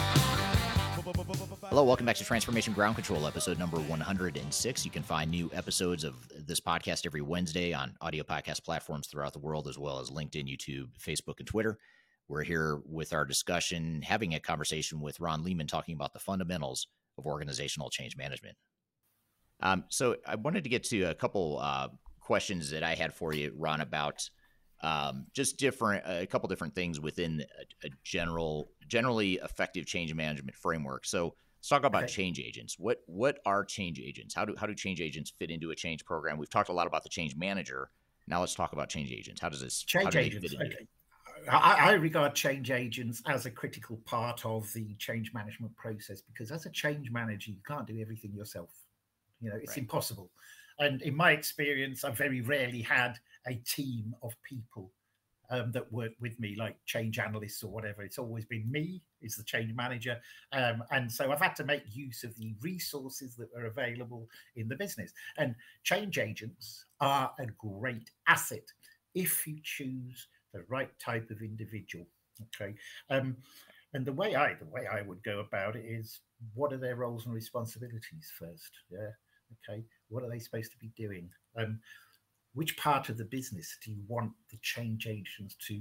Hello, 1.70 1.84
welcome 1.84 2.06
back 2.06 2.18
to 2.18 2.24
Transformation 2.24 2.72
Ground 2.74 2.94
Control, 2.94 3.26
episode 3.26 3.58
number 3.58 3.80
106. 3.80 4.86
You 4.86 4.92
can 4.92 5.02
find 5.02 5.32
new 5.32 5.50
episodes 5.54 6.04
of 6.04 6.14
this 6.46 6.60
podcast 6.60 7.08
every 7.08 7.22
Wednesday 7.22 7.74
on 7.74 7.96
audio 8.02 8.24
podcast 8.24 8.64
platforms 8.64 9.08
throughout 9.08 9.34
the 9.34 9.40
world, 9.40 9.68
as 9.68 9.80
well 9.80 9.98
as 10.00 10.12
LinkedIn, 10.12 10.48
YouTube, 10.48 10.90
Facebook, 11.00 11.40
and 11.40 11.48
Twitter. 11.48 11.80
We're 12.30 12.44
here 12.44 12.80
with 12.86 13.12
our 13.12 13.26
discussion, 13.26 14.02
having 14.02 14.36
a 14.36 14.40
conversation 14.40 15.02
with 15.02 15.20
Ron 15.20 15.44
Leeman 15.44 15.68
talking 15.68 15.96
about 15.96 16.14
the 16.14 16.20
fundamentals 16.20 16.88
of 17.18 17.26
organizational 17.26 17.90
change 17.90 18.16
management. 18.16 18.56
Um, 19.62 19.84
so, 19.90 20.16
I 20.26 20.36
wanted 20.36 20.64
to 20.64 20.70
get 20.70 20.84
to 20.86 21.04
a 21.04 21.14
couple 21.14 21.60
uh, 21.60 21.90
questions 22.22 22.70
that 22.70 22.84
I 22.84 22.96
had 22.96 23.14
for 23.14 23.34
you, 23.34 23.52
Ron, 23.58 23.82
about 23.82 24.30
um, 24.82 25.26
just 25.34 25.58
different 25.58 26.04
a 26.08 26.26
couple 26.26 26.48
different 26.48 26.74
things 26.74 27.00
within 27.00 27.44
a, 27.84 27.88
a, 27.88 27.90
general 28.04 28.72
generally 28.88 29.34
effective 29.44 29.86
change 29.86 30.14
management 30.14 30.56
framework 30.56 31.06
so 31.06 31.36
let's 31.58 31.68
talk 31.68 31.84
about 31.84 32.04
okay. 32.04 32.14
change 32.14 32.40
agents 32.40 32.78
what 32.80 33.00
what 33.06 33.40
are 33.46 33.66
change 33.66 34.00
agents 34.00 34.34
how 34.34 34.46
do 34.46 34.56
how 34.58 34.66
do 34.66 34.74
change 34.74 35.02
agents 35.02 35.34
fit 35.38 35.52
into 35.52 35.72
a 35.72 35.76
change 35.76 36.06
program 36.06 36.38
we've 36.38 36.50
talked 36.50 36.70
a 36.70 36.74
lot 36.74 36.88
about 36.88 37.04
the 37.04 37.10
change 37.10 37.36
manager 37.36 37.90
now 38.28 38.40
let's 38.40 38.56
talk 38.56 38.72
about 38.72 38.88
change 38.88 39.12
agents 39.12 39.42
how 39.42 39.50
does 39.50 39.62
this 39.62 39.84
change 39.84 40.16
agents 40.16 40.56
okay. 40.56 40.88
I, 41.50 41.90
I 41.90 41.92
regard 41.94 42.36
change 42.36 42.72
agents 42.72 43.22
as 43.28 43.46
a 43.46 43.52
critical 43.52 43.98
part 44.06 44.46
of 44.46 44.72
the 44.74 44.94
change 44.96 45.34
management 45.34 45.76
process 45.76 46.22
because 46.22 46.52
as 46.52 46.66
a 46.66 46.70
change 46.70 47.12
manager 47.12 47.52
you 47.52 47.62
can't 47.68 47.88
do 47.88 48.00
everything 48.00 48.34
yourself 48.34 48.70
you 49.42 49.50
know 49.50 49.56
it's 49.56 49.72
right. 49.72 49.80
impossible 49.80 50.30
and 50.80 51.02
in 51.02 51.16
my 51.16 51.32
experience 51.32 52.04
i've 52.04 52.18
very 52.18 52.42
rarely 52.42 52.82
had 52.82 53.18
a 53.48 53.56
team 53.66 54.14
of 54.22 54.36
people 54.44 54.92
um, 55.50 55.72
that 55.72 55.92
work 55.92 56.12
with 56.20 56.40
me, 56.40 56.56
like 56.58 56.76
change 56.86 57.20
analysts 57.20 57.64
or 57.64 57.72
whatever. 57.72 58.04
It's 58.04 58.18
always 58.18 58.46
been 58.46 58.70
me 58.72 59.02
is 59.22 59.36
the 59.36 59.44
change 59.44 59.74
manager, 59.74 60.18
um, 60.54 60.84
and 60.92 61.12
so 61.12 61.32
I've 61.32 61.42
had 61.42 61.56
to 61.58 61.64
make 61.64 61.84
use 61.92 62.24
of 62.24 62.38
the 62.38 62.56
resources 62.62 63.36
that 63.36 63.50
are 63.58 63.66
available 63.66 64.28
in 64.56 64.68
the 64.68 64.76
business. 64.76 65.12
And 65.38 65.56
change 65.84 66.18
agents 66.18 66.86
are 67.02 67.32
a 67.40 67.48
great 67.58 68.12
asset 68.28 68.64
if 69.16 69.46
you 69.48 69.58
choose 69.64 70.28
the 70.54 70.64
right 70.70 70.90
type 71.00 71.30
of 71.30 71.42
individual. 71.42 72.06
Okay, 72.56 72.74
um, 73.10 73.36
and 73.94 74.06
the 74.06 74.14
way 74.14 74.36
I 74.36 74.54
the 74.54 74.66
way 74.66 74.88
I 74.88 75.02
would 75.02 75.24
go 75.24 75.40
about 75.40 75.76
it 75.76 75.86
is 75.86 76.22
what 76.54 76.72
are 76.74 76.78
their 76.78 76.96
roles 76.96 77.26
and 77.26 77.36
responsibilities 77.36 78.32
first? 78.38 78.72
Yeah, 78.90 79.10
okay, 79.68 79.84
what 80.10 80.24
are 80.24 80.30
they 80.30 80.40
supposed 80.40 80.72
to 80.72 80.78
be 80.78 80.92
doing? 80.96 81.30
Um, 81.58 81.80
which 82.54 82.78
part 82.78 83.10
of 83.10 83.18
the 83.18 83.26
business 83.26 83.78
do 83.84 83.92
you 83.92 84.02
want 84.08 84.32
the 84.52 84.58
change 84.62 85.08
agents 85.08 85.56
to 85.68 85.80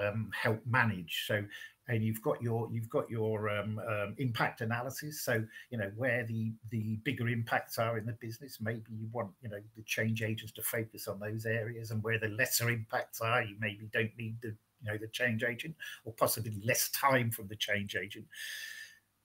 um, 0.00 0.30
help 0.34 0.60
manage? 0.66 1.24
So, 1.26 1.44
and 1.88 2.04
you've 2.04 2.22
got 2.22 2.40
your 2.40 2.68
you've 2.72 2.88
got 2.88 3.10
your 3.10 3.50
um, 3.50 3.80
um, 3.88 4.14
impact 4.18 4.60
analysis. 4.60 5.20
So, 5.22 5.44
you 5.70 5.78
know 5.78 5.90
where 5.96 6.24
the 6.24 6.52
the 6.70 6.96
bigger 7.04 7.28
impacts 7.28 7.78
are 7.78 7.98
in 7.98 8.06
the 8.06 8.12
business. 8.12 8.58
Maybe 8.60 8.92
you 8.92 9.08
want 9.12 9.30
you 9.42 9.48
know 9.48 9.60
the 9.76 9.82
change 9.82 10.22
agents 10.22 10.52
to 10.52 10.62
focus 10.62 11.08
on 11.08 11.18
those 11.18 11.46
areas, 11.46 11.90
and 11.90 12.02
where 12.02 12.18
the 12.18 12.28
lesser 12.28 12.70
impacts 12.70 13.20
are, 13.20 13.42
you 13.42 13.56
maybe 13.58 13.88
don't 13.92 14.16
need 14.16 14.36
the 14.42 14.48
you 14.48 14.92
know 14.92 14.98
the 14.98 15.08
change 15.08 15.42
agent, 15.42 15.74
or 16.04 16.12
possibly 16.12 16.60
less 16.64 16.88
time 16.90 17.30
from 17.30 17.48
the 17.48 17.56
change 17.56 17.96
agent. 17.96 18.26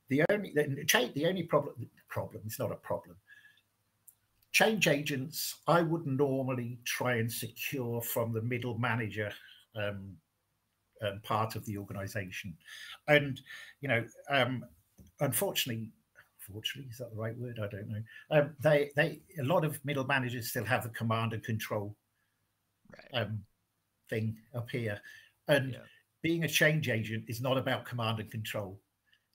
The 0.09 0.23
only 0.29 0.51
the, 0.53 1.11
the 1.13 1.25
only 1.27 1.43
problem 1.43 1.89
problem 2.07 2.41
it's 2.45 2.59
not 2.59 2.71
a 2.71 2.75
problem 2.75 3.17
change 4.53 4.87
agents 4.87 5.57
I 5.67 5.81
would 5.81 6.07
normally 6.07 6.79
try 6.85 7.15
and 7.15 7.31
secure 7.31 8.01
from 8.01 8.31
the 8.31 8.41
middle 8.41 8.77
manager 8.79 9.31
um, 9.75 10.15
um, 11.01 11.19
part 11.23 11.55
of 11.55 11.65
the 11.65 11.77
organization. 11.77 12.55
And, 13.07 13.39
you 13.81 13.89
know, 13.89 14.05
um, 14.29 14.65
unfortunately, 15.19 15.91
unfortunately, 16.47 16.89
is 16.91 16.97
that 16.97 17.11
the 17.11 17.17
right 17.17 17.37
word? 17.37 17.59
I 17.61 17.67
don't 17.67 17.89
know. 17.89 18.01
Um, 18.31 18.55
they, 18.61 18.91
they, 18.95 19.21
a 19.39 19.43
lot 19.43 19.65
of 19.65 19.83
middle 19.85 20.05
managers 20.05 20.49
still 20.49 20.65
have 20.65 20.83
the 20.83 20.89
command 20.89 21.33
and 21.33 21.43
control 21.43 21.95
right. 22.93 23.21
Um, 23.21 23.43
thing 24.09 24.37
up 24.55 24.69
here. 24.69 24.99
And 25.47 25.73
yeah. 25.73 25.79
being 26.21 26.43
a 26.43 26.47
change 26.47 26.89
agent 26.89 27.25
is 27.27 27.41
not 27.41 27.57
about 27.57 27.85
command 27.85 28.19
and 28.19 28.31
control. 28.31 28.79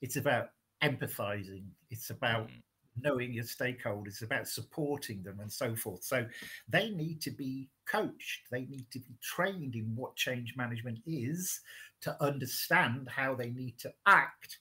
It's 0.00 0.16
about 0.16 0.50
empathizing. 0.82 1.64
It's 1.90 2.10
about 2.10 2.48
mm 2.48 2.62
knowing 3.00 3.32
your 3.32 3.44
stakeholders, 3.44 4.22
about 4.22 4.48
supporting 4.48 5.22
them, 5.22 5.40
and 5.40 5.50
so 5.50 5.74
forth. 5.74 6.04
So 6.04 6.26
they 6.68 6.90
need 6.90 7.20
to 7.22 7.30
be 7.30 7.68
coached, 7.86 8.40
they 8.50 8.62
need 8.66 8.86
to 8.92 8.98
be 8.98 9.14
trained 9.22 9.74
in 9.74 9.94
what 9.94 10.16
change 10.16 10.54
management 10.56 10.98
is 11.06 11.60
to 12.02 12.16
understand 12.22 13.08
how 13.08 13.34
they 13.34 13.50
need 13.50 13.78
to 13.78 13.92
act 14.06 14.58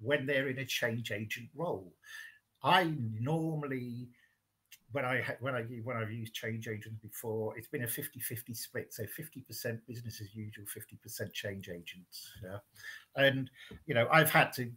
when 0.00 0.26
they're 0.26 0.48
in 0.48 0.58
a 0.58 0.64
change 0.64 1.10
agent 1.10 1.48
role. 1.54 1.92
I 2.62 2.92
normally 3.20 4.08
when 4.92 5.04
I 5.04 5.22
when 5.40 5.54
I 5.54 5.62
when 5.84 5.96
I've 5.96 6.12
used 6.12 6.34
change 6.34 6.68
agents 6.68 6.98
before, 7.02 7.56
it's 7.58 7.68
been 7.68 7.82
a 7.82 7.86
50-50 7.86 8.56
split. 8.56 8.94
So 8.94 9.02
50% 9.02 9.78
business 9.86 10.20
as 10.20 10.34
usual, 10.34 10.64
50% 10.64 11.32
change 11.32 11.68
agents. 11.68 12.32
Yeah. 12.42 12.58
And 13.16 13.50
you 13.86 13.94
know, 13.94 14.08
I've 14.10 14.30
had 14.30 14.52
to 14.54 14.70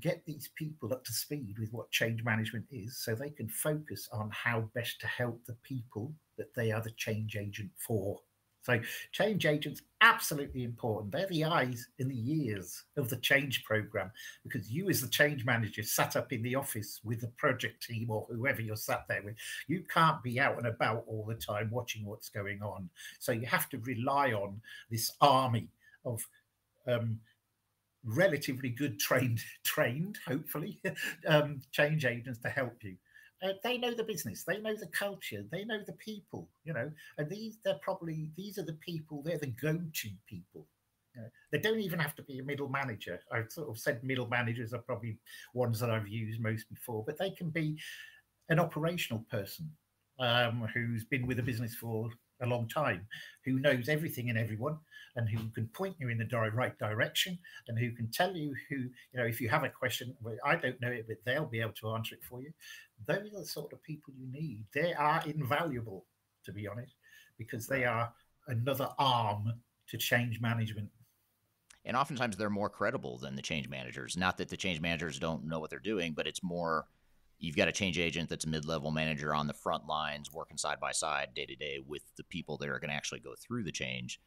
get 0.00 0.24
these 0.24 0.50
people 0.54 0.92
up 0.92 1.04
to 1.04 1.12
speed 1.12 1.56
with 1.58 1.72
what 1.72 1.90
change 1.90 2.22
management 2.22 2.66
is 2.70 2.98
so 2.98 3.14
they 3.14 3.30
can 3.30 3.48
focus 3.48 4.08
on 4.12 4.30
how 4.30 4.68
best 4.74 5.00
to 5.00 5.06
help 5.06 5.44
the 5.46 5.56
people 5.62 6.12
that 6.36 6.54
they 6.54 6.70
are 6.70 6.82
the 6.82 6.90
change 6.92 7.36
agent 7.36 7.70
for. 7.76 8.20
So, 8.62 8.78
change 9.12 9.46
agents 9.46 9.80
absolutely 10.02 10.64
important. 10.64 11.12
They're 11.12 11.26
the 11.28 11.44
eyes 11.44 11.88
and 11.98 12.10
the 12.10 12.32
ears 12.32 12.84
of 12.98 13.08
the 13.08 13.16
change 13.16 13.64
program 13.64 14.10
because 14.42 14.70
you, 14.70 14.90
as 14.90 15.00
the 15.00 15.08
change 15.08 15.46
manager, 15.46 15.82
sat 15.82 16.16
up 16.16 16.32
in 16.32 16.42
the 16.42 16.54
office 16.54 17.00
with 17.02 17.22
the 17.22 17.28
project 17.38 17.82
team 17.86 18.10
or 18.10 18.26
whoever 18.30 18.60
you're 18.60 18.76
sat 18.76 19.06
there 19.08 19.22
with, 19.22 19.36
you 19.68 19.84
can't 19.88 20.22
be 20.22 20.38
out 20.38 20.58
and 20.58 20.66
about 20.66 21.04
all 21.06 21.24
the 21.24 21.34
time 21.34 21.70
watching 21.70 22.04
what's 22.04 22.28
going 22.28 22.60
on. 22.60 22.90
So, 23.20 23.32
you 23.32 23.46
have 23.46 23.70
to 23.70 23.78
rely 23.78 24.32
on 24.32 24.60
this 24.90 25.12
army 25.22 25.68
of 26.04 26.26
um, 26.86 27.20
relatively 28.14 28.70
good 28.70 28.98
trained 28.98 29.40
trained 29.64 30.18
hopefully 30.26 30.80
um, 31.26 31.60
change 31.72 32.04
agents 32.04 32.38
to 32.40 32.48
help 32.48 32.82
you. 32.82 32.96
Uh, 33.40 33.52
they 33.62 33.78
know 33.78 33.94
the 33.94 34.02
business 34.02 34.42
they 34.42 34.58
know 34.58 34.74
the 34.74 34.88
culture 34.88 35.44
they 35.52 35.64
know 35.64 35.78
the 35.86 35.92
people 35.92 36.48
you 36.64 36.72
know 36.72 36.90
and 37.18 37.30
these 37.30 37.58
they're 37.64 37.78
probably 37.82 38.30
these 38.36 38.58
are 38.58 38.64
the 38.64 38.78
people 38.84 39.22
they're 39.22 39.38
the 39.38 39.46
go-to 39.46 40.08
people. 40.28 40.66
They 41.50 41.58
don't 41.58 41.80
even 41.80 41.98
have 41.98 42.14
to 42.14 42.22
be 42.22 42.38
a 42.38 42.44
middle 42.44 42.68
manager. 42.68 43.18
I've 43.32 43.50
sort 43.50 43.68
of 43.68 43.76
said 43.76 44.04
middle 44.04 44.28
managers 44.28 44.72
are 44.72 44.78
probably 44.78 45.18
ones 45.52 45.80
that 45.80 45.90
i've 45.90 46.06
used 46.06 46.40
most 46.40 46.68
before 46.68 47.02
but 47.04 47.18
they 47.18 47.30
can 47.30 47.50
be 47.50 47.76
an 48.48 48.58
operational 48.58 49.24
person 49.30 49.68
um, 50.20 50.68
who's 50.74 51.04
been 51.04 51.26
with 51.26 51.38
a 51.38 51.42
business 51.42 51.74
for 51.74 52.10
a 52.40 52.46
long 52.46 52.68
time, 52.68 53.06
who 53.44 53.58
knows 53.58 53.88
everything 53.88 54.30
and 54.30 54.38
everyone, 54.38 54.78
and 55.16 55.28
who 55.28 55.48
can 55.50 55.66
point 55.68 55.96
you 55.98 56.08
in 56.08 56.18
the 56.18 56.50
right 56.54 56.78
direction, 56.78 57.38
and 57.66 57.78
who 57.78 57.90
can 57.92 58.08
tell 58.10 58.36
you 58.36 58.54
who, 58.68 58.76
you 58.76 58.90
know, 59.14 59.24
if 59.24 59.40
you 59.40 59.48
have 59.48 59.64
a 59.64 59.68
question, 59.68 60.16
well, 60.22 60.36
I 60.44 60.56
don't 60.56 60.80
know 60.80 60.90
it, 60.90 61.06
but 61.08 61.16
they'll 61.24 61.46
be 61.46 61.60
able 61.60 61.72
to 61.72 61.90
answer 61.90 62.14
it 62.14 62.22
for 62.22 62.40
you. 62.40 62.52
Those 63.06 63.32
are 63.34 63.40
the 63.40 63.46
sort 63.46 63.72
of 63.72 63.82
people 63.82 64.12
you 64.16 64.30
need. 64.30 64.64
They 64.74 64.94
are 64.94 65.22
invaluable, 65.26 66.04
to 66.44 66.52
be 66.52 66.68
honest, 66.68 66.94
because 67.36 67.66
they 67.66 67.84
are 67.84 68.12
another 68.46 68.88
arm 68.98 69.52
to 69.88 69.96
change 69.96 70.40
management. 70.40 70.88
And 71.84 71.96
oftentimes 71.96 72.36
they're 72.36 72.50
more 72.50 72.68
credible 72.68 73.18
than 73.18 73.34
the 73.34 73.42
change 73.42 73.68
managers. 73.68 74.16
Not 74.16 74.36
that 74.38 74.48
the 74.48 74.56
change 74.56 74.80
managers 74.80 75.18
don't 75.18 75.44
know 75.44 75.58
what 75.58 75.70
they're 75.70 75.78
doing, 75.78 76.12
but 76.12 76.26
it's 76.26 76.42
more 76.42 76.86
you've 77.38 77.56
got 77.56 77.68
a 77.68 77.72
change 77.72 77.98
agent 77.98 78.28
that's 78.28 78.44
a 78.44 78.48
mid-level 78.48 78.90
manager 78.90 79.34
on 79.34 79.46
the 79.46 79.54
front 79.54 79.86
lines 79.86 80.32
working 80.32 80.56
side 80.56 80.80
by 80.80 80.92
side 80.92 81.28
day 81.34 81.46
to 81.46 81.54
day 81.54 81.78
with 81.84 82.02
the 82.16 82.24
people 82.24 82.56
that 82.58 82.68
are 82.68 82.78
going 82.78 82.90
to 82.90 82.96
actually 82.96 83.20
go 83.20 83.34
through 83.40 83.62
the 83.62 83.72
change. 83.72 84.20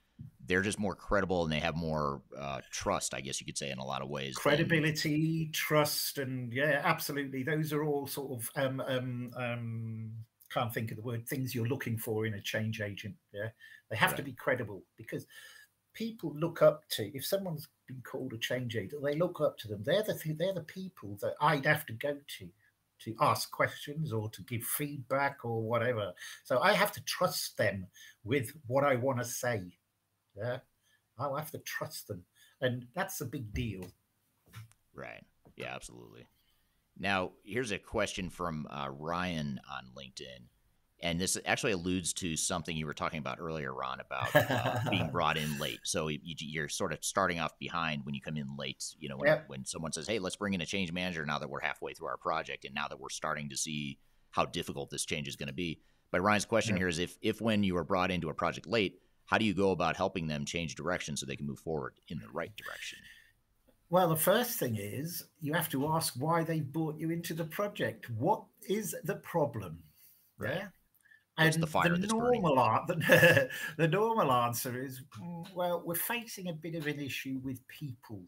They're 0.46 0.62
just 0.62 0.80
more 0.80 0.96
credible 0.96 1.44
and 1.44 1.52
they 1.52 1.60
have 1.60 1.76
more 1.76 2.22
uh, 2.38 2.62
trust 2.72 3.14
i 3.16 3.22
guess 3.22 3.40
you 3.40 3.46
could 3.46 3.58
say 3.58 3.72
in 3.72 3.80
a 3.80 3.86
lot 3.86 4.04
of 4.04 4.10
ways 4.10 4.36
credibility 4.36 5.46
than... 5.46 5.52
trust 5.52 6.20
and 6.20 6.54
yeah 6.54 6.82
absolutely. 6.84 7.44
Those 7.44 7.74
are 7.74 7.84
all 7.84 8.06
sort 8.06 8.32
of 8.32 8.50
um, 8.56 8.82
um, 8.82 9.32
um, 9.36 10.12
can't 10.54 10.74
think 10.74 10.92
of 10.92 10.98
the 10.98 11.04
word 11.04 11.28
things 11.28 11.56
you're 11.56 11.68
looking 11.68 11.98
for 11.98 12.26
in 12.26 12.36
a 12.36 12.42
change 12.42 12.82
agent 12.82 13.16
yeah? 13.34 13.50
They 13.90 13.98
have 13.98 14.12
right. 14.12 14.18
to 14.18 14.24
be 14.24 14.34
credible 14.34 14.84
because 14.96 15.26
people 15.94 16.34
look 16.38 16.62
up 16.62 16.88
to 16.90 17.12
if 17.16 17.26
someone's 17.26 17.68
been 17.88 18.02
called 18.04 18.34
a 18.34 18.38
change 18.38 18.76
agent 18.76 19.04
they 19.04 19.16
look 19.16 19.42
up 19.42 19.58
to 19.60 19.68
them. 19.68 19.82
They're 19.84 20.04
the 20.04 20.36
they're 20.38 20.54
the 20.54 20.62
people 20.62 21.18
that 21.22 21.34
i'd 21.42 21.66
have 21.66 21.86
to 21.88 21.94
go 21.94 22.18
to 22.40 22.50
to 23.04 23.16
ask 23.20 23.52
questions 23.52 24.14
or 24.14 24.30
to 24.30 24.42
give 24.44 24.64
feedback 24.64 25.44
or 25.44 25.62
whatever. 25.62 26.14
So 26.44 26.60
I 26.60 26.74
have 26.74 26.92
to 26.94 27.04
trust 27.04 27.58
them 27.58 27.88
with 28.24 28.52
what 28.68 28.84
I 28.84 28.96
want 28.96 29.20
to 29.20 29.26
say. 29.26 29.78
Yeah. 30.38 30.58
I'll 31.18 31.36
have 31.36 31.52
to 31.52 31.60
trust 31.60 32.08
them. 32.08 32.24
And 32.62 32.86
that's 32.96 33.22
a 33.22 33.26
big 33.26 33.54
deal. 33.54 33.86
Right. 34.94 35.24
Yeah, 35.56 35.74
absolutely. 35.74 36.28
Now, 36.98 37.32
here's 37.44 37.72
a 37.72 37.80
question 37.80 38.30
from 38.30 38.68
uh, 38.70 38.90
Ryan 38.90 39.60
on 39.72 39.86
LinkedIn. 39.98 40.48
And 41.04 41.20
this 41.20 41.38
actually 41.46 41.72
alludes 41.72 42.14
to 42.14 42.38
something 42.38 42.78
you 42.78 42.86
were 42.86 42.94
talking 42.94 43.20
about 43.20 43.40
earlier, 43.40 43.74
Ron, 43.74 44.00
about 44.00 44.36
uh, 44.36 44.78
being 44.90 45.10
brought 45.12 45.36
in 45.36 45.58
late. 45.58 45.80
So 45.84 46.10
you, 46.10 46.62
are 46.62 46.70
sort 46.70 46.94
of 46.94 47.04
starting 47.04 47.40
off 47.40 47.58
behind 47.58 48.06
when 48.06 48.14
you 48.14 48.22
come 48.22 48.38
in 48.38 48.56
late. 48.56 48.84
You 49.00 49.10
know, 49.10 49.18
when, 49.18 49.28
yep. 49.28 49.44
when 49.48 49.66
someone 49.66 49.92
says, 49.92 50.08
"Hey, 50.08 50.20
let's 50.20 50.36
bring 50.36 50.54
in 50.54 50.62
a 50.62 50.66
change 50.66 50.92
manager," 50.92 51.26
now 51.26 51.40
that 51.40 51.50
we're 51.50 51.62
halfway 51.62 51.94
through 51.94 52.08
our 52.08 52.18
project, 52.18 52.66
and 52.66 52.76
now 52.76 52.88
that 52.88 53.00
we're 53.00 53.10
starting 53.10 53.50
to 53.50 53.58
see 53.58 53.98
how 54.30 54.46
difficult 54.46 54.92
this 54.92 55.06
change 55.06 55.28
is 55.28 55.36
going 55.36 55.48
to 55.48 55.54
be. 55.54 55.80
But 56.12 56.22
Ryan's 56.22 56.46
question 56.46 56.76
yep. 56.76 56.82
here 56.82 56.88
is: 56.88 57.00
if 57.00 57.18
if 57.22 57.42
when 57.42 57.64
you 57.64 57.76
are 57.78 57.84
brought 57.84 58.12
into 58.12 58.30
a 58.30 58.34
project 58.34 58.68
late, 58.68 59.00
how 59.26 59.40
do 59.40 59.46
you 59.46 59.56
go 59.56 59.72
about 59.72 59.96
helping 59.96 60.28
them 60.28 60.46
change 60.46 60.76
direction 60.76 61.18
so 61.18 61.26
they 61.26 61.36
can 61.36 61.48
move 61.48 61.60
forward 61.60 61.96
in 62.10 62.20
the 62.20 62.30
right 62.32 62.56
direction? 62.56 63.00
Well, 63.90 64.08
the 64.08 64.16
first 64.16 64.60
thing 64.60 64.78
is 64.78 65.26
you 65.42 65.54
have 65.54 65.68
to 65.70 65.88
ask 65.88 66.14
why 66.14 66.44
they 66.44 66.62
brought 66.62 66.98
you 66.98 67.10
into 67.10 67.34
the 67.34 67.44
project. 67.44 68.10
What 68.10 68.44
is 68.70 68.96
the 69.04 69.16
problem? 69.16 69.80
Right. 70.38 70.56
Yeah. 70.56 70.68
And 71.42 71.64
the, 71.64 72.08
the 72.08 72.08
normal 72.08 72.56
the, 72.88 73.50
the 73.78 73.88
normal 73.88 74.32
answer 74.32 74.82
is 74.82 75.02
well, 75.54 75.82
we're 75.86 75.96
facing 75.96 76.50
a 76.50 76.54
bit 76.54 76.76
of 76.76 76.88
an 76.88 77.00
issue 77.00 77.40
with 77.44 77.66
people 77.68 78.22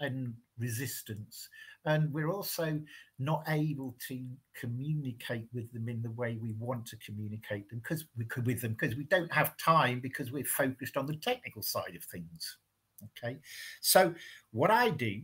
and 0.00 0.34
resistance, 0.58 1.48
and 1.84 2.12
we're 2.12 2.30
also 2.30 2.80
not 3.18 3.42
able 3.48 3.96
to 4.08 4.24
communicate 4.54 5.48
with 5.52 5.72
them 5.72 5.88
in 5.88 6.02
the 6.02 6.10
way 6.12 6.38
we 6.40 6.52
want 6.58 6.86
to 6.86 6.96
communicate 6.98 7.68
them 7.68 7.80
because 7.80 8.04
we 8.16 8.24
could 8.26 8.46
with 8.46 8.60
them 8.60 8.76
because 8.78 8.96
we 8.96 9.04
don't 9.04 9.32
have 9.32 9.56
time 9.56 10.00
because 10.00 10.30
we're 10.30 10.44
focused 10.44 10.96
on 10.96 11.06
the 11.06 11.16
technical 11.16 11.62
side 11.62 11.96
of 11.96 12.04
things. 12.04 12.58
Okay, 13.16 13.38
so 13.80 14.12
what 14.50 14.70
I 14.70 14.90
do 14.90 15.22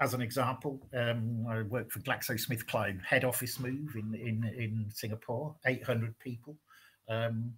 as 0.00 0.14
an 0.14 0.22
example, 0.22 0.80
um, 0.94 1.46
I 1.48 1.62
work 1.62 1.90
for 1.90 2.00
GlaxoSmithKline, 2.00 3.04
head 3.04 3.24
office 3.24 3.58
move 3.58 3.96
in 3.96 4.14
in 4.14 4.44
in 4.56 4.90
Singapore, 4.94 5.54
800 5.66 6.18
people, 6.18 6.56
um, 7.08 7.52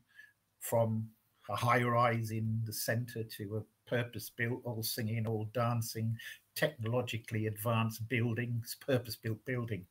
from 0.60 1.08
a 1.50 1.56
high 1.56 1.82
rise 1.82 2.30
in 2.30 2.62
the 2.64 2.72
centre 2.72 3.24
to 3.24 3.56
a 3.58 3.90
purpose 3.90 4.30
built, 4.30 4.60
all 4.64 4.82
singing, 4.82 5.26
all 5.26 5.50
dancing, 5.52 6.16
technologically 6.54 7.46
advanced 7.46 8.08
buildings, 8.08 8.76
purpose 8.86 9.16
built 9.16 9.44
building, 9.44 9.84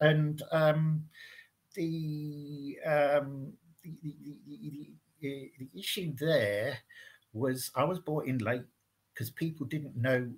and 0.00 0.42
um, 0.52 1.04
the, 1.74 2.78
um, 2.84 3.52
the, 3.82 3.94
the, 4.02 4.38
the 4.46 4.90
the 5.20 5.50
issue 5.78 6.14
there 6.18 6.78
was 7.32 7.70
I 7.74 7.84
was 7.84 7.98
brought 7.98 8.26
in 8.26 8.38
late 8.38 8.62
because 9.14 9.30
people 9.30 9.66
didn't 9.66 9.96
know 9.96 10.30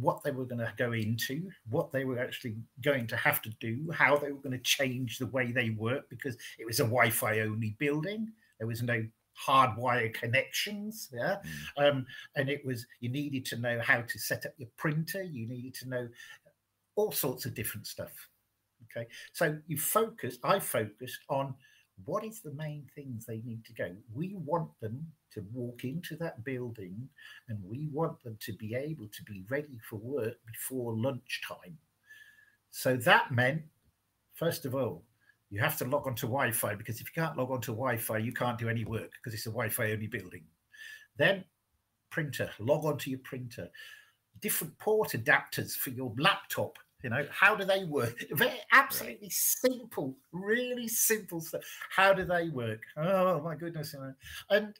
what 0.00 0.22
they 0.22 0.30
were 0.30 0.44
going 0.44 0.58
to 0.58 0.72
go 0.76 0.92
into, 0.92 1.48
what 1.68 1.92
they 1.92 2.04
were 2.04 2.18
actually 2.18 2.56
going 2.82 3.06
to 3.08 3.16
have 3.16 3.42
to 3.42 3.50
do, 3.60 3.90
how 3.92 4.16
they 4.16 4.30
were 4.30 4.40
going 4.40 4.56
to 4.56 4.62
change 4.62 5.18
the 5.18 5.26
way 5.26 5.50
they 5.50 5.70
work 5.70 6.08
because 6.08 6.36
it 6.58 6.66
was 6.66 6.80
a 6.80 6.84
Wi-Fi 6.84 7.40
only 7.40 7.76
building. 7.78 8.32
There 8.58 8.68
was 8.68 8.82
no 8.82 9.04
hardwire 9.46 10.12
connections. 10.14 11.08
Yeah. 11.12 11.36
Mm. 11.78 11.90
Um, 11.90 12.06
and 12.36 12.48
it 12.48 12.64
was 12.64 12.86
you 13.00 13.08
needed 13.08 13.44
to 13.46 13.56
know 13.56 13.80
how 13.80 14.02
to 14.02 14.18
set 14.18 14.46
up 14.46 14.52
your 14.56 14.68
printer, 14.76 15.22
you 15.22 15.48
needed 15.48 15.74
to 15.74 15.88
know 15.88 16.08
all 16.96 17.12
sorts 17.12 17.44
of 17.44 17.54
different 17.54 17.86
stuff. 17.86 18.28
Okay. 18.84 19.08
So 19.32 19.58
you 19.66 19.76
focus, 19.76 20.38
I 20.44 20.58
focused 20.58 21.20
on 21.28 21.54
what 22.04 22.24
is 22.24 22.40
the 22.40 22.52
main 22.52 22.86
things 22.94 23.26
they 23.26 23.42
need 23.44 23.64
to 23.64 23.72
go? 23.72 23.90
We 24.14 24.36
want 24.36 24.70
them 24.80 25.06
to 25.32 25.44
walk 25.52 25.84
into 25.84 26.16
that 26.16 26.44
building 26.44 27.08
and 27.48 27.58
we 27.64 27.88
want 27.92 28.22
them 28.22 28.36
to 28.40 28.52
be 28.54 28.74
able 28.74 29.08
to 29.08 29.22
be 29.24 29.44
ready 29.48 29.78
for 29.88 29.96
work 29.96 30.36
before 30.46 30.96
lunchtime. 30.96 31.78
So 32.70 32.96
that 32.96 33.32
meant, 33.32 33.62
first 34.34 34.64
of 34.64 34.74
all, 34.74 35.04
you 35.50 35.60
have 35.60 35.78
to 35.78 35.84
log 35.86 36.06
onto 36.06 36.26
Wi 36.26 36.52
Fi 36.52 36.74
because 36.74 37.00
if 37.00 37.08
you 37.08 37.22
can't 37.22 37.36
log 37.36 37.50
onto 37.50 37.72
Wi 37.72 37.96
Fi, 37.96 38.18
you 38.18 38.32
can't 38.32 38.58
do 38.58 38.68
any 38.68 38.84
work 38.84 39.10
because 39.12 39.34
it's 39.34 39.46
a 39.46 39.50
Wi 39.50 39.68
Fi 39.68 39.92
only 39.92 40.06
building. 40.06 40.44
Then, 41.16 41.44
printer, 42.10 42.50
log 42.58 42.84
onto 42.84 43.10
your 43.10 43.20
printer. 43.20 43.68
Different 44.40 44.78
port 44.78 45.10
adapters 45.10 45.72
for 45.72 45.90
your 45.90 46.12
laptop 46.18 46.78
you 47.02 47.10
know, 47.10 47.24
how 47.30 47.54
do 47.54 47.64
they 47.64 47.84
work? 47.84 48.24
Very 48.32 48.60
absolutely 48.72 49.30
simple, 49.30 50.16
really 50.32 50.88
simple 50.88 51.40
stuff. 51.40 51.62
How 51.94 52.12
do 52.12 52.24
they 52.24 52.48
work? 52.48 52.80
Oh 52.96 53.40
my 53.40 53.54
goodness! 53.54 53.94
And 54.50 54.76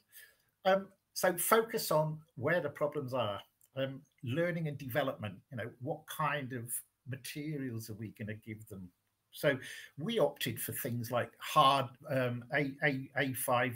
um, 0.69 0.87
so 1.13 1.35
focus 1.37 1.91
on 1.91 2.19
where 2.35 2.61
the 2.61 2.69
problems 2.69 3.13
are. 3.13 3.39
Um, 3.75 4.01
learning 4.23 4.67
and 4.67 4.77
development. 4.77 5.35
You 5.51 5.57
know, 5.57 5.69
what 5.81 6.01
kind 6.07 6.53
of 6.53 6.71
materials 7.07 7.89
are 7.89 7.95
we 7.95 8.13
going 8.17 8.27
to 8.27 8.35
give 8.35 8.67
them? 8.67 8.89
So 9.31 9.57
we 9.97 10.19
opted 10.19 10.59
for 10.59 10.73
things 10.73 11.11
like 11.11 11.31
hard 11.39 11.85
um, 12.09 12.43
A 12.53 12.71
A 12.83 13.09
A5 13.17 13.75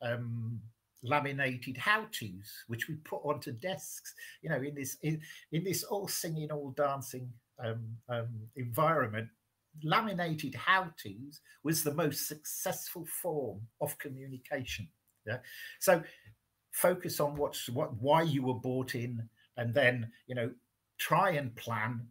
um, 0.00 0.60
laminated 1.02 1.76
how-tos, 1.76 2.64
which 2.68 2.88
we 2.88 2.94
put 2.96 3.20
onto 3.24 3.52
desks. 3.52 4.14
You 4.42 4.50
know, 4.50 4.62
in 4.62 4.74
this 4.74 4.96
in, 5.02 5.20
in 5.50 5.64
this 5.64 5.82
all 5.82 6.08
singing, 6.08 6.50
all 6.50 6.70
dancing 6.76 7.32
um, 7.62 7.96
um, 8.08 8.28
environment, 8.56 9.28
laminated 9.82 10.54
how-tos 10.54 11.40
was 11.64 11.82
the 11.82 11.94
most 11.94 12.28
successful 12.28 13.04
form 13.06 13.60
of 13.80 13.98
communication. 13.98 14.88
Yeah. 15.26 15.38
So 15.80 16.02
focus 16.72 17.20
on 17.20 17.36
what's 17.36 17.68
what 17.68 17.94
why 18.00 18.22
you 18.22 18.42
were 18.42 18.54
bought 18.54 18.94
in, 18.94 19.28
and 19.56 19.74
then 19.74 20.10
you 20.26 20.34
know 20.34 20.50
try 20.98 21.30
and 21.30 21.54
plan 21.56 22.06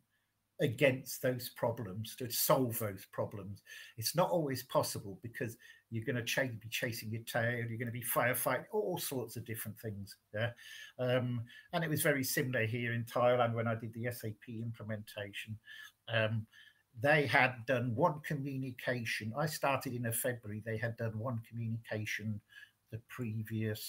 against 0.61 1.23
those 1.23 1.49
problems 1.49 2.15
to 2.15 2.29
solve 2.29 2.77
those 2.77 3.05
problems. 3.11 3.61
It's 3.97 4.15
not 4.15 4.29
always 4.29 4.61
possible 4.63 5.17
because 5.23 5.57
you're 5.89 6.05
going 6.05 6.15
to 6.15 6.23
ch- 6.23 6.59
be 6.61 6.69
chasing 6.69 7.09
your 7.11 7.23
tail, 7.23 7.65
you're 7.67 7.79
going 7.79 7.88
to 7.88 7.91
be 7.91 8.03
firefighting, 8.03 8.65
all 8.71 8.97
sorts 8.99 9.35
of 9.35 9.45
different 9.45 9.79
things. 9.79 10.15
Yeah. 10.33 10.51
Um, 10.99 11.41
and 11.73 11.83
it 11.83 11.89
was 11.89 12.03
very 12.03 12.23
similar 12.23 12.65
here 12.65 12.93
in 12.93 13.03
Thailand 13.05 13.53
when 13.53 13.67
I 13.67 13.75
did 13.75 13.93
the 13.93 14.11
SAP 14.11 14.49
implementation. 14.49 15.57
Um, 16.07 16.45
they 17.01 17.25
had 17.25 17.55
done 17.65 17.95
one 17.95 18.19
communication. 18.19 19.33
I 19.38 19.47
started 19.47 19.93
in 19.93 20.11
February. 20.11 20.61
They 20.63 20.77
had 20.77 20.95
done 20.97 21.17
one 21.17 21.41
communication 21.49 22.39
the 22.91 22.99
previous 23.09 23.80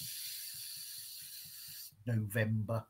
November 2.07 2.85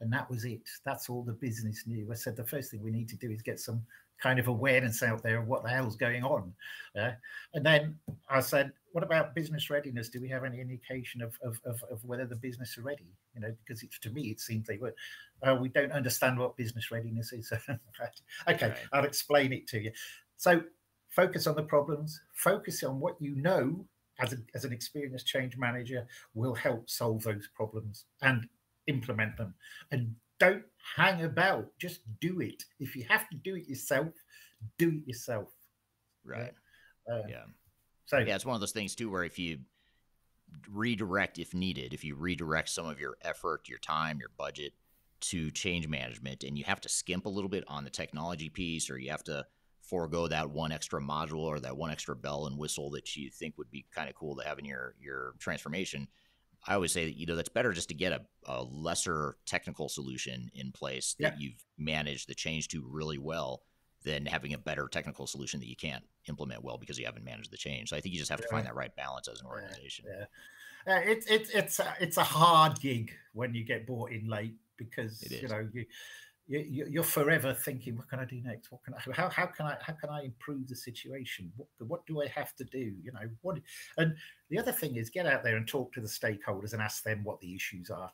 and 0.00 0.12
that 0.12 0.28
was 0.30 0.44
it. 0.44 0.68
That's 0.84 1.08
all 1.08 1.22
the 1.22 1.32
business 1.32 1.84
knew. 1.86 2.08
I 2.10 2.14
said 2.14 2.36
the 2.36 2.44
first 2.44 2.70
thing 2.70 2.82
we 2.82 2.90
need 2.90 3.08
to 3.08 3.16
do 3.16 3.30
is 3.30 3.42
get 3.42 3.58
some 3.58 3.82
kind 4.22 4.38
of 4.38 4.48
awareness 4.48 5.02
out 5.02 5.22
there 5.22 5.38
of 5.38 5.46
what 5.46 5.62
the 5.62 5.68
hell's 5.68 5.96
going 5.96 6.24
on. 6.24 6.52
Uh, 6.98 7.12
and 7.54 7.64
then 7.64 7.98
I 8.28 8.40
said, 8.40 8.72
what 8.92 9.04
about 9.04 9.34
business 9.34 9.68
readiness? 9.68 10.08
Do 10.08 10.20
we 10.20 10.28
have 10.28 10.44
any 10.44 10.60
indication 10.60 11.20
of, 11.22 11.38
of, 11.42 11.60
of, 11.64 11.82
of 11.90 12.04
whether 12.04 12.24
the 12.24 12.36
business 12.36 12.78
are 12.78 12.82
ready? 12.82 13.06
You 13.34 13.42
know, 13.42 13.54
because 13.64 13.82
it's, 13.82 13.98
to 14.00 14.10
me, 14.10 14.30
it 14.30 14.40
seems 14.40 14.66
they 14.66 14.78
were. 14.78 14.94
Uh, 15.42 15.56
we 15.60 15.68
don't 15.68 15.92
understand 15.92 16.38
what 16.38 16.56
business 16.56 16.90
readiness 16.90 17.32
is. 17.32 17.52
okay, 18.48 18.68
right. 18.68 18.76
I'll 18.92 19.04
explain 19.04 19.52
it 19.52 19.66
to 19.68 19.80
you. 19.80 19.92
So 20.38 20.62
focus 21.10 21.46
on 21.46 21.56
the 21.56 21.62
problems, 21.62 22.20
focus 22.32 22.82
on 22.84 23.00
what 23.00 23.20
you 23.20 23.34
know 23.36 23.84
as, 24.20 24.32
a, 24.32 24.36
as 24.54 24.64
an 24.64 24.72
experienced 24.72 25.26
change 25.26 25.56
manager 25.56 26.06
will 26.34 26.54
help 26.54 26.88
solve 26.88 27.22
those 27.22 27.48
problems 27.54 28.04
and 28.22 28.48
implement 28.86 29.36
them. 29.36 29.54
And 29.90 30.14
don't 30.38 30.62
hang 30.96 31.24
about, 31.24 31.66
just 31.78 32.00
do 32.20 32.40
it. 32.40 32.64
If 32.78 32.96
you 32.96 33.04
have 33.08 33.28
to 33.30 33.36
do 33.36 33.56
it 33.56 33.68
yourself, 33.68 34.14
do 34.78 34.88
it 34.88 35.06
yourself. 35.06 35.48
Right. 36.24 36.52
Uh, 37.10 37.22
yeah. 37.28 37.44
So 38.06 38.18
yeah, 38.18 38.34
it's 38.34 38.46
one 38.46 38.54
of 38.54 38.60
those 38.60 38.72
things 38.72 38.94
too 38.94 39.10
where 39.10 39.24
if 39.24 39.38
you 39.38 39.58
redirect 40.70 41.38
if 41.38 41.54
needed, 41.54 41.92
if 41.92 42.04
you 42.04 42.14
redirect 42.14 42.68
some 42.68 42.86
of 42.86 43.00
your 43.00 43.16
effort, 43.22 43.68
your 43.68 43.78
time, 43.78 44.18
your 44.18 44.30
budget 44.36 44.72
to 45.18 45.50
change 45.50 45.88
management 45.88 46.44
and 46.44 46.58
you 46.58 46.64
have 46.64 46.80
to 46.82 46.88
skimp 46.88 47.26
a 47.26 47.30
little 47.30 47.48
bit 47.48 47.64
on 47.68 47.84
the 47.84 47.90
technology 47.90 48.48
piece 48.48 48.90
or 48.90 48.98
you 48.98 49.10
have 49.10 49.24
to 49.24 49.44
forego 49.88 50.28
that 50.28 50.50
one 50.50 50.72
extra 50.72 51.00
module 51.00 51.44
or 51.44 51.60
that 51.60 51.76
one 51.76 51.90
extra 51.90 52.16
bell 52.16 52.46
and 52.46 52.58
whistle 52.58 52.90
that 52.90 53.16
you 53.16 53.30
think 53.30 53.56
would 53.58 53.70
be 53.70 53.86
kind 53.94 54.08
of 54.08 54.14
cool 54.14 54.36
to 54.36 54.46
have 54.46 54.58
in 54.58 54.64
your 54.64 54.94
your 55.00 55.34
transformation 55.38 56.08
I 56.66 56.74
always 56.74 56.92
say 56.92 57.04
that 57.04 57.16
you 57.16 57.26
know 57.26 57.36
that's 57.36 57.48
better 57.48 57.72
just 57.72 57.88
to 57.88 57.94
get 57.94 58.12
a, 58.12 58.20
a 58.46 58.62
lesser 58.62 59.36
technical 59.46 59.88
solution 59.88 60.50
in 60.54 60.72
place 60.72 61.14
that 61.20 61.34
yeah. 61.34 61.38
you've 61.38 61.64
managed 61.78 62.28
the 62.28 62.34
change 62.34 62.68
to 62.68 62.84
really 62.88 63.18
well 63.18 63.62
than 64.04 64.26
having 64.26 64.52
a 64.54 64.58
better 64.58 64.88
technical 64.88 65.26
solution 65.26 65.60
that 65.60 65.68
you 65.68 65.76
can't 65.76 66.04
implement 66.28 66.62
well 66.62 66.78
because 66.78 66.98
you 66.98 67.04
haven't 67.04 67.24
managed 67.24 67.52
the 67.52 67.56
change. 67.56 67.90
So 67.90 67.96
I 67.96 68.00
think 68.00 68.12
you 68.12 68.18
just 68.18 68.30
have 68.30 68.40
to 68.40 68.48
find 68.48 68.66
that 68.66 68.74
right 68.74 68.94
balance 68.94 69.28
as 69.28 69.40
an 69.40 69.46
organization. 69.46 70.06
Yeah, 70.08 70.24
yeah. 70.86 70.96
Uh, 70.96 71.00
it's 71.00 71.26
it's 71.26 71.50
it's 71.50 71.78
a, 71.80 71.94
it's 72.00 72.16
a 72.16 72.22
hard 72.22 72.80
gig 72.80 73.12
when 73.32 73.54
you 73.54 73.64
get 73.64 73.86
bought 73.86 74.10
in 74.10 74.28
late 74.28 74.54
because 74.76 75.24
you 75.30 75.48
know 75.48 75.68
you 75.72 75.84
you, 76.48 76.86
you're 76.88 77.02
forever 77.02 77.52
thinking, 77.52 77.96
what 77.96 78.08
can 78.08 78.20
I 78.20 78.24
do 78.24 78.40
next? 78.40 78.70
What 78.70 78.84
can 78.84 78.94
I, 78.94 79.12
how, 79.12 79.28
how 79.28 79.46
can 79.46 79.66
I, 79.66 79.76
how 79.80 79.94
can 79.94 80.10
I 80.10 80.22
improve 80.22 80.68
the 80.68 80.76
situation? 80.76 81.52
What, 81.56 81.68
what 81.78 82.06
do 82.06 82.22
I 82.22 82.28
have 82.28 82.54
to 82.56 82.64
do? 82.64 82.94
You 83.02 83.12
know, 83.12 83.28
what, 83.42 83.58
and 83.98 84.14
the 84.48 84.58
other 84.58 84.72
thing 84.72 84.96
is 84.96 85.10
get 85.10 85.26
out 85.26 85.42
there 85.42 85.56
and 85.56 85.66
talk 85.66 85.92
to 85.94 86.00
the 86.00 86.06
stakeholders 86.06 86.72
and 86.72 86.80
ask 86.80 87.02
them 87.02 87.24
what 87.24 87.40
the 87.40 87.54
issues 87.54 87.90
are. 87.90 88.12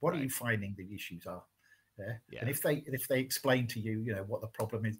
What 0.00 0.10
right. 0.10 0.20
are 0.20 0.22
you 0.24 0.30
finding 0.30 0.74
the 0.76 0.94
issues 0.94 1.26
are? 1.26 1.42
Yeah? 1.98 2.14
yeah. 2.30 2.40
And 2.40 2.50
if 2.50 2.60
they, 2.62 2.82
if 2.86 3.08
they 3.08 3.20
explain 3.20 3.66
to 3.68 3.80
you, 3.80 4.00
you 4.00 4.14
know, 4.14 4.24
what 4.26 4.42
the 4.42 4.48
problem 4.48 4.84
is, 4.84 4.98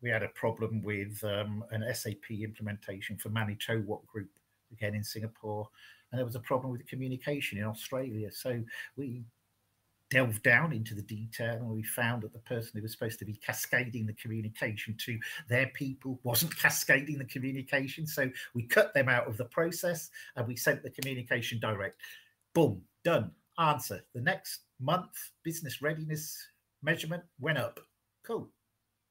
we 0.00 0.10
had 0.10 0.22
a 0.22 0.28
problem 0.28 0.82
with 0.82 1.22
um, 1.24 1.64
an 1.72 1.84
SAP 1.92 2.30
implementation 2.30 3.16
for 3.16 3.30
Manitowoc 3.30 4.06
Group 4.06 4.30
again 4.70 4.94
in 4.94 5.02
Singapore, 5.02 5.68
and 6.10 6.18
there 6.18 6.24
was 6.24 6.36
a 6.36 6.40
problem 6.40 6.70
with 6.70 6.80
the 6.80 6.86
communication 6.86 7.58
in 7.58 7.64
Australia. 7.64 8.30
So 8.30 8.62
we 8.96 9.24
delved 10.10 10.42
down 10.42 10.72
into 10.72 10.94
the 10.94 11.02
detail 11.02 11.54
and 11.54 11.68
we 11.68 11.82
found 11.82 12.22
that 12.22 12.32
the 12.32 12.38
person 12.40 12.72
who 12.74 12.82
was 12.82 12.92
supposed 12.92 13.18
to 13.18 13.24
be 13.24 13.34
cascading 13.34 14.06
the 14.06 14.14
communication 14.14 14.96
to 14.98 15.18
their 15.48 15.66
people 15.74 16.18
wasn't 16.22 16.56
cascading 16.60 17.18
the 17.18 17.24
communication. 17.24 18.06
So 18.06 18.30
we 18.54 18.62
cut 18.62 18.94
them 18.94 19.08
out 19.08 19.26
of 19.26 19.36
the 19.36 19.44
process 19.44 20.10
and 20.36 20.46
we 20.46 20.56
sent 20.56 20.82
the 20.82 20.90
communication 20.90 21.60
direct. 21.60 22.00
Boom, 22.54 22.82
done. 23.04 23.32
Answer. 23.58 24.02
The 24.14 24.20
next 24.20 24.60
month, 24.80 25.10
business 25.42 25.82
readiness 25.82 26.36
measurement 26.82 27.24
went 27.40 27.58
up. 27.58 27.80
Cool. 28.24 28.48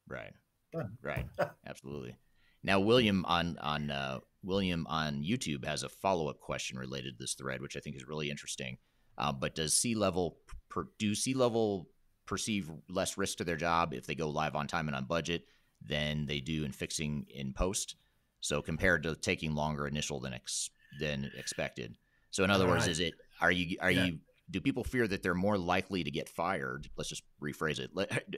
Right. 0.08 0.32
Done. 0.72 0.96
Right. 1.02 1.26
Absolutely. 1.66 2.16
Now, 2.62 2.80
William 2.80 3.24
on 3.26 3.56
on 3.58 3.90
uh, 3.90 4.18
William 4.42 4.86
on 4.88 5.22
YouTube 5.22 5.64
has 5.64 5.82
a 5.82 5.88
follow 5.88 6.28
up 6.28 6.40
question 6.40 6.78
related 6.78 7.16
to 7.18 7.22
this 7.22 7.34
thread, 7.34 7.60
which 7.60 7.76
I 7.76 7.80
think 7.80 7.96
is 7.96 8.08
really 8.08 8.30
interesting. 8.30 8.78
Uh, 9.16 9.32
but 9.32 9.54
does 9.54 9.74
C-level 9.74 10.38
per, 10.46 10.57
do 10.98 11.14
C-level 11.14 11.88
perceive 12.26 12.70
less 12.88 13.16
risk 13.16 13.38
to 13.38 13.44
their 13.44 13.56
job 13.56 13.94
if 13.94 14.06
they 14.06 14.14
go 14.14 14.28
live 14.28 14.54
on 14.54 14.66
time 14.66 14.88
and 14.88 14.96
on 14.96 15.04
budget 15.04 15.44
than 15.86 16.26
they 16.26 16.40
do 16.40 16.64
in 16.64 16.72
fixing 16.72 17.26
in 17.30 17.52
post? 17.52 17.96
So 18.40 18.62
compared 18.62 19.02
to 19.04 19.16
taking 19.16 19.54
longer 19.54 19.86
initial 19.86 20.20
than 20.20 20.34
ex, 20.34 20.70
than 21.00 21.30
expected. 21.36 21.96
So 22.30 22.44
in 22.44 22.50
other 22.50 22.64
All 22.64 22.70
words, 22.70 22.82
right. 22.82 22.90
is 22.90 23.00
it 23.00 23.14
are 23.40 23.52
you 23.52 23.76
are 23.80 23.90
yeah. 23.90 24.04
you 24.04 24.18
do 24.50 24.60
people 24.60 24.84
fear 24.84 25.06
that 25.06 25.22
they're 25.22 25.34
more 25.34 25.58
likely 25.58 26.04
to 26.04 26.10
get 26.10 26.28
fired? 26.28 26.88
Let's 26.96 27.08
just 27.08 27.22
rephrase 27.42 27.80
it. 27.80 27.90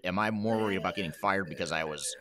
Am 0.04 0.18
I 0.18 0.30
more 0.30 0.58
worried 0.58 0.76
about 0.76 0.96
getting 0.96 1.12
fired 1.12 1.48
because 1.48 1.72
I 1.72 1.84
was 1.84 2.14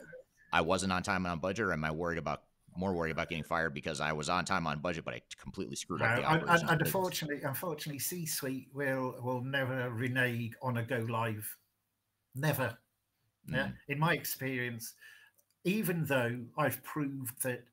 I 0.52 0.62
wasn't 0.62 0.92
on 0.92 1.04
time 1.04 1.26
and 1.26 1.32
on 1.32 1.40
budget, 1.40 1.66
or 1.66 1.74
am 1.74 1.84
I 1.84 1.92
worried 1.92 2.18
about 2.18 2.44
more 2.80 2.94
worried 2.94 3.12
about 3.12 3.30
getting 3.30 3.44
fired 3.44 3.74
because 3.74 4.00
I 4.00 4.14
was 4.14 4.30
on 4.30 4.46
time 4.46 4.66
on 4.66 4.80
budget, 4.80 5.04
but 5.04 5.14
I 5.14 5.22
completely 5.40 5.76
screwed 5.76 6.02
up 6.02 6.16
the 6.16 6.24
operation. 6.24 6.50
And, 6.50 6.70
and 6.70 6.82
unfortunately, 6.82 7.44
unfortunately, 7.44 8.00
C-suite 8.00 8.70
will 8.74 9.16
will 9.22 9.42
never 9.42 9.90
renege 9.90 10.54
on 10.62 10.78
a 10.78 10.84
go 10.84 11.06
live. 11.10 11.58
Never. 12.36 12.78
Mm. 13.50 13.56
Yeah. 13.56 13.70
In 13.90 14.00
my 14.00 14.14
experience, 14.14 14.94
even 15.66 16.06
though 16.06 16.40
I've 16.58 16.82
proved 16.84 17.42
that 17.44 17.64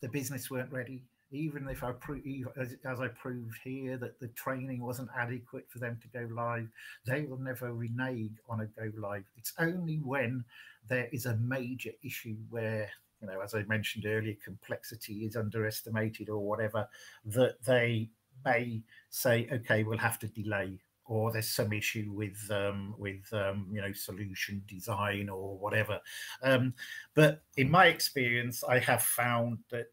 the 0.00 0.08
business 0.08 0.50
weren't 0.50 0.70
ready, 0.70 1.02
even 1.30 1.68
if 1.68 1.82
I 1.82 1.92
prove, 1.92 2.22
as, 2.56 2.76
as, 2.84 3.00
I 3.00 3.08
proved 3.08 3.58
here, 3.64 3.96
that 3.96 4.20
the 4.20 4.28
training 4.28 4.80
wasn't 4.82 5.08
adequate 5.16 5.66
for 5.68 5.78
them 5.78 5.98
to 6.02 6.08
go 6.18 6.32
live, 6.32 6.68
they 7.06 7.22
will 7.22 7.38
never 7.38 7.72
renege 7.72 8.38
on 8.48 8.60
a 8.60 8.66
go 8.66 8.92
live. 8.96 9.24
It's 9.36 9.52
only 9.58 9.96
when 9.96 10.44
there 10.88 11.08
is 11.10 11.26
a 11.26 11.36
major 11.36 11.90
issue 12.02 12.36
where 12.50 12.90
you 13.24 13.32
know, 13.32 13.40
as 13.40 13.54
I 13.54 13.62
mentioned 13.62 14.04
earlier, 14.06 14.34
complexity 14.42 15.24
is 15.24 15.36
underestimated 15.36 16.28
or 16.28 16.46
whatever, 16.46 16.88
that 17.26 17.62
they 17.64 18.10
may 18.44 18.82
say, 19.10 19.48
okay, 19.50 19.82
we'll 19.82 19.98
have 19.98 20.18
to 20.20 20.28
delay, 20.28 20.78
or 21.06 21.32
there's 21.32 21.48
some 21.48 21.72
issue 21.72 22.10
with 22.12 22.38
um, 22.50 22.94
with 22.98 23.22
um, 23.32 23.66
you 23.72 23.80
know 23.80 23.92
solution 23.92 24.62
design 24.66 25.28
or 25.28 25.56
whatever. 25.58 26.00
Um, 26.42 26.74
but 27.14 27.42
in 27.56 27.70
my 27.70 27.86
experience, 27.86 28.64
I 28.64 28.78
have 28.80 29.02
found 29.02 29.58
that 29.70 29.92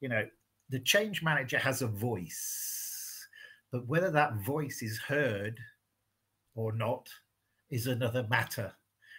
you 0.00 0.08
know 0.08 0.26
the 0.68 0.80
change 0.80 1.22
manager 1.22 1.58
has 1.58 1.82
a 1.82 1.86
voice, 1.88 3.26
but 3.70 3.86
whether 3.86 4.10
that 4.10 4.36
voice 4.36 4.82
is 4.82 4.98
heard 4.98 5.58
or 6.54 6.72
not 6.72 7.08
is 7.70 7.86
another 7.86 8.26
matter. 8.28 8.72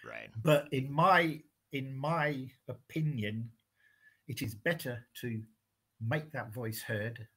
Right. 0.06 0.30
But 0.44 0.68
in 0.72 0.92
my 0.92 1.40
in 1.74 1.98
my 1.98 2.48
opinion, 2.70 3.50
it 4.28 4.42
is 4.42 4.56
better 4.56 5.06
to 5.22 5.42
make 6.00 6.32
that 6.32 6.54
voice 6.54 6.82
heard 6.82 7.28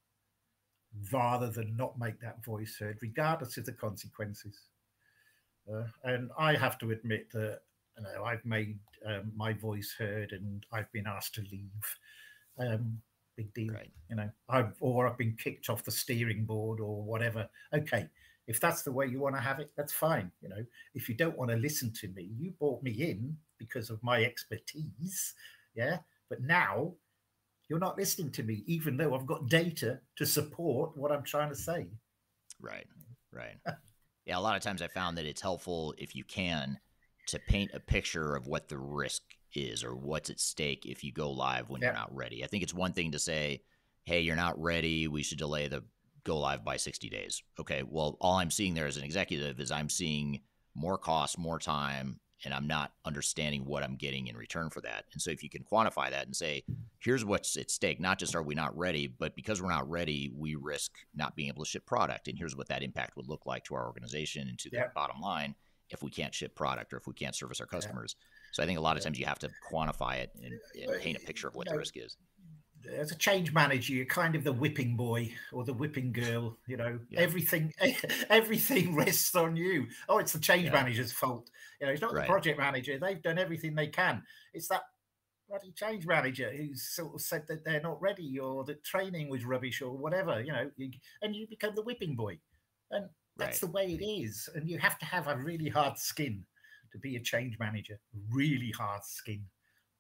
rather 1.13 1.51
than 1.51 1.77
not 1.77 1.99
make 1.99 2.21
that 2.21 2.45
voice 2.45 2.77
heard, 2.79 2.99
regardless 3.03 3.57
of 3.57 3.67
the 3.67 3.73
consequences. 3.73 4.59
Uh, 5.73 5.85
and 6.05 6.31
I 6.39 6.55
have 6.55 6.79
to 6.79 6.93
admit 6.93 7.33
that 7.33 7.61
you 7.97 8.05
know 8.05 8.25
I've 8.25 8.45
made 8.45 8.79
um, 9.05 9.33
my 9.35 9.53
voice 9.53 9.95
heard 9.99 10.33
and 10.33 10.65
I've 10.73 10.91
been 10.93 11.07
asked 11.07 11.35
to 11.35 11.41
leave. 11.51 11.97
Um, 12.59 12.99
big 13.37 13.53
deal, 13.53 13.75
right. 13.75 13.91
you 14.09 14.17
know. 14.17 14.31
I've 14.49 14.75
or 14.81 15.09
I've 15.09 15.19
been 15.19 15.37
kicked 15.43 15.69
off 15.71 15.85
the 15.85 15.91
steering 15.91 16.45
board 16.45 16.81
or 16.81 17.03
whatever. 17.03 17.49
Okay, 17.75 18.07
if 18.47 18.61
that's 18.61 18.83
the 18.83 18.93
way 18.93 19.07
you 19.07 19.19
want 19.19 19.35
to 19.35 19.41
have 19.41 19.61
it, 19.61 19.73
that's 19.77 19.93
fine. 19.93 20.31
You 20.41 20.51
know, 20.51 20.65
if 20.95 21.09
you 21.09 21.15
don't 21.15 21.37
want 21.37 21.51
to 21.51 21.57
listen 21.57 21.93
to 22.01 22.09
me, 22.09 22.31
you 22.39 22.53
brought 22.53 22.83
me 22.83 22.93
in 22.93 23.37
because 23.59 23.91
of 23.91 24.03
my 24.03 24.25
expertise. 24.25 25.35
Yeah. 25.75 25.99
But 26.29 26.43
now 26.43 26.95
you're 27.69 27.79
not 27.79 27.97
listening 27.97 28.31
to 28.33 28.43
me, 28.43 28.63
even 28.67 28.97
though 28.97 29.15
I've 29.15 29.27
got 29.27 29.49
data 29.49 30.01
to 30.17 30.27
support 30.27 30.97
what 30.97 31.13
I'm 31.13 31.25
trying 31.25 31.49
to 31.51 31.57
say. 31.57 31.87
Right. 32.61 32.87
Right. 33.33 33.57
yeah. 34.27 34.39
A 34.39 34.41
lot 34.41 34.57
of 34.57 34.63
times 34.63 34.83
I 34.83 34.89
found 34.89 35.19
that 35.19 35.27
it's 35.27 35.41
helpful 35.43 35.95
if 35.99 36.15
you 36.15 36.25
can 36.25 36.79
to 37.29 37.39
paint 37.41 37.73
a 37.75 37.81
picture 37.81 38.37
of 38.37 38.47
what 38.47 38.69
the 38.69 38.79
risk 38.79 39.23
is 39.53 39.83
or 39.83 39.97
what's 39.97 40.31
at 40.31 40.39
stake 40.39 40.87
if 40.87 41.03
you 41.03 41.13
go 41.13 41.31
live 41.31 41.69
when 41.69 41.81
yeah. 41.81 41.89
you're 41.89 41.95
not 41.95 42.15
ready. 42.15 42.45
I 42.45 42.47
think 42.47 42.63
it's 42.63 42.75
one 42.75 42.93
thing 42.93 43.13
to 43.13 43.19
say, 43.19 43.63
hey, 44.05 44.21
you're 44.21 44.37
not 44.37 44.61
ready. 44.61 45.09
We 45.09 45.23
should 45.23 45.39
delay 45.39 45.69
the 45.69 45.83
go 46.25 46.39
live 46.39 46.65
by 46.65 46.77
60 46.77 47.09
days. 47.09 47.43
Okay. 47.59 47.83
Well, 47.89 48.17
all 48.21 48.37
I'm 48.37 48.51
seeing 48.51 48.75
there 48.75 48.87
as 48.87 48.97
an 48.97 49.05
executive 49.05 49.61
is 49.61 49.71
I'm 49.71 49.89
seeing 49.89 50.41
more 50.75 50.99
cost, 50.99 51.39
more 51.39 51.59
time, 51.59 52.21
and 52.45 52.53
I'm 52.53 52.67
not 52.67 52.93
understanding 53.05 53.65
what 53.65 53.83
I'm 53.83 53.97
getting 53.97 54.27
in 54.27 54.37
return 54.37 54.71
for 54.71 54.81
that. 54.83 55.05
And 55.13 55.23
so 55.23 55.31
if 55.31 55.43
you 55.43 55.49
can 55.49 55.65
quantify 55.65 56.11
that 56.11 56.27
and 56.27 56.37
say, 56.37 56.65
here's 56.99 57.25
what's 57.25 57.57
at 57.57 57.71
stake, 57.71 58.01
not 58.01 58.19
just 58.19 58.35
are 58.35 58.43
we 58.43 58.55
not 58.55 58.77
ready, 58.77 59.07
but 59.07 59.35
because 59.35 59.63
we're 59.63 59.71
not 59.71 59.89
ready, 59.89 60.31
we 60.37 60.55
risk 60.55 60.93
not 61.15 61.35
being 61.35 61.49
able 61.49 61.65
to 61.65 61.71
ship 61.71 61.87
product. 61.87 62.29
And 62.29 62.39
here's 62.39 62.57
what 62.57 62.69
that 62.69 62.83
impact 62.83 63.17
would 63.17 63.29
look 63.29 63.47
like 63.47 63.65
to 63.65 63.75
our 63.75 63.87
organization 63.87 64.49
and 64.49 64.59
to 64.59 64.71
the 64.71 64.77
yeah. 64.79 64.89
bottom 64.95 65.21
line 65.21 65.55
if 65.91 66.03
we 66.03 66.11
can't 66.11 66.35
ship 66.35 66.55
product 66.55 66.93
or 66.93 66.97
if 66.97 67.07
we 67.07 67.15
can't 67.15 67.35
service 67.35 67.61
our 67.61 67.67
customers. 67.67 68.17
Yeah. 68.19 68.25
So 68.53 68.63
I 68.63 68.67
think 68.67 68.79
a 68.79 68.83
lot 68.83 68.97
of 68.97 69.03
times 69.03 69.19
you 69.19 69.27
have 69.27 69.39
to 69.41 69.51
quantify 69.71 70.17
it 70.17 70.31
and, 70.43 70.53
and 70.83 71.01
paint 71.01 71.17
a 71.17 71.21
picture 71.21 71.49
of 71.49 71.55
what 71.55 71.69
the 71.69 71.77
risk 71.77 71.97
is 71.97 72.17
as 72.95 73.11
a 73.11 73.17
change 73.17 73.53
manager, 73.53 73.93
you're 73.93 74.07
kind 74.07 74.35
of 74.35 74.45
the 74.45 74.53
whipping 74.53 74.97
boy 74.97 75.33
or 75.53 75.65
the 75.65 75.73
whipping 75.73 76.13
girl. 76.13 76.57
You 76.67 76.77
know, 76.77 76.99
yeah. 77.11 77.21
everything 77.21 77.73
everything 78.31 78.95
rests 78.95 79.35
on 79.35 79.57
you. 79.57 79.87
Oh, 80.09 80.19
it's 80.19 80.33
the 80.33 80.39
change 80.39 80.67
yeah. 80.67 80.73
manager's 80.73 81.13
fault. 81.13 81.51
You 81.81 81.87
know, 81.87 81.93
it's 81.93 82.03
not 82.03 82.13
right. 82.13 82.23
the 82.23 82.31
project 82.31 82.59
manager. 82.59 82.99
They've 82.99 83.23
done 83.23 83.39
everything 83.39 83.75
they 83.75 83.89
can. 83.89 84.23
It's 84.55 84.69
that 84.69 84.83
bloody 85.49 85.73
change 85.73 86.07
manager 86.07 86.51
who's 86.51 86.83
sort 86.83 87.15
of 87.15 87.21
said 87.21 87.45
that 87.49 87.65
they're 87.65 87.81
not 87.81 88.01
ready 88.03 88.39
or 88.39 88.65
that 88.65 88.83
training 88.83 89.29
was 89.29 89.45
rubbish 89.45 89.81
or 89.83 89.97
whatever. 89.97 90.41
You 90.41 90.53
know, 90.53 90.71
you, 90.77 90.91
and 91.23 91.35
you 91.35 91.47
become 91.47 91.75
the 91.75 91.83
whipping 91.83 92.17
boy, 92.17 92.39
and 92.91 93.09
that's 93.37 93.63
right. 93.63 93.73
the 93.73 93.77
way 93.77 93.99
it 93.99 94.05
is. 94.05 94.49
And 94.55 94.69
you 94.69 94.79
have 94.79 94.99
to 94.99 95.07
have 95.07 95.29
a 95.29 95.37
really 95.37 95.69
hard 95.69 95.99
skin 95.99 96.45
to 96.93 96.99
be 96.99 97.17
a 97.17 97.21
change 97.21 97.59
manager. 97.59 97.99
Really 98.31 98.71
hard 98.71 99.05
skin. 99.05 99.45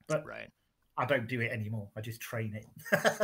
But 0.08 0.24
right 0.24 0.50
I 0.98 1.04
don't 1.04 1.28
do 1.28 1.40
it 1.40 1.50
anymore. 1.52 1.88
I 1.96 2.00
just 2.00 2.20
train 2.20 2.54
it. 2.54 2.66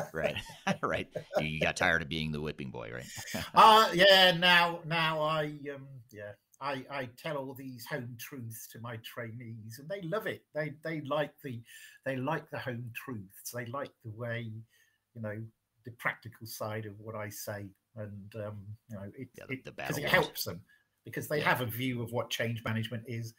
right, 0.12 0.36
right. 0.82 1.08
You 1.40 1.60
got 1.60 1.76
tired 1.76 2.02
of 2.02 2.08
being 2.08 2.32
the 2.32 2.40
whipping 2.40 2.70
boy, 2.70 2.90
right? 2.92 3.44
uh 3.54 3.90
yeah. 3.94 4.32
Now, 4.32 4.80
now 4.86 5.20
I 5.20 5.44
um 5.74 5.86
yeah. 6.10 6.32
I, 6.60 6.84
I 6.92 7.08
tell 7.20 7.38
all 7.38 7.54
these 7.54 7.84
home 7.86 8.16
truths 8.20 8.68
to 8.68 8.78
my 8.78 8.96
trainees, 8.98 9.80
and 9.80 9.88
they 9.88 10.00
love 10.02 10.28
it. 10.28 10.44
They 10.54 10.74
they 10.84 11.00
like 11.00 11.32
the 11.42 11.60
they 12.04 12.16
like 12.16 12.48
the 12.50 12.58
home 12.58 12.92
truths. 12.94 13.50
They 13.52 13.66
like 13.66 13.90
the 14.04 14.12
way, 14.12 14.52
you 15.14 15.22
know, 15.22 15.42
the 15.84 15.90
practical 15.98 16.46
side 16.46 16.86
of 16.86 16.92
what 17.00 17.16
I 17.16 17.30
say, 17.30 17.66
and 17.96 18.32
um, 18.36 18.58
you 18.88 18.96
know, 18.96 19.10
it 19.16 19.28
yeah, 19.36 19.44
because 19.48 19.98
it, 19.98 20.04
it 20.04 20.08
helps 20.08 20.44
them 20.44 20.60
because 21.04 21.26
they 21.26 21.38
yeah. 21.38 21.48
have 21.48 21.62
a 21.62 21.66
view 21.66 22.00
of 22.00 22.12
what 22.12 22.30
change 22.30 22.62
management 22.64 23.04
is. 23.08 23.34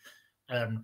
Um, 0.50 0.84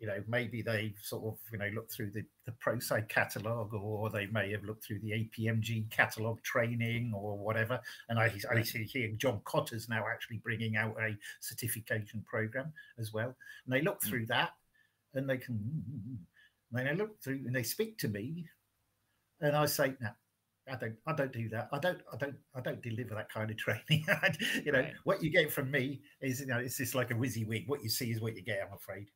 you 0.00 0.06
know, 0.06 0.22
maybe 0.28 0.62
they've 0.62 0.96
sort 1.02 1.24
of, 1.24 1.38
you 1.50 1.58
know, 1.58 1.68
looked 1.74 1.92
through 1.92 2.10
the, 2.12 2.22
the 2.46 2.52
Prosci 2.64 3.08
catalog 3.08 3.74
or 3.74 4.10
they 4.10 4.26
may 4.26 4.50
have 4.52 4.62
looked 4.62 4.84
through 4.84 5.00
the 5.00 5.10
APMG 5.10 5.90
catalog 5.90 6.40
training 6.42 7.12
or 7.14 7.36
whatever. 7.36 7.80
And 8.08 8.18
I, 8.18 8.32
I 8.50 8.62
see 8.62 8.84
here 8.84 9.10
John 9.16 9.40
Kotter's 9.44 9.88
now 9.88 10.04
actually 10.10 10.38
bringing 10.38 10.76
out 10.76 10.96
a 11.00 11.16
certification 11.40 12.24
program 12.28 12.72
as 12.98 13.12
well. 13.12 13.34
And 13.64 13.74
they 13.74 13.82
look 13.82 13.98
hmm. 14.02 14.08
through 14.08 14.26
that 14.26 14.50
and 15.14 15.28
they 15.28 15.38
can, 15.38 15.58
and 16.72 16.86
they 16.86 16.94
look 16.94 17.20
through 17.20 17.42
and 17.46 17.54
they 17.54 17.64
speak 17.64 17.98
to 17.98 18.08
me 18.08 18.46
and 19.40 19.56
I 19.56 19.66
say, 19.66 19.94
now, 20.00 20.14
I 20.70 20.76
don't, 20.76 20.96
I 21.06 21.12
don't 21.14 21.32
do 21.32 21.48
that. 21.50 21.68
I 21.72 21.78
don't, 21.78 21.98
I 22.12 22.16
don't, 22.16 22.36
I 22.54 22.60
don't 22.60 22.82
deliver 22.82 23.14
that 23.14 23.32
kind 23.32 23.50
of 23.50 23.56
training. 23.56 23.82
you 24.64 24.72
know, 24.72 24.80
Right. 24.80 24.94
what 25.04 25.22
you 25.22 25.30
get 25.30 25.50
from 25.50 25.70
me 25.70 26.02
is, 26.20 26.40
you 26.40 26.46
know, 26.46 26.58
it's 26.58 26.76
just 26.76 26.94
like 26.94 27.10
a 27.10 27.16
wig. 27.16 27.64
What 27.66 27.82
you 27.82 27.88
see 27.88 28.10
is 28.10 28.20
what 28.20 28.36
you 28.36 28.42
get. 28.42 28.60
I'm 28.66 28.74
afraid. 28.74 29.06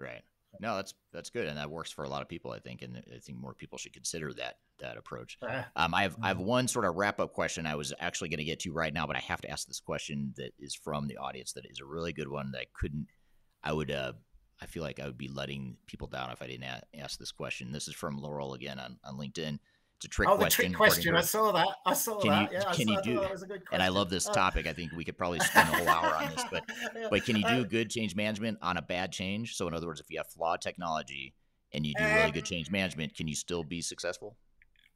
Right. 0.00 0.22
No, 0.58 0.76
that's 0.76 0.94
that's 1.12 1.30
good, 1.30 1.46
and 1.46 1.56
that 1.58 1.70
works 1.70 1.92
for 1.92 2.04
a 2.04 2.08
lot 2.08 2.22
of 2.22 2.28
people, 2.28 2.50
I 2.50 2.58
think, 2.58 2.82
and 2.82 2.96
I 3.14 3.18
think 3.18 3.38
more 3.38 3.54
people 3.54 3.78
should 3.78 3.92
consider 3.92 4.32
that 4.34 4.56
that 4.80 4.96
approach. 4.96 5.38
Um, 5.76 5.94
I 5.94 6.02
have 6.02 6.16
I 6.20 6.28
have 6.28 6.40
one 6.40 6.66
sort 6.66 6.84
of 6.84 6.96
wrap 6.96 7.20
up 7.20 7.32
question 7.32 7.66
I 7.66 7.76
was 7.76 7.92
actually 8.00 8.30
going 8.30 8.38
to 8.38 8.44
get 8.44 8.60
to 8.60 8.72
right 8.72 8.92
now, 8.92 9.06
but 9.06 9.16
I 9.16 9.20
have 9.20 9.40
to 9.42 9.50
ask 9.50 9.66
this 9.68 9.80
question 9.80 10.34
that 10.36 10.52
is 10.58 10.74
from 10.74 11.06
the 11.06 11.18
audience 11.18 11.52
that 11.52 11.66
is 11.66 11.80
a 11.80 11.84
really 11.84 12.12
good 12.12 12.28
one 12.28 12.50
that 12.52 12.60
I 12.60 12.66
couldn't. 12.74 13.06
I 13.62 13.72
would. 13.72 13.90
Uh, 13.90 14.14
I 14.60 14.66
feel 14.66 14.82
like 14.82 15.00
I 15.00 15.06
would 15.06 15.16
be 15.16 15.28
letting 15.28 15.76
people 15.86 16.06
down 16.08 16.30
if 16.30 16.42
I 16.42 16.46
didn't 16.46 16.64
a- 16.64 16.82
ask 16.98 17.18
this 17.18 17.32
question. 17.32 17.72
This 17.72 17.88
is 17.88 17.94
from 17.94 18.18
Laurel 18.18 18.54
again 18.54 18.78
on, 18.78 18.98
on 19.04 19.16
LinkedIn. 19.16 19.58
It's 20.00 20.06
a 20.06 20.08
trick 20.08 20.30
oh, 20.30 20.32
the 20.32 20.38
question. 20.38 20.64
trick 20.72 20.76
question. 20.78 21.14
I 21.14 21.20
saw 21.20 21.52
that. 21.52 21.68
I 21.84 21.92
saw 21.92 22.18
Can 22.20 22.30
that. 22.30 22.50
you- 22.52 22.58
yeah, 22.58 22.72
can 22.72 22.86
saw, 22.86 22.92
you 22.92 23.02
do- 23.02 23.14
thought 23.16 23.22
that 23.24 23.32
was 23.32 23.42
a 23.42 23.46
good 23.46 23.62
and 23.70 23.82
I 23.82 23.88
love 23.88 24.08
this 24.08 24.26
Uh, 24.26 24.32
topic. 24.32 24.66
I 24.66 24.72
think 24.72 24.92
we 24.92 25.04
could 25.04 25.18
probably 25.18 25.40
spend 25.40 25.68
a 25.68 25.76
whole 25.76 25.88
hour 25.90 26.14
on 26.16 26.30
this, 26.30 26.42
but 26.50 26.64
yeah. 26.96 27.08
but 27.10 27.22
can 27.26 27.36
you 27.36 27.42
do 27.42 27.60
Uh, 27.60 27.64
good 27.64 27.90
change 27.90 28.16
management 28.16 28.56
on 28.62 28.78
a 28.78 28.82
bad 28.82 29.12
change? 29.12 29.56
So 29.56 29.68
in 29.68 29.74
other 29.74 29.86
words, 29.86 30.00
if 30.00 30.10
you 30.10 30.16
have 30.16 30.26
flawed 30.28 30.62
technology 30.62 31.34
and 31.72 31.84
you 31.84 31.92
do 31.98 32.02
really 32.02 32.22
Um, 32.22 32.30
good 32.30 32.46
change 32.46 32.70
management, 32.70 33.14
can 33.14 33.28
you 33.28 33.34
still 33.34 33.62
be 33.62 33.82
successful? 33.82 34.38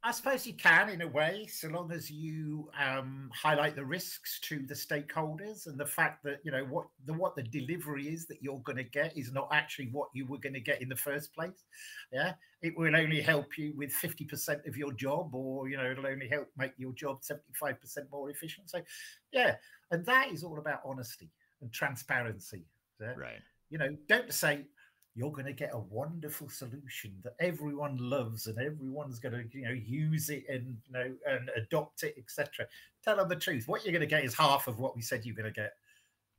I 0.07 0.11
suppose 0.11 0.45
you 0.45 0.53
can, 0.53 0.89
in 0.89 1.01
a 1.01 1.07
way, 1.07 1.47
so 1.47 1.67
long 1.67 1.91
as 1.91 2.11
you 2.11 2.69
um, 2.79 3.27
highlight 3.33 3.75
the 3.75 3.83
risks 3.83 4.39
to 4.41 4.59
the 4.59 4.75
stakeholders 4.75 5.65
and 5.65 5.79
the 5.79 5.85
fact 5.85 6.23
that 6.25 6.41
you 6.43 6.51
know 6.51 6.63
what 6.65 6.85
the 7.07 7.13
what 7.13 7.35
the 7.35 7.41
delivery 7.41 8.09
is 8.09 8.27
that 8.27 8.37
you're 8.39 8.59
going 8.59 8.77
to 8.77 8.83
get 8.83 9.17
is 9.17 9.31
not 9.31 9.49
actually 9.51 9.87
what 9.87 10.09
you 10.13 10.27
were 10.27 10.37
going 10.37 10.53
to 10.53 10.59
get 10.59 10.79
in 10.79 10.89
the 10.89 10.95
first 10.95 11.33
place. 11.33 11.63
Yeah, 12.13 12.33
it 12.61 12.77
will 12.77 12.95
only 12.95 13.19
help 13.19 13.57
you 13.57 13.73
with 13.75 13.91
fifty 13.91 14.25
percent 14.25 14.61
of 14.67 14.77
your 14.77 14.93
job, 14.93 15.33
or 15.33 15.67
you 15.69 15.75
know, 15.75 15.89
it'll 15.89 16.05
only 16.05 16.27
help 16.27 16.49
make 16.55 16.73
your 16.77 16.93
job 16.93 17.23
seventy-five 17.23 17.81
percent 17.81 18.05
more 18.11 18.29
efficient. 18.29 18.69
So, 18.69 18.81
yeah, 19.31 19.55
and 19.89 20.05
that 20.05 20.31
is 20.31 20.43
all 20.43 20.59
about 20.59 20.81
honesty 20.85 21.31
and 21.61 21.73
transparency. 21.73 22.63
yeah? 23.01 23.15
Right. 23.17 23.41
you 23.71 23.79
know, 23.79 23.89
don't 24.07 24.31
say 24.31 24.67
you're 25.15 25.31
going 25.31 25.45
to 25.45 25.53
get 25.53 25.73
a 25.73 25.79
wonderful 25.79 26.49
solution 26.49 27.13
that 27.23 27.35
everyone 27.39 27.97
loves 27.97 28.47
and 28.47 28.59
everyone's 28.59 29.17
going 29.17 29.33
to, 29.33 29.57
you 29.57 29.63
know, 29.63 29.71
use 29.71 30.29
it 30.29 30.43
and 30.49 30.77
you 30.85 30.91
know 30.93 31.15
and 31.25 31.49
adopt 31.55 32.03
it, 32.03 32.15
etc. 32.17 32.67
Tell 33.03 33.15
them 33.15 33.29
the 33.29 33.35
truth. 33.37 33.67
What 33.67 33.85
you're 33.85 33.93
going 33.93 34.01
to 34.01 34.07
get 34.07 34.25
is 34.25 34.33
half 34.35 34.67
of 34.67 34.77
what 34.77 34.93
we 34.95 35.01
said 35.01 35.25
you're 35.25 35.35
going 35.35 35.51
to 35.51 35.51
get. 35.51 35.73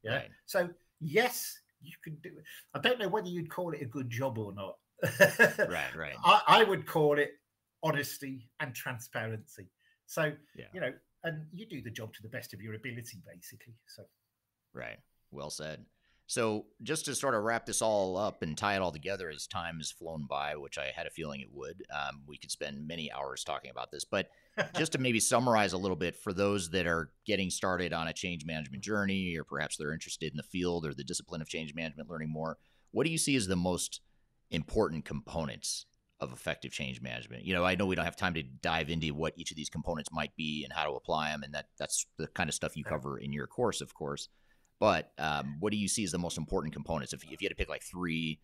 Yeah. 0.02 0.16
Right. 0.16 0.28
So 0.44 0.68
yes, 1.00 1.58
you 1.80 1.92
can 2.04 2.16
do 2.22 2.28
it. 2.28 2.44
I 2.74 2.78
don't 2.80 2.98
know 2.98 3.08
whether 3.08 3.28
you'd 3.28 3.50
call 3.50 3.72
it 3.72 3.80
a 3.80 3.86
good 3.86 4.10
job 4.10 4.36
or 4.36 4.52
not. 4.52 4.76
Right. 5.58 5.96
Right. 5.96 6.16
I, 6.24 6.42
I 6.46 6.64
would 6.64 6.86
call 6.86 7.18
it 7.18 7.32
honesty 7.82 8.50
and 8.60 8.74
transparency. 8.74 9.68
So 10.06 10.32
Yeah. 10.54 10.66
you 10.74 10.80
know, 10.80 10.92
and 11.24 11.46
you 11.52 11.64
do 11.66 11.80
the 11.80 11.90
job 11.90 12.12
to 12.14 12.22
the 12.22 12.28
best 12.28 12.52
of 12.52 12.60
your 12.60 12.74
ability, 12.74 13.22
basically. 13.26 13.74
So 13.86 14.04
Right. 14.74 14.98
Well 15.30 15.50
said. 15.50 15.86
So, 16.28 16.66
just 16.82 17.04
to 17.04 17.14
sort 17.14 17.34
of 17.34 17.44
wrap 17.44 17.66
this 17.66 17.80
all 17.80 18.16
up 18.16 18.42
and 18.42 18.58
tie 18.58 18.74
it 18.74 18.82
all 18.82 18.90
together 18.90 19.30
as 19.30 19.46
time 19.46 19.76
has 19.76 19.92
flown 19.92 20.26
by, 20.28 20.56
which 20.56 20.76
I 20.76 20.86
had 20.94 21.06
a 21.06 21.10
feeling 21.10 21.40
it 21.40 21.52
would, 21.52 21.84
um, 21.94 22.22
we 22.26 22.36
could 22.36 22.50
spend 22.50 22.86
many 22.86 23.12
hours 23.12 23.44
talking 23.44 23.70
about 23.70 23.92
this. 23.92 24.04
But 24.04 24.28
just 24.76 24.92
to 24.92 24.98
maybe 24.98 25.20
summarize 25.20 25.72
a 25.72 25.78
little 25.78 25.96
bit 25.96 26.16
for 26.16 26.32
those 26.32 26.70
that 26.70 26.86
are 26.86 27.12
getting 27.26 27.48
started 27.48 27.92
on 27.92 28.08
a 28.08 28.12
change 28.12 28.44
management 28.44 28.82
journey, 28.82 29.36
or 29.36 29.44
perhaps 29.44 29.76
they're 29.76 29.92
interested 29.92 30.32
in 30.32 30.36
the 30.36 30.42
field 30.42 30.84
or 30.84 30.94
the 30.94 31.04
discipline 31.04 31.40
of 31.40 31.48
change 31.48 31.74
management, 31.74 32.10
learning 32.10 32.30
more, 32.30 32.58
what 32.90 33.04
do 33.04 33.12
you 33.12 33.18
see 33.18 33.36
as 33.36 33.46
the 33.46 33.54
most 33.54 34.00
important 34.50 35.04
components 35.04 35.86
of 36.18 36.32
effective 36.32 36.72
change 36.72 37.00
management? 37.00 37.44
You 37.44 37.54
know, 37.54 37.64
I 37.64 37.76
know 37.76 37.86
we 37.86 37.94
don't 37.94 38.04
have 38.04 38.16
time 38.16 38.34
to 38.34 38.42
dive 38.42 38.90
into 38.90 39.14
what 39.14 39.34
each 39.36 39.52
of 39.52 39.56
these 39.56 39.70
components 39.70 40.10
might 40.12 40.34
be 40.34 40.64
and 40.64 40.72
how 40.72 40.86
to 40.86 40.96
apply 40.96 41.30
them, 41.30 41.44
and 41.44 41.54
that 41.54 41.66
that's 41.78 42.04
the 42.18 42.26
kind 42.26 42.48
of 42.48 42.54
stuff 42.54 42.76
you 42.76 42.82
cover 42.82 43.16
in 43.16 43.32
your 43.32 43.46
course, 43.46 43.80
of 43.80 43.94
course. 43.94 44.28
But 44.78 45.12
um, 45.18 45.56
what 45.60 45.72
do 45.72 45.78
you 45.78 45.88
see 45.88 46.04
as 46.04 46.12
the 46.12 46.18
most 46.18 46.36
important 46.38 46.74
components? 46.74 47.12
If, 47.12 47.24
if 47.24 47.40
you 47.40 47.46
had 47.46 47.50
to 47.50 47.54
pick 47.54 47.68
like 47.68 47.82
three 47.82 48.40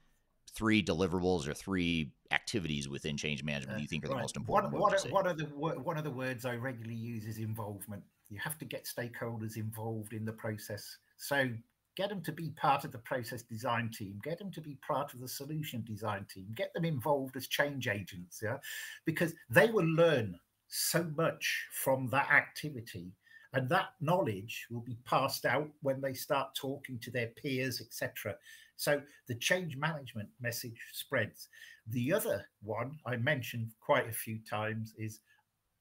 three 0.54 0.82
deliverables 0.82 1.48
or 1.48 1.54
three 1.54 2.12
activities 2.30 2.88
within 2.88 3.16
change 3.16 3.42
management 3.42 3.78
that 3.78 3.82
you 3.82 3.88
think 3.88 4.04
are 4.04 4.08
the 4.08 4.14
Right. 4.14 4.22
most 4.22 4.36
important, 4.36 4.72
what 4.72 4.82
one, 4.82 4.92
you 4.92 5.30
of 5.30 5.38
the 5.38 5.46
one 5.46 5.96
of 5.96 6.04
the 6.04 6.10
words 6.10 6.44
I 6.44 6.56
regularly 6.56 6.94
use 6.94 7.24
is 7.24 7.38
involvement. 7.38 8.02
You 8.28 8.38
have 8.38 8.58
to 8.58 8.64
get 8.64 8.84
stakeholders 8.84 9.56
involved 9.56 10.12
in 10.12 10.24
the 10.24 10.32
process. 10.32 10.98
So 11.16 11.50
get 11.96 12.08
them 12.08 12.22
to 12.22 12.32
be 12.32 12.50
part 12.50 12.84
of 12.84 12.92
the 12.92 12.98
process 12.98 13.42
design 13.42 13.90
team. 13.90 14.18
Get 14.22 14.38
them 14.38 14.50
to 14.52 14.60
be 14.60 14.76
part 14.86 15.14
of 15.14 15.20
the 15.20 15.28
solution 15.28 15.84
design 15.86 16.26
team. 16.32 16.46
Get 16.54 16.72
them 16.74 16.84
involved 16.84 17.36
as 17.36 17.46
change 17.46 17.88
agents. 17.88 18.40
Yeah, 18.42 18.58
because 19.04 19.34
they 19.48 19.70
will 19.70 19.86
learn 19.86 20.38
so 20.68 21.04
much 21.16 21.66
from 21.72 22.08
that 22.08 22.30
activity. 22.30 23.12
And 23.54 23.68
that 23.68 23.90
knowledge 24.00 24.66
will 24.70 24.80
be 24.80 24.96
passed 25.04 25.44
out 25.44 25.68
when 25.82 26.00
they 26.00 26.14
start 26.14 26.54
talking 26.54 26.98
to 27.00 27.10
their 27.10 27.28
peers, 27.28 27.80
etc. 27.80 28.34
So 28.76 29.02
the 29.28 29.34
change 29.34 29.76
management 29.76 30.28
message 30.40 30.80
spreads. 30.92 31.48
The 31.88 32.12
other 32.12 32.46
one 32.62 32.98
I 33.04 33.16
mentioned 33.16 33.72
quite 33.80 34.08
a 34.08 34.12
few 34.12 34.38
times 34.48 34.94
is 34.96 35.20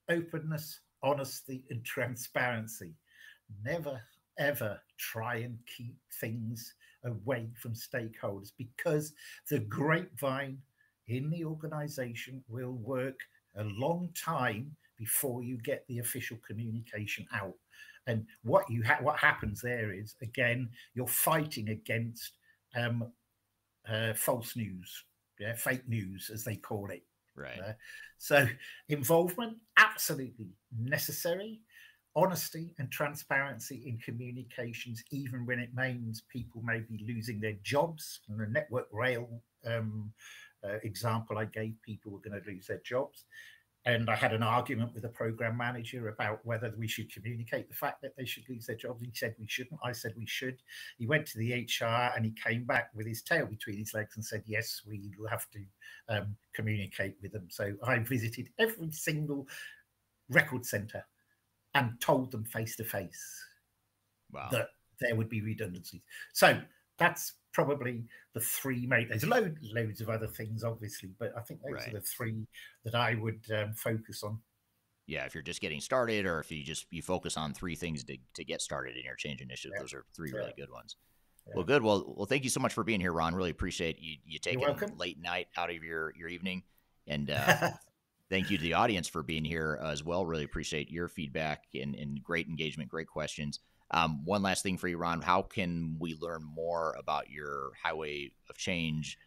openness, 0.10 0.80
honesty, 1.02 1.64
and 1.69 1.84
transparency. 1.85 2.93
Never, 3.64 4.02
ever 4.38 4.81
try 4.98 5.38
and 5.38 5.57
keep 5.65 5.95
things 6.19 6.73
away 7.06 7.49
from 7.56 7.73
stakeholders 7.73 8.52
because 8.57 9.14
the 9.49 9.60
grapevine 9.60 10.57
in 11.07 11.30
the 11.30 11.45
organization 11.45 12.43
will 12.48 12.73
work 12.73 13.19
a 13.57 13.64
long 13.64 14.10
time 14.15 14.76
before 15.02 15.41
you 15.41 15.57
get 15.57 15.84
the 15.88 15.98
official 15.98 16.38
communication 16.48 17.26
out. 17.34 17.56
And 18.06 18.28
what 18.44 18.69
you 18.69 18.84
ha- 18.84 18.99
what 19.02 19.18
happens 19.18 19.60
there 19.60 19.91
is 19.91 20.15
again 20.22 20.69
you're 20.94 21.07
fighting 21.30 21.69
against 21.69 22.34
um, 22.76 23.11
uh, 23.91 24.14
false 24.14 24.56
news, 24.56 24.90
yeah, 25.40 25.56
fake 25.56 25.88
news 25.88 26.30
as 26.32 26.44
they 26.44 26.56
call 26.56 26.91
it. 26.91 27.03
right. 27.36 27.60
Uh, 27.60 27.73
so 28.19 28.48
involvement 28.90 29.57
absolutely 29.78 30.52
necessary. 30.78 31.61
Honesty 32.14 32.76
and 32.78 32.91
transparency 32.91 33.84
in 33.88 33.98
communications, 33.98 35.02
even 35.11 35.45
when 35.45 35.60
it 35.60 35.73
means 35.73 36.23
people 36.30 36.61
may 36.61 36.82
be 36.82 37.06
losing 37.07 37.40
their 37.40 37.57
jobs. 37.64 38.19
And 38.28 38.40
the 38.40 38.48
network 38.48 38.88
rail 38.91 39.41
um, 39.65 40.11
uh, 40.64 40.78
example 40.84 41.38
I 41.38 41.45
gave, 41.45 41.76
people 41.82 42.11
were 42.11 42.19
going 42.19 42.40
to 42.40 42.52
lose 42.52 42.68
their 42.68 42.82
jobs. 42.86 43.26
And 43.86 44.12
I 44.12 44.16
had 44.16 44.32
an 44.32 44.44
argument 44.44 44.94
with 44.94 45.06
a 45.06 45.10
program 45.10 45.58
manager 45.58 46.10
about 46.10 46.45
whether 46.45 46.72
we 46.78 46.88
should 46.88 47.12
communicate 47.12 47.68
the 47.68 47.76
fact 47.76 48.02
that 48.03 48.16
they 48.16 48.26
should 48.26 48.48
lose 48.48 48.68
their 48.68 48.76
jobs. 48.76 49.02
He 49.02 49.10
said 49.14 49.34
we 49.40 49.48
shouldn't. 49.48 49.80
I 49.84 49.91
said 49.91 50.14
we 50.16 50.28
should. 50.28 50.58
He 50.99 51.08
went 51.08 51.26
to 51.28 51.40
the 51.40 51.53
HR 51.53 52.14
and 52.16 52.24
he 52.24 52.32
came 52.32 52.64
back 52.64 52.91
with 52.94 53.08
his 53.08 53.24
tail 53.24 53.48
between 53.48 53.80
his 53.80 53.95
legs 53.95 54.16
and 54.16 54.24
said, 54.24 54.44
Yes, 54.45 54.82
we 54.88 55.12
will 55.18 55.28
have 55.28 55.48
to 55.49 55.60
um, 56.10 56.36
communicate 56.53 57.16
with 57.24 57.32
them. 57.32 57.48
So 57.49 57.74
I 57.84 57.98
visited 57.99 58.49
every 58.60 58.91
single 58.91 59.48
record 60.30 60.64
center 60.64 61.03
and 61.74 61.99
told 61.99 62.32
them 62.32 62.45
face 62.45 62.76
to 62.76 62.84
face 62.84 63.45
Wow. 64.32 64.49
that 64.52 64.68
there 64.99 65.16
would 65.16 65.30
be 65.30 65.41
redundancies. 65.41 66.02
So 66.34 66.62
that's 66.98 67.34
probably 67.53 68.03
the 68.34 68.40
three 68.40 68.86
main. 68.88 69.07
There's 69.10 69.26
load, 69.26 69.57
loads 69.73 70.02
of 70.02 70.10
other 70.10 70.28
things, 70.28 70.64
obviously, 70.64 71.11
but 71.19 71.34
I 71.38 71.41
think 71.41 71.61
those 71.61 71.73
Right. 71.73 71.88
are 71.90 71.99
the 71.99 72.02
three 72.02 72.48
that 72.86 72.95
I 72.95 73.15
would 73.15 73.41
um, 73.52 73.73
focus 73.73 74.23
on. 74.23 74.40
yeah, 75.07 75.26
if 75.26 75.34
you're 75.34 75.44
just 75.44 75.60
getting 75.61 75.82
started, 75.82 76.26
or 76.26 76.40
if 76.40 76.52
you 76.52 76.64
just 76.64 76.86
you 76.90 77.02
focus 77.02 77.36
on 77.38 77.53
three 77.53 77.76
things 77.76 78.03
to, 78.06 78.18
to 78.36 78.45
get 78.45 78.61
started 78.61 78.95
in 78.95 79.03
your 79.03 79.15
change 79.15 79.41
initiative, 79.41 79.73
Yeah. 79.76 79.82
those 79.82 79.94
are 79.94 80.06
three 80.15 80.30
Yeah. 80.32 80.38
really 80.40 80.53
good 80.57 80.72
ones. 80.72 80.95
Yeah. 81.48 81.53
Well, 81.56 81.65
good. 81.65 81.82
Well, 81.82 82.14
well, 82.15 82.26
thank 82.28 82.44
you 82.44 82.49
so 82.49 82.60
much 82.60 82.73
for 82.73 82.84
being 82.84 83.02
here, 83.02 83.11
Ron. 83.11 83.34
Really 83.36 83.49
appreciate 83.49 83.99
you 83.99 84.18
you 84.26 84.40
taking 84.40 84.64
late 84.98 85.19
night 85.19 85.48
out 85.57 85.69
of 85.69 85.84
your 85.84 86.14
your 86.15 86.30
evening, 86.30 86.64
and 87.07 87.30
uh, 87.32 87.72
thank 88.30 88.49
you 88.49 88.57
to 88.57 88.64
the 88.64 88.73
audience 88.76 89.07
for 89.10 89.23
being 89.23 89.44
here 89.44 89.80
as 89.84 90.03
well. 90.03 90.26
Really 90.26 90.44
appreciate 90.45 90.90
your 90.91 91.07
feedback 91.10 91.65
and, 91.73 91.95
and 91.95 92.23
great 92.23 92.48
engagement, 92.48 92.90
great 92.90 93.07
questions. 93.07 93.60
Um, 93.91 94.23
one 94.26 94.41
last 94.41 94.63
thing 94.63 94.77
for 94.77 94.88
you, 94.88 94.97
Ron. 94.97 95.22
How 95.22 95.41
can 95.41 95.97
we 95.99 96.18
learn 96.19 96.43
more 96.43 96.95
about 96.97 97.30
your 97.30 97.72
Highway 97.81 98.31
of 98.49 98.57
Change 98.57 99.18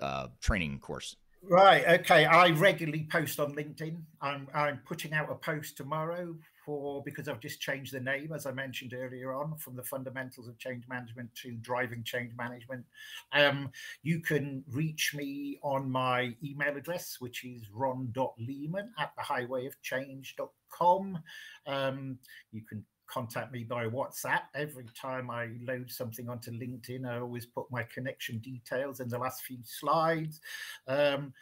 uh, 0.00 0.28
training 0.40 0.78
course? 0.80 1.16
Right. 1.42 2.00
Okay. 2.00 2.24
I 2.24 2.50
regularly 2.50 3.06
post 3.10 3.38
on 3.38 3.54
LinkedIn. 3.54 4.02
I'm 4.20 4.48
I'm 4.52 4.80
putting 4.84 5.12
out 5.12 5.30
a 5.30 5.36
post 5.36 5.76
tomorrow 5.76 6.34
for 6.64 7.02
because 7.04 7.28
I've 7.28 7.40
just 7.40 7.60
changed 7.60 7.94
the 7.94 8.00
name, 8.00 8.32
as 8.34 8.44
I 8.44 8.52
mentioned 8.52 8.92
earlier 8.92 9.32
on, 9.32 9.56
from 9.56 9.76
the 9.76 9.84
fundamentals 9.84 10.48
of 10.48 10.58
change 10.58 10.88
management 10.88 11.32
to 11.42 11.52
driving 11.52 12.02
change 12.02 12.32
management. 12.36 12.84
Um, 13.32 13.70
you 14.02 14.20
can 14.20 14.64
reach 14.70 15.14
me 15.14 15.60
on 15.62 15.90
my 15.90 16.34
email 16.44 16.76
address, 16.76 17.16
which 17.20 17.44
is 17.44 17.70
ron.leeman 17.72 18.92
at 18.98 19.12
the 19.16 19.22
highwayofchange.com. 19.22 21.18
Um, 21.66 22.18
you 22.52 22.62
can 22.68 22.84
contact 23.08 23.52
me 23.52 23.64
by 23.64 23.86
WhatsApp. 23.86 24.42
Every 24.54 24.86
time 24.94 25.30
I 25.30 25.48
load 25.62 25.90
something 25.90 26.28
onto 26.28 26.50
LinkedIn, 26.52 27.06
I 27.06 27.18
always 27.18 27.46
put 27.46 27.66
my 27.70 27.82
connection 27.82 28.38
details 28.38 29.00
in 29.00 29.08
the 29.08 29.18
last 29.18 29.42
few 29.42 29.58
slides. 29.64 30.40
Um, 30.86 31.32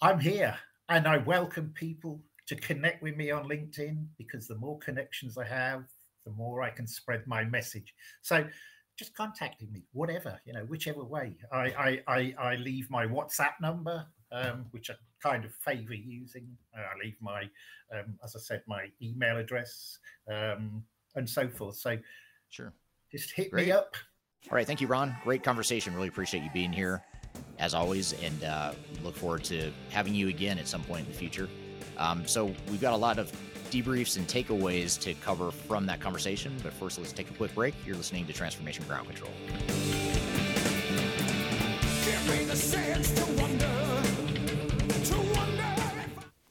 I'm 0.00 0.20
here 0.20 0.56
and 0.88 1.06
I 1.06 1.18
welcome 1.18 1.72
people 1.74 2.20
to 2.46 2.54
connect 2.56 3.02
with 3.02 3.16
me 3.16 3.30
on 3.30 3.48
LinkedIn 3.48 4.06
because 4.18 4.46
the 4.46 4.54
more 4.56 4.78
connections 4.78 5.36
I 5.36 5.44
have, 5.44 5.84
the 6.24 6.32
more 6.32 6.62
I 6.62 6.70
can 6.70 6.86
spread 6.86 7.26
my 7.26 7.44
message. 7.44 7.94
So 8.22 8.46
just 8.96 9.14
contacting 9.14 9.70
me, 9.72 9.84
whatever, 9.92 10.40
you 10.44 10.52
know, 10.52 10.64
whichever 10.64 11.04
way. 11.04 11.36
I 11.52 11.58
I 11.58 12.02
I, 12.06 12.34
I 12.38 12.56
leave 12.56 12.90
my 12.90 13.06
WhatsApp 13.06 13.52
number, 13.60 14.06
um, 14.32 14.66
which 14.70 14.90
I 14.90 14.94
kind 15.22 15.44
of 15.44 15.52
favor 15.54 15.94
using. 15.94 16.46
Uh, 16.76 16.82
I 16.82 17.04
leave 17.04 17.16
my, 17.20 17.42
um, 17.92 18.18
as 18.24 18.34
I 18.36 18.40
said, 18.40 18.62
my 18.66 18.86
email 19.02 19.38
address 19.38 19.98
um, 20.30 20.82
and 21.14 21.28
so 21.28 21.48
forth. 21.48 21.76
So 21.76 21.96
sure, 22.50 22.72
just 23.10 23.32
hit 23.32 23.50
Great. 23.50 23.66
me 23.66 23.72
up. 23.72 23.94
All 24.50 24.56
right, 24.56 24.66
thank 24.66 24.80
you, 24.80 24.86
Ron. 24.86 25.16
Great 25.24 25.42
conversation. 25.42 25.94
Really 25.94 26.08
appreciate 26.08 26.42
you 26.44 26.50
being 26.52 26.72
here, 26.72 27.02
as 27.58 27.74
always, 27.74 28.12
and 28.22 28.44
uh, 28.44 28.72
look 29.02 29.16
forward 29.16 29.42
to 29.44 29.72
having 29.90 30.14
you 30.14 30.28
again 30.28 30.58
at 30.58 30.68
some 30.68 30.82
point 30.84 31.06
in 31.06 31.12
the 31.12 31.18
future. 31.18 31.48
Um, 31.98 32.26
so 32.26 32.46
we've 32.70 32.80
got 32.80 32.92
a 32.92 32.96
lot 32.96 33.18
of 33.18 33.32
debriefs 33.70 34.16
and 34.16 34.26
takeaways 34.26 35.00
to 35.00 35.14
cover 35.14 35.50
from 35.50 35.86
that 35.86 36.00
conversation. 36.00 36.54
But 36.62 36.72
first, 36.72 36.98
let's 36.98 37.12
take 37.12 37.30
a 37.30 37.34
quick 37.34 37.54
break. 37.54 37.74
You're 37.84 37.96
listening 37.96 38.26
to 38.26 38.32
Transformation 38.32 38.84
Ground 38.86 39.08
Control. 39.08 39.32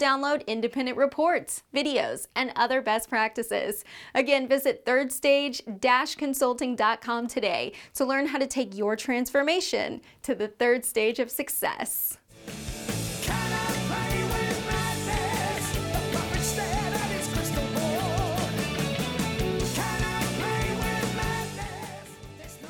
download 0.00 0.44
independent 0.46 0.96
reports, 0.96 1.62
videos, 1.74 2.26
and 2.34 2.52
other 2.56 2.80
best 2.80 3.08
practices. 3.08 3.84
Again, 4.14 4.48
visit 4.48 4.84
thirdstage-consulting.com 4.84 7.26
today 7.28 7.72
to 7.94 8.04
learn 8.04 8.26
how 8.26 8.38
to 8.38 8.46
take 8.46 8.76
your 8.76 8.96
transformation 8.96 10.00
to 10.22 10.34
the 10.34 10.48
third 10.48 10.84
stage 10.84 11.20
of 11.20 11.30
success. 11.30 12.18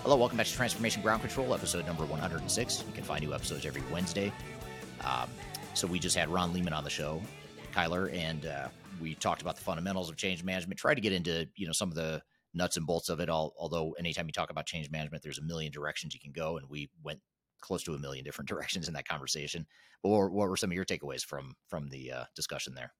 Hello, 0.02 0.16
welcome 0.16 0.38
back 0.38 0.46
to 0.46 0.52
Transformation 0.52 1.02
Ground 1.02 1.20
Control, 1.20 1.54
episode 1.54 1.86
number 1.86 2.04
106. 2.04 2.84
You 2.84 2.92
can 2.92 3.04
find 3.04 3.24
new 3.24 3.32
episodes 3.32 3.64
every 3.64 3.82
Wednesday. 3.92 4.32
Um, 5.04 5.30
so 5.80 5.86
we 5.86 5.98
just 5.98 6.14
had 6.14 6.28
Ron 6.28 6.52
Leeman 6.52 6.76
on 6.76 6.84
the 6.84 6.90
show, 6.90 7.22
Kyler, 7.72 8.14
and 8.14 8.44
uh, 8.44 8.68
we 9.00 9.14
talked 9.14 9.40
about 9.40 9.56
the 9.56 9.62
fundamentals 9.62 10.10
of 10.10 10.16
change 10.16 10.44
management. 10.44 10.78
Tried 10.78 10.96
to 10.96 11.00
get 11.00 11.14
into 11.14 11.48
you 11.56 11.66
know 11.66 11.72
some 11.72 11.88
of 11.88 11.94
the 11.94 12.22
nuts 12.52 12.76
and 12.76 12.86
bolts 12.86 13.08
of 13.08 13.18
it. 13.18 13.30
All 13.30 13.54
although 13.58 13.92
anytime 13.92 14.26
you 14.26 14.32
talk 14.32 14.50
about 14.50 14.66
change 14.66 14.90
management, 14.90 15.22
there's 15.22 15.38
a 15.38 15.42
million 15.42 15.72
directions 15.72 16.12
you 16.12 16.20
can 16.20 16.32
go, 16.32 16.58
and 16.58 16.68
we 16.68 16.90
went 17.02 17.20
close 17.62 17.82
to 17.84 17.94
a 17.94 17.98
million 17.98 18.26
different 18.26 18.48
directions 18.50 18.88
in 18.88 18.94
that 18.94 19.08
conversation. 19.08 19.66
Or 20.02 20.28
what 20.28 20.50
were 20.50 20.56
some 20.58 20.70
of 20.70 20.74
your 20.74 20.84
takeaways 20.84 21.24
from 21.24 21.54
from 21.68 21.88
the 21.88 22.12
uh, 22.12 22.24
discussion 22.36 22.74
there? 22.74 22.92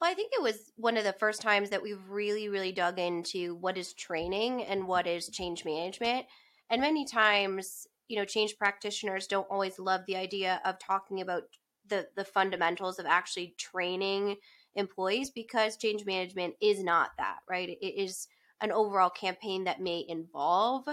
Well, 0.00 0.10
I 0.10 0.14
think 0.14 0.32
it 0.34 0.42
was 0.42 0.72
one 0.74 0.96
of 0.96 1.04
the 1.04 1.12
first 1.12 1.42
times 1.42 1.70
that 1.70 1.82
we've 1.82 2.02
really, 2.08 2.48
really 2.48 2.72
dug 2.72 2.98
into 2.98 3.54
what 3.54 3.78
is 3.78 3.94
training 3.94 4.64
and 4.64 4.88
what 4.88 5.06
is 5.06 5.28
change 5.28 5.64
management. 5.64 6.26
And 6.70 6.80
many 6.80 7.04
times, 7.04 7.86
you 8.08 8.16
know, 8.16 8.24
change 8.24 8.58
practitioners 8.58 9.28
don't 9.28 9.46
always 9.48 9.78
love 9.78 10.00
the 10.08 10.16
idea 10.16 10.60
of 10.64 10.80
talking 10.80 11.20
about 11.20 11.44
the 11.88 12.08
the 12.16 12.24
fundamentals 12.24 12.98
of 12.98 13.06
actually 13.06 13.54
training 13.58 14.36
employees 14.74 15.30
because 15.30 15.76
change 15.76 16.04
management 16.04 16.54
is 16.60 16.82
not 16.82 17.10
that, 17.18 17.38
right? 17.48 17.68
It 17.68 17.84
is 17.84 18.28
an 18.60 18.72
overall 18.72 19.10
campaign 19.10 19.64
that 19.64 19.80
may 19.80 20.04
involve 20.08 20.86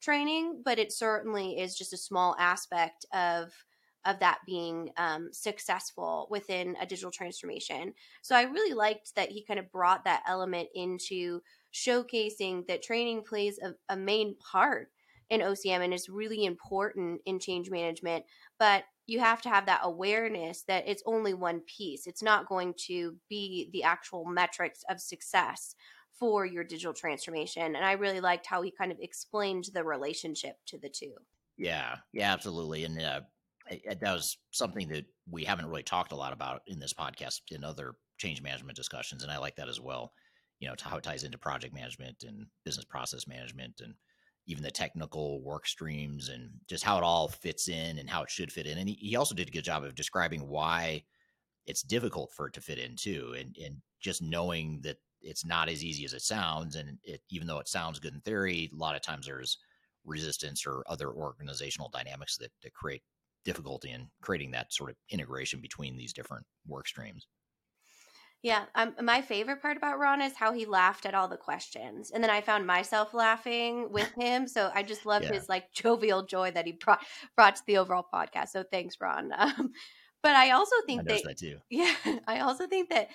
training, 0.00 0.62
but 0.64 0.78
it 0.78 0.92
certainly 0.92 1.58
is 1.58 1.76
just 1.76 1.92
a 1.92 1.98
small 1.98 2.36
aspect 2.38 3.06
of 3.12 3.52
of 4.04 4.20
that 4.20 4.38
being 4.46 4.90
um, 4.96 5.28
successful 5.32 6.28
within 6.30 6.76
a 6.80 6.86
digital 6.86 7.10
transformation. 7.10 7.92
So 8.22 8.36
I 8.36 8.42
really 8.42 8.72
liked 8.72 9.16
that 9.16 9.30
he 9.30 9.42
kind 9.42 9.58
of 9.58 9.72
brought 9.72 10.04
that 10.04 10.22
element 10.28 10.68
into 10.76 11.40
showcasing 11.74 12.68
that 12.68 12.84
training 12.84 13.24
plays 13.24 13.58
a, 13.58 13.74
a 13.92 13.96
main 13.96 14.36
part 14.36 14.90
in 15.28 15.40
OCM 15.40 15.80
and 15.80 15.92
is 15.92 16.08
really 16.08 16.44
important 16.44 17.20
in 17.26 17.40
change 17.40 17.68
management. 17.68 18.24
But 18.60 18.84
you 19.06 19.20
have 19.20 19.40
to 19.42 19.48
have 19.48 19.66
that 19.66 19.80
awareness 19.84 20.62
that 20.68 20.88
it's 20.88 21.02
only 21.06 21.34
one 21.34 21.60
piece. 21.60 22.06
It's 22.06 22.22
not 22.22 22.48
going 22.48 22.74
to 22.86 23.16
be 23.28 23.70
the 23.72 23.84
actual 23.84 24.24
metrics 24.24 24.82
of 24.90 25.00
success 25.00 25.74
for 26.18 26.44
your 26.46 26.64
digital 26.64 26.94
transformation. 26.94 27.76
And 27.76 27.84
I 27.84 27.92
really 27.92 28.20
liked 28.20 28.46
how 28.46 28.62
he 28.62 28.70
kind 28.70 28.90
of 28.90 28.98
explained 29.00 29.68
the 29.72 29.84
relationship 29.84 30.56
to 30.66 30.78
the 30.78 30.88
two. 30.88 31.12
Yeah, 31.56 31.96
yeah, 32.12 32.32
absolutely. 32.32 32.84
And 32.84 33.00
uh, 33.00 33.20
that 33.70 34.12
was 34.12 34.38
something 34.50 34.88
that 34.88 35.04
we 35.30 35.44
haven't 35.44 35.66
really 35.66 35.82
talked 35.82 36.12
a 36.12 36.16
lot 36.16 36.32
about 36.32 36.62
in 36.66 36.78
this 36.78 36.94
podcast 36.94 37.40
in 37.50 37.64
other 37.64 37.94
change 38.18 38.42
management 38.42 38.76
discussions, 38.76 39.22
and 39.22 39.32
I 39.32 39.38
like 39.38 39.56
that 39.56 39.68
as 39.68 39.80
well. 39.80 40.12
You 40.60 40.68
know, 40.68 40.74
how 40.80 40.96
it 40.96 41.02
ties 41.02 41.24
into 41.24 41.38
project 41.38 41.74
management 41.74 42.24
and 42.26 42.46
business 42.64 42.84
process 42.84 43.26
management, 43.26 43.80
and 43.82 43.94
even 44.46 44.62
the 44.62 44.70
technical 44.70 45.42
work 45.42 45.66
streams, 45.66 46.28
and 46.28 46.50
just 46.68 46.84
how 46.84 46.98
it 46.98 47.04
all 47.04 47.28
fits 47.28 47.68
in 47.68 47.98
and 47.98 48.08
how 48.08 48.22
it 48.22 48.30
should 48.30 48.52
fit 48.52 48.66
in. 48.66 48.78
And 48.78 48.88
he, 48.88 49.16
also 49.16 49.34
did 49.34 49.48
a 49.48 49.52
good 49.52 49.64
job 49.64 49.84
of 49.84 49.94
describing 49.94 50.48
why 50.48 51.02
it's 51.66 51.82
difficult 51.82 52.32
for 52.32 52.46
it 52.46 52.54
to 52.54 52.60
fit 52.60 52.78
in 52.78 52.96
too, 52.96 53.34
and 53.38 53.56
and 53.62 53.76
just 54.00 54.22
knowing 54.22 54.80
that 54.82 54.98
it's 55.22 55.44
not 55.44 55.68
as 55.68 55.84
easy 55.84 56.04
as 56.04 56.12
it 56.12 56.22
sounds, 56.22 56.76
and 56.76 56.98
it 57.02 57.20
even 57.30 57.46
though 57.46 57.58
it 57.58 57.68
sounds 57.68 57.98
good 57.98 58.14
in 58.14 58.20
theory, 58.20 58.70
a 58.72 58.76
lot 58.76 58.96
of 58.96 59.02
times 59.02 59.26
there's 59.26 59.58
resistance 60.04 60.66
or 60.66 60.84
other 60.86 61.10
organizational 61.10 61.90
dynamics 61.92 62.36
that, 62.38 62.52
that 62.62 62.72
create 62.72 63.02
difficulty 63.44 63.90
in 63.90 64.08
creating 64.22 64.50
that 64.52 64.72
sort 64.72 64.90
of 64.90 64.96
integration 65.10 65.60
between 65.60 65.96
these 65.96 66.12
different 66.12 66.44
work 66.66 66.86
streams. 66.86 67.26
Yeah, 68.46 68.66
um, 68.76 68.94
my 69.02 69.22
favorite 69.22 69.60
part 69.60 69.76
about 69.76 69.98
Ron 69.98 70.22
is 70.22 70.36
how 70.36 70.52
he 70.52 70.66
laughed 70.66 71.04
at 71.04 71.14
all 71.14 71.26
the 71.28 71.36
questions, 71.36 72.12
and 72.12 72.22
then 72.22 72.30
I 72.30 72.40
found 72.40 72.64
myself 72.66 73.12
laughing 73.12 73.90
with 73.90 74.08
him. 74.16 74.46
So 74.46 74.70
I 74.72 74.84
just 74.84 75.04
loved 75.04 75.24
Yeah. 75.24 75.32
his 75.32 75.48
like 75.48 75.72
jovial 75.72 76.22
joy 76.24 76.52
that 76.52 76.66
he 76.66 76.72
brought 76.72 77.00
brought 77.36 77.56
to 77.56 77.62
the 77.66 77.78
overall 77.78 78.06
podcast. 78.12 78.48
So 78.50 78.62
thanks, 78.62 78.96
Ron. 79.00 79.32
Um, 79.38 79.72
but 80.22 80.34
I 80.36 80.50
also 80.52 80.76
think 80.86 81.06
noticed 81.06 81.24
that 81.24 81.30
that 81.30 81.38
too. 81.38 81.58
yeah, 81.70 81.94
I 82.26 82.40
also 82.40 82.66
think 82.66 82.90
that 82.90 83.08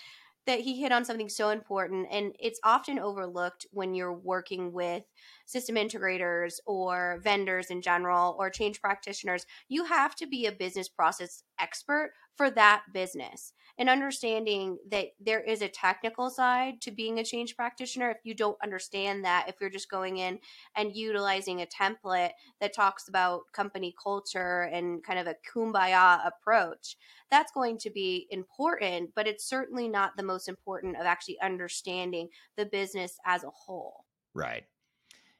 that 0.47 0.59
he 0.61 0.81
hit 0.81 0.91
on 0.91 1.05
something 1.05 1.29
so 1.29 1.49
important 1.49 2.07
and 2.11 2.35
it's 2.39 2.59
often 2.63 2.97
overlooked 2.99 3.65
when 3.71 3.93
you're 3.93 4.13
working 4.13 4.73
with 4.73 5.03
system 5.45 5.75
integrators 5.75 6.55
or 6.65 7.19
vendors 7.23 7.69
in 7.69 7.81
general 7.81 8.35
or 8.39 8.49
change 8.49 8.81
practitioners. 8.81 9.45
You 9.69 9.85
have 9.85 10.15
to 10.15 10.25
be 10.27 10.45
a 10.47 10.51
business 10.51 10.89
process 10.89 11.43
expert 11.61 12.13
for 12.35 12.49
that 12.49 12.83
business 12.93 13.53
and 13.77 13.89
understanding 13.89 14.77
that 14.89 15.07
there 15.19 15.41
is 15.41 15.61
a 15.61 15.67
technical 15.67 16.29
side 16.29 16.81
to 16.81 16.91
being 16.91 17.19
a 17.19 17.23
change 17.23 17.55
practitioner. 17.55 18.09
If 18.11 18.17
you 18.23 18.33
don't 18.33 18.57
understand 18.61 19.25
that, 19.25 19.45
if 19.47 19.55
you're 19.59 19.69
just 19.69 19.89
going 19.89 20.17
in 20.17 20.39
and 20.75 20.95
utilizing 20.95 21.61
a 21.61 21.65
template 21.65 22.31
that 22.59 22.75
talks 22.75 23.07
about 23.07 23.41
company 23.53 23.95
culture 24.01 24.63
and 24.63 25.03
kind 25.03 25.19
of 25.19 25.27
a 25.27 25.35
kumbaya 25.53 26.25
approach, 26.25 26.97
that's 27.29 27.51
going 27.51 27.77
to 27.79 27.89
be 27.89 28.27
important, 28.29 29.11
but 29.15 29.27
it's 29.27 29.45
certainly 29.47 29.87
not 29.87 30.17
the 30.17 30.23
most 30.23 30.47
important 30.47 30.97
of 30.97 31.05
actually 31.05 31.39
understanding 31.41 32.29
the 32.57 32.65
business 32.65 33.17
as 33.25 33.43
a 33.43 33.49
whole. 33.49 34.05
Right. 34.33 34.63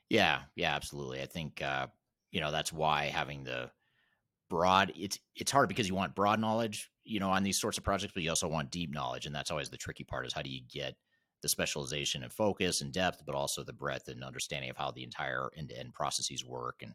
Yeah. 0.10 0.41
Yeah. 0.56 0.76
Absolutely. 0.76 1.22
I 1.22 1.26
think 1.26 1.61
uh, 1.61 1.88
you 2.31 2.41
know 2.41 2.52
that's 2.52 2.73
why 2.73 3.06
having 3.06 3.43
the 3.43 3.69
broad 4.52 4.91
it's 4.98 5.18
it's 5.38 5.49
hard 5.49 5.69
because 5.69 5.88
you 5.88 5.95
want 5.95 6.14
broad 6.14 6.38
knowledge 6.38 6.91
you 7.06 7.22
know 7.22 7.30
on 7.30 7.41
these 7.41 7.57
sorts 7.57 7.78
of 7.78 7.86
projects 7.86 8.11
but 8.14 8.22
you 8.22 8.30
also 8.30 8.49
want 8.49 8.69
deep 8.69 8.94
knowledge 8.94 9.26
and 9.26 9.34
that's 9.34 9.49
always 9.49 9.69
the 9.69 9.78
tricky 9.78 10.03
part 10.03 10.26
is 10.26 10.34
how 10.34 10.41
do 10.41 10.49
you 10.49 10.60
get 10.69 10.94
the 11.41 11.48
specialization 11.48 12.22
and 12.22 12.34
focus 12.34 12.82
and 12.82 12.91
depth 12.91 13.23
but 13.26 13.34
also 13.34 13.64
the 13.64 13.72
breadth 13.72 14.10
and 14.10 14.26
understanding 14.26 14.69
of 14.69 14.76
how 14.76 14.91
the 14.91 15.06
entire 15.06 15.49
end-to-end 15.56 15.94
processes 15.94 16.44
work 16.44 16.82
and 16.82 16.91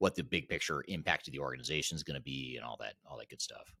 what 0.00 0.14
the 0.16 0.22
big 0.22 0.50
picture 0.50 0.84
impact 0.86 1.26
of 1.26 1.32
the 1.32 1.38
organization 1.38 1.96
is 1.96 2.02
going 2.02 2.14
to 2.14 2.20
be 2.20 2.56
and 2.56 2.64
all 2.64 2.76
that 2.78 2.92
all 3.10 3.16
that 3.16 3.30
good 3.30 3.40
stuff 3.40 3.72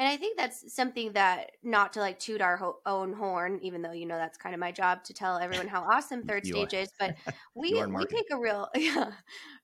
And 0.00 0.08
I 0.08 0.16
think 0.16 0.38
that's 0.38 0.74
something 0.74 1.12
that, 1.12 1.50
not 1.62 1.92
to 1.92 2.00
like 2.00 2.18
toot 2.18 2.40
our 2.40 2.56
ho- 2.56 2.78
own 2.86 3.12
horn, 3.12 3.60
even 3.62 3.82
though 3.82 3.92
you 3.92 4.06
know 4.06 4.16
that's 4.16 4.38
kind 4.38 4.54
of 4.54 4.58
my 4.58 4.72
job 4.72 5.04
to 5.04 5.12
tell 5.12 5.36
everyone 5.36 5.68
how 5.68 5.82
awesome 5.82 6.22
third 6.26 6.46
stage 6.46 6.72
is, 6.72 6.88
but 6.98 7.14
we 7.54 7.84
we 7.84 8.06
take 8.06 8.24
a 8.32 8.38
real 8.38 8.66
yeah, 8.74 9.12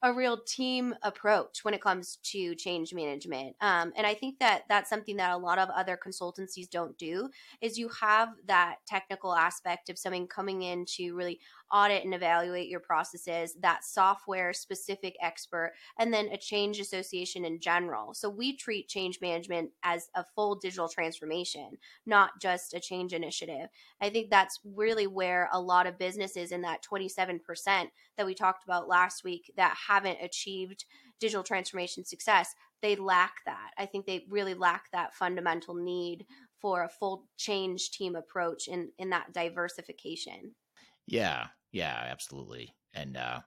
a 0.02 0.12
real 0.12 0.36
team 0.36 0.94
approach 1.02 1.64
when 1.64 1.72
it 1.72 1.80
comes 1.80 2.18
to 2.24 2.54
change 2.54 2.92
management. 2.92 3.56
Um, 3.62 3.94
and 3.96 4.06
I 4.06 4.12
think 4.12 4.38
that 4.40 4.64
that's 4.68 4.90
something 4.90 5.16
that 5.16 5.32
a 5.32 5.38
lot 5.38 5.58
of 5.58 5.70
other 5.70 5.98
consultancies 5.98 6.68
don't 6.68 6.98
do. 6.98 7.30
Is 7.62 7.78
you 7.78 7.88
have 7.98 8.28
that 8.46 8.76
technical 8.86 9.34
aspect 9.34 9.88
of 9.88 9.98
something 9.98 10.26
coming 10.26 10.60
in 10.60 10.84
to 10.96 11.14
really 11.14 11.40
audit 11.72 12.04
and 12.04 12.14
evaluate 12.14 12.68
your 12.68 12.80
processes, 12.80 13.56
that 13.60 13.84
software 13.84 14.52
specific 14.52 15.16
expert, 15.20 15.72
and 15.98 16.12
then 16.12 16.28
a 16.28 16.36
change 16.36 16.78
association 16.80 17.44
in 17.44 17.60
general. 17.60 18.14
So 18.14 18.28
we 18.28 18.56
treat 18.56 18.88
change 18.88 19.20
management 19.20 19.70
as 19.82 20.08
a 20.14 20.24
full 20.24 20.54
digital 20.54 20.88
transformation, 20.88 21.78
not 22.06 22.30
just 22.40 22.74
a 22.74 22.80
change 22.80 23.12
initiative. 23.12 23.68
I 24.00 24.10
think 24.10 24.30
that's 24.30 24.60
really 24.64 25.06
where 25.06 25.48
a 25.52 25.60
lot 25.60 25.86
of 25.86 25.98
businesses 25.98 26.52
in 26.52 26.62
that 26.62 26.84
27% 26.84 27.40
that 28.16 28.26
we 28.26 28.34
talked 28.34 28.64
about 28.64 28.88
last 28.88 29.24
week 29.24 29.52
that 29.56 29.76
haven't 29.88 30.18
achieved 30.22 30.84
digital 31.20 31.42
transformation 31.42 32.04
success, 32.04 32.54
they 32.82 32.96
lack 32.96 33.36
that. 33.46 33.70
I 33.78 33.86
think 33.86 34.06
they 34.06 34.26
really 34.28 34.54
lack 34.54 34.90
that 34.92 35.14
fundamental 35.14 35.74
need 35.74 36.26
for 36.60 36.84
a 36.84 36.88
full 36.88 37.26
change 37.36 37.90
team 37.90 38.14
approach 38.16 38.68
in 38.68 38.90
in 38.98 39.10
that 39.10 39.32
diversification. 39.32 40.54
Yeah, 41.06 41.46
yeah, 41.76 42.06
absolutely. 42.10 42.74
And 42.94 43.18
uh, 43.18 43.40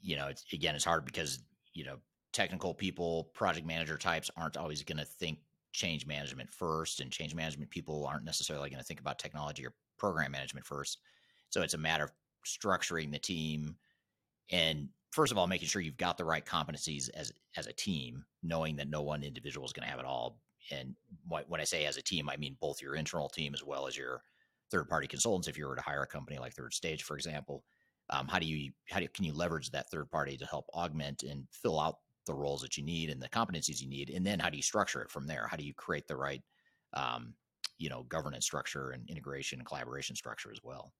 you 0.00 0.16
know, 0.16 0.26
it's 0.26 0.44
again, 0.52 0.74
it's 0.74 0.84
hard 0.84 1.04
because 1.04 1.38
you 1.72 1.84
know, 1.84 1.98
technical 2.32 2.74
people, 2.74 3.30
project 3.32 3.64
manager 3.64 3.96
types 3.96 4.28
aren't 4.36 4.56
always 4.56 4.82
going 4.82 4.98
to 4.98 5.04
think 5.04 5.38
change 5.72 6.04
management 6.04 6.52
first, 6.52 7.00
and 7.00 7.12
change 7.12 7.36
management 7.36 7.70
people 7.70 8.04
aren't 8.06 8.24
necessarily 8.24 8.68
going 8.70 8.80
to 8.80 8.84
think 8.84 8.98
about 8.98 9.20
technology 9.20 9.64
or 9.64 9.72
program 9.98 10.32
management 10.32 10.66
first. 10.66 10.98
So 11.50 11.62
it's 11.62 11.74
a 11.74 11.78
matter 11.78 12.02
of 12.04 12.12
structuring 12.44 13.12
the 13.12 13.20
team 13.20 13.76
and 14.50 14.88
first 15.10 15.30
of 15.30 15.38
all 15.38 15.46
making 15.46 15.68
sure 15.68 15.82
you've 15.82 15.96
got 15.96 16.16
the 16.16 16.24
right 16.24 16.46
competencies 16.46 17.10
as 17.14 17.32
as 17.56 17.66
a 17.66 17.72
team 17.72 18.24
knowing 18.42 18.76
that 18.76 18.88
no 18.88 19.02
one 19.02 19.22
individual 19.22 19.66
is 19.66 19.72
going 19.72 19.84
to 19.84 19.90
have 19.90 19.98
it 19.98 20.06
all 20.06 20.40
and 20.70 20.94
when 21.26 21.60
i 21.60 21.64
say 21.64 21.84
as 21.84 21.98
a 21.98 22.02
team 22.02 22.30
i 22.30 22.36
mean 22.36 22.56
both 22.60 22.80
your 22.80 22.94
internal 22.94 23.28
team 23.28 23.52
as 23.52 23.64
well 23.64 23.86
as 23.86 23.96
your 23.96 24.22
third 24.70 24.88
party 24.88 25.06
consultants 25.06 25.48
if 25.48 25.56
you 25.56 25.66
were 25.66 25.76
to 25.76 25.82
hire 25.82 26.02
a 26.02 26.06
company 26.06 26.38
like 26.38 26.52
third 26.52 26.74
stage 26.74 27.02
for 27.02 27.16
example 27.16 27.64
um, 28.10 28.26
how 28.26 28.38
do 28.38 28.46
you 28.46 28.72
how 28.90 29.00
do 29.00 29.08
can 29.08 29.24
you 29.24 29.32
leverage 29.32 29.70
that 29.70 29.90
third 29.90 30.10
party 30.10 30.36
to 30.36 30.46
help 30.46 30.66
augment 30.74 31.22
and 31.22 31.46
fill 31.52 31.78
out 31.78 31.98
the 32.26 32.34
roles 32.34 32.62
that 32.62 32.76
you 32.76 32.84
need 32.84 33.10
and 33.10 33.20
the 33.20 33.28
competencies 33.28 33.80
you 33.80 33.88
need? 33.88 34.10
And 34.10 34.24
then 34.26 34.38
how 34.38 34.50
do 34.50 34.56
you 34.56 34.62
structure 34.62 35.02
it 35.02 35.10
from 35.10 35.26
there? 35.26 35.46
How 35.46 35.56
do 35.56 35.64
you 35.64 35.74
create 35.74 36.08
the 36.08 36.16
right 36.16 36.42
um, 36.94 37.34
you 37.76 37.90
know 37.90 38.04
governance 38.04 38.46
structure 38.46 38.90
and 38.90 39.08
integration 39.08 39.58
and 39.58 39.66
collaboration 39.66 40.16
structure 40.16 40.50
as 40.50 40.60
well? 40.62 40.92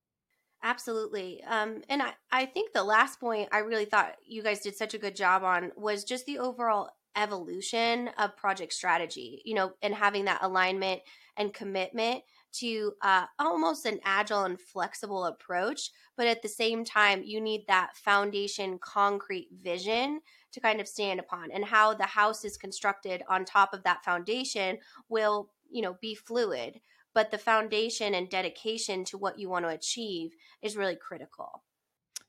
Absolutely. 0.63 1.43
Um, 1.45 1.83
and 1.89 2.03
I, 2.03 2.15
I 2.33 2.45
think 2.45 2.73
the 2.73 2.83
last 2.83 3.21
point 3.21 3.49
I 3.53 3.59
really 3.59 3.85
thought 3.85 4.17
you 4.27 4.43
guys 4.43 4.61
did 4.61 4.77
such 4.77 4.93
a 4.93 4.99
good 4.99 5.15
job 5.15 5.45
on 5.45 5.71
was 5.77 6.03
just 6.03 6.27
the 6.27 6.39
overall 6.39 6.91
evolution 7.17 8.11
of 8.19 8.37
project 8.37 8.73
strategy, 8.73 9.41
you 9.45 9.55
know, 9.55 9.73
and 9.83 9.95
having 9.95 10.25
that 10.25 10.43
alignment 10.43 11.01
and 11.37 11.55
commitment 11.55 12.23
to 12.53 12.93
uh, 13.03 13.27
almost 13.39 13.87
an 13.87 14.01
agile 14.05 14.45
and 14.45 14.61
flexible 14.61 15.25
approach. 15.25 15.91
But 16.17 16.27
at 16.27 16.43
the 16.43 16.49
same 16.49 16.85
time, 16.85 17.23
you 17.25 17.41
need 17.41 17.67
that 17.67 17.97
foundation, 17.97 18.79
concrete 18.79 19.49
vision 19.53 20.21
to 20.53 20.61
kind 20.61 20.81
of 20.81 20.89
stand 20.89 21.21
upon. 21.21 21.51
And 21.51 21.65
how 21.65 21.95
the 21.95 22.05
house 22.05 22.45
is 22.45 22.57
constructed 22.57 23.23
on 23.29 23.45
top 23.45 23.73
of 23.73 23.85
that 23.85 24.05
foundation 24.05 24.79
will, 25.09 25.51
you 25.71 25.83
know, 25.83 25.97
be 26.01 26.15
fluid 26.15 26.81
but 27.15 27.33
the 27.33 27.39
foundation 27.39 28.15
and 28.15 28.31
dedication 28.31 29.05
to 29.05 29.19
what 29.19 29.41
you 29.41 29.49
want 29.49 29.65
to 29.65 29.71
achieve 29.71 30.37
is 30.63 30.77
really 30.77 30.95
critical. 30.95 31.65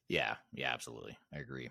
Yeah, 0.07 0.37
yeah, 0.51 0.73
absolutely. 0.73 1.15
I 1.31 1.37
agree. 1.37 1.69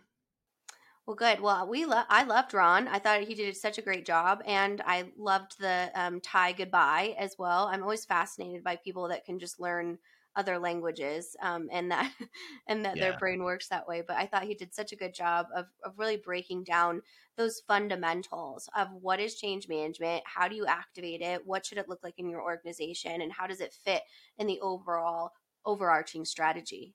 Well, 1.08 1.14
good. 1.14 1.40
Well, 1.40 1.66
we 1.66 1.86
lo- 1.86 2.02
I 2.10 2.24
loved 2.24 2.52
Ron. 2.52 2.86
I 2.86 2.98
thought 2.98 3.22
he 3.22 3.34
did 3.34 3.56
such 3.56 3.78
a 3.78 3.82
great 3.82 4.04
job, 4.04 4.42
and 4.44 4.82
I 4.84 5.06
loved 5.16 5.58
the 5.58 5.90
um, 5.94 6.20
Thai 6.20 6.52
goodbye 6.52 7.16
as 7.18 7.34
well. 7.38 7.64
I'm 7.64 7.82
always 7.82 8.04
fascinated 8.04 8.62
by 8.62 8.76
people 8.76 9.08
that 9.08 9.24
can 9.24 9.38
just 9.38 9.58
learn 9.58 9.96
other 10.36 10.58
languages 10.58 11.34
um, 11.40 11.70
and 11.72 11.90
that 11.90 12.12
and 12.68 12.84
that 12.84 12.98
yeah. 12.98 13.04
their 13.08 13.18
brain 13.18 13.42
works 13.42 13.68
that 13.68 13.88
way 13.88 14.04
but 14.06 14.16
i 14.16 14.26
thought 14.26 14.44
he 14.44 14.54
did 14.54 14.72
such 14.72 14.92
a 14.92 14.96
good 14.96 15.12
job 15.12 15.46
of, 15.56 15.64
of 15.82 15.98
really 15.98 16.18
breaking 16.18 16.62
down 16.62 17.02
those 17.36 17.62
fundamentals 17.66 18.68
of 18.76 18.86
what 19.00 19.18
is 19.18 19.34
change 19.34 19.68
management 19.68 20.22
how 20.26 20.46
do 20.46 20.54
you 20.54 20.64
activate 20.66 21.22
it 21.22 21.44
what 21.44 21.66
should 21.66 21.78
it 21.78 21.88
look 21.88 22.04
like 22.04 22.14
in 22.18 22.28
your 22.28 22.42
organization 22.42 23.22
and 23.22 23.32
how 23.32 23.48
does 23.48 23.60
it 23.60 23.72
fit 23.72 24.02
in 24.36 24.46
the 24.46 24.60
overall 24.60 25.32
overarching 25.64 26.24
strategy 26.24 26.94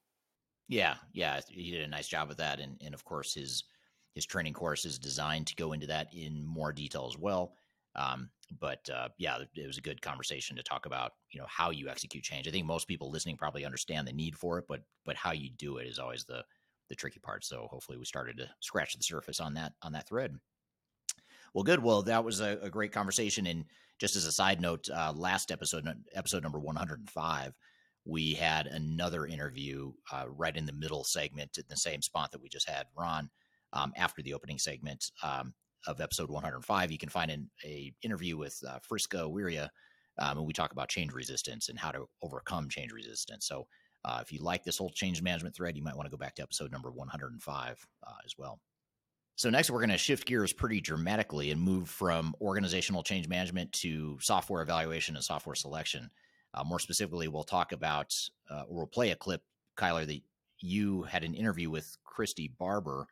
yeah 0.70 0.96
yeah 1.12 1.42
he 1.50 1.72
did 1.72 1.82
a 1.82 1.88
nice 1.88 2.08
job 2.08 2.32
of 2.32 2.38
that 2.38 2.62
and, 2.62 2.78
and 2.86 2.94
of 2.94 3.04
course 3.04 3.34
his 3.34 3.64
his 4.14 4.26
training 4.26 4.54
course 4.54 4.86
is 4.86 5.00
designed 5.00 5.48
to 5.48 5.56
go 5.56 5.74
into 5.74 5.88
that 5.88 6.08
in 6.14 6.46
more 6.46 6.72
detail 6.72 7.08
as 7.12 7.18
well 7.18 7.54
um, 7.96 8.30
but 8.60 8.88
uh, 8.90 9.10
yeah, 9.18 9.38
it 9.56 9.68
was 9.68 9.78
a 9.78 9.82
good 9.82 10.02
conversation 10.02 10.56
to 10.56 10.64
talk 10.64 10.86
about, 10.86 11.14
you 11.32 11.40
know, 11.40 11.48
how 11.48 11.70
you 11.70 11.90
execute 11.90 12.24
change. 12.24 12.48
I 12.48 12.52
think 12.52 12.66
most 12.66 12.88
people 12.88 13.12
listening 13.12 13.38
probably 13.38 13.66
understand 13.66 14.08
the 14.08 14.14
need 14.14 14.36
for 14.36 14.58
it, 14.58 14.66
but 14.68 14.82
but 15.06 15.16
how 15.16 15.32
you 15.32 15.50
do 15.58 15.78
it 15.78 15.88
is 15.88 16.00
always 16.00 16.24
the 16.24 16.44
the 16.90 16.96
tricky 16.96 17.20
part. 17.20 17.46
So 17.46 17.68
hopefully, 17.70 17.98
we 17.98 18.06
started 18.06 18.38
to 18.38 18.50
scratch 18.62 18.96
the 18.96 19.04
surface 19.04 19.40
on 19.40 19.54
that 19.56 19.74
on 19.82 19.92
that 19.94 20.08
thread. 20.08 20.36
Well, 21.54 21.64
good. 21.64 21.84
Well, 21.84 22.02
that 22.04 22.24
was 22.24 22.42
a, 22.42 22.58
a 22.64 22.70
great 22.70 22.92
conversation. 22.92 23.46
And 23.46 23.66
just 24.00 24.16
as 24.16 24.26
a 24.26 24.32
side 24.32 24.60
note, 24.60 24.90
uh, 24.90 25.14
last 25.16 25.52
episode, 25.52 25.88
episode 26.16 26.42
number 26.42 26.60
one 26.60 26.76
hundred 26.76 27.00
and 27.00 27.10
five, 27.10 27.54
we 28.06 28.34
had 28.34 28.66
another 28.68 29.28
interview 29.28 29.94
uh, 30.12 30.26
right 30.28 30.58
in 30.58 30.66
the 30.66 30.74
middle 30.74 31.04
segment, 31.04 31.58
in 31.58 31.64
the 31.70 31.78
same 31.78 32.02
spot 32.02 32.32
that 32.32 32.42
we 32.42 32.50
just 32.50 32.68
had 32.68 32.88
Ron. 32.98 33.30
Um, 33.74 33.92
after 33.98 34.22
the 34.22 34.34
opening 34.34 34.60
segment, 34.60 35.12
um, 35.24 35.54
of 35.88 36.02
episode 36.02 36.30
105, 36.30 36.92
you 36.92 36.98
can 36.98 37.10
find 37.10 37.32
an 37.32 37.50
a 37.66 37.94
interview 38.02 38.38
with 38.38 38.58
uh, 38.68 38.80
Friska 38.80 39.30
Wiria, 39.30 39.70
um, 40.20 40.38
and 40.38 40.48
we 40.48 40.54
talk 40.54 40.72
about 40.72 40.90
change 40.90 41.14
resistance 41.14 41.70
and 41.70 41.78
how 41.78 41.92
to 41.92 42.06
overcome 42.22 42.70
change 42.70 42.92
resistance. 42.92 43.48
So, 43.48 43.68
uh, 44.06 44.20
if 44.22 44.32
you 44.32 44.40
like 44.42 44.64
this 44.64 44.78
whole 44.78 44.90
change 44.90 45.22
management 45.22 45.56
thread, 45.56 45.78
you 45.78 45.84
might 45.84 45.96
want 45.96 46.06
to 46.06 46.12
go 46.12 46.18
back 46.18 46.36
to 46.36 46.44
episode 46.44 46.72
number 46.72 46.92
105 46.92 47.88
uh, 48.06 48.12
as 48.26 48.36
well. 48.38 48.60
So, 49.36 49.50
next, 49.50 49.72
we're 49.72 49.80
going 49.80 49.90
to 49.90 49.98
shift 49.98 50.28
gears 50.28 50.54
pretty 50.54 50.82
dramatically 50.82 51.52
and 51.52 51.60
move 51.60 51.90
from 51.90 52.36
organizational 52.42 53.04
change 53.04 53.28
management 53.28 53.72
to 53.74 54.18
software 54.22 54.62
evaluation 54.62 55.16
and 55.16 55.24
software 55.24 55.56
selection. 55.56 56.10
Uh, 56.54 56.64
more 56.64 56.80
specifically, 56.80 57.28
we'll 57.28 57.44
talk 57.44 57.72
about, 57.72 58.14
uh, 58.50 58.64
or 58.68 58.78
we'll 58.78 58.88
play 58.88 59.12
a 59.12 59.16
clip, 59.16 59.42
Kyler, 59.76 60.06
that 60.06 60.22
you 60.60 61.02
had 61.04 61.24
an 61.24 61.34
interview 61.34 61.70
with 61.70 61.98
Christy 62.06 62.54
Barber 62.60 63.08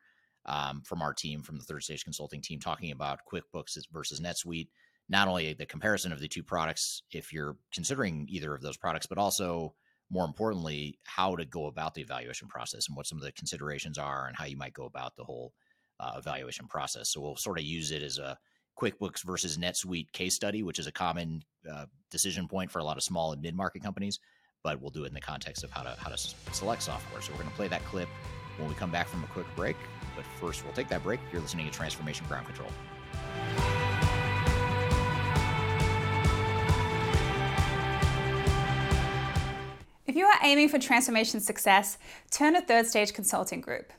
um, 0.45 0.81
from 0.85 1.01
our 1.01 1.13
team, 1.13 1.41
from 1.41 1.57
the 1.57 1.63
third 1.63 1.83
stage 1.83 2.03
consulting 2.03 2.41
team, 2.41 2.59
talking 2.59 2.91
about 2.91 3.19
QuickBooks 3.31 3.77
versus 3.91 4.19
NetSuite. 4.19 4.69
Not 5.09 5.27
only 5.27 5.53
the 5.53 5.65
comparison 5.65 6.11
of 6.11 6.19
the 6.19 6.27
two 6.27 6.43
products, 6.43 7.03
if 7.11 7.33
you're 7.33 7.57
considering 7.73 8.27
either 8.29 8.53
of 8.53 8.61
those 8.61 8.77
products, 8.77 9.07
but 9.07 9.17
also 9.17 9.75
more 10.09 10.25
importantly, 10.25 10.99
how 11.03 11.35
to 11.35 11.45
go 11.45 11.67
about 11.67 11.93
the 11.93 12.01
evaluation 12.01 12.47
process 12.47 12.87
and 12.87 12.97
what 12.97 13.07
some 13.07 13.17
of 13.17 13.23
the 13.23 13.31
considerations 13.31 13.97
are 13.97 14.27
and 14.27 14.35
how 14.35 14.45
you 14.45 14.57
might 14.57 14.73
go 14.73 14.85
about 14.85 15.15
the 15.15 15.23
whole 15.23 15.53
uh, 15.99 16.13
evaluation 16.17 16.67
process. 16.67 17.09
So 17.09 17.21
we'll 17.21 17.37
sort 17.37 17.59
of 17.59 17.63
use 17.63 17.91
it 17.91 18.03
as 18.03 18.17
a 18.17 18.37
QuickBooks 18.79 19.23
versus 19.23 19.57
NetSuite 19.57 20.11
case 20.11 20.35
study, 20.35 20.63
which 20.63 20.79
is 20.79 20.87
a 20.87 20.91
common 20.91 21.43
uh, 21.71 21.85
decision 22.09 22.47
point 22.47 22.71
for 22.71 22.79
a 22.79 22.83
lot 22.83 22.97
of 22.97 23.03
small 23.03 23.31
and 23.31 23.41
mid 23.41 23.55
market 23.55 23.83
companies. 23.83 24.19
But 24.63 24.81
we'll 24.81 24.91
do 24.91 25.05
it 25.05 25.07
in 25.07 25.13
the 25.13 25.21
context 25.21 25.63
of 25.63 25.71
how 25.71 25.83
to 25.83 25.95
how 25.97 26.09
to 26.09 26.17
select 26.17 26.83
software. 26.83 27.21
So 27.21 27.31
we're 27.31 27.39
going 27.39 27.49
to 27.49 27.55
play 27.55 27.67
that 27.69 27.83
clip 27.85 28.09
when 28.61 28.69
we 28.69 28.75
come 28.75 28.91
back 28.91 29.07
from 29.07 29.23
a 29.23 29.27
quick 29.27 29.47
break. 29.55 29.75
But 30.15 30.25
first, 30.39 30.63
we'll 30.63 30.73
take 30.73 30.87
that 30.89 31.03
break. 31.03 31.19
You're 31.31 31.41
listening 31.41 31.65
to 31.65 31.71
Transformation 31.71 32.25
Ground 32.27 32.45
Control. 32.45 32.69
If 40.05 40.15
you 40.15 40.25
are 40.25 40.39
aiming 40.43 40.69
for 40.69 40.77
transformation 40.77 41.39
success, 41.39 41.97
turn 42.29 42.53
to 42.53 42.61
Third 42.61 42.85
Stage 42.85 43.13
Consulting 43.13 43.61
Group. 43.61 43.93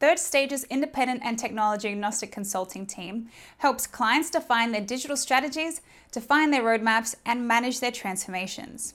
Third 0.00 0.18
Stage's 0.18 0.64
independent 0.64 1.20
and 1.24 1.38
technology 1.38 1.88
agnostic 1.88 2.32
consulting 2.32 2.86
team 2.86 3.28
helps 3.58 3.86
clients 3.86 4.30
define 4.30 4.72
their 4.72 4.80
digital 4.80 5.16
strategies, 5.16 5.82
define 6.12 6.52
their 6.52 6.62
roadmaps, 6.62 7.16
and 7.26 7.46
manage 7.46 7.80
their 7.80 7.90
transformations. 7.90 8.94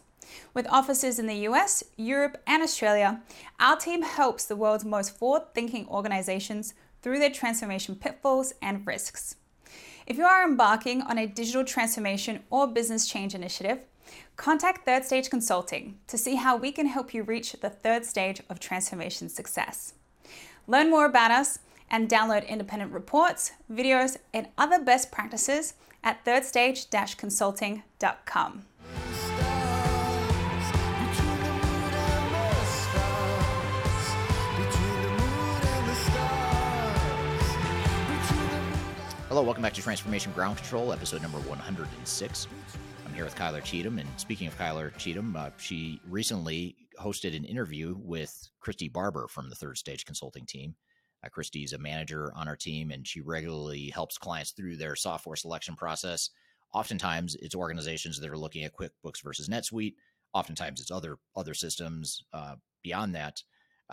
With 0.54 0.68
offices 0.70 1.20
in 1.20 1.28
the 1.28 1.48
US, 1.50 1.84
Europe, 1.98 2.42
and 2.46 2.64
Australia, 2.64 3.22
our 3.60 3.78
team 3.78 4.04
helps 4.04 4.46
the 4.46 4.56
world's 4.56 4.86
most 4.86 5.18
forward 5.18 5.54
thinking 5.54 5.88
organizations 5.88 6.74
through 7.02 7.20
their 7.20 7.30
transformation 7.30 7.96
pitfalls 7.96 8.54
and 8.62 8.88
risks. 8.88 9.36
If 10.06 10.18
you 10.18 10.26
are 10.26 10.44
embarking 10.44 11.02
on 11.02 11.18
a 11.18 11.28
digital 11.28 11.64
transformation 11.64 12.44
or 12.50 12.68
business 12.68 13.08
change 13.08 13.34
initiative, 13.36 13.80
contact 14.36 14.86
Third 14.86 15.06
Stage 15.06 15.30
Consulting 15.30 15.98
to 16.08 16.18
see 16.18 16.36
how 16.36 16.58
we 16.58 16.72
can 16.72 16.88
help 16.88 17.14
you 17.14 17.24
reach 17.24 17.54
the 17.54 17.70
third 17.70 18.04
stage 18.06 18.42
of 18.50 18.60
transformation 18.60 19.30
success. 19.30 19.94
Learn 20.68 20.90
more 20.90 21.06
about 21.06 21.32
us 21.32 21.60
and 21.90 22.10
download 22.10 22.46
independent 22.48 22.92
reports, 22.92 23.54
videos, 23.72 24.18
and 24.34 24.48
other 24.58 24.84
best 24.84 25.10
practices 25.12 25.76
at 26.04 26.26
thirdstage-consulting.com. 26.26 28.66
Hello, 39.34 39.42
welcome 39.42 39.64
back 39.64 39.74
to 39.74 39.82
Transformation 39.82 40.32
Ground 40.34 40.58
Control, 40.58 40.94
episode 40.94 41.24
number 41.24 41.40
106. 41.40 42.48
I'm 43.04 43.14
here 43.16 43.24
with 43.24 43.36
Kyler 43.36 43.64
Cheatham, 43.64 43.98
and 43.98 44.08
speaking 44.18 44.46
of 44.46 44.56
Kyler 44.60 44.96
Cheatham, 45.00 45.36
uh, 45.36 45.50
she 45.58 46.00
recently 46.08 46.76
hosted 47.02 47.36
an 47.36 47.44
interview 47.44 47.96
with 47.98 48.48
Christy 48.60 48.90
Barber 48.90 49.28
from 49.28 49.50
the 49.50 49.56
Third 49.56 49.80
Stage 49.80 50.06
Consulting 50.06 50.46
team. 50.46 50.76
Uh, 51.26 51.30
Christy's 51.30 51.74
a 51.74 51.80
manager 51.80 52.32
on 52.36 52.48
our 52.48 52.56
team, 52.56 52.92
and 52.92 53.08
she 53.08 53.22
regularly 53.22 53.90
helps 53.90 54.20
clients 54.20 54.52
through 54.52 54.76
their 54.76 54.96
software 54.96 55.36
selection 55.36 55.76
process. 55.76 56.30
Oftentimes, 56.72 57.34
it's 57.38 57.56
organizations 57.56 58.20
that 58.20 58.30
are 58.30 58.38
looking 58.38 58.66
at 58.66 58.76
QuickBooks 58.76 59.24
versus 59.24 59.50
NetSuite. 59.50 59.96
Oftentimes, 60.36 60.80
it's 60.80 60.92
other 60.92 61.18
other 61.36 61.56
systems 61.56 62.24
uh, 62.34 62.54
beyond 62.84 63.16
that. 63.16 63.42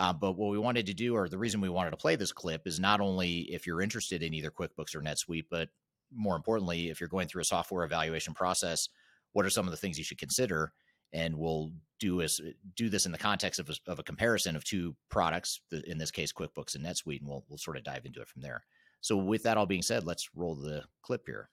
Uh, 0.01 0.14
but 0.14 0.32
what 0.32 0.51
we 0.51 0.59
wanted 0.59 0.86
to 0.86 0.94
do, 0.94 1.14
or 1.14 1.28
the 1.28 1.36
reason 1.36 1.60
we 1.60 1.68
wanted 1.68 1.90
to 1.90 1.97
play 1.98 2.16
this 2.16 2.32
clip, 2.32 2.66
is 2.66 2.81
not 2.81 3.02
only 3.02 3.40
if 3.52 3.66
you're 3.66 3.82
interested 3.82 4.22
in 4.22 4.32
either 4.32 4.51
QuickBooks 4.51 4.94
or 4.94 5.02
NetSuite, 5.02 5.44
but 5.51 5.68
more 6.10 6.36
importantly, 6.36 6.89
if 6.89 7.01
you're 7.01 7.09
going 7.09 7.28
through 7.28 7.43
a 7.43 7.44
software 7.44 7.85
evaluation 7.85 8.32
process, 8.32 8.89
what 9.32 9.44
are 9.44 9.51
some 9.51 9.66
of 9.66 9.72
the 9.72 9.77
things 9.77 9.98
you 9.98 10.05
should 10.05 10.18
consider? 10.18 10.72
And 11.12 11.36
we'll 11.36 11.72
do 11.98 12.20
is 12.22 12.40
do 12.77 12.89
this 12.89 13.05
in 13.05 13.12
the 13.12 13.18
context 13.18 13.60
of 13.60 13.68
a, 13.68 13.74
of 13.90 13.98
a 13.98 14.02
comparison 14.02 14.56
of 14.56 14.64
two 14.64 14.97
products, 15.10 15.60
in 15.86 15.98
this 15.98 16.10
case, 16.10 16.32
QuickBooks 16.32 16.74
and 16.74 16.86
NetSuite, 16.86 17.20
and 17.20 17.28
we'll 17.28 17.44
we'll 17.51 17.59
sort 17.59 17.77
of 17.77 17.85
dive 17.85 18.06
into 18.06 18.22
it 18.22 18.28
from 18.28 18.40
there. 18.40 18.64
So, 19.02 19.18
with 19.18 19.43
that 19.43 19.59
all 19.59 19.66
being 19.66 19.82
said, 19.82 20.06
let's 20.06 20.31
roll 20.35 20.55
the 20.55 20.85
clip 21.02 21.27
here. 21.27 21.51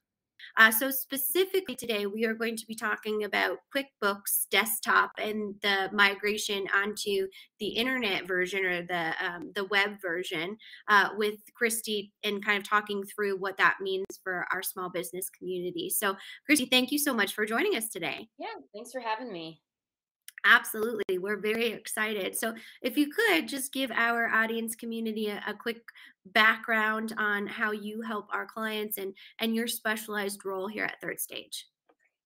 Uh, 0.58 0.72
so 0.72 0.90
specifically 0.92 1.76
today, 1.76 2.06
we 2.06 2.26
are 2.26 2.34
going 2.34 2.56
to 2.56 2.66
be 2.66 2.76
talking 2.76 3.24
about 3.24 3.60
QuickBooks 3.76 4.48
Desktop 4.50 5.12
and 5.18 5.56
the 5.62 5.90
migration 5.94 6.66
onto 6.76 7.28
the 7.60 7.68
internet 7.68 8.28
version 8.28 8.66
or 8.66 8.82
the 8.84 9.14
um, 9.24 9.52
the 9.56 9.66
web 9.66 10.02
version 10.02 10.58
uh, 10.88 11.10
with 11.18 11.36
Christy 11.56 12.12
and 12.24 12.44
kind 12.44 12.58
of 12.58 12.68
talking 12.68 13.04
through 13.04 13.38
what 13.38 13.58
that 13.58 13.78
means 13.82 14.06
for 14.24 14.46
our 14.52 14.62
small 14.62 14.90
business 14.90 15.30
community. 15.30 15.90
So, 15.90 16.16
Christy, 16.46 16.66
thank 16.66 16.92
you 16.92 17.00
so 17.00 17.14
much 17.14 17.34
for 17.34 17.46
joining 17.46 17.76
us 17.76 17.90
today. 17.90 18.28
Yeah, 18.38 18.48
thanks 18.74 18.92
for 18.92 19.02
having 19.02 19.32
me. 19.32 19.62
Absolutely. 20.46 21.18
We're 21.18 21.40
very 21.40 21.68
excited. 21.68 22.38
So, 22.38 22.54
if 22.82 22.98
you 22.98 23.10
could 23.10 23.48
just 23.48 23.74
give 23.74 23.92
our 23.92 24.28
audience 24.30 24.76
community 24.76 25.28
a, 25.28 25.44
a, 25.48 25.54
quick 25.54 25.82
background 26.26 27.14
on 27.18 27.48
how 27.48 27.72
you 27.72 28.02
help 28.02 28.28
our 28.32 28.46
clients 28.46 28.98
and, 28.98 29.14
and 29.40 29.56
your 29.56 29.68
specialized 29.68 30.46
role 30.46 30.68
here 30.68 30.86
at 30.86 31.02
Third 31.02 31.20
Stage. 31.20 31.66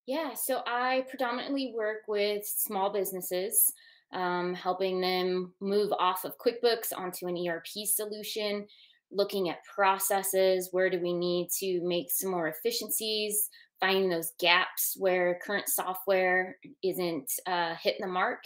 Yeah, 0.07 0.33
so 0.33 0.61
I 0.65 1.05
predominantly 1.09 1.73
work 1.75 1.99
with 2.07 2.45
small 2.45 2.91
businesses, 2.91 3.71
um, 4.13 4.53
helping 4.53 4.99
them 4.99 5.53
move 5.61 5.93
off 5.97 6.25
of 6.25 6.37
QuickBooks 6.37 6.91
onto 6.95 7.27
an 7.27 7.37
ERP 7.47 7.85
solution, 7.85 8.65
looking 9.11 9.49
at 9.49 9.63
processes. 9.63 10.69
Where 10.71 10.89
do 10.89 10.99
we 10.99 11.13
need 11.13 11.49
to 11.59 11.81
make 11.83 12.11
some 12.11 12.31
more 12.31 12.47
efficiencies? 12.47 13.49
Finding 13.81 14.09
those 14.09 14.31
gaps 14.39 14.95
where 14.97 15.39
current 15.45 15.67
software 15.67 16.55
isn't 16.83 17.29
uh, 17.47 17.75
hitting 17.81 18.01
the 18.01 18.07
mark 18.07 18.43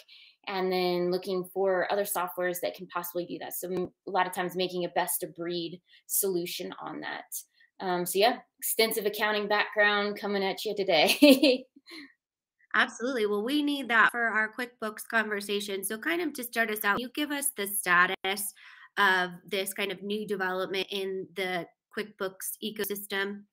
and 0.47 0.71
then 0.71 1.11
looking 1.11 1.43
for 1.53 1.91
other 1.91 2.05
softwares 2.05 2.57
that 2.61 2.75
can 2.75 2.87
possibly 2.87 3.25
do 3.25 3.37
that 3.39 3.53
so 3.53 3.69
a 4.07 4.11
lot 4.11 4.25
of 4.25 4.33
times 4.33 4.55
making 4.55 4.85
a 4.85 4.89
best 4.89 5.21
of 5.21 5.35
breed 5.35 5.79
solution 6.07 6.73
on 6.81 7.01
that 7.01 7.25
um, 7.85 8.05
so 8.05 8.17
yeah 8.17 8.37
extensive 8.59 9.05
accounting 9.05 9.47
background 9.47 10.17
coming 10.19 10.43
at 10.43 10.65
you 10.65 10.75
today 10.75 11.65
Absolutely. 12.77 13.25
Well, 13.25 13.43
we 13.43 13.63
need 13.63 13.87
that 13.87 14.11
for 14.11 14.25
our 14.27 14.51
QuickBooks 14.51 15.07
conversation. 15.09 15.81
So, 15.81 15.97
kind 15.97 16.21
of 16.21 16.33
to 16.33 16.43
start 16.43 16.69
us 16.69 16.83
out, 16.83 16.99
you 16.99 17.09
give 17.15 17.31
us 17.31 17.51
the 17.55 17.67
status 17.67 18.53
of 18.97 19.31
this 19.47 19.73
kind 19.73 19.93
of 19.93 20.03
new 20.03 20.27
development 20.27 20.87
in 20.91 21.25
the 21.35 21.67
QuickBooks 21.97 22.57
ecosystem. 22.63 23.43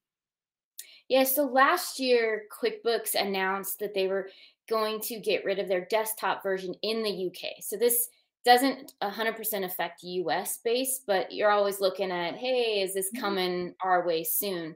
Yeah, 1.12 1.24
so 1.24 1.44
last 1.44 2.00
year, 2.00 2.44
QuickBooks 2.50 3.14
announced 3.14 3.80
that 3.80 3.92
they 3.92 4.06
were 4.06 4.30
going 4.66 4.98
to 5.00 5.20
get 5.20 5.44
rid 5.44 5.58
of 5.58 5.68
their 5.68 5.84
desktop 5.90 6.42
version 6.42 6.74
in 6.80 7.02
the 7.02 7.26
UK. 7.26 7.56
So 7.60 7.76
this 7.76 8.08
doesn't 8.46 8.94
100% 9.02 9.62
affect 9.62 10.04
US 10.04 10.60
based, 10.64 11.02
but 11.06 11.30
you're 11.30 11.50
always 11.50 11.82
looking 11.82 12.10
at, 12.10 12.36
hey, 12.36 12.80
is 12.80 12.94
this 12.94 13.10
mm-hmm. 13.12 13.20
coming 13.20 13.74
our 13.84 14.06
way 14.06 14.24
soon? 14.24 14.74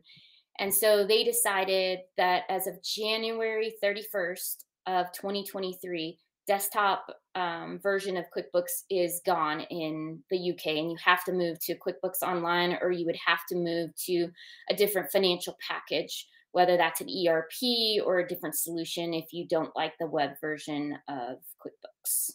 And 0.58 0.74
so 0.74 1.06
they 1.06 1.24
decided 1.24 2.00
that 2.18 2.42
as 2.50 2.66
of 2.66 2.82
January 2.82 3.72
31st 3.82 4.56
of 4.84 5.12
2023, 5.12 6.18
desktop 6.46 7.06
um, 7.34 7.78
version 7.82 8.16
of 8.16 8.26
QuickBooks 8.36 8.84
is 8.88 9.20
gone 9.26 9.62
in 9.62 10.22
the 10.30 10.52
UK, 10.52 10.66
and 10.66 10.90
you 10.90 10.96
have 11.04 11.24
to 11.24 11.32
move 11.32 11.58
to 11.60 11.74
QuickBooks 11.74 12.22
Online, 12.22 12.78
or 12.80 12.92
you 12.92 13.04
would 13.06 13.18
have 13.24 13.40
to 13.48 13.56
move 13.56 13.90
to 14.06 14.28
a 14.70 14.74
different 14.74 15.10
financial 15.10 15.56
package, 15.66 16.26
whether 16.52 16.76
that's 16.76 17.00
an 17.00 17.08
ERP 17.08 18.04
or 18.04 18.20
a 18.20 18.28
different 18.28 18.54
solution 18.54 19.12
if 19.12 19.32
you 19.32 19.46
don't 19.46 19.74
like 19.76 19.94
the 19.98 20.06
web 20.06 20.30
version 20.40 20.96
of 21.08 21.38
QuickBooks. 21.64 22.32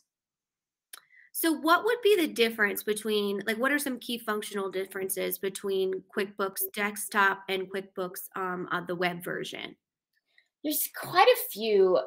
So, 1.31 1.53
what 1.53 1.85
would 1.85 1.97
be 2.03 2.15
the 2.17 2.27
difference 2.27 2.83
between, 2.83 3.41
like, 3.47 3.57
what 3.57 3.71
are 3.71 3.79
some 3.79 3.97
key 3.97 4.19
functional 4.19 4.69
differences 4.69 5.39
between 5.39 6.03
QuickBooks 6.15 6.61
Desktop 6.73 7.43
and 7.49 7.71
QuickBooks 7.71 8.27
um, 8.35 8.67
on 8.71 8.85
the 8.85 8.95
web 8.95 9.23
version? 9.23 9.75
There's 10.63 10.87
quite 10.95 11.27
a 11.27 11.49
few 11.49 11.97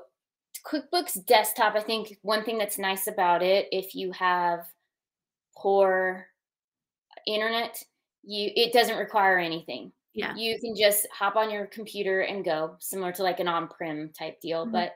QuickBooks 0.67 1.25
Desktop, 1.27 1.75
I 1.75 1.81
think 1.81 2.19
one 2.23 2.45
thing 2.45 2.59
that's 2.59 2.79
nice 2.79 3.07
about 3.07 3.43
it, 3.43 3.69
if 3.71 3.95
you 3.95 4.13
have 4.13 4.67
poor 5.57 6.27
internet, 7.27 7.83
you 8.23 8.51
it 8.57 8.73
doesn't 8.73 8.99
require 8.99 9.39
anything. 9.39 9.93
Yeah. 10.15 10.35
You 10.37 10.59
can 10.61 10.75
just 10.77 11.07
hop 11.13 11.37
on 11.37 11.51
your 11.51 11.67
computer 11.67 12.21
and 12.21 12.45
go, 12.45 12.77
similar 12.79 13.13
to 13.13 13.23
like 13.23 13.41
an 13.41 13.49
on-prem 13.49 14.13
type 14.17 14.41
deal. 14.41 14.63
Mm-hmm. 14.63 14.73
But 14.73 14.95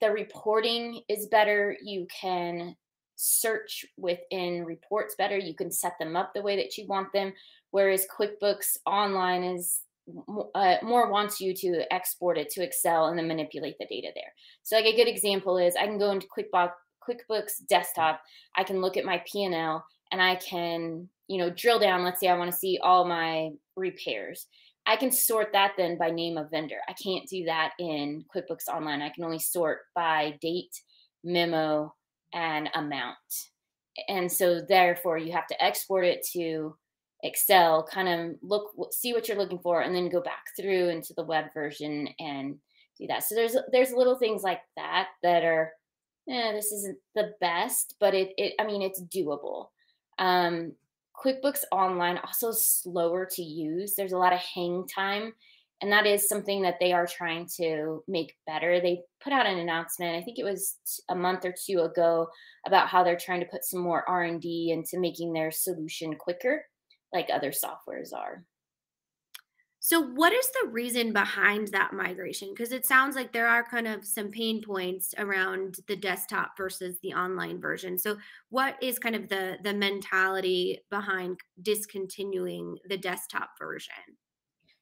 the 0.00 0.10
reporting 0.10 1.02
is 1.08 1.26
better. 1.26 1.76
You 1.82 2.06
can 2.10 2.74
search 3.16 3.84
within 3.98 4.64
reports 4.64 5.14
better. 5.16 5.36
You 5.36 5.54
can 5.54 5.70
set 5.70 5.92
them 6.00 6.16
up 6.16 6.32
the 6.34 6.42
way 6.42 6.56
that 6.56 6.78
you 6.78 6.86
want 6.86 7.12
them. 7.12 7.34
Whereas 7.70 8.06
QuickBooks 8.18 8.78
Online 8.86 9.44
is 9.44 9.82
uh, 10.54 10.76
more 10.82 11.10
wants 11.10 11.40
you 11.40 11.54
to 11.54 11.92
export 11.92 12.38
it 12.38 12.50
to 12.50 12.62
Excel 12.62 13.06
and 13.06 13.18
then 13.18 13.28
manipulate 13.28 13.76
the 13.78 13.86
data 13.86 14.08
there. 14.14 14.32
So 14.62 14.76
like 14.76 14.86
a 14.86 14.96
good 14.96 15.08
example 15.08 15.58
is 15.58 15.76
I 15.76 15.86
can 15.86 15.98
go 15.98 16.10
into 16.10 16.26
QuickBooks, 16.26 16.72
QuickBooks 17.08 17.66
Desktop. 17.68 18.20
I 18.56 18.64
can 18.64 18.80
look 18.80 18.96
at 18.96 19.04
my 19.04 19.22
P&L 19.30 19.84
and 20.12 20.22
I 20.22 20.36
can, 20.36 21.08
you 21.28 21.38
know, 21.38 21.50
drill 21.50 21.78
down. 21.78 22.04
Let's 22.04 22.20
say 22.20 22.28
I 22.28 22.36
want 22.36 22.50
to 22.50 22.56
see 22.56 22.78
all 22.82 23.04
my 23.04 23.50
repairs. 23.76 24.46
I 24.86 24.96
can 24.96 25.12
sort 25.12 25.52
that 25.52 25.72
then 25.76 25.98
by 25.98 26.10
name 26.10 26.36
of 26.36 26.50
vendor. 26.50 26.78
I 26.88 26.94
can't 26.94 27.28
do 27.28 27.44
that 27.44 27.72
in 27.78 28.24
QuickBooks 28.34 28.68
Online. 28.68 29.02
I 29.02 29.10
can 29.10 29.24
only 29.24 29.38
sort 29.38 29.80
by 29.94 30.38
date, 30.40 30.80
memo, 31.22 31.94
and 32.32 32.68
amount. 32.74 33.16
And 34.08 34.30
so 34.30 34.60
therefore 34.60 35.18
you 35.18 35.32
have 35.32 35.46
to 35.48 35.62
export 35.62 36.04
it 36.04 36.26
to 36.32 36.76
Excel, 37.22 37.86
kind 37.90 38.08
of 38.08 38.36
look 38.42 38.72
see 38.92 39.12
what 39.12 39.28
you're 39.28 39.36
looking 39.38 39.58
for, 39.58 39.82
and 39.82 39.94
then 39.94 40.08
go 40.08 40.20
back 40.20 40.44
through 40.58 40.88
into 40.88 41.12
the 41.14 41.24
web 41.24 41.46
version 41.54 42.08
and 42.18 42.56
do 42.98 43.06
that. 43.08 43.24
So 43.24 43.34
there's 43.34 43.56
there's 43.72 43.92
little 43.92 44.18
things 44.18 44.42
like 44.42 44.60
that 44.76 45.08
that 45.22 45.44
are, 45.44 45.72
eh, 46.28 46.52
this 46.52 46.72
isn't 46.72 46.98
the 47.14 47.34
best, 47.40 47.96
but 48.00 48.14
it 48.14 48.32
it 48.36 48.54
I 48.58 48.66
mean 48.66 48.82
it's 48.82 49.02
doable. 49.02 49.68
Um, 50.18 50.72
QuickBooks 51.24 51.64
Online 51.72 52.18
also 52.18 52.52
slower 52.52 53.26
to 53.32 53.42
use. 53.42 53.94
There's 53.94 54.12
a 54.12 54.18
lot 54.18 54.32
of 54.32 54.38
hang 54.38 54.86
time, 54.86 55.34
and 55.82 55.92
that 55.92 56.06
is 56.06 56.28
something 56.28 56.62
that 56.62 56.76
they 56.80 56.92
are 56.92 57.06
trying 57.06 57.46
to 57.56 58.02
make 58.08 58.34
better. 58.46 58.80
They 58.80 59.02
put 59.22 59.32
out 59.32 59.46
an 59.46 59.58
announcement, 59.58 60.16
I 60.16 60.22
think 60.22 60.38
it 60.38 60.44
was 60.44 60.76
a 61.10 61.14
month 61.14 61.44
or 61.44 61.54
two 61.66 61.80
ago, 61.80 62.28
about 62.66 62.88
how 62.88 63.04
they're 63.04 63.18
trying 63.18 63.40
to 63.40 63.46
put 63.46 63.64
some 63.64 63.80
more 63.80 64.08
R 64.08 64.24
and 64.24 64.40
D 64.40 64.70
into 64.72 64.98
making 64.98 65.34
their 65.34 65.50
solution 65.50 66.14
quicker 66.16 66.64
like 67.12 67.28
other 67.32 67.50
softwares 67.50 68.12
are. 68.14 68.44
So, 69.82 69.98
what 69.98 70.34
is 70.34 70.46
the 70.50 70.68
reason 70.68 71.14
behind 71.14 71.68
that 71.68 71.94
migration? 71.94 72.50
Because 72.50 72.70
it 72.70 72.84
sounds 72.84 73.16
like 73.16 73.32
there 73.32 73.48
are 73.48 73.64
kind 73.64 73.88
of 73.88 74.04
some 74.04 74.30
pain 74.30 74.62
points 74.62 75.14
around 75.16 75.78
the 75.88 75.96
desktop 75.96 76.54
versus 76.54 76.98
the 77.02 77.14
online 77.14 77.62
version. 77.62 77.96
So, 77.96 78.18
what 78.50 78.76
is 78.82 78.98
kind 78.98 79.16
of 79.16 79.30
the 79.30 79.56
the 79.64 79.72
mentality 79.72 80.80
behind 80.90 81.40
discontinuing 81.62 82.76
the 82.90 82.98
desktop 82.98 83.52
version? 83.58 83.94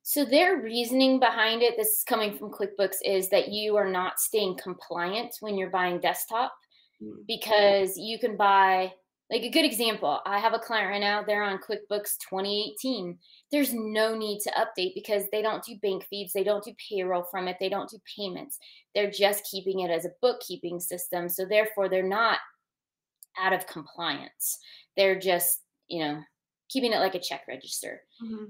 So, 0.02 0.24
their 0.24 0.60
reasoning 0.60 1.20
behind 1.20 1.62
it, 1.62 1.76
this 1.76 1.98
is 1.98 2.04
coming 2.04 2.36
from 2.36 2.50
QuickBooks, 2.50 2.96
is 3.04 3.28
that 3.28 3.50
you 3.50 3.76
are 3.76 3.88
not 3.88 4.18
staying 4.18 4.58
compliant 4.60 5.36
when 5.38 5.56
you're 5.56 5.70
buying 5.70 6.00
desktop 6.00 6.52
mm. 7.00 7.12
because 7.28 7.96
you 7.96 8.18
can 8.18 8.36
buy 8.36 8.92
like 9.30 9.42
a 9.42 9.50
good 9.50 9.64
example, 9.64 10.20
I 10.24 10.38
have 10.38 10.54
a 10.54 10.58
client 10.58 10.88
right 10.88 11.00
now, 11.00 11.22
they're 11.22 11.42
on 11.42 11.58
QuickBooks 11.58 12.16
2018. 12.30 13.18
There's 13.52 13.74
no 13.74 14.16
need 14.16 14.40
to 14.40 14.50
update 14.52 14.94
because 14.94 15.24
they 15.30 15.42
don't 15.42 15.62
do 15.62 15.76
bank 15.82 16.06
feeds, 16.08 16.32
they 16.32 16.44
don't 16.44 16.64
do 16.64 16.72
payroll 16.88 17.24
from 17.24 17.46
it, 17.46 17.56
they 17.60 17.68
don't 17.68 17.90
do 17.90 17.98
payments. 18.16 18.58
They're 18.94 19.10
just 19.10 19.44
keeping 19.44 19.80
it 19.80 19.90
as 19.90 20.06
a 20.06 20.12
bookkeeping 20.22 20.80
system. 20.80 21.28
So 21.28 21.44
therefore, 21.44 21.90
they're 21.90 22.02
not 22.02 22.38
out 23.38 23.52
of 23.52 23.66
compliance. 23.66 24.58
They're 24.96 25.18
just, 25.18 25.60
you 25.88 26.00
know, 26.00 26.22
keeping 26.70 26.92
it 26.92 27.00
like 27.00 27.14
a 27.14 27.20
check 27.20 27.42
register. 27.48 28.02
Mm-hmm. 28.22 28.44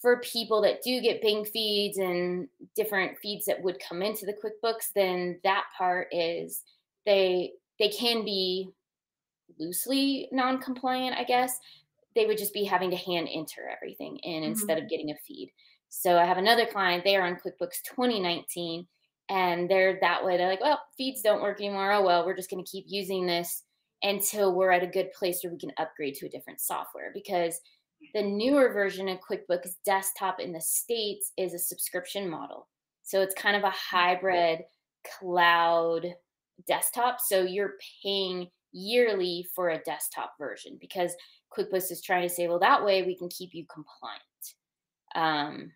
For 0.00 0.20
people 0.20 0.62
that 0.62 0.82
do 0.82 1.00
get 1.00 1.20
bank 1.20 1.48
feeds 1.48 1.98
and 1.98 2.48
different 2.74 3.18
feeds 3.18 3.44
that 3.46 3.62
would 3.62 3.78
come 3.86 4.02
into 4.02 4.24
the 4.24 4.34
QuickBooks, 4.34 4.86
then 4.94 5.40
that 5.44 5.64
part 5.76 6.08
is 6.12 6.62
they 7.04 7.52
they 7.78 7.88
can 7.88 8.24
be 8.24 8.70
loosely 9.58 10.28
non-compliant, 10.32 11.16
I 11.16 11.24
guess. 11.24 11.58
They 12.14 12.26
would 12.26 12.38
just 12.38 12.52
be 12.52 12.64
having 12.64 12.90
to 12.90 12.96
hand 12.96 13.28
enter 13.32 13.68
everything 13.74 14.18
in 14.18 14.42
mm-hmm. 14.42 14.50
instead 14.50 14.78
of 14.78 14.88
getting 14.88 15.10
a 15.10 15.16
feed. 15.26 15.52
So 15.88 16.18
I 16.18 16.24
have 16.24 16.38
another 16.38 16.66
client, 16.66 17.04
they 17.04 17.16
are 17.16 17.26
on 17.26 17.36
QuickBooks 17.36 17.82
2019 17.84 18.86
and 19.28 19.70
they're 19.70 19.98
that 20.00 20.24
way. 20.24 20.36
They're 20.36 20.48
like, 20.48 20.60
well, 20.60 20.80
feeds 20.96 21.22
don't 21.22 21.42
work 21.42 21.60
anymore. 21.60 21.92
Oh 21.92 22.04
well, 22.04 22.24
we're 22.24 22.36
just 22.36 22.50
gonna 22.50 22.64
keep 22.64 22.84
using 22.88 23.26
this 23.26 23.64
until 24.02 24.54
we're 24.54 24.72
at 24.72 24.82
a 24.82 24.86
good 24.86 25.12
place 25.12 25.40
where 25.42 25.52
we 25.52 25.58
can 25.58 25.72
upgrade 25.78 26.14
to 26.16 26.26
a 26.26 26.30
different 26.30 26.60
software 26.60 27.10
because 27.14 27.60
the 28.14 28.22
newer 28.22 28.72
version 28.72 29.08
of 29.08 29.18
QuickBooks 29.20 29.76
Desktop 29.84 30.40
in 30.40 30.52
the 30.52 30.60
States 30.60 31.32
is 31.36 31.54
a 31.54 31.58
subscription 31.58 32.28
model. 32.28 32.68
So 33.02 33.20
it's 33.20 33.34
kind 33.34 33.56
of 33.56 33.62
a 33.62 33.70
hybrid 33.70 34.60
cloud 35.18 36.06
desktop. 36.66 37.20
So 37.20 37.42
you're 37.42 37.74
paying 38.02 38.48
yearly 38.72 39.46
for 39.54 39.70
a 39.70 39.78
desktop 39.78 40.34
version 40.38 40.78
because 40.80 41.14
QuickBooks 41.56 41.90
is 41.90 42.02
trying 42.02 42.28
to 42.28 42.34
say, 42.34 42.48
well, 42.48 42.58
that 42.58 42.84
way 42.84 43.02
we 43.02 43.16
can 43.16 43.28
keep 43.28 43.50
you 43.52 43.64
compliant. 43.72 44.22
Um, 45.14 45.72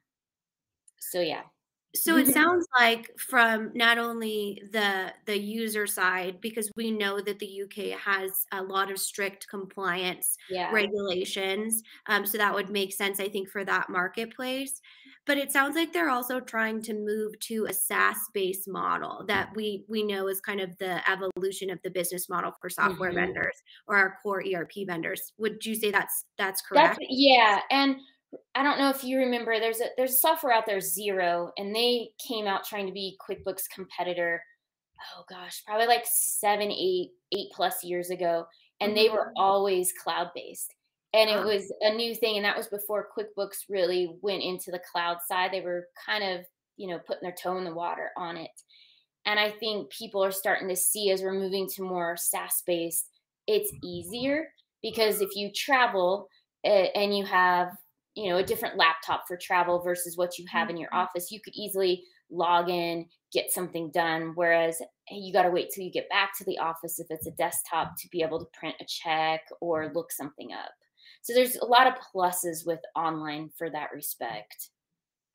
so 0.98 1.20
yeah, 1.20 1.43
so 1.97 2.16
it 2.16 2.28
sounds 2.28 2.66
like 2.78 3.10
from 3.18 3.70
not 3.74 3.98
only 3.98 4.62
the 4.73 5.12
the 5.27 5.39
user 5.39 5.86
side 5.86 6.40
because 6.40 6.70
we 6.77 6.90
know 6.90 7.20
that 7.20 7.39
the 7.39 7.62
uk 7.62 7.98
has 7.98 8.47
a 8.52 8.62
lot 8.62 8.90
of 8.90 8.98
strict 8.98 9.47
compliance 9.48 10.36
yeah. 10.51 10.70
regulations 10.73 11.82
um, 12.06 12.27
so 12.27 12.39
that 12.39 12.55
would 12.55 12.70
make 12.70 12.93
sense 12.93 13.20
i 13.20 13.28
think 13.28 13.48
for 13.48 13.64
that 13.64 13.89
marketplace 13.89 14.81
but 15.27 15.36
it 15.36 15.53
sounds 15.53 15.74
like 15.74 15.93
they're 15.93 16.09
also 16.09 16.40
trying 16.40 16.81
to 16.82 16.94
move 16.94 17.39
to 17.40 17.66
a 17.69 17.73
SaaS 17.73 18.16
based 18.32 18.69
model 18.69 19.24
that 19.27 19.51
we 19.55 19.85
we 19.89 20.03
know 20.03 20.28
is 20.28 20.40
kind 20.40 20.61
of 20.61 20.77
the 20.78 21.01
evolution 21.11 21.69
of 21.70 21.81
the 21.82 21.90
business 21.90 22.28
model 22.28 22.53
for 22.61 22.70
software 22.70 23.11
mm-hmm. 23.11 23.19
vendors 23.19 23.57
or 23.89 23.97
our 23.97 24.19
core 24.23 24.43
ERP 24.43 24.86
vendors. 24.86 25.32
Would 25.39 25.66
you 25.66 25.74
say 25.74 25.90
that's 25.90 26.24
that's 26.39 26.62
correct? 26.62 26.98
That's, 27.01 27.07
yeah, 27.11 27.61
and 27.70 27.97
I 28.55 28.62
don't 28.62 28.78
know 28.78 28.90
if 28.90 29.05
you 29.05 29.19
remember. 29.19 29.59
There's 29.59 29.81
a 29.81 29.86
there's 29.97 30.15
a 30.15 30.19
software 30.19 30.53
out 30.53 30.66
there, 30.66 30.78
Xero, 30.78 31.51
and 31.59 31.74
they 31.74 32.11
came 32.19 32.47
out 32.47 32.65
trying 32.65 32.86
to 32.86 32.93
be 32.93 33.19
QuickBooks 33.28 33.65
competitor. 33.74 34.40
Oh 35.16 35.24
gosh, 35.28 35.62
probably 35.66 35.86
like 35.86 36.05
seven, 36.07 36.70
eight, 36.70 37.11
eight 37.32 37.48
plus 37.53 37.85
years 37.85 38.11
ago, 38.11 38.47
and 38.81 38.97
they 38.97 39.09
were 39.09 39.27
mm-hmm. 39.27 39.43
always 39.43 39.93
cloud 39.93 40.31
based. 40.35 40.73
And 41.16 41.30
it 41.30 41.43
was 41.43 41.72
a 41.80 41.94
new 41.94 42.14
thing, 42.14 42.36
and 42.36 42.44
that 42.44 42.56
was 42.56 42.66
before 42.66 43.09
QuickBooks 43.16 43.70
really 43.70 44.16
went 44.20 44.43
into 44.43 44.70
the 44.70 44.82
cloud 44.93 45.18
side. 45.26 45.51
They 45.51 45.62
were 45.62 45.86
kind 46.05 46.22
of, 46.22 46.44
you 46.76 46.88
know, 46.88 46.98
putting 46.98 47.22
their 47.22 47.34
toe 47.43 47.56
in 47.56 47.64
the 47.64 47.74
water 47.74 48.10
on 48.18 48.36
it. 48.36 48.51
And 49.24 49.40
I 49.40 49.51
think 49.51 49.90
people 49.90 50.22
are 50.22 50.30
starting 50.30 50.68
to 50.68 50.76
see 50.76 51.10
as 51.10 51.22
we're 51.22 51.32
moving 51.32 51.68
to 51.74 51.82
more 51.82 52.16
SaaS 52.18 52.62
based, 52.66 53.09
it's 53.47 53.72
easier 53.82 54.48
because 54.82 55.20
if 55.20 55.30
you 55.34 55.51
travel 55.52 56.28
eh, 56.64 56.88
and 56.94 57.16
you 57.16 57.24
have 57.24 57.70
you 58.14 58.28
know 58.28 58.38
a 58.38 58.43
different 58.43 58.76
laptop 58.76 59.24
for 59.26 59.36
travel 59.36 59.80
versus 59.82 60.16
what 60.16 60.38
you 60.38 60.44
have 60.51 60.70
in 60.70 60.76
your 60.76 60.88
mm-hmm. 60.88 61.01
office 61.01 61.30
you 61.30 61.40
could 61.40 61.55
easily 61.55 62.02
log 62.30 62.68
in 62.68 63.06
get 63.32 63.52
something 63.52 63.90
done 63.93 64.32
whereas 64.34 64.80
you 65.10 65.32
got 65.32 65.43
to 65.43 65.51
wait 65.51 65.70
till 65.70 65.84
you 65.84 65.93
get 65.93 66.09
back 66.09 66.36
to 66.36 66.44
the 66.44 66.59
office 66.59 66.98
if 66.98 67.06
it's 67.10 67.26
a 67.26 67.32
desktop 67.32 67.93
to 67.97 68.09
be 68.09 68.22
able 68.22 68.38
to 68.38 68.47
print 68.59 68.74
a 68.80 68.84
check 68.84 69.43
or 69.60 69.93
look 69.94 70.10
something 70.10 70.52
up 70.52 70.72
so 71.27 71.35
there's 71.35 71.57
a 71.57 71.65
lot 71.65 71.89
of 71.89 71.94
pluses 72.15 72.65
with 72.65 72.78
online 72.94 73.51
for 73.59 73.69
that 73.69 73.90
respect 73.93 74.70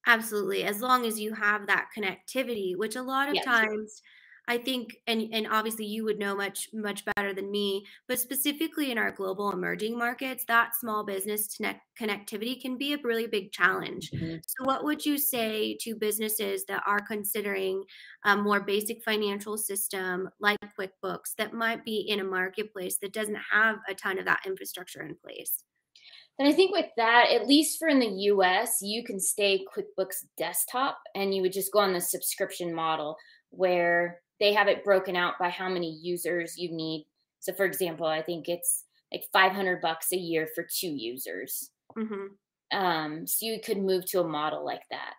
absolutely 0.07 0.63
as 0.63 0.80
long 0.80 1.05
as 1.05 1.19
you 1.19 1.34
have 1.34 1.68
that 1.68 1.88
connectivity 1.97 2.77
which 2.77 2.95
a 2.95 3.01
lot 3.01 3.30
of 3.30 3.43
times 3.43 4.01
I 4.47 4.57
think, 4.57 4.97
and 5.07 5.30
and 5.31 5.47
obviously 5.47 5.85
you 5.85 6.03
would 6.03 6.18
know 6.18 6.35
much 6.35 6.68
much 6.73 7.05
better 7.05 7.34
than 7.34 7.51
me, 7.51 7.85
but 8.07 8.19
specifically 8.19 8.91
in 8.91 8.97
our 8.97 9.11
global 9.11 9.51
emerging 9.51 9.97
markets, 9.97 10.43
that 10.47 10.76
small 10.76 11.05
business 11.05 11.55
connect- 11.55 11.81
connectivity 11.99 12.59
can 12.59 12.77
be 12.77 12.93
a 12.93 12.97
really 13.03 13.27
big 13.27 13.51
challenge. 13.51 14.11
Mm-hmm. 14.11 14.38
So, 14.45 14.65
what 14.65 14.84
would 14.84 15.05
you 15.05 15.18
say 15.18 15.77
to 15.81 15.95
businesses 15.95 16.65
that 16.65 16.84
are 16.88 16.99
considering 16.99 17.84
a 18.26 18.35
more 18.35 18.59
basic 18.59 19.03
financial 19.03 19.57
system 19.57 20.27
like 20.39 20.57
QuickBooks 20.77 21.35
that 21.38 21.53
might 21.53 21.85
be 21.85 22.05
in 22.07 22.19
a 22.19 22.23
marketplace 22.23 22.97
that 23.01 23.13
doesn't 23.13 23.39
have 23.51 23.77
a 23.88 23.93
ton 23.93 24.18
of 24.18 24.26
that 24.26 24.41
infrastructure 24.45 25.03
in 25.03 25.15
place? 25.23 25.63
And 26.39 26.47
I 26.47 26.53
think 26.53 26.71
with 26.71 26.87
that, 26.97 27.29
at 27.31 27.47
least 27.47 27.77
for 27.77 27.87
in 27.87 27.99
the 27.99 28.07
US, 28.07 28.81
you 28.81 29.03
can 29.03 29.19
stay 29.19 29.65
QuickBooks 29.75 30.25
desktop 30.37 30.99
and 31.13 31.35
you 31.35 31.41
would 31.41 31.53
just 31.53 31.71
go 31.71 31.79
on 31.79 31.93
the 31.93 32.01
subscription 32.01 32.73
model 32.73 33.17
where 33.49 34.21
they 34.39 34.53
have 34.53 34.67
it 34.67 34.83
broken 34.83 35.15
out 35.15 35.35
by 35.39 35.49
how 35.49 35.69
many 35.69 35.99
users 36.01 36.57
you 36.57 36.71
need. 36.71 37.05
So, 37.39 37.53
for 37.53 37.65
example, 37.65 38.07
I 38.07 38.21
think 38.21 38.49
it's 38.49 38.85
like 39.11 39.25
500 39.31 39.81
bucks 39.81 40.11
a 40.13 40.17
year 40.17 40.47
for 40.55 40.63
two 40.63 40.89
users. 40.89 41.69
Mm-hmm. 41.97 42.77
Um, 42.77 43.27
so 43.27 43.45
you 43.45 43.59
could 43.63 43.77
move 43.77 44.05
to 44.05 44.21
a 44.21 44.27
model 44.27 44.65
like 44.65 44.83
that. 44.89 45.15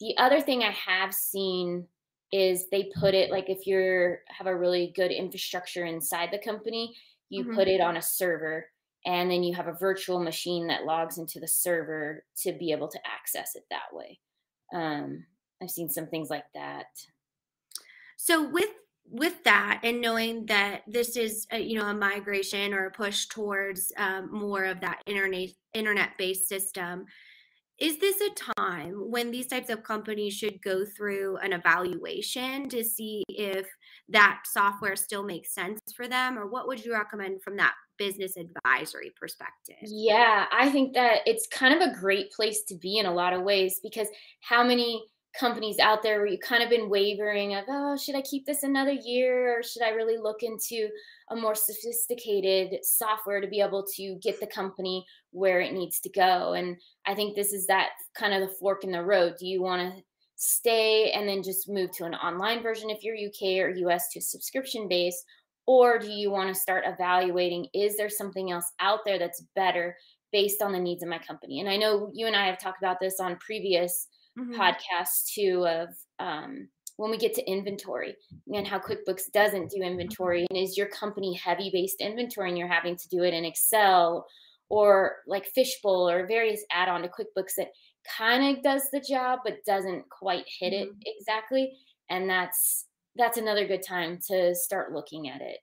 The 0.00 0.16
other 0.18 0.40
thing 0.40 0.62
I 0.62 0.70
have 0.70 1.14
seen 1.14 1.88
is 2.30 2.66
they 2.70 2.90
put 2.98 3.14
it 3.14 3.30
like 3.30 3.48
if 3.48 3.66
you 3.66 4.16
have 4.28 4.46
a 4.46 4.56
really 4.56 4.92
good 4.94 5.10
infrastructure 5.10 5.84
inside 5.84 6.28
the 6.30 6.38
company, 6.38 6.94
you 7.30 7.44
mm-hmm. 7.44 7.54
put 7.54 7.68
it 7.68 7.80
on 7.80 7.96
a 7.96 8.02
server 8.02 8.66
and 9.06 9.30
then 9.30 9.42
you 9.42 9.54
have 9.54 9.68
a 9.68 9.72
virtual 9.72 10.20
machine 10.20 10.66
that 10.68 10.84
logs 10.84 11.18
into 11.18 11.40
the 11.40 11.48
server 11.48 12.24
to 12.42 12.52
be 12.52 12.72
able 12.72 12.88
to 12.88 12.98
access 13.06 13.54
it 13.54 13.64
that 13.70 13.92
way. 13.92 14.18
Um, 14.72 15.26
I've 15.62 15.70
seen 15.70 15.90
some 15.90 16.06
things 16.06 16.30
like 16.30 16.46
that. 16.54 16.86
So 18.16 18.48
with 18.48 18.70
with 19.10 19.44
that 19.44 19.80
and 19.82 20.00
knowing 20.00 20.46
that 20.46 20.80
this 20.86 21.16
is 21.16 21.46
a, 21.52 21.60
you 21.60 21.78
know 21.78 21.86
a 21.86 21.94
migration 21.94 22.72
or 22.72 22.86
a 22.86 22.90
push 22.90 23.26
towards 23.26 23.92
um, 23.98 24.30
more 24.32 24.64
of 24.64 24.80
that 24.80 25.02
internet 25.06 25.50
internet 25.74 26.16
based 26.16 26.48
system 26.48 27.04
is 27.78 27.98
this 27.98 28.20
a 28.20 28.52
time 28.54 28.94
when 29.10 29.30
these 29.30 29.48
types 29.48 29.68
of 29.68 29.82
companies 29.82 30.32
should 30.32 30.62
go 30.62 30.84
through 30.84 31.36
an 31.38 31.52
evaluation 31.52 32.68
to 32.68 32.84
see 32.84 33.24
if 33.28 33.66
that 34.08 34.42
software 34.44 34.96
still 34.96 35.22
makes 35.22 35.54
sense 35.54 35.80
for 35.96 36.06
them 36.06 36.38
or 36.38 36.46
what 36.46 36.66
would 36.66 36.84
you 36.84 36.92
recommend 36.92 37.42
from 37.42 37.56
that 37.56 37.74
business 37.98 38.36
advisory 38.36 39.12
perspective? 39.18 39.76
Yeah 39.82 40.46
i 40.52 40.68
think 40.70 40.94
that 40.94 41.20
it's 41.26 41.46
kind 41.46 41.74
of 41.74 41.88
a 41.88 41.98
great 41.98 42.30
place 42.32 42.62
to 42.64 42.74
be 42.74 42.98
in 42.98 43.06
a 43.06 43.14
lot 43.14 43.32
of 43.32 43.42
ways 43.42 43.80
because 43.82 44.08
how 44.40 44.64
many 44.64 45.04
companies 45.38 45.78
out 45.80 46.02
there 46.02 46.18
where 46.18 46.28
you 46.28 46.38
kind 46.38 46.62
of 46.62 46.70
been 46.70 46.88
wavering 46.88 47.54
of 47.54 47.64
oh 47.68 47.96
should 47.96 48.14
i 48.14 48.22
keep 48.22 48.46
this 48.46 48.62
another 48.62 48.92
year 48.92 49.58
or 49.58 49.62
should 49.62 49.82
i 49.82 49.90
really 49.90 50.16
look 50.16 50.42
into 50.42 50.88
a 51.30 51.36
more 51.36 51.54
sophisticated 51.54 52.78
software 52.84 53.40
to 53.40 53.48
be 53.48 53.60
able 53.60 53.84
to 53.96 54.16
get 54.22 54.38
the 54.38 54.46
company 54.46 55.04
where 55.30 55.60
it 55.60 55.72
needs 55.72 55.98
to 56.00 56.10
go? 56.10 56.52
And 56.52 56.76
i 57.06 57.14
think 57.14 57.34
this 57.34 57.52
is 57.52 57.66
that 57.66 57.90
kind 58.14 58.34
of 58.34 58.48
the 58.48 58.54
fork 58.56 58.84
in 58.84 58.92
the 58.92 59.02
road. 59.02 59.34
Do 59.38 59.46
you 59.46 59.62
want 59.62 59.82
to 59.82 60.02
stay 60.36 61.12
and 61.12 61.28
then 61.28 61.42
just 61.42 61.68
move 61.68 61.90
to 61.92 62.04
an 62.04 62.14
online 62.14 62.62
version 62.62 62.90
if 62.90 63.02
you're 63.02 63.16
uk 63.16 63.42
or 63.42 63.90
us 63.90 64.08
to 64.12 64.20
subscription 64.20 64.88
base 64.88 65.24
or 65.66 65.98
do 65.98 66.10
you 66.10 66.30
want 66.30 66.52
to 66.52 66.60
start 66.60 66.84
evaluating 66.86 67.66
is 67.74 67.96
there 67.96 68.10
something 68.10 68.50
else 68.50 68.72
out 68.80 69.00
there 69.06 69.18
that's 69.18 69.44
better 69.54 69.96
based 70.32 70.60
on 70.60 70.72
the 70.72 70.78
needs 70.78 71.02
of 71.02 71.08
my 71.08 71.18
company 71.18 71.60
and 71.60 71.68
i 71.68 71.76
know 71.76 72.10
you 72.12 72.26
and 72.26 72.36
i 72.36 72.46
have 72.46 72.58
talked 72.58 72.82
about 72.82 72.98
this 73.00 73.20
on 73.20 73.36
previous 73.36 74.08
mm-hmm. 74.38 74.60
podcast 74.60 75.32
too 75.32 75.66
of 75.66 75.88
um, 76.18 76.68
when 76.96 77.10
we 77.10 77.16
get 77.16 77.34
to 77.34 77.50
inventory 77.50 78.14
and 78.52 78.66
how 78.66 78.78
QuickBooks 78.78 79.32
doesn't 79.32 79.70
do 79.70 79.82
inventory 79.82 80.46
and 80.48 80.58
is 80.58 80.76
your 80.76 80.86
company 80.88 81.34
heavy 81.34 81.70
based 81.72 82.00
inventory 82.00 82.48
and 82.48 82.58
you're 82.58 82.68
having 82.68 82.96
to 82.96 83.08
do 83.08 83.24
it 83.24 83.34
in 83.34 83.44
Excel 83.44 84.26
or 84.68 85.16
like 85.26 85.46
Fishbowl 85.54 86.08
or 86.08 86.26
various 86.26 86.64
add-on 86.70 87.02
to 87.02 87.08
QuickBooks 87.08 87.54
that 87.56 87.68
kind 88.16 88.56
of 88.56 88.62
does 88.62 88.82
the 88.92 89.00
job 89.00 89.40
but 89.44 89.64
doesn't 89.66 90.08
quite 90.10 90.44
hit 90.60 90.72
it 90.72 90.88
mm-hmm. 90.88 91.00
exactly 91.04 91.72
and 92.10 92.28
that's 92.28 92.86
that's 93.16 93.38
another 93.38 93.66
good 93.66 93.82
time 93.82 94.18
to 94.26 94.54
start 94.54 94.92
looking 94.92 95.28
at 95.28 95.40
it 95.40 95.60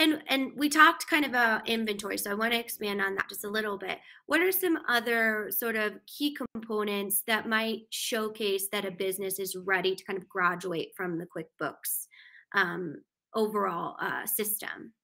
and 0.00 0.22
and 0.28 0.52
we 0.56 0.70
talked 0.70 1.06
kind 1.08 1.26
of 1.26 1.30
about 1.30 1.68
inventory, 1.68 2.16
so 2.16 2.30
I 2.30 2.34
want 2.34 2.54
to 2.54 2.58
expand 2.58 3.02
on 3.02 3.14
that 3.16 3.28
just 3.28 3.44
a 3.44 3.50
little 3.50 3.76
bit. 3.76 3.98
What 4.26 4.40
are 4.40 4.50
some 4.50 4.78
other 4.88 5.50
sort 5.50 5.76
of 5.76 5.92
key 6.06 6.34
components 6.54 7.22
that 7.26 7.46
might 7.46 7.82
showcase 7.90 8.68
that 8.72 8.86
a 8.86 8.90
business 8.90 9.38
is 9.38 9.56
ready 9.56 9.94
to 9.94 10.04
kind 10.04 10.18
of 10.18 10.26
graduate 10.26 10.92
from 10.96 11.18
the 11.18 11.26
QuickBooks 11.26 12.06
um, 12.54 12.96
overall 13.34 13.96
uh, 14.00 14.24
system? 14.24 14.94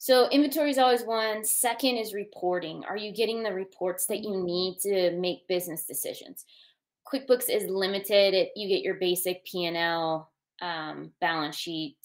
So 0.00 0.30
inventory 0.30 0.70
is 0.70 0.78
always 0.78 1.02
one. 1.02 1.44
Second 1.44 1.98
is 1.98 2.14
reporting. 2.14 2.84
Are 2.88 2.96
you 2.96 3.12
getting 3.12 3.42
the 3.42 3.52
reports 3.52 4.06
that 4.06 4.20
you 4.20 4.42
need 4.42 4.78
to 4.80 5.10
make 5.10 5.46
business 5.46 5.84
decisions? 5.84 6.46
QuickBooks 7.06 7.50
is 7.50 7.68
limited. 7.68 8.32
It, 8.32 8.52
you 8.56 8.66
get 8.66 8.82
your 8.82 8.94
basic 8.94 9.44
P&L, 9.44 10.32
um, 10.62 11.12
balance 11.20 11.54
sheet, 11.54 11.98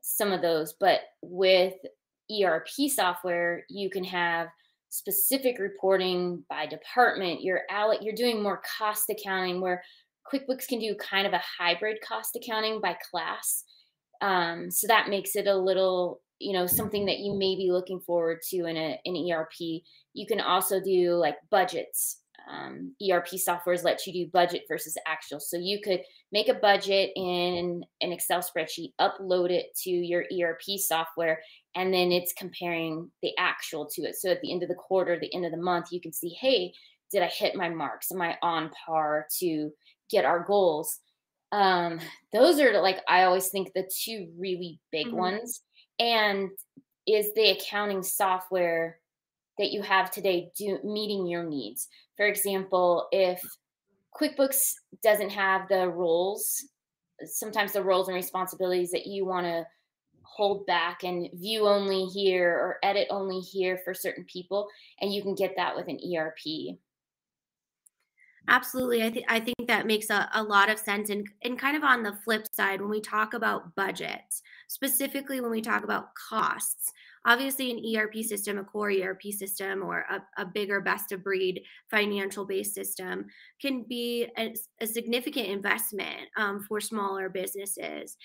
some 0.00 0.32
of 0.32 0.40
those. 0.40 0.72
But 0.80 1.00
with 1.20 1.74
ERP 2.32 2.68
software, 2.88 3.66
you 3.68 3.90
can 3.90 4.04
have 4.04 4.48
specific 4.88 5.58
reporting 5.58 6.42
by 6.48 6.64
department. 6.64 7.42
You're 7.42 7.64
out, 7.70 8.02
you're 8.02 8.14
doing 8.14 8.42
more 8.42 8.62
cost 8.78 9.10
accounting 9.10 9.60
where 9.60 9.84
QuickBooks 10.32 10.66
can 10.66 10.78
do 10.78 10.94
kind 10.94 11.26
of 11.26 11.34
a 11.34 11.42
hybrid 11.58 11.98
cost 12.00 12.36
accounting 12.36 12.80
by 12.80 12.96
class. 13.10 13.64
Um, 14.22 14.70
so 14.70 14.86
that 14.86 15.10
makes 15.10 15.36
it 15.36 15.46
a 15.46 15.54
little, 15.54 16.22
you 16.38 16.52
know, 16.52 16.66
something 16.66 17.06
that 17.06 17.18
you 17.18 17.34
may 17.34 17.56
be 17.56 17.70
looking 17.70 18.00
forward 18.00 18.40
to 18.50 18.66
in 18.66 18.76
a, 18.76 19.00
an 19.04 19.30
ERP. 19.30 19.82
You 20.14 20.26
can 20.26 20.40
also 20.40 20.80
do 20.80 21.14
like 21.14 21.36
budgets 21.50 22.20
um, 22.48 22.94
ERP 23.02 23.28
softwares 23.28 23.84
let 23.84 24.06
you 24.06 24.12
do 24.12 24.30
budget 24.32 24.62
versus 24.68 24.96
actual. 25.06 25.40
So 25.40 25.56
you 25.58 25.80
could 25.82 26.00
make 26.32 26.48
a 26.48 26.54
budget 26.54 27.10
in 27.16 27.84
an 28.00 28.12
Excel 28.12 28.40
spreadsheet, 28.40 28.92
upload 29.00 29.50
it 29.50 29.74
to 29.82 29.90
your 29.90 30.24
ERP 30.32 30.78
software, 30.78 31.40
and 31.74 31.92
then 31.92 32.10
it's 32.10 32.32
comparing 32.32 33.10
the 33.22 33.32
actual 33.38 33.86
to 33.94 34.02
it. 34.02 34.16
So 34.16 34.30
at 34.30 34.40
the 34.40 34.52
end 34.52 34.62
of 34.62 34.68
the 34.68 34.74
quarter, 34.74 35.18
the 35.18 35.34
end 35.34 35.44
of 35.44 35.52
the 35.52 35.58
month, 35.58 35.88
you 35.90 36.00
can 36.00 36.12
see, 36.12 36.30
hey, 36.40 36.72
did 37.10 37.22
I 37.22 37.28
hit 37.28 37.54
my 37.54 37.68
marks? 37.68 38.12
Am 38.12 38.20
I 38.20 38.36
on 38.42 38.70
par 38.86 39.26
to 39.40 39.70
get 40.10 40.24
our 40.24 40.44
goals? 40.44 41.00
Um, 41.52 42.00
those 42.32 42.60
are 42.60 42.80
like 42.82 43.00
I 43.08 43.24
always 43.24 43.48
think 43.48 43.72
the 43.72 43.88
two 44.04 44.28
really 44.38 44.80
big 44.92 45.06
mm-hmm. 45.06 45.16
ones. 45.16 45.62
And 45.98 46.50
is 47.06 47.32
the 47.34 47.50
accounting 47.50 48.02
software 48.02 48.98
that 49.58 49.72
you 49.72 49.82
have 49.82 50.10
today 50.10 50.50
do 50.56 50.78
meeting 50.84 51.26
your 51.26 51.44
needs? 51.44 51.88
For 52.16 52.26
example, 52.26 53.08
if 53.12 53.42
QuickBooks 54.18 54.74
doesn't 55.02 55.30
have 55.30 55.68
the 55.68 55.88
roles, 55.88 56.64
sometimes 57.24 57.72
the 57.72 57.82
roles 57.82 58.08
and 58.08 58.14
responsibilities 58.14 58.90
that 58.90 59.06
you 59.06 59.24
want 59.24 59.46
to 59.46 59.66
hold 60.22 60.66
back 60.66 61.02
and 61.02 61.28
view 61.34 61.66
only 61.66 62.04
here 62.04 62.50
or 62.50 62.78
edit 62.84 63.08
only 63.10 63.40
here 63.40 63.80
for 63.84 63.92
certain 63.94 64.24
people, 64.24 64.68
and 65.00 65.12
you 65.12 65.22
can 65.22 65.34
get 65.34 65.54
that 65.56 65.74
with 65.74 65.88
an 65.88 65.98
ERP. 66.14 66.78
Absolutely. 68.48 69.02
I 69.02 69.10
think 69.10 69.26
I 69.28 69.40
think 69.40 69.66
that 69.66 69.86
makes 69.86 70.10
a, 70.10 70.28
a 70.34 70.42
lot 70.42 70.70
of 70.70 70.78
sense. 70.78 71.10
And 71.10 71.26
and 71.42 71.58
kind 71.58 71.76
of 71.76 71.84
on 71.84 72.02
the 72.02 72.16
flip 72.24 72.46
side, 72.52 72.80
when 72.80 72.90
we 72.90 73.00
talk 73.00 73.34
about 73.34 73.74
budgets, 73.76 74.42
specifically 74.68 75.40
when 75.40 75.50
we 75.50 75.60
talk 75.60 75.84
about 75.84 76.14
costs, 76.14 76.92
obviously 77.28 77.70
an 77.70 77.96
erp 77.96 78.14
system 78.24 78.58
a 78.58 78.64
core 78.64 78.90
erp 78.90 79.22
system 79.32 79.82
or 79.82 80.04
a, 80.10 80.42
a 80.42 80.46
bigger 80.46 80.80
best 80.80 81.12
of 81.12 81.22
breed 81.22 81.62
financial 81.90 82.44
based 82.44 82.74
system 82.74 83.26
can 83.60 83.84
be 83.88 84.26
a, 84.38 84.54
a 84.80 84.86
significant 84.86 85.46
investment 85.46 86.28
um, 86.36 86.64
for 86.66 86.80
smaller 86.80 87.28
businesses 87.28 88.16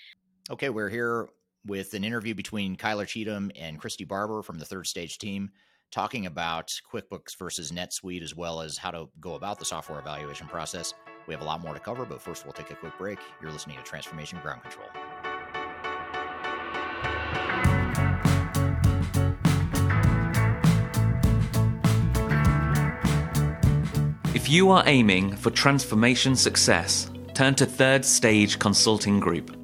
okay 0.50 0.70
we're 0.70 0.88
here 0.88 1.28
with 1.66 1.94
an 1.94 2.04
interview 2.04 2.34
between 2.34 2.76
kyler 2.76 3.06
cheatham 3.06 3.50
and 3.56 3.78
christy 3.78 4.04
barber 4.04 4.42
from 4.42 4.58
the 4.58 4.64
third 4.64 4.86
stage 4.86 5.18
team 5.18 5.50
talking 5.94 6.26
about 6.26 6.72
quickbooks 6.92 7.38
versus 7.38 7.70
netsuite 7.70 8.20
as 8.20 8.34
well 8.34 8.60
as 8.60 8.76
how 8.76 8.90
to 8.90 9.08
go 9.20 9.34
about 9.34 9.60
the 9.60 9.64
software 9.64 10.00
evaluation 10.00 10.48
process 10.48 10.92
we 11.28 11.32
have 11.32 11.40
a 11.40 11.44
lot 11.44 11.60
more 11.60 11.72
to 11.72 11.78
cover 11.78 12.04
but 12.04 12.20
first 12.20 12.44
we'll 12.44 12.52
take 12.52 12.70
a 12.72 12.74
quick 12.74 12.92
break 12.98 13.20
you're 13.40 13.52
listening 13.52 13.76
to 13.76 13.82
transformation 13.84 14.36
ground 14.42 14.60
control 14.62 14.88
If 24.34 24.50
you 24.50 24.70
are 24.72 24.82
aiming 24.86 25.36
for 25.36 25.50
transformation 25.50 26.36
success, 26.36 27.10
turn 27.32 27.54
to 27.54 27.64
Third 27.64 28.04
Stage 28.04 28.58
Consulting 28.58 29.18
Group. 29.18 29.63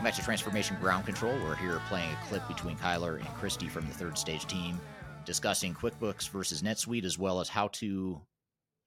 welcome 0.00 0.12
back 0.12 0.18
to 0.18 0.24
Transformation 0.24 0.78
Ground 0.80 1.04
Control. 1.04 1.34
We're 1.44 1.56
here 1.56 1.78
playing 1.86 2.10
a 2.10 2.26
clip 2.26 2.48
between 2.48 2.74
Kyler 2.78 3.16
and 3.18 3.28
Christy 3.34 3.68
from 3.68 3.86
the 3.86 3.92
third 3.92 4.16
stage 4.16 4.46
team, 4.46 4.80
discussing 5.26 5.74
QuickBooks 5.74 6.30
versus 6.30 6.62
NetSuite, 6.62 7.04
as 7.04 7.18
well 7.18 7.38
as 7.38 7.50
how 7.50 7.68
to 7.72 8.18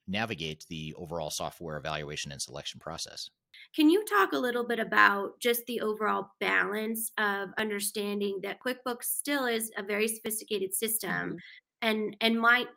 navigate 0.07 0.65
the 0.71 0.91
overall 0.97 1.29
software 1.29 1.77
evaluation 1.77 2.31
and 2.31 2.41
selection 2.41 2.79
process. 2.79 3.29
Can 3.75 3.91
you 3.91 4.03
talk 4.05 4.33
a 4.33 4.39
little 4.39 4.65
bit 4.65 4.79
about 4.79 5.39
just 5.39 5.61
the 5.67 5.81
overall 5.81 6.29
balance 6.39 7.11
of 7.19 7.49
understanding 7.59 8.39
that 8.41 8.57
QuickBooks 8.65 9.03
still 9.03 9.45
is 9.45 9.69
a 9.77 9.83
very 9.83 10.07
sophisticated 10.07 10.73
system 10.73 11.11
mm-hmm. 11.11 11.35
and 11.83 12.17
and 12.21 12.41
might 12.41 12.69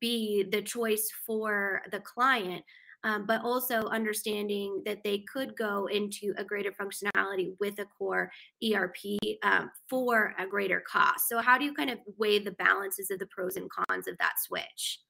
be 0.00 0.44
the 0.50 0.62
choice 0.62 1.10
for 1.26 1.82
the 1.90 2.00
client, 2.00 2.64
um, 3.04 3.26
but 3.26 3.42
also 3.42 3.86
understanding 3.86 4.82
that 4.84 5.02
they 5.02 5.24
could 5.32 5.56
go 5.56 5.86
into 5.86 6.32
a 6.36 6.44
greater 6.44 6.72
functionality 6.72 7.54
with 7.60 7.78
a 7.78 7.86
core 7.98 8.30
ERP 8.64 9.18
um, 9.42 9.70
for 9.88 10.34
a 10.38 10.46
greater 10.46 10.82
cost. 10.90 11.28
So, 11.28 11.38
how 11.40 11.58
do 11.58 11.64
you 11.64 11.74
kind 11.74 11.90
of 11.90 11.98
weigh 12.16 12.38
the 12.38 12.52
balances 12.52 13.10
of 13.10 13.18
the 13.18 13.26
pros 13.26 13.56
and 13.56 13.68
cons 13.70 14.06
of 14.06 14.16
that 14.18 14.34
switch? 14.38 15.00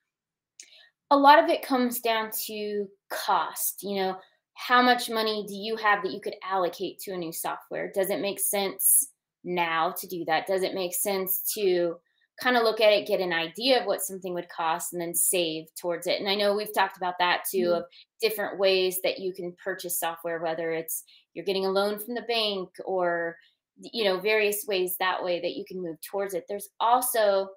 A 1.10 1.16
lot 1.16 1.42
of 1.42 1.50
it 1.50 1.62
comes 1.62 2.00
down 2.00 2.30
to 2.46 2.86
cost. 3.10 3.82
You 3.82 3.96
know, 3.96 4.16
how 4.54 4.80
much 4.80 5.10
money 5.10 5.44
do 5.46 5.54
you 5.54 5.76
have 5.76 6.02
that 6.02 6.12
you 6.12 6.20
could 6.20 6.36
allocate 6.48 6.98
to 7.00 7.12
a 7.12 7.18
new 7.18 7.32
software? 7.32 7.92
Does 7.94 8.10
it 8.10 8.20
make 8.20 8.40
sense 8.40 9.08
now 9.44 9.94
to 9.98 10.06
do 10.06 10.24
that? 10.26 10.46
Does 10.46 10.62
it 10.62 10.74
make 10.74 10.94
sense 10.94 11.42
to 11.54 11.96
kind 12.40 12.56
of 12.56 12.62
look 12.62 12.80
at 12.80 12.92
it, 12.92 13.06
get 13.06 13.20
an 13.20 13.32
idea 13.32 13.80
of 13.80 13.86
what 13.86 14.02
something 14.02 14.34
would 14.34 14.48
cost, 14.48 14.92
and 14.92 15.00
then 15.00 15.14
save 15.14 15.66
towards 15.80 16.06
it. 16.06 16.20
And 16.20 16.28
I 16.28 16.34
know 16.34 16.54
we've 16.54 16.74
talked 16.74 16.96
about 16.96 17.14
that 17.18 17.42
too 17.50 17.58
mm-hmm. 17.58 17.78
of 17.78 17.84
different 18.20 18.58
ways 18.58 19.00
that 19.02 19.18
you 19.18 19.32
can 19.32 19.54
purchase 19.62 19.98
software, 19.98 20.40
whether 20.40 20.72
it's 20.72 21.04
you're 21.34 21.44
getting 21.44 21.66
a 21.66 21.70
loan 21.70 21.98
from 21.98 22.14
the 22.14 22.22
bank 22.22 22.68
or 22.84 23.36
you 23.80 24.04
know 24.04 24.18
various 24.18 24.66
ways 24.66 24.96
that 24.98 25.22
way 25.22 25.40
that 25.40 25.56
you 25.56 25.64
can 25.66 25.82
move 25.82 25.96
towards 26.00 26.34
it. 26.34 26.44
There's 26.48 26.68
also 26.80 27.48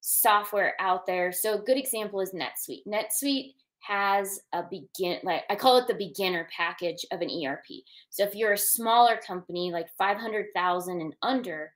software 0.00 0.74
out 0.80 1.06
there. 1.06 1.32
So 1.32 1.54
a 1.54 1.62
good 1.62 1.78
example 1.78 2.20
is 2.20 2.32
NetSuite. 2.32 2.82
NetSuite 2.86 3.52
has 3.80 4.40
a 4.52 4.62
begin 4.62 5.18
like 5.24 5.42
I 5.50 5.56
call 5.56 5.78
it 5.78 5.88
the 5.88 5.94
beginner 5.94 6.48
package 6.56 7.04
of 7.10 7.20
an 7.20 7.30
ERP. 7.30 7.66
So 8.10 8.24
if 8.24 8.34
you're 8.34 8.52
a 8.52 8.58
smaller 8.58 9.18
company 9.26 9.72
like 9.72 9.88
500,000 9.98 11.00
and 11.00 11.14
under, 11.22 11.72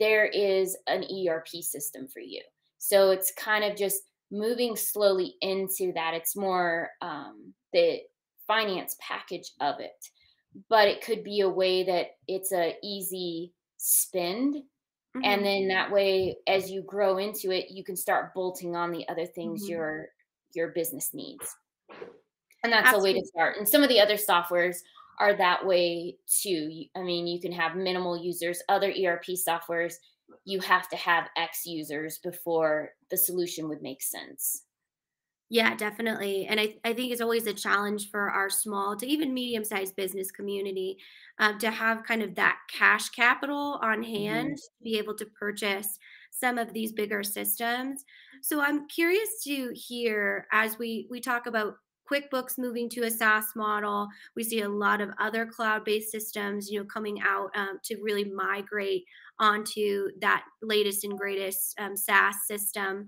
there 0.00 0.26
is 0.26 0.76
an 0.86 1.04
ERP 1.04 1.48
system 1.62 2.08
for 2.08 2.20
you. 2.20 2.42
So 2.78 3.10
it's 3.10 3.32
kind 3.32 3.62
of 3.62 3.76
just 3.76 4.02
moving 4.32 4.74
slowly 4.74 5.34
into 5.42 5.92
that. 5.92 6.14
It's 6.14 6.34
more 6.34 6.90
um, 7.02 7.52
the 7.72 8.00
finance 8.46 8.96
package 9.00 9.52
of 9.60 9.78
it, 9.78 10.08
but 10.68 10.88
it 10.88 11.02
could 11.02 11.22
be 11.22 11.40
a 11.40 11.48
way 11.48 11.84
that 11.84 12.12
it's 12.26 12.52
a 12.52 12.74
easy 12.82 13.52
spend. 13.76 14.54
Mm-hmm. 14.54 15.20
And 15.24 15.44
then 15.44 15.68
that 15.68 15.92
way, 15.92 16.36
as 16.46 16.70
you 16.70 16.82
grow 16.82 17.18
into 17.18 17.50
it, 17.50 17.70
you 17.70 17.84
can 17.84 17.96
start 17.96 18.34
bolting 18.34 18.74
on 18.74 18.90
the 18.90 19.06
other 19.08 19.26
things 19.26 19.62
mm-hmm. 19.62 19.72
your 19.72 20.06
your 20.54 20.68
business 20.68 21.10
needs. 21.12 21.54
And 22.62 22.72
that's 22.72 22.88
Absolutely. 22.88 23.10
a 23.10 23.14
way 23.14 23.20
to 23.20 23.26
start. 23.26 23.56
And 23.58 23.68
some 23.68 23.82
of 23.82 23.88
the 23.88 24.00
other 24.00 24.16
softwares 24.16 24.76
are 25.20 25.34
that 25.34 25.64
way 25.64 26.16
too. 26.26 26.84
I 26.96 27.02
mean, 27.02 27.26
you 27.26 27.40
can 27.40 27.52
have 27.52 27.76
minimal 27.76 28.16
users, 28.16 28.62
other 28.68 28.90
ERP 28.90 29.26
softwares, 29.26 29.94
you 30.44 30.60
have 30.60 30.88
to 30.88 30.96
have 30.96 31.28
X 31.36 31.66
users 31.66 32.18
before 32.18 32.90
the 33.10 33.16
solution 33.16 33.68
would 33.68 33.82
make 33.82 34.02
sense. 34.02 34.62
Yeah, 35.52 35.74
definitely. 35.74 36.46
And 36.46 36.60
I, 36.60 36.76
I 36.84 36.92
think 36.92 37.10
it's 37.10 37.20
always 37.20 37.48
a 37.48 37.52
challenge 37.52 38.08
for 38.10 38.30
our 38.30 38.48
small 38.48 38.96
to 38.96 39.06
even 39.06 39.34
medium 39.34 39.64
sized 39.64 39.96
business 39.96 40.30
community 40.30 40.96
um, 41.40 41.58
to 41.58 41.72
have 41.72 42.04
kind 42.04 42.22
of 42.22 42.36
that 42.36 42.58
cash 42.72 43.08
capital 43.08 43.80
on 43.82 44.04
hand 44.04 44.56
to 44.58 44.84
be 44.84 44.96
able 44.96 45.16
to 45.16 45.26
purchase 45.26 45.98
some 46.30 46.56
of 46.56 46.72
these 46.72 46.92
bigger 46.92 47.24
systems. 47.24 48.04
So 48.42 48.60
I'm 48.60 48.86
curious 48.86 49.42
to 49.42 49.72
hear 49.74 50.46
as 50.52 50.78
we 50.78 51.08
we 51.10 51.20
talk 51.20 51.46
about 51.46 51.74
QuickBooks 52.10 52.58
moving 52.58 52.88
to 52.90 53.02
a 53.02 53.10
SaaS 53.10 53.46
model. 53.54 54.08
We 54.36 54.44
see 54.44 54.62
a 54.62 54.68
lot 54.68 55.00
of 55.00 55.10
other 55.18 55.46
cloud-based 55.46 56.10
systems, 56.10 56.70
you 56.70 56.80
know, 56.80 56.86
coming 56.86 57.20
out 57.20 57.50
um, 57.54 57.78
to 57.84 57.96
really 58.02 58.24
migrate 58.24 59.04
onto 59.38 60.08
that 60.20 60.44
latest 60.62 61.04
and 61.04 61.18
greatest 61.18 61.74
um, 61.78 61.96
SaaS 61.96 62.34
system 62.46 63.06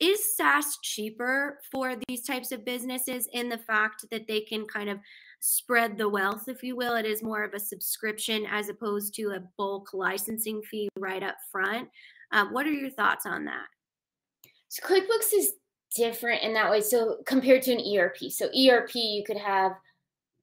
is 0.00 0.36
SaaS 0.36 0.78
cheaper 0.82 1.58
for 1.72 1.94
these 2.06 2.22
types 2.22 2.52
of 2.52 2.64
businesses 2.64 3.28
in 3.32 3.48
the 3.48 3.58
fact 3.58 4.04
that 4.10 4.28
they 4.28 4.40
can 4.40 4.64
kind 4.66 4.88
of 4.88 4.98
spread 5.40 5.98
the 5.98 6.08
wealth, 6.08 6.44
if 6.48 6.62
you 6.62 6.76
will? 6.76 6.94
It 6.94 7.06
is 7.06 7.22
more 7.22 7.42
of 7.42 7.54
a 7.54 7.60
subscription 7.60 8.46
as 8.48 8.68
opposed 8.68 9.14
to 9.14 9.30
a 9.30 9.42
bulk 9.56 9.92
licensing 9.92 10.62
fee 10.62 10.88
right 10.96 11.22
up 11.22 11.36
front. 11.50 11.88
Um, 12.32 12.52
what 12.52 12.66
are 12.66 12.72
your 12.72 12.90
thoughts 12.90 13.26
on 13.26 13.44
that? 13.46 13.66
So 14.68 14.86
QuickBooks 14.86 15.34
is 15.34 15.52
different 15.94 16.42
in 16.42 16.52
that 16.54 16.70
way. 16.70 16.80
So 16.80 17.18
compared 17.26 17.62
to 17.62 17.72
an 17.72 17.98
ERP, 17.98 18.30
so 18.30 18.46
ERP 18.46 18.94
you 18.94 19.24
could 19.24 19.38
have 19.38 19.72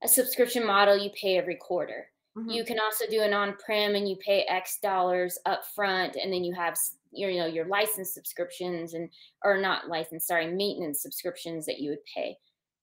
a 0.02 0.08
subscription 0.08 0.66
model 0.66 0.96
you 0.96 1.10
pay 1.20 1.38
every 1.38 1.56
quarter. 1.56 2.08
Mm-hmm. 2.36 2.50
You 2.50 2.64
can 2.64 2.78
also 2.78 3.06
do 3.08 3.22
an 3.22 3.32
on-prem 3.32 3.94
and 3.94 4.08
you 4.08 4.16
pay 4.16 4.42
X 4.42 4.78
dollars 4.82 5.38
up 5.46 5.62
front, 5.74 6.16
and 6.16 6.32
then 6.32 6.44
you 6.44 6.54
have 6.54 6.76
your 7.16 7.30
you 7.30 7.40
know 7.40 7.46
your 7.46 7.66
license 7.66 8.12
subscriptions 8.12 8.94
and 8.94 9.08
or 9.44 9.58
not 9.58 9.88
license 9.88 10.26
sorry 10.26 10.46
maintenance 10.46 11.02
subscriptions 11.02 11.66
that 11.66 11.80
you 11.80 11.90
would 11.90 12.04
pay 12.12 12.36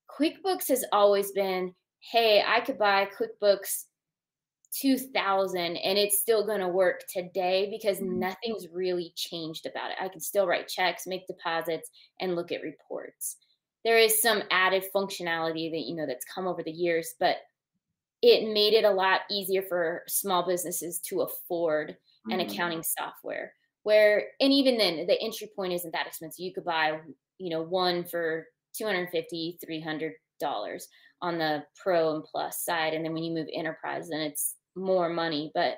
quickbooks 0.09 0.67
has 0.67 0.83
always 0.91 1.31
been 1.31 1.73
hey 1.99 2.43
i 2.45 2.59
could 2.59 2.77
buy 2.77 3.07
quickbooks 3.17 3.85
2000 4.79 5.59
and 5.59 5.97
it's 5.97 6.19
still 6.19 6.45
going 6.45 6.59
to 6.59 6.67
work 6.67 7.01
today 7.07 7.69
because 7.69 7.97
mm-hmm. 7.99 8.19
nothing's 8.19 8.67
really 8.71 9.13
changed 9.15 9.65
about 9.65 9.91
it 9.91 9.97
i 10.01 10.07
can 10.07 10.19
still 10.19 10.47
write 10.47 10.67
checks 10.67 11.05
make 11.05 11.27
deposits 11.27 11.91
and 12.19 12.35
look 12.35 12.51
at 12.51 12.63
reports 12.63 13.37
there 13.85 13.97
is 13.97 14.21
some 14.21 14.41
added 14.49 14.83
functionality 14.95 15.69
that 15.71 15.85
you 15.85 15.95
know 15.95 16.05
that's 16.07 16.25
come 16.25 16.47
over 16.47 16.63
the 16.63 16.71
years 16.71 17.13
but 17.19 17.37
it 18.23 18.53
made 18.53 18.73
it 18.73 18.85
a 18.85 18.89
lot 18.89 19.21
easier 19.29 19.61
for 19.61 20.01
small 20.07 20.47
businesses 20.47 20.99
to 20.99 21.21
afford 21.21 21.91
mm-hmm. 21.91 22.31
an 22.31 22.39
accounting 22.39 22.81
software 22.81 23.53
where 23.83 24.23
and 24.39 24.51
even 24.51 24.77
then 24.77 25.05
the 25.05 25.21
entry 25.21 25.49
point 25.55 25.73
isn't 25.73 25.91
that 25.91 26.07
expensive 26.07 26.43
you 26.43 26.53
could 26.53 26.65
buy 26.65 26.99
you 27.37 27.49
know 27.49 27.61
one 27.61 28.03
for 28.03 28.47
250 28.75 29.59
300 29.63 30.13
dollars 30.39 30.87
on 31.21 31.37
the 31.37 31.63
pro 31.81 32.15
and 32.15 32.23
plus 32.23 32.65
side 32.65 32.93
and 32.93 33.05
then 33.05 33.13
when 33.13 33.23
you 33.23 33.33
move 33.33 33.47
enterprise 33.53 34.09
then 34.09 34.19
it's 34.19 34.55
more 34.75 35.09
money 35.09 35.51
but 35.53 35.77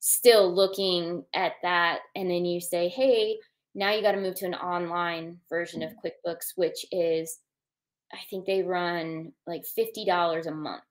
still 0.00 0.54
looking 0.54 1.24
at 1.34 1.52
that 1.62 2.00
and 2.14 2.30
then 2.30 2.44
you 2.44 2.60
say 2.60 2.88
hey 2.88 3.38
now 3.74 3.92
you 3.92 4.02
got 4.02 4.12
to 4.12 4.20
move 4.20 4.34
to 4.34 4.46
an 4.46 4.54
online 4.54 5.38
version 5.48 5.82
of 5.82 5.90
mm-hmm. 5.90 6.06
quickbooks 6.06 6.52
which 6.56 6.84
is 6.92 7.38
i 8.12 8.18
think 8.28 8.44
they 8.46 8.62
run 8.62 9.32
like 9.46 9.62
$50 9.78 10.46
a 10.46 10.50
month 10.50 10.82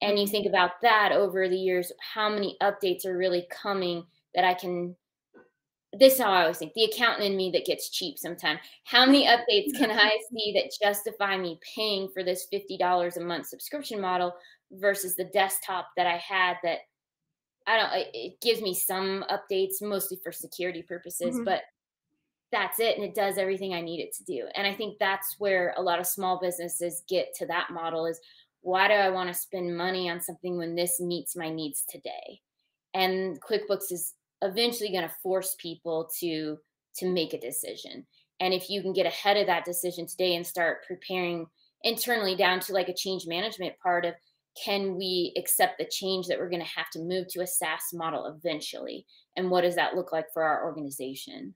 and 0.00 0.18
you 0.18 0.26
think 0.26 0.46
about 0.46 0.72
that 0.82 1.12
over 1.12 1.48
the 1.48 1.56
years 1.56 1.90
how 2.00 2.28
many 2.28 2.56
updates 2.62 3.04
are 3.04 3.16
really 3.16 3.46
coming 3.50 4.04
that 4.34 4.44
i 4.44 4.54
can 4.54 4.94
this 5.98 6.14
is 6.14 6.20
how 6.20 6.30
I 6.30 6.42
always 6.42 6.58
think 6.58 6.72
the 6.74 6.84
accountant 6.84 7.26
in 7.26 7.36
me 7.36 7.50
that 7.50 7.66
gets 7.66 7.90
cheap 7.90 8.18
sometimes. 8.18 8.60
How 8.84 9.04
many 9.04 9.26
updates 9.26 9.74
can 9.78 9.90
I 9.90 10.18
see 10.32 10.52
that 10.54 10.72
justify 10.82 11.36
me 11.36 11.58
paying 11.74 12.08
for 12.08 12.24
this 12.24 12.46
$50 12.52 13.16
a 13.16 13.20
month 13.20 13.46
subscription 13.46 14.00
model 14.00 14.34
versus 14.72 15.16
the 15.16 15.24
desktop 15.24 15.88
that 15.96 16.06
I 16.06 16.16
had 16.16 16.56
that 16.62 16.78
I 17.66 17.76
don't, 17.76 17.90
it 18.12 18.40
gives 18.40 18.60
me 18.60 18.74
some 18.74 19.24
updates 19.30 19.80
mostly 19.80 20.18
for 20.22 20.32
security 20.32 20.82
purposes, 20.82 21.36
mm-hmm. 21.36 21.44
but 21.44 21.62
that's 22.50 22.80
it. 22.80 22.96
And 22.96 23.04
it 23.04 23.14
does 23.14 23.38
everything 23.38 23.72
I 23.72 23.80
need 23.80 24.00
it 24.00 24.12
to 24.16 24.24
do. 24.24 24.46
And 24.56 24.66
I 24.66 24.74
think 24.74 24.98
that's 24.98 25.36
where 25.38 25.74
a 25.76 25.82
lot 25.82 26.00
of 26.00 26.06
small 26.06 26.40
businesses 26.40 27.02
get 27.08 27.34
to 27.36 27.46
that 27.46 27.68
model 27.70 28.06
is 28.06 28.20
why 28.62 28.88
do 28.88 28.94
I 28.94 29.10
want 29.10 29.28
to 29.28 29.34
spend 29.34 29.76
money 29.76 30.10
on 30.10 30.20
something 30.20 30.56
when 30.56 30.74
this 30.74 31.00
meets 31.00 31.36
my 31.36 31.50
needs 31.50 31.84
today? 31.88 32.40
And 32.94 33.40
QuickBooks 33.40 33.90
is 33.90 34.14
eventually 34.42 34.90
going 34.90 35.08
to 35.08 35.14
force 35.22 35.54
people 35.58 36.10
to 36.18 36.58
to 36.96 37.06
make 37.06 37.32
a 37.32 37.40
decision 37.40 38.06
and 38.42 38.52
if 38.52 38.68
you 38.68 38.82
can 38.82 38.92
get 38.92 39.06
ahead 39.06 39.36
of 39.36 39.46
that 39.46 39.64
decision 39.64 40.04
today 40.04 40.34
and 40.34 40.44
start 40.44 40.84
preparing 40.84 41.46
internally 41.84 42.34
down 42.34 42.58
to 42.58 42.72
like 42.72 42.88
a 42.88 42.94
change 42.94 43.24
management 43.24 43.78
part 43.80 44.04
of 44.04 44.14
can 44.62 44.96
we 44.96 45.32
accept 45.36 45.78
the 45.78 45.88
change 45.90 46.26
that 46.26 46.38
we're 46.38 46.50
going 46.50 46.62
to 46.62 46.68
have 46.76 46.90
to 46.90 47.00
move 47.00 47.26
to 47.28 47.40
a 47.40 47.46
SaaS 47.46 47.92
model 47.92 48.26
eventually 48.26 49.06
and 49.36 49.50
what 49.50 49.62
does 49.62 49.76
that 49.76 49.94
look 49.94 50.12
like 50.12 50.26
for 50.32 50.42
our 50.42 50.64
organization 50.64 51.54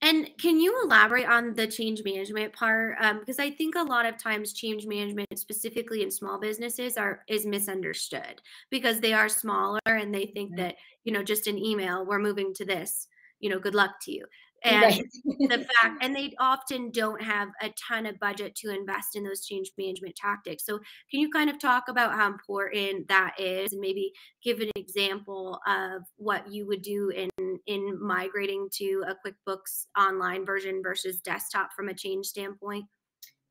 and 0.00 0.30
can 0.40 0.60
you 0.60 0.80
elaborate 0.84 1.26
on 1.26 1.54
the 1.54 1.66
change 1.66 2.04
management 2.04 2.52
part? 2.52 2.96
Um, 3.00 3.18
because 3.18 3.40
I 3.40 3.50
think 3.50 3.74
a 3.74 3.82
lot 3.82 4.06
of 4.06 4.16
times 4.16 4.52
change 4.52 4.86
management, 4.86 5.26
specifically 5.36 6.02
in 6.02 6.10
small 6.10 6.38
businesses, 6.38 6.96
are 6.96 7.24
is 7.26 7.44
misunderstood 7.44 8.40
because 8.70 9.00
they 9.00 9.12
are 9.12 9.28
smaller 9.28 9.80
and 9.86 10.14
they 10.14 10.26
think 10.26 10.56
that 10.56 10.76
you 11.02 11.12
know 11.12 11.24
just 11.24 11.48
an 11.48 11.58
email, 11.58 12.06
we're 12.06 12.20
moving 12.20 12.54
to 12.54 12.64
this. 12.64 13.08
You 13.40 13.50
know, 13.50 13.58
good 13.58 13.74
luck 13.74 13.96
to 14.02 14.12
you 14.12 14.24
and 14.64 14.82
right. 14.82 15.04
the 15.48 15.58
fact 15.82 16.02
and 16.02 16.14
they 16.14 16.34
often 16.38 16.90
don't 16.90 17.22
have 17.22 17.48
a 17.62 17.72
ton 17.88 18.06
of 18.06 18.18
budget 18.18 18.54
to 18.56 18.74
invest 18.74 19.16
in 19.16 19.24
those 19.24 19.44
change 19.44 19.70
management 19.78 20.16
tactics. 20.16 20.64
So 20.64 20.78
can 21.10 21.20
you 21.20 21.30
kind 21.30 21.50
of 21.50 21.58
talk 21.58 21.84
about 21.88 22.14
how 22.14 22.26
important 22.26 23.08
that 23.08 23.34
is 23.38 23.72
and 23.72 23.80
maybe 23.80 24.12
give 24.42 24.60
an 24.60 24.70
example 24.74 25.60
of 25.66 26.02
what 26.16 26.50
you 26.52 26.66
would 26.66 26.82
do 26.82 27.10
in 27.10 27.30
in 27.66 27.98
migrating 28.00 28.68
to 28.74 29.04
a 29.06 29.14
quickbooks 29.14 29.86
online 29.98 30.44
version 30.44 30.82
versus 30.82 31.20
desktop 31.20 31.72
from 31.74 31.88
a 31.88 31.94
change 31.94 32.26
standpoint? 32.26 32.84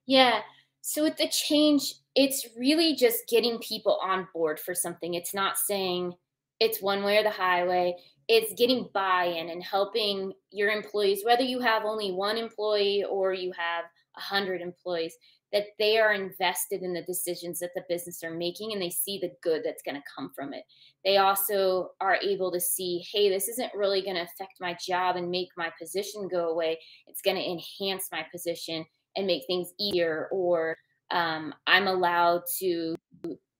Yeah. 0.05 0.41
So 0.81 1.03
with 1.03 1.17
the 1.17 1.27
change 1.29 1.95
it's 2.17 2.47
really 2.57 2.95
just 2.95 3.27
getting 3.29 3.59
people 3.59 3.99
on 4.03 4.27
board 4.33 4.59
for 4.59 4.73
something. 4.73 5.13
It's 5.13 5.35
not 5.35 5.59
saying 5.59 6.13
it's 6.59 6.81
one 6.81 7.03
way 7.03 7.17
or 7.17 7.23
the 7.23 7.29
highway 7.29 7.95
it's 8.27 8.53
getting 8.53 8.89
buy-in 8.93 9.49
and 9.49 9.63
helping 9.63 10.33
your 10.51 10.69
employees 10.69 11.21
whether 11.23 11.43
you 11.43 11.59
have 11.59 11.85
only 11.85 12.11
one 12.11 12.37
employee 12.37 13.03
or 13.09 13.33
you 13.33 13.51
have 13.57 13.85
a 14.17 14.21
hundred 14.21 14.61
employees 14.61 15.15
that 15.53 15.67
they 15.79 15.97
are 15.97 16.11
invested 16.11 16.83
in 16.83 16.93
the 16.93 17.03
decisions 17.03 17.59
that 17.59 17.69
the 17.73 17.83
business 17.87 18.21
are 18.21 18.33
making 18.33 18.73
and 18.73 18.81
they 18.81 18.89
see 18.89 19.17
the 19.17 19.31
good 19.41 19.61
that's 19.63 19.81
going 19.81 19.95
to 19.95 20.03
come 20.13 20.29
from 20.35 20.53
it. 20.53 20.63
They 21.05 21.17
also 21.17 21.91
are 22.01 22.17
able 22.21 22.51
to 22.51 22.59
see 22.59 23.05
hey 23.13 23.29
this 23.29 23.47
isn't 23.47 23.73
really 23.73 24.01
going 24.01 24.15
to 24.15 24.23
affect 24.23 24.55
my 24.59 24.77
job 24.85 25.15
and 25.15 25.31
make 25.31 25.49
my 25.55 25.71
position 25.79 26.27
go 26.27 26.49
away. 26.49 26.79
It's 27.05 27.21
going 27.21 27.37
to 27.37 27.49
enhance 27.49 28.09
my 28.11 28.25
position 28.29 28.85
and 29.15 29.25
make 29.25 29.43
things 29.47 29.71
easier 29.79 30.27
or 30.31 30.77
um, 31.11 31.53
i'm 31.65 31.87
allowed 31.87 32.41
to 32.59 32.95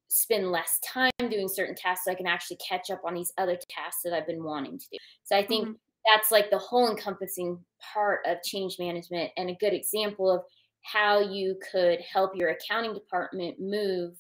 spend 0.09 0.51
less 0.51 0.79
time 0.84 1.11
doing 1.29 1.49
certain 1.49 1.75
tasks 1.75 2.05
so 2.05 2.11
I 2.11 2.15
can 2.15 2.27
actually 2.27 2.57
catch 2.57 2.89
up 2.89 3.01
on 3.05 3.13
these 3.13 3.34
other 3.38 3.57
tasks 3.69 4.01
that 4.03 4.13
I've 4.13 4.27
been 4.27 4.43
wanting 4.43 4.79
to 4.79 4.85
do. 4.91 4.97
So 5.23 5.35
I 5.35 5.45
think 5.45 5.65
mm-hmm. 5.65 5.73
that's 6.13 6.31
like 6.31 6.49
the 6.49 6.57
whole 6.57 6.89
encompassing 6.89 7.59
part 7.93 8.21
of 8.25 8.41
change 8.43 8.77
management 8.79 9.31
and 9.38 9.49
a 9.49 9.57
good 9.59 9.73
example 9.73 10.31
of 10.31 10.41
how 10.84 11.19
you 11.19 11.57
could 11.71 11.99
help 12.01 12.31
your 12.35 12.49
accounting 12.49 12.93
department 12.93 13.59
move 13.59 14.13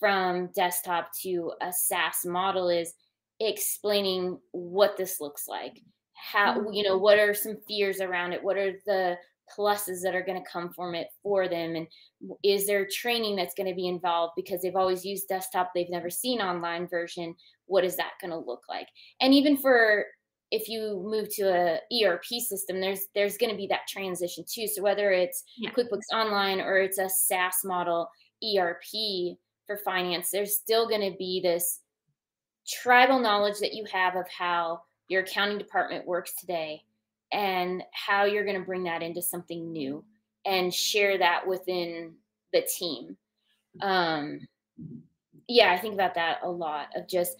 from 0.00 0.50
desktop 0.54 1.10
to 1.22 1.52
a 1.60 1.72
SaaS 1.72 2.24
model 2.24 2.68
is 2.68 2.94
explaining 3.40 4.38
what 4.52 4.96
this 4.96 5.20
looks 5.20 5.46
like. 5.48 5.82
How, 6.14 6.58
mm-hmm. 6.58 6.72
you 6.72 6.82
know, 6.84 6.96
what 6.96 7.18
are 7.18 7.34
some 7.34 7.58
fears 7.66 8.00
around 8.00 8.32
it? 8.32 8.42
What 8.42 8.56
are 8.56 8.72
the 8.86 9.16
pluses 9.56 10.02
that 10.02 10.14
are 10.14 10.22
going 10.22 10.42
to 10.42 10.50
come 10.50 10.72
from 10.72 10.94
it 10.94 11.08
for 11.22 11.48
them 11.48 11.76
and 11.76 11.86
is 12.42 12.66
there 12.66 12.86
training 12.90 13.36
that's 13.36 13.54
going 13.54 13.68
to 13.68 13.74
be 13.74 13.88
involved? 13.88 14.32
Because 14.36 14.62
they've 14.62 14.76
always 14.76 15.04
used 15.04 15.28
desktop 15.28 15.70
they've 15.74 15.90
never 15.90 16.10
seen 16.10 16.40
online 16.40 16.86
version 16.88 17.34
what 17.66 17.84
is 17.84 17.96
that 17.96 18.12
going 18.20 18.30
to 18.30 18.38
look 18.38 18.62
like? 18.68 18.88
And 19.20 19.32
even 19.34 19.56
for 19.56 20.06
if 20.50 20.68
you 20.68 21.02
move 21.04 21.28
to 21.36 21.42
a 21.42 21.80
erp 22.04 22.24
system 22.24 22.80
there's 22.80 23.06
there's 23.14 23.36
going 23.36 23.50
to 23.50 23.56
be 23.56 23.66
that 23.68 23.86
transition 23.88 24.44
too. 24.50 24.66
So 24.66 24.82
whether 24.82 25.12
it's 25.12 25.44
yeah. 25.56 25.70
quickbooks 25.70 26.12
online 26.12 26.60
or 26.60 26.78
it's 26.78 26.98
a 26.98 27.08
saas 27.08 27.56
model 27.64 28.08
erp 28.56 28.82
for 29.66 29.76
finance 29.84 30.30
there's 30.30 30.56
still 30.56 30.88
going 30.88 31.12
to 31.12 31.16
be 31.18 31.40
this 31.42 31.80
tribal 32.66 33.18
knowledge 33.18 33.58
that 33.60 33.74
you 33.74 33.84
have 33.90 34.16
of 34.16 34.26
how 34.28 34.80
your 35.08 35.22
accounting 35.22 35.58
department 35.58 36.06
works 36.06 36.34
today 36.38 36.82
and 37.32 37.82
how 37.92 38.24
you're 38.24 38.44
going 38.44 38.58
to 38.58 38.66
bring 38.66 38.84
that 38.84 39.02
into 39.02 39.22
something 39.22 39.72
new 39.72 40.04
and 40.46 40.72
share 40.72 41.18
that 41.18 41.46
within 41.46 42.14
the 42.52 42.62
team. 42.62 43.16
Um, 43.82 44.40
yeah, 45.46 45.72
I 45.72 45.78
think 45.78 45.94
about 45.94 46.14
that 46.14 46.38
a 46.42 46.50
lot 46.50 46.88
of 46.96 47.08
just 47.08 47.36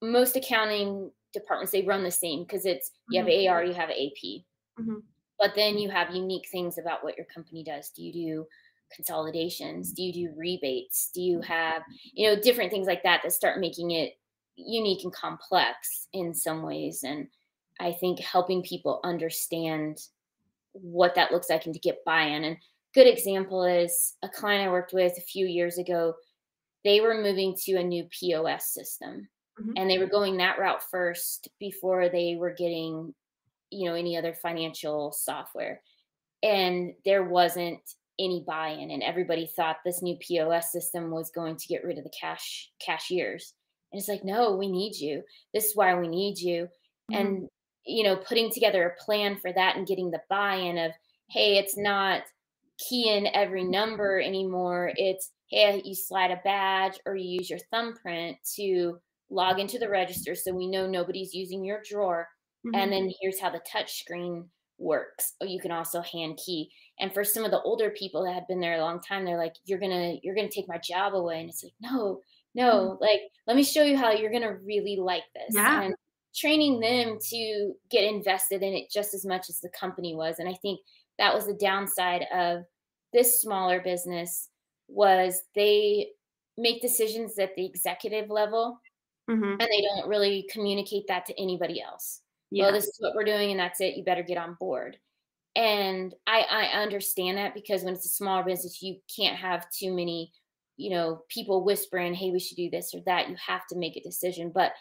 most 0.00 0.36
accounting 0.36 1.10
departments, 1.32 1.72
they 1.72 1.82
run 1.82 2.02
the 2.02 2.10
same 2.10 2.44
because 2.44 2.64
it's 2.64 2.92
you 3.10 3.20
have 3.20 3.28
mm-hmm. 3.28 3.52
AR, 3.52 3.64
you 3.64 3.74
have 3.74 3.90
AP. 3.90 4.44
Mm-hmm. 4.80 4.98
but 5.40 5.56
then 5.56 5.76
you 5.76 5.90
have 5.90 6.14
unique 6.14 6.48
things 6.52 6.78
about 6.78 7.02
what 7.02 7.16
your 7.16 7.26
company 7.26 7.64
does. 7.64 7.90
Do 7.90 8.04
you 8.04 8.12
do 8.12 8.46
consolidations? 8.94 9.92
Do 9.92 10.04
you 10.04 10.12
do 10.12 10.34
rebates? 10.36 11.10
Do 11.12 11.20
you 11.20 11.40
have, 11.40 11.82
you 12.12 12.28
know, 12.28 12.40
different 12.40 12.70
things 12.70 12.86
like 12.86 13.02
that 13.02 13.22
that 13.24 13.32
start 13.32 13.58
making 13.58 13.90
it 13.90 14.18
unique 14.54 15.02
and 15.02 15.12
complex 15.12 16.06
in 16.12 16.32
some 16.32 16.62
ways? 16.62 17.02
And 17.02 17.26
I 17.80 17.92
think 17.92 18.20
helping 18.20 18.62
people 18.62 19.00
understand 19.04 20.00
what 20.72 21.14
that 21.14 21.32
looks 21.32 21.50
like 21.50 21.64
and 21.66 21.74
to 21.74 21.80
get 21.80 22.04
buy-in. 22.04 22.44
And 22.44 22.56
good 22.94 23.06
example 23.06 23.64
is 23.64 24.14
a 24.22 24.28
client 24.28 24.68
I 24.68 24.72
worked 24.72 24.92
with 24.92 25.16
a 25.16 25.22
few 25.22 25.46
years 25.46 25.78
ago. 25.78 26.14
They 26.84 27.00
were 27.00 27.22
moving 27.22 27.56
to 27.64 27.76
a 27.76 27.82
new 27.82 28.04
POS 28.10 28.72
system, 28.72 29.28
mm-hmm. 29.60 29.72
and 29.76 29.90
they 29.90 29.98
were 29.98 30.06
going 30.06 30.36
that 30.36 30.58
route 30.58 30.82
first 30.90 31.48
before 31.58 32.08
they 32.08 32.36
were 32.38 32.52
getting, 32.52 33.14
you 33.70 33.88
know, 33.88 33.94
any 33.94 34.16
other 34.16 34.34
financial 34.34 35.12
software. 35.12 35.82
And 36.42 36.94
there 37.04 37.24
wasn't 37.24 37.80
any 38.20 38.44
buy-in, 38.46 38.90
and 38.90 39.02
everybody 39.02 39.46
thought 39.46 39.78
this 39.84 40.02
new 40.02 40.16
POS 40.16 40.72
system 40.72 41.10
was 41.10 41.30
going 41.30 41.56
to 41.56 41.68
get 41.68 41.84
rid 41.84 41.98
of 41.98 42.04
the 42.04 42.10
cash 42.18 42.70
cashiers. 42.80 43.54
And 43.92 43.98
it's 43.98 44.08
like, 44.08 44.24
no, 44.24 44.56
we 44.56 44.70
need 44.70 44.96
you. 44.96 45.22
This 45.54 45.66
is 45.66 45.76
why 45.76 45.94
we 45.98 46.08
need 46.08 46.38
you. 46.38 46.68
Mm-hmm. 47.10 47.14
And 47.14 47.48
you 47.88 48.04
know, 48.04 48.16
putting 48.16 48.50
together 48.52 48.86
a 48.86 49.02
plan 49.02 49.36
for 49.36 49.52
that 49.52 49.76
and 49.76 49.86
getting 49.86 50.10
the 50.10 50.20
buy-in 50.28 50.78
of, 50.78 50.92
hey, 51.30 51.56
it's 51.56 51.76
not 51.76 52.22
key 52.78 53.08
in 53.08 53.26
every 53.34 53.64
number 53.64 54.20
anymore. 54.20 54.92
It's 54.96 55.32
hey, 55.50 55.80
you 55.84 55.94
slide 55.94 56.30
a 56.30 56.40
badge 56.44 57.00
or 57.06 57.16
you 57.16 57.38
use 57.38 57.48
your 57.48 57.58
thumbprint 57.70 58.36
to 58.56 58.98
log 59.30 59.58
into 59.58 59.78
the 59.78 59.88
register 59.88 60.34
so 60.34 60.54
we 60.54 60.68
know 60.68 60.86
nobody's 60.86 61.34
using 61.34 61.64
your 61.64 61.80
drawer. 61.88 62.28
Mm-hmm. 62.66 62.74
And 62.74 62.92
then 62.92 63.12
here's 63.20 63.40
how 63.40 63.50
the 63.50 63.60
touch 63.70 63.98
screen 63.98 64.48
works. 64.78 65.34
Or 65.40 65.46
you 65.46 65.58
can 65.60 65.72
also 65.72 66.02
hand 66.02 66.38
key. 66.44 66.70
And 67.00 67.12
for 67.12 67.24
some 67.24 67.44
of 67.44 67.50
the 67.50 67.62
older 67.62 67.90
people 67.90 68.24
that 68.24 68.34
had 68.34 68.46
been 68.46 68.60
there 68.60 68.76
a 68.76 68.82
long 68.82 69.00
time, 69.00 69.24
they're 69.24 69.38
like, 69.38 69.54
You're 69.64 69.80
gonna, 69.80 70.16
you're 70.22 70.34
gonna 70.34 70.50
take 70.50 70.68
my 70.68 70.78
job 70.78 71.14
away. 71.14 71.40
And 71.40 71.48
it's 71.48 71.64
like, 71.64 71.74
no, 71.80 72.20
no, 72.54 72.72
mm-hmm. 72.72 73.02
like 73.02 73.20
let 73.46 73.56
me 73.56 73.62
show 73.62 73.82
you 73.82 73.96
how 73.96 74.12
you're 74.12 74.32
gonna 74.32 74.56
really 74.64 74.98
like 75.00 75.24
this. 75.34 75.54
Yeah. 75.54 75.82
And 75.82 75.94
training 76.38 76.80
them 76.80 77.18
to 77.30 77.72
get 77.90 78.04
invested 78.04 78.62
in 78.62 78.72
it 78.74 78.90
just 78.90 79.14
as 79.14 79.24
much 79.24 79.48
as 79.48 79.60
the 79.60 79.70
company 79.70 80.14
was. 80.14 80.38
And 80.38 80.48
I 80.48 80.54
think 80.62 80.80
that 81.18 81.34
was 81.34 81.46
the 81.46 81.54
downside 81.54 82.26
of 82.32 82.64
this 83.12 83.40
smaller 83.40 83.80
business 83.80 84.48
was 84.88 85.42
they 85.54 86.08
make 86.56 86.82
decisions 86.82 87.38
at 87.38 87.54
the 87.56 87.64
executive 87.64 88.30
level 88.30 88.80
mm-hmm. 89.30 89.42
and 89.42 89.60
they 89.60 89.82
don't 89.82 90.08
really 90.08 90.46
communicate 90.50 91.04
that 91.08 91.26
to 91.26 91.40
anybody 91.40 91.82
else. 91.82 92.20
Yeah. 92.50 92.64
Well, 92.64 92.72
this 92.72 92.86
is 92.86 92.96
what 93.00 93.14
we're 93.14 93.24
doing 93.24 93.50
and 93.50 93.60
that's 93.60 93.80
it. 93.80 93.96
You 93.96 94.04
better 94.04 94.22
get 94.22 94.38
on 94.38 94.56
board. 94.58 94.96
And 95.56 96.14
I, 96.26 96.46
I 96.50 96.82
understand 96.82 97.38
that 97.38 97.54
because 97.54 97.82
when 97.82 97.94
it's 97.94 98.06
a 98.06 98.10
smaller 98.10 98.44
business, 98.44 98.82
you 98.82 98.96
can't 99.14 99.36
have 99.36 99.68
too 99.70 99.92
many, 99.92 100.32
you 100.76 100.90
know, 100.90 101.22
people 101.28 101.64
whispering, 101.64 102.14
hey, 102.14 102.30
we 102.30 102.38
should 102.38 102.56
do 102.56 102.70
this 102.70 102.94
or 102.94 103.00
that. 103.06 103.28
You 103.28 103.36
have 103.44 103.66
to 103.68 103.76
make 103.76 103.96
a 103.96 104.02
decision. 104.02 104.52
But 104.54 104.72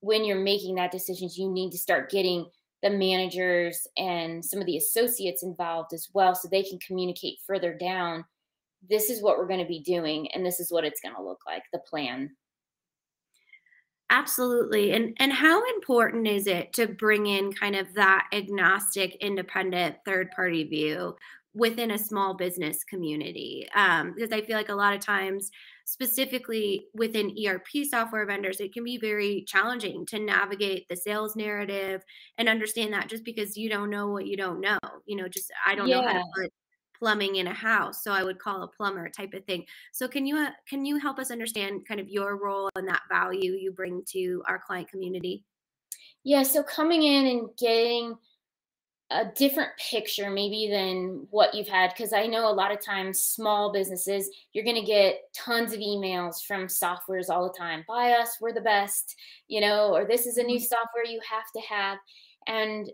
when 0.00 0.24
you're 0.24 0.40
making 0.40 0.76
that 0.76 0.92
decisions, 0.92 1.36
you 1.36 1.50
need 1.50 1.70
to 1.70 1.78
start 1.78 2.10
getting 2.10 2.46
the 2.82 2.90
managers 2.90 3.86
and 3.96 4.44
some 4.44 4.60
of 4.60 4.66
the 4.66 4.76
associates 4.76 5.42
involved 5.42 5.92
as 5.92 6.08
well 6.12 6.34
so 6.34 6.48
they 6.48 6.62
can 6.62 6.78
communicate 6.78 7.38
further 7.46 7.74
down 7.74 8.24
this 8.88 9.10
is 9.10 9.22
what 9.22 9.38
we're 9.38 9.46
going 9.46 9.60
to 9.60 9.66
be 9.66 9.80
doing 9.80 10.28
and 10.32 10.44
this 10.44 10.60
is 10.60 10.70
what 10.70 10.84
it's 10.84 11.00
going 11.00 11.14
to 11.14 11.22
look 11.22 11.40
like 11.46 11.62
the 11.72 11.78
plan. 11.80 12.30
Absolutely 14.10 14.92
and 14.92 15.14
and 15.20 15.32
how 15.32 15.62
important 15.74 16.26
is 16.26 16.46
it 16.46 16.72
to 16.72 16.86
bring 16.86 17.26
in 17.26 17.52
kind 17.52 17.76
of 17.76 17.92
that 17.92 18.26
agnostic 18.32 19.16
independent 19.16 19.96
third 20.06 20.30
party 20.30 20.64
view 20.64 21.14
within 21.54 21.92
a 21.92 21.98
small 21.98 22.34
business 22.34 22.84
community 22.84 23.66
um, 23.74 24.12
because 24.14 24.32
i 24.32 24.40
feel 24.40 24.56
like 24.56 24.68
a 24.68 24.74
lot 24.74 24.94
of 24.94 25.00
times 25.00 25.50
specifically 25.88 26.86
within 26.92 27.34
ERP 27.46 27.86
software 27.88 28.26
vendors, 28.26 28.60
it 28.60 28.74
can 28.74 28.84
be 28.84 28.98
very 28.98 29.42
challenging 29.48 30.04
to 30.04 30.18
navigate 30.18 30.86
the 30.86 30.96
sales 30.96 31.34
narrative 31.34 32.02
and 32.36 32.46
understand 32.46 32.92
that 32.92 33.08
just 33.08 33.24
because 33.24 33.56
you 33.56 33.70
don't 33.70 33.88
know 33.88 34.08
what 34.08 34.26
you 34.26 34.36
don't 34.36 34.60
know. 34.60 34.78
You 35.06 35.16
know, 35.16 35.28
just 35.28 35.50
I 35.66 35.74
don't 35.74 35.88
yeah. 35.88 36.02
know 36.02 36.06
how 36.06 36.12
to 36.12 36.24
put 36.36 36.52
plumbing 36.98 37.36
in 37.36 37.46
a 37.46 37.54
house, 37.54 38.04
so 38.04 38.12
I 38.12 38.22
would 38.22 38.38
call 38.38 38.64
a 38.64 38.68
plumber 38.68 39.08
type 39.08 39.32
of 39.32 39.46
thing. 39.46 39.64
So 39.94 40.06
can 40.06 40.26
you 40.26 40.36
uh, 40.36 40.50
can 40.68 40.84
you 40.84 40.98
help 40.98 41.18
us 41.18 41.30
understand 41.30 41.88
kind 41.88 42.00
of 42.00 42.10
your 42.10 42.36
role 42.36 42.68
and 42.76 42.86
that 42.86 43.02
value 43.10 43.52
you 43.52 43.72
bring 43.72 44.02
to 44.10 44.42
our 44.46 44.58
client 44.58 44.90
community? 44.90 45.42
Yeah, 46.22 46.42
so 46.42 46.62
coming 46.62 47.02
in 47.02 47.26
and 47.28 47.48
getting 47.58 48.14
a 49.10 49.24
different 49.24 49.70
picture 49.78 50.28
maybe 50.28 50.68
than 50.70 51.26
what 51.30 51.54
you've 51.54 51.68
had 51.68 51.90
because 51.90 52.12
i 52.12 52.26
know 52.26 52.50
a 52.50 52.52
lot 52.52 52.72
of 52.72 52.84
times 52.84 53.20
small 53.20 53.72
businesses 53.72 54.28
you're 54.52 54.64
going 54.64 54.76
to 54.76 54.82
get 54.82 55.20
tons 55.34 55.72
of 55.72 55.80
emails 55.80 56.44
from 56.46 56.66
softwares 56.66 57.30
all 57.30 57.44
the 57.44 57.58
time 57.58 57.84
buy 57.88 58.12
us 58.12 58.36
we're 58.40 58.52
the 58.52 58.60
best 58.60 59.16
you 59.46 59.60
know 59.60 59.94
or 59.94 60.04
this 60.04 60.26
is 60.26 60.36
a 60.36 60.42
new 60.42 60.56
mm-hmm. 60.56 60.64
software 60.64 61.04
you 61.06 61.20
have 61.28 61.50
to 61.54 61.60
have 61.62 61.98
and 62.46 62.90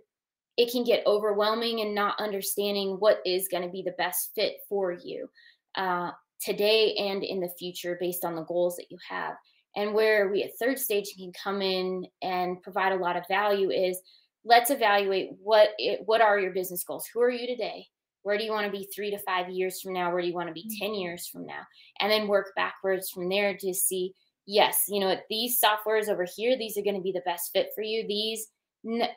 it 0.57 0.71
can 0.71 0.85
get 0.85 1.05
overwhelming 1.05 1.81
and 1.81 1.95
not 1.95 2.21
understanding 2.21 2.97
what 3.01 3.19
is 3.27 3.49
going 3.49 3.65
to 3.65 3.69
be 3.69 3.83
the 3.83 3.95
best 3.99 4.31
fit 4.37 4.59
for 4.69 4.93
you 4.93 5.29
uh, 5.75 6.13
today 6.41 6.95
and 6.95 7.25
in 7.25 7.41
the 7.41 7.51
future 7.59 7.97
based 7.99 8.25
on 8.25 8.37
the 8.37 8.45
goals 8.45 8.77
that 8.77 8.87
you 8.89 8.99
have 9.09 9.35
and 9.77 9.93
where 9.93 10.29
we 10.29 10.45
at 10.45 10.57
third 10.61 10.79
stage 10.79 11.13
can 11.17 11.33
come 11.33 11.61
in 11.61 12.07
and 12.23 12.63
provide 12.63 12.93
a 12.93 12.97
lot 12.97 13.17
of 13.17 13.27
value 13.27 13.71
is 13.71 14.01
let's 14.45 14.71
evaluate 14.71 15.31
what 15.43 15.71
it, 15.79 16.01
what 16.05 16.21
are 16.21 16.39
your 16.39 16.53
business 16.53 16.85
goals? 16.85 17.07
Who 17.13 17.21
are 17.21 17.31
you 17.31 17.47
today? 17.47 17.87
Where 18.23 18.39
do 18.39 18.45
you 18.45 18.53
want 18.53 18.67
to 18.67 18.73
be 18.73 18.89
three 18.95 19.11
to 19.11 19.19
five 19.19 19.51
years 19.51 19.81
from 19.81 19.93
now? 19.93 20.13
Where 20.13 20.23
do 20.23 20.29
you 20.29 20.35
want 20.35 20.49
to 20.49 20.55
be 20.55 20.69
10 20.79 20.89
mm-hmm. 20.89 20.95
years 21.01 21.27
from 21.27 21.47
now? 21.47 21.61
And 22.01 22.11
then 22.11 22.29
work 22.29 22.53
backwards 22.57 23.11
from 23.11 23.29
there 23.29 23.57
to 23.59 23.75
see 23.75 24.15
yes 24.47 24.85
you 24.89 25.01
know 25.01 25.17
these 25.31 25.59
softwares 25.59 26.11
over 26.11 26.27
here 26.37 26.55
these 26.59 26.77
are 26.77 26.83
going 26.83 26.95
to 26.95 27.01
be 27.01 27.13
the 27.13 27.23
best 27.25 27.51
fit 27.53 27.69
for 27.75 27.83
you. 27.83 28.07
These 28.07 28.49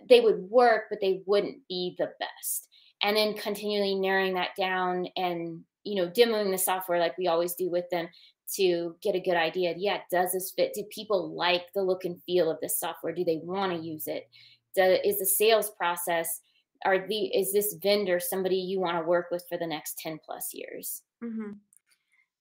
they 0.07 0.21
would 0.21 0.39
work 0.49 0.83
but 0.89 0.99
they 1.01 1.21
wouldn't 1.25 1.67
be 1.67 1.95
the 1.97 2.11
best. 2.19 2.69
And 3.03 3.15
then 3.15 3.35
continually 3.35 3.95
narrowing 3.95 4.33
that 4.35 4.55
down 4.57 5.07
and 5.15 5.61
you 5.83 5.95
know 5.95 6.09
demoing 6.09 6.51
the 6.51 6.57
software 6.57 6.99
like 6.99 7.17
we 7.17 7.27
always 7.27 7.53
do 7.55 7.69
with 7.69 7.89
them 7.89 8.07
to 8.55 8.95
get 9.01 9.15
a 9.15 9.19
good 9.19 9.35
idea. 9.35 9.73
Yeah 9.77 9.99
does 10.09 10.31
this 10.31 10.53
fit? 10.55 10.73
Do 10.73 10.83
people 10.89 11.35
like 11.35 11.63
the 11.75 11.83
look 11.83 12.05
and 12.05 12.21
feel 12.23 12.49
of 12.49 12.59
this 12.61 12.79
software? 12.79 13.13
Do 13.13 13.25
they 13.25 13.39
want 13.43 13.73
to 13.73 13.85
use 13.85 14.07
it 14.07 14.29
is 14.77 15.19
the 15.19 15.25
sales 15.25 15.69
process 15.71 16.41
are 16.85 17.07
the 17.07 17.25
is 17.35 17.53
this 17.53 17.75
vendor 17.81 18.19
somebody 18.19 18.55
you 18.55 18.79
want 18.79 18.97
to 18.97 19.07
work 19.07 19.27
with 19.31 19.43
for 19.49 19.57
the 19.57 19.67
next 19.67 19.97
10 19.99 20.19
plus 20.23 20.51
years 20.53 21.01
mm-hmm. 21.23 21.53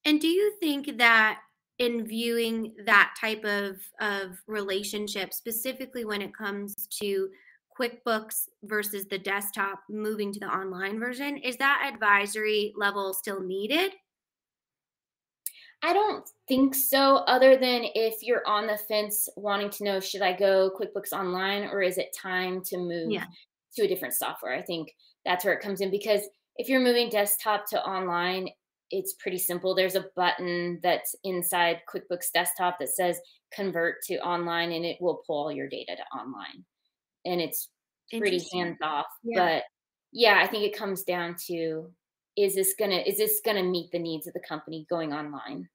and 0.04 0.20
do 0.20 0.28
you 0.28 0.52
think 0.60 0.98
that 0.98 1.40
in 1.78 2.06
viewing 2.06 2.74
that 2.84 3.14
type 3.20 3.44
of 3.44 3.76
of 4.00 4.42
relationship 4.46 5.32
specifically 5.32 6.04
when 6.04 6.22
it 6.22 6.34
comes 6.36 6.74
to 6.90 7.28
quickbooks 7.78 8.48
versus 8.64 9.06
the 9.06 9.18
desktop 9.18 9.80
moving 9.90 10.32
to 10.32 10.40
the 10.40 10.46
online 10.46 10.98
version 10.98 11.36
is 11.38 11.56
that 11.56 11.90
advisory 11.92 12.72
level 12.76 13.12
still 13.12 13.40
needed 13.40 13.92
I 15.82 15.92
don't 15.92 16.28
think 16.48 16.74
so, 16.74 17.16
other 17.26 17.56
than 17.56 17.82
if 17.94 18.22
you're 18.22 18.46
on 18.46 18.66
the 18.66 18.76
fence 18.76 19.28
wanting 19.36 19.70
to 19.70 19.84
know 19.84 20.00
should 20.00 20.22
I 20.22 20.32
go 20.32 20.70
QuickBooks 20.78 21.12
Online 21.12 21.64
or 21.64 21.82
is 21.82 21.98
it 21.98 22.16
time 22.20 22.62
to 22.66 22.76
move 22.76 23.10
yeah. 23.10 23.24
to 23.76 23.84
a 23.84 23.88
different 23.88 24.14
software? 24.14 24.54
I 24.54 24.62
think 24.62 24.94
that's 25.24 25.44
where 25.44 25.54
it 25.54 25.62
comes 25.62 25.80
in 25.80 25.90
because 25.90 26.22
if 26.56 26.68
you're 26.68 26.80
moving 26.80 27.10
desktop 27.10 27.68
to 27.70 27.82
online, 27.82 28.48
it's 28.90 29.14
pretty 29.14 29.38
simple. 29.38 29.74
There's 29.74 29.96
a 29.96 30.06
button 30.16 30.80
that's 30.82 31.14
inside 31.24 31.80
QuickBooks 31.92 32.32
Desktop 32.32 32.78
that 32.78 32.88
says 32.88 33.18
convert 33.52 34.02
to 34.04 34.16
online 34.18 34.72
and 34.72 34.84
it 34.84 34.96
will 35.00 35.22
pull 35.26 35.44
all 35.44 35.52
your 35.52 35.68
data 35.68 35.96
to 35.96 36.18
online. 36.18 36.64
And 37.24 37.40
it's 37.40 37.68
pretty 38.16 38.40
hands 38.52 38.78
off. 38.82 39.06
Yeah. 39.24 39.38
But 39.38 39.62
yeah, 40.12 40.40
I 40.42 40.46
think 40.46 40.64
it 40.64 40.76
comes 40.76 41.02
down 41.02 41.34
to 41.48 41.90
is 42.36 42.54
this 42.54 42.74
gonna 42.78 43.02
is 43.06 43.18
this 43.18 43.40
gonna 43.44 43.62
meet 43.62 43.90
the 43.90 43.98
needs 43.98 44.26
of 44.26 44.34
the 44.34 44.40
company 44.40 44.86
going 44.88 45.12
online? 45.12 45.68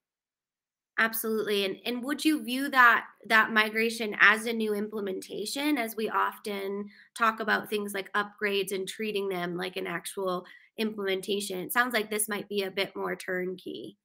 Absolutely 1.00 1.66
and 1.66 1.78
and 1.86 2.04
would 2.04 2.24
you 2.24 2.44
view 2.44 2.70
that 2.70 3.06
that 3.28 3.52
migration 3.52 4.16
as 4.20 4.46
a 4.46 4.54
new 4.54 4.74
implementation 4.74 5.78
as 5.78 5.96
we 5.96 6.10
often 6.10 6.90
talk 7.18 7.40
about 7.40 7.70
things 7.70 7.94
like 7.94 8.14
upgrades 8.14 8.72
and 8.72 8.88
treating 8.88 9.28
them 9.28 9.56
like 9.58 9.78
an 9.78 9.88
actual 9.88 10.46
implementation? 10.78 11.60
It 11.60 11.74
sounds 11.74 11.94
like 11.94 12.10
this 12.10 12.30
might 12.30 12.48
be 12.48 12.64
a 12.64 12.72
bit 12.72 12.96
more 12.96 13.16
turnkey. 13.16 13.98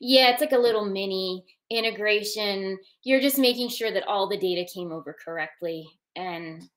Yeah 0.00 0.30
it's 0.30 0.40
like 0.40 0.52
a 0.52 0.58
little 0.58 0.84
mini 0.84 1.44
integration. 1.70 2.78
You're 3.04 3.20
just 3.20 3.38
making 3.38 3.68
sure 3.68 3.92
that 3.92 4.08
all 4.08 4.28
the 4.28 4.36
data 4.36 4.68
came 4.72 4.90
over 4.90 5.16
correctly 5.24 5.88
and 6.16 6.68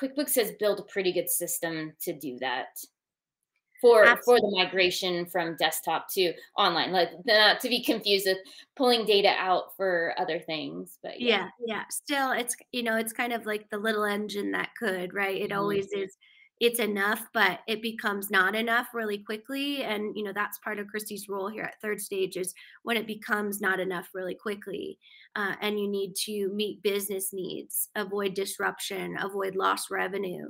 quickbooks 0.00 0.36
has 0.36 0.52
built 0.52 0.80
a 0.80 0.84
pretty 0.84 1.12
good 1.12 1.28
system 1.28 1.92
to 2.00 2.18
do 2.18 2.38
that 2.38 2.68
for 3.80 4.04
Absolutely. 4.04 4.40
for 4.40 4.50
the 4.50 4.64
migration 4.64 5.26
from 5.26 5.56
desktop 5.56 6.08
to 6.10 6.32
online 6.56 6.92
like 6.92 7.10
not 7.24 7.60
to 7.60 7.68
be 7.68 7.82
confused 7.82 8.26
with 8.26 8.38
pulling 8.76 9.04
data 9.04 9.34
out 9.38 9.76
for 9.76 10.14
other 10.18 10.38
things 10.40 10.98
but 11.02 11.20
yeah. 11.20 11.28
yeah 11.28 11.48
yeah 11.66 11.82
still 11.90 12.32
it's 12.32 12.56
you 12.72 12.82
know 12.82 12.96
it's 12.96 13.12
kind 13.12 13.32
of 13.32 13.46
like 13.46 13.68
the 13.70 13.78
little 13.78 14.04
engine 14.04 14.50
that 14.50 14.70
could 14.78 15.14
right 15.14 15.36
it 15.36 15.50
mm-hmm. 15.50 15.58
always 15.58 15.92
is 15.92 16.16
it's 16.60 16.80
enough, 16.80 17.24
but 17.32 17.60
it 17.68 17.82
becomes 17.82 18.30
not 18.30 18.54
enough 18.56 18.88
really 18.92 19.18
quickly. 19.18 19.84
And, 19.84 20.16
you 20.16 20.24
know, 20.24 20.32
that's 20.32 20.58
part 20.58 20.78
of 20.78 20.88
Christy's 20.88 21.28
role 21.28 21.48
here 21.48 21.62
at 21.62 21.80
third 21.80 22.00
stage 22.00 22.36
is 22.36 22.52
when 22.82 22.96
it 22.96 23.06
becomes 23.06 23.60
not 23.60 23.78
enough 23.78 24.08
really 24.12 24.34
quickly. 24.34 24.98
Uh, 25.36 25.54
and 25.60 25.78
you 25.78 25.88
need 25.88 26.14
to 26.24 26.48
meet 26.52 26.82
business 26.82 27.32
needs, 27.32 27.90
avoid 27.94 28.34
disruption, 28.34 29.16
avoid 29.20 29.54
lost 29.54 29.88
revenue, 29.90 30.48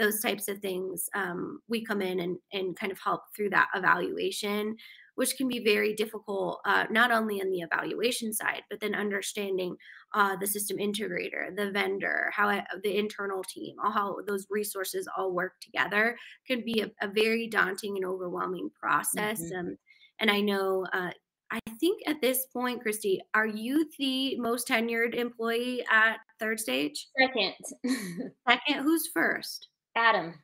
those 0.00 0.20
types 0.20 0.48
of 0.48 0.58
things. 0.58 1.08
Um, 1.14 1.60
we 1.68 1.84
come 1.84 2.02
in 2.02 2.20
and, 2.20 2.38
and 2.52 2.76
kind 2.76 2.90
of 2.90 2.98
help 2.98 3.22
through 3.36 3.50
that 3.50 3.68
evaluation 3.74 4.76
which 5.20 5.36
can 5.36 5.48
be 5.48 5.62
very 5.62 5.92
difficult, 5.94 6.60
uh, 6.64 6.86
not 6.90 7.10
only 7.10 7.42
on 7.42 7.50
the 7.50 7.60
evaluation 7.60 8.32
side, 8.32 8.62
but 8.70 8.80
then 8.80 8.94
understanding 8.94 9.76
uh, 10.14 10.34
the 10.36 10.46
system 10.46 10.78
integrator, 10.78 11.54
the 11.54 11.70
vendor, 11.72 12.30
how 12.32 12.48
it, 12.48 12.64
the 12.82 12.96
internal 12.96 13.44
team, 13.44 13.76
all 13.84 13.90
how 13.90 14.16
those 14.26 14.46
resources 14.48 15.06
all 15.18 15.32
work 15.32 15.52
together 15.60 16.16
can 16.46 16.64
be 16.64 16.80
a, 16.80 17.06
a 17.06 17.08
very 17.08 17.46
daunting 17.48 17.96
and 17.96 18.06
overwhelming 18.06 18.70
process. 18.80 19.42
Mm-hmm. 19.42 19.58
Um, 19.58 19.76
and 20.20 20.30
I 20.30 20.40
know, 20.40 20.86
uh, 20.90 21.10
I 21.50 21.58
think 21.78 22.00
at 22.06 22.22
this 22.22 22.46
point, 22.46 22.80
Christy, 22.80 23.20
are 23.34 23.46
you 23.46 23.90
the 23.98 24.38
most 24.38 24.68
tenured 24.68 25.14
employee 25.14 25.84
at 25.92 26.16
third 26.38 26.58
stage? 26.58 27.08
Second. 27.18 27.54
Second. 28.48 28.84
Who's 28.84 29.08
first? 29.12 29.68
Adam. 30.00 30.34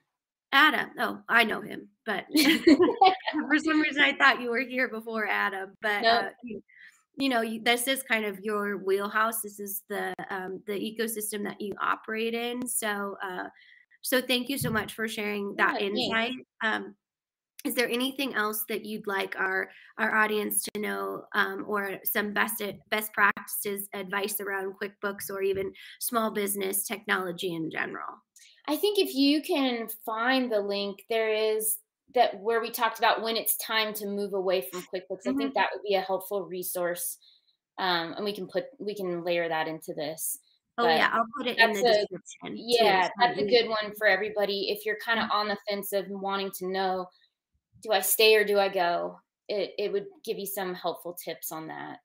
Adam. 0.53 0.91
Oh, 0.99 1.21
I 1.29 1.45
know 1.45 1.61
him, 1.61 1.89
but 2.05 2.25
for 2.35 3.59
some 3.59 3.81
reason 3.81 4.03
I 4.03 4.17
thought 4.17 4.41
you 4.41 4.51
were 4.51 4.61
here 4.61 4.89
before 4.89 5.27
Adam. 5.27 5.73
But 5.81 6.03
nope. 6.03 6.25
uh, 6.25 6.29
you, 6.45 6.63
you, 7.19 7.29
know, 7.29 7.43
this 7.65 7.89
is 7.89 8.03
kind 8.03 8.25
of 8.25 8.39
your 8.41 8.79
wheelhouse. 8.79 9.41
This 9.43 9.59
is 9.59 9.83
the 9.89 10.15
um, 10.31 10.63
the 10.67 10.75
ecosystem 10.75 11.43
that 11.45 11.61
you 11.61 11.73
operate 11.81 12.35
in. 12.35 12.67
So, 12.67 13.17
uh, 13.25 13.45
so 14.03 14.21
thank 14.21 14.49
you 14.49 14.59
so 14.59 14.71
much 14.71 14.93
for 14.93 15.09
sharing 15.09 15.55
that 15.57 15.81
yeah, 15.81 15.89
insight. 15.89 16.33
Um, 16.63 16.95
is 17.65 17.75
there 17.75 17.89
anything 17.89 18.35
else 18.35 18.65
that 18.69 18.85
you'd 18.85 19.07
like 19.07 19.35
our 19.37 19.71
our 19.99 20.15
audience 20.15 20.65
to 20.75 20.81
know, 20.81 21.25
um, 21.35 21.65
or 21.67 21.99
some 22.05 22.33
best 22.33 22.63
best 22.91 23.13
practices 23.13 23.89
advice 23.95 24.41
around 24.41 24.75
QuickBooks 24.81 25.31
or 25.31 25.43
even 25.43 25.73
small 26.01 26.31
business 26.31 26.87
technology 26.87 27.55
in 27.55 27.71
general? 27.71 28.23
I 28.69 28.77
think 28.77 28.99
if 28.99 29.15
you 29.15 29.43
can 29.43 29.89
find 30.05 30.51
the 30.51 30.61
link, 30.61 31.05
there 31.09 31.33
is 31.33 31.79
that 32.15 32.41
where 32.41 32.61
we 32.61 32.71
talked 32.71 32.99
about 32.99 33.23
when 33.23 33.37
it's 33.37 33.57
time 33.57 33.93
to 33.95 34.07
move 34.07 34.33
away 34.35 34.63
from 34.63 34.81
QuickBooks. 34.83 35.21
Mm-hmm. 35.21 35.31
I 35.31 35.35
think 35.35 35.41
mm-hmm. 35.41 35.53
that 35.55 35.69
would 35.73 35.83
be 35.83 35.95
a 35.95 36.01
helpful 36.01 36.45
resource, 36.45 37.19
um, 37.79 38.15
and 38.15 38.25
we 38.25 38.35
can 38.35 38.47
put 38.47 38.65
we 38.79 38.95
can 38.95 39.23
layer 39.23 39.49
that 39.49 39.69
into 39.69 39.95
this. 39.95 40.39
Oh 40.79 40.85
but 40.85 40.97
yeah, 40.97 41.11
I'll 41.13 41.27
put 41.37 41.47
it 41.47 41.59
in 41.59 41.73
the 41.73 41.79
a, 41.79 42.07
description. 42.11 42.55
Yeah, 42.57 43.09
that's 43.19 43.39
a 43.39 43.47
good 43.47 43.69
one 43.69 43.95
for 43.97 44.07
everybody. 44.07 44.71
If 44.71 44.85
you're 44.85 44.99
kind 45.05 45.19
of 45.19 45.27
mm-hmm. 45.27 45.39
on 45.39 45.49
the 45.49 45.59
fence 45.69 45.93
of 45.93 46.07
wanting 46.09 46.51
to 46.59 46.67
know, 46.67 47.07
do 47.83 47.93
I 47.93 48.01
stay 48.01 48.35
or 48.35 48.45
do 48.45 48.59
I 48.59 48.69
go? 48.69 49.19
It 49.49 49.73
it 49.79 49.93
would 49.93 50.07
give 50.25 50.39
you 50.39 50.47
some 50.47 50.75
helpful 50.75 51.17
tips 51.23 51.53
on 51.53 51.69
that. 51.69 52.01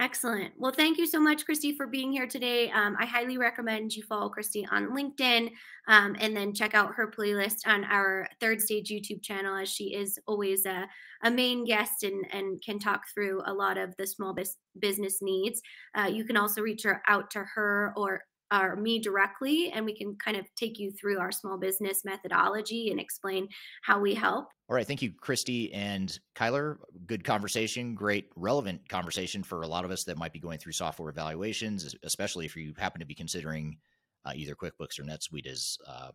Excellent. 0.00 0.52
Well, 0.56 0.70
thank 0.70 0.96
you 0.96 1.08
so 1.08 1.18
much, 1.18 1.44
Christy, 1.44 1.72
for 1.72 1.88
being 1.88 2.12
here 2.12 2.28
today. 2.28 2.70
Um, 2.70 2.96
I 3.00 3.04
highly 3.04 3.36
recommend 3.36 3.96
you 3.96 4.04
follow 4.04 4.28
Christy 4.28 4.64
on 4.70 4.90
LinkedIn 4.90 5.50
um, 5.88 6.14
and 6.20 6.36
then 6.36 6.54
check 6.54 6.72
out 6.72 6.94
her 6.94 7.10
playlist 7.10 7.66
on 7.66 7.82
our 7.82 8.28
third 8.40 8.60
stage 8.60 8.90
YouTube 8.90 9.22
channel, 9.22 9.56
as 9.56 9.68
she 9.68 9.94
is 9.96 10.16
always 10.28 10.66
a, 10.66 10.86
a 11.24 11.30
main 11.32 11.64
guest 11.64 12.04
and, 12.04 12.24
and 12.32 12.62
can 12.62 12.78
talk 12.78 13.02
through 13.12 13.42
a 13.46 13.52
lot 13.52 13.76
of 13.76 13.92
the 13.96 14.06
small 14.06 14.36
business 14.78 15.18
needs. 15.20 15.60
Uh, 15.96 16.06
you 16.06 16.24
can 16.24 16.36
also 16.36 16.62
reach 16.62 16.84
her 16.84 17.02
out 17.08 17.28
to 17.32 17.40
her 17.56 17.92
or 17.96 18.22
or 18.52 18.76
me 18.76 18.98
directly 18.98 19.70
and 19.72 19.84
we 19.84 19.94
can 19.94 20.16
kind 20.16 20.36
of 20.36 20.46
take 20.54 20.78
you 20.78 20.90
through 20.90 21.18
our 21.18 21.32
small 21.32 21.58
business 21.58 22.04
methodology 22.04 22.90
and 22.90 23.00
explain 23.00 23.48
how 23.82 24.00
we 24.00 24.14
help. 24.14 24.46
All 24.68 24.76
right 24.76 24.86
thank 24.86 25.02
you 25.02 25.12
christy 25.20 25.72
and 25.72 26.18
kyler. 26.34 26.76
Good 27.06 27.24
conversation 27.24 27.94
great 27.94 28.30
relevant 28.36 28.88
conversation 28.88 29.42
for 29.42 29.62
a 29.62 29.68
lot 29.68 29.84
of 29.84 29.90
us 29.90 30.04
that 30.04 30.18
might 30.18 30.32
be 30.32 30.40
going 30.40 30.58
through 30.58 30.72
software 30.72 31.10
evaluations 31.10 31.94
especially 32.02 32.46
if 32.46 32.56
you 32.56 32.74
happen 32.78 33.00
to 33.00 33.06
be 33.06 33.14
considering 33.14 33.76
uh, 34.24 34.32
either 34.34 34.54
quickbooks 34.54 34.98
or 34.98 35.04
netsuite 35.04 35.46
as 35.46 35.78
uh, 35.86 36.10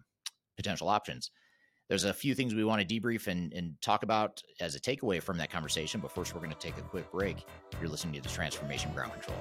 potential 0.55 0.89
options. 0.89 1.31
There's 1.89 2.05
a 2.05 2.13
few 2.13 2.33
things 2.33 2.55
we 2.55 2.63
want 2.63 2.87
to 2.87 2.99
debrief 2.99 3.27
and, 3.27 3.51
and 3.53 3.75
talk 3.81 4.03
about 4.03 4.41
as 4.59 4.75
a 4.75 4.79
takeaway 4.79 5.21
from 5.21 5.37
that 5.37 5.51
conversation 5.51 5.99
but 5.99 6.11
first 6.11 6.33
we're 6.33 6.41
going 6.41 6.51
to 6.51 6.57
take 6.57 6.77
a 6.77 6.81
quick 6.81 7.11
break. 7.11 7.45
You're 7.79 7.89
listening 7.89 8.13
to 8.15 8.21
the 8.21 8.29
transformation 8.29 8.91
ground 8.93 9.11
control 9.13 9.37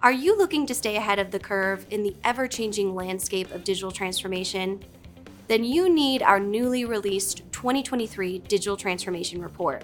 Are 0.00 0.12
you 0.12 0.38
looking 0.38 0.64
to 0.66 0.76
stay 0.76 0.94
ahead 0.94 1.18
of 1.18 1.32
the 1.32 1.40
curve 1.40 1.84
in 1.90 2.04
the 2.04 2.14
ever 2.22 2.46
changing 2.46 2.94
landscape 2.94 3.50
of 3.50 3.64
digital 3.64 3.90
transformation? 3.90 4.80
Then 5.48 5.64
you 5.64 5.92
need 5.92 6.22
our 6.22 6.38
newly 6.38 6.84
released 6.84 7.38
2023 7.50 8.38
Digital 8.38 8.76
Transformation 8.76 9.42
Report. 9.42 9.82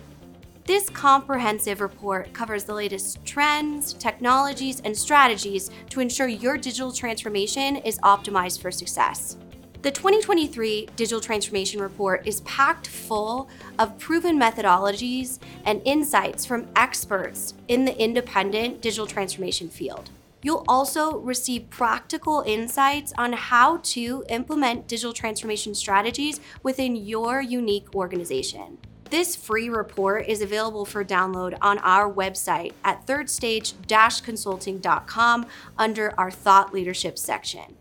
This 0.66 0.89
comprehensive 0.89 1.81
report 1.81 2.32
covers 2.32 2.62
the 2.62 2.74
latest 2.74 3.24
trends, 3.24 3.93
technologies, 3.93 4.81
and 4.85 4.97
strategies 4.97 5.73
to 5.91 5.99
ensure 5.99 6.28
your 6.28 6.59
digital 6.59 6.93
transformation 6.93 7.74
is 7.78 7.99
optimized 7.99 8.62
for 8.62 8.70
success. 8.70 9.36
The 9.85 9.93
2023 9.93 10.89
Digital 10.97 11.20
Transformation 11.20 11.78
Report 11.78 12.27
is 12.27 12.40
packed 12.40 12.86
full 12.86 13.51
of 13.78 13.98
proven 13.98 14.40
methodologies 14.40 15.39
and 15.66 15.82
insights 15.85 16.47
from 16.47 16.69
experts 16.74 17.52
in 17.69 17.85
the 17.85 17.94
independent 18.02 18.81
digital 18.81 19.06
transformation 19.06 19.69
field. 19.69 20.09
You'll 20.40 20.65
also 20.66 21.19
receive 21.19 21.69
practical 21.69 22.43
insights 22.47 23.12
on 23.19 23.35
how 23.35 23.81
to 23.82 24.24
implement 24.31 24.89
digital 24.89 25.12
transformation 25.12 25.74
strategies 25.74 26.40
within 26.62 26.97
your 26.97 27.43
unique 27.43 27.94
organization. 27.94 28.78
This 29.11 29.36
free 29.36 29.69
report 29.69 30.27
is 30.27 30.40
available 30.40 30.86
for 30.86 31.05
download 31.05 31.59
on 31.61 31.77
our 31.81 32.11
website 32.11 32.73
at 32.85 33.06
thirdstage-consulting.com 33.06 35.47
under 35.77 36.19
our 36.19 36.31
thought 36.31 36.73
leadership 36.73 37.19
section. 37.19 37.77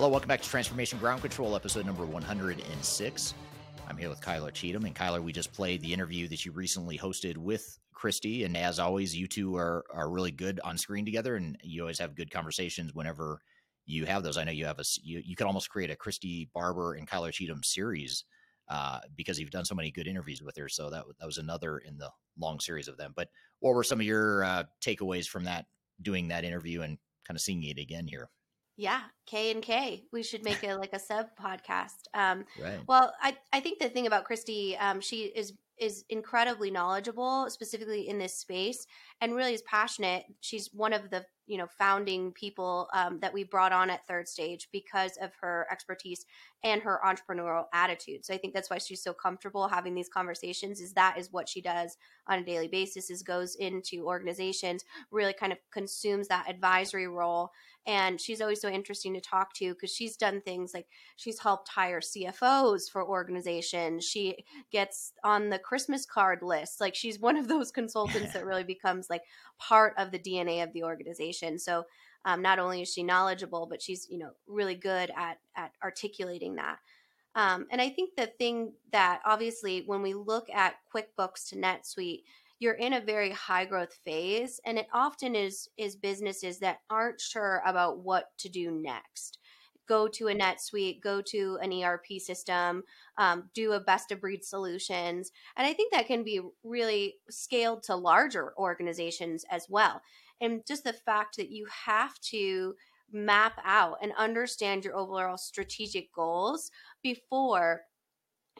Hello, 0.00 0.08
welcome 0.08 0.28
back 0.28 0.40
to 0.40 0.48
Transformation 0.48 0.98
Ground 0.98 1.20
Control, 1.20 1.54
episode 1.54 1.84
number 1.84 2.06
106. 2.06 3.34
I'm 3.86 3.98
here 3.98 4.08
with 4.08 4.22
Kyler 4.22 4.50
Cheatham. 4.50 4.86
And 4.86 4.94
Kyler, 4.94 5.22
we 5.22 5.30
just 5.30 5.52
played 5.52 5.82
the 5.82 5.92
interview 5.92 6.26
that 6.28 6.42
you 6.42 6.52
recently 6.52 6.96
hosted 6.96 7.36
with 7.36 7.78
Christy. 7.92 8.44
And 8.44 8.56
as 8.56 8.78
always, 8.78 9.14
you 9.14 9.26
two 9.26 9.56
are, 9.56 9.84
are 9.92 10.08
really 10.08 10.30
good 10.30 10.58
on 10.64 10.78
screen 10.78 11.04
together, 11.04 11.36
and 11.36 11.58
you 11.62 11.82
always 11.82 11.98
have 11.98 12.14
good 12.14 12.30
conversations 12.30 12.94
whenever 12.94 13.42
you 13.84 14.06
have 14.06 14.22
those. 14.22 14.38
I 14.38 14.44
know 14.44 14.52
you 14.52 14.64
have 14.64 14.78
a, 14.78 14.84
you, 15.02 15.20
you 15.22 15.36
could 15.36 15.46
almost 15.46 15.68
create 15.68 15.90
a 15.90 15.96
Christy 15.96 16.48
Barber 16.54 16.94
and 16.94 17.06
Kyler 17.06 17.30
Cheatham 17.30 17.62
series 17.62 18.24
uh, 18.70 19.00
because 19.14 19.38
you've 19.38 19.50
done 19.50 19.66
so 19.66 19.74
many 19.74 19.90
good 19.90 20.08
interviews 20.08 20.40
with 20.40 20.56
her. 20.56 20.70
So 20.70 20.88
that, 20.88 21.04
that 21.18 21.26
was 21.26 21.36
another 21.36 21.76
in 21.76 21.98
the 21.98 22.08
long 22.38 22.58
series 22.58 22.88
of 22.88 22.96
them. 22.96 23.12
But 23.14 23.28
what 23.58 23.74
were 23.74 23.84
some 23.84 24.00
of 24.00 24.06
your 24.06 24.44
uh, 24.44 24.64
takeaways 24.82 25.28
from 25.28 25.44
that, 25.44 25.66
doing 26.00 26.28
that 26.28 26.44
interview 26.44 26.80
and 26.80 26.96
kind 27.28 27.36
of 27.36 27.42
seeing 27.42 27.62
it 27.64 27.78
again 27.78 28.06
here? 28.06 28.30
Yeah, 28.80 29.02
K 29.26 29.50
and 29.50 29.62
K. 29.62 30.06
We 30.10 30.22
should 30.22 30.42
make 30.42 30.64
it 30.64 30.74
like 30.76 30.94
a 30.94 30.98
sub 30.98 31.26
podcast. 31.38 32.08
Um, 32.14 32.46
right. 32.58 32.80
Well, 32.88 33.12
I 33.20 33.36
I 33.52 33.60
think 33.60 33.78
the 33.78 33.90
thing 33.90 34.06
about 34.06 34.24
Christy, 34.24 34.74
um, 34.78 35.02
she 35.02 35.24
is 35.24 35.52
is 35.76 36.04
incredibly 36.08 36.70
knowledgeable, 36.70 37.48
specifically 37.50 38.08
in 38.08 38.18
this 38.18 38.34
space, 38.34 38.86
and 39.20 39.34
really 39.34 39.52
is 39.52 39.62
passionate. 39.62 40.24
She's 40.40 40.70
one 40.72 40.94
of 40.94 41.10
the 41.10 41.26
you 41.46 41.58
know 41.58 41.66
founding 41.66 42.32
people 42.32 42.88
um, 42.94 43.18
that 43.20 43.34
we 43.34 43.44
brought 43.44 43.72
on 43.72 43.90
at 43.90 44.06
Third 44.06 44.26
Stage 44.26 44.68
because 44.72 45.18
of 45.20 45.30
her 45.42 45.66
expertise 45.70 46.24
and 46.64 46.80
her 46.80 47.00
entrepreneurial 47.04 47.64
attitude. 47.74 48.24
So 48.24 48.32
I 48.32 48.38
think 48.38 48.54
that's 48.54 48.70
why 48.70 48.78
she's 48.78 49.02
so 49.02 49.12
comfortable 49.12 49.68
having 49.68 49.94
these 49.94 50.08
conversations. 50.08 50.80
Is 50.80 50.94
that 50.94 51.18
is 51.18 51.30
what 51.30 51.50
she 51.50 51.60
does 51.60 51.98
on 52.26 52.38
a 52.38 52.44
daily 52.44 52.68
basis? 52.68 53.10
Is 53.10 53.22
goes 53.22 53.56
into 53.56 54.06
organizations, 54.06 54.86
really 55.10 55.34
kind 55.34 55.52
of 55.52 55.58
consumes 55.70 56.28
that 56.28 56.48
advisory 56.48 57.08
role 57.08 57.50
and 57.86 58.20
she's 58.20 58.40
always 58.40 58.60
so 58.60 58.68
interesting 58.68 59.14
to 59.14 59.20
talk 59.20 59.54
to 59.54 59.72
because 59.72 59.92
she's 59.92 60.16
done 60.16 60.40
things 60.42 60.72
like 60.74 60.86
she's 61.16 61.38
helped 61.38 61.68
hire 61.68 62.00
CFOs 62.00 62.90
for 62.90 63.06
organizations. 63.06 64.04
She 64.04 64.44
gets 64.70 65.12
on 65.24 65.48
the 65.48 65.58
Christmas 65.58 66.04
card 66.04 66.40
list. 66.42 66.80
Like 66.80 66.94
she's 66.94 67.18
one 67.18 67.36
of 67.36 67.48
those 67.48 67.70
consultants 67.72 68.34
that 68.34 68.44
really 68.44 68.64
becomes 68.64 69.08
like 69.08 69.22
part 69.58 69.94
of 69.96 70.10
the 70.10 70.18
DNA 70.18 70.62
of 70.62 70.72
the 70.72 70.84
organization. 70.84 71.58
So 71.58 71.84
um, 72.24 72.42
not 72.42 72.58
only 72.58 72.82
is 72.82 72.92
she 72.92 73.02
knowledgeable, 73.02 73.66
but 73.66 73.80
she's 73.80 74.06
you 74.10 74.18
know 74.18 74.30
really 74.46 74.74
good 74.74 75.10
at 75.16 75.38
at 75.56 75.72
articulating 75.82 76.56
that. 76.56 76.78
Um, 77.34 77.66
and 77.70 77.80
I 77.80 77.88
think 77.88 78.16
the 78.16 78.26
thing 78.26 78.72
that 78.92 79.20
obviously 79.24 79.84
when 79.86 80.02
we 80.02 80.14
look 80.14 80.48
at 80.52 80.74
QuickBooks 80.94 81.48
to 81.50 81.56
NetSuite, 81.56 82.22
you're 82.60 82.74
in 82.74 82.92
a 82.92 83.00
very 83.00 83.30
high 83.30 83.64
growth 83.64 83.94
phase 84.04 84.60
and 84.64 84.78
it 84.78 84.86
often 84.94 85.34
is 85.34 85.68
is 85.76 85.96
businesses 85.96 86.60
that 86.60 86.78
aren't 86.88 87.20
sure 87.20 87.62
about 87.66 87.98
what 87.98 88.26
to 88.38 88.48
do 88.48 88.70
next 88.70 89.38
go 89.90 90.06
to 90.06 90.28
a 90.28 90.34
NetSuite, 90.34 91.02
go 91.02 91.20
to 91.20 91.58
an 91.60 91.72
ERP 91.72 92.06
system, 92.20 92.84
um, 93.18 93.50
do 93.54 93.72
a 93.72 93.80
best 93.80 94.12
of 94.12 94.20
breed 94.20 94.44
solutions. 94.44 95.32
And 95.56 95.66
I 95.66 95.72
think 95.72 95.92
that 95.92 96.06
can 96.06 96.22
be 96.22 96.40
really 96.62 97.16
scaled 97.28 97.82
to 97.84 97.96
larger 97.96 98.56
organizations 98.56 99.44
as 99.50 99.66
well. 99.68 100.00
And 100.40 100.64
just 100.64 100.84
the 100.84 100.92
fact 100.92 101.36
that 101.38 101.50
you 101.50 101.66
have 101.86 102.16
to 102.30 102.76
map 103.12 103.60
out 103.64 103.98
and 104.00 104.12
understand 104.16 104.84
your 104.84 104.96
overall 104.96 105.36
strategic 105.36 106.12
goals 106.12 106.70
before 107.02 107.80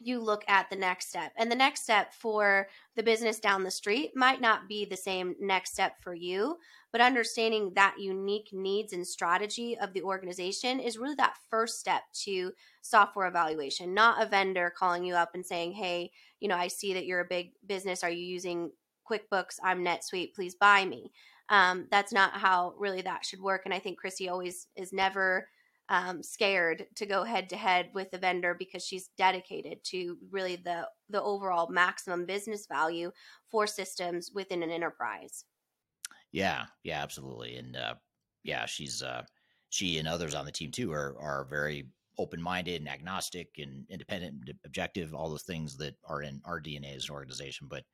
you 0.02 0.20
look 0.20 0.44
at 0.48 0.68
the 0.70 0.77
next 0.77 1.09
step. 1.09 1.32
And 1.36 1.51
the 1.51 1.56
next 1.56 1.82
step 1.82 2.12
for 2.14 2.68
the 2.97 3.02
business 3.02 3.39
down 3.39 3.62
the 3.62 3.70
street 3.70 4.12
might 4.14 4.40
not 4.40 4.68
be 4.68 4.85
the 4.85 4.97
same 4.97 5.35
next 5.40 5.72
step 5.72 5.94
for 6.01 6.14
you, 6.14 6.56
but 6.93 7.01
understanding 7.01 7.72
that 7.74 7.97
unique 7.98 8.48
needs 8.52 8.93
and 8.93 9.06
strategy 9.06 9.77
of 9.78 9.93
the 9.93 10.02
organization 10.02 10.81
is 10.81 10.98
really 10.98 11.14
that 11.16 11.36
first 11.51 11.78
step 11.78 12.02
to 12.24 12.52
software 12.82 13.28
evaluation, 13.28 13.94
not 13.94 14.22
a 14.22 14.27
vendor 14.27 14.72
calling 14.77 15.05
you 15.05 15.14
up 15.14 15.31
and 15.35 15.44
saying, 15.44 15.72
hey, 15.72 16.10
you 16.40 16.48
know, 16.48 16.56
I 16.56 16.68
see 16.68 16.94
that 16.94 17.06
you're 17.06 17.20
a 17.20 17.24
big 17.24 17.52
business. 17.66 18.02
Are 18.02 18.10
you 18.10 18.24
using 18.24 18.70
QuickBooks? 19.10 19.56
I'm 19.62 19.85
NetSuite. 19.85 20.35
Please 20.35 20.55
buy 20.55 20.85
me. 20.85 21.12
Um, 21.51 21.89
that's 21.90 22.12
not 22.12 22.32
how 22.32 22.74
really 22.78 23.02
that 23.02 23.24
should 23.24 23.40
work. 23.40 23.62
And 23.64 23.74
I 23.74 23.81
think 23.81 23.98
Christy 23.98 24.28
always 24.28 24.68
is 24.77 24.93
never 24.93 25.48
um, 25.90 26.22
scared 26.22 26.86
to 26.94 27.04
go 27.04 27.24
head 27.24 27.48
to 27.48 27.56
head 27.56 27.90
with 27.92 28.12
the 28.12 28.18
vendor 28.18 28.54
because 28.56 28.84
she's 28.86 29.10
dedicated 29.18 29.82
to 29.84 30.16
really 30.30 30.56
the 30.56 30.88
the 31.10 31.20
overall 31.20 31.68
maximum 31.68 32.24
business 32.24 32.66
value 32.66 33.10
for 33.50 33.66
systems 33.66 34.30
within 34.32 34.62
an 34.62 34.70
enterprise. 34.70 35.44
Yeah, 36.32 36.66
yeah, 36.84 37.02
absolutely, 37.02 37.56
and 37.56 37.76
uh, 37.76 37.94
yeah, 38.44 38.66
she's 38.66 39.02
uh, 39.02 39.24
she 39.70 39.98
and 39.98 40.06
others 40.06 40.34
on 40.34 40.44
the 40.44 40.52
team 40.52 40.70
too 40.70 40.92
are 40.92 41.16
are 41.20 41.44
very 41.44 41.88
open 42.18 42.40
minded 42.40 42.80
and 42.80 42.88
agnostic 42.88 43.48
and 43.58 43.84
independent, 43.90 44.34
and 44.46 44.54
objective, 44.64 45.12
all 45.12 45.28
those 45.28 45.42
things 45.42 45.76
that 45.78 45.96
are 46.04 46.22
in 46.22 46.40
our 46.44 46.60
DNA 46.60 46.94
as 46.94 47.08
an 47.08 47.14
organization. 47.14 47.66
But 47.68 47.84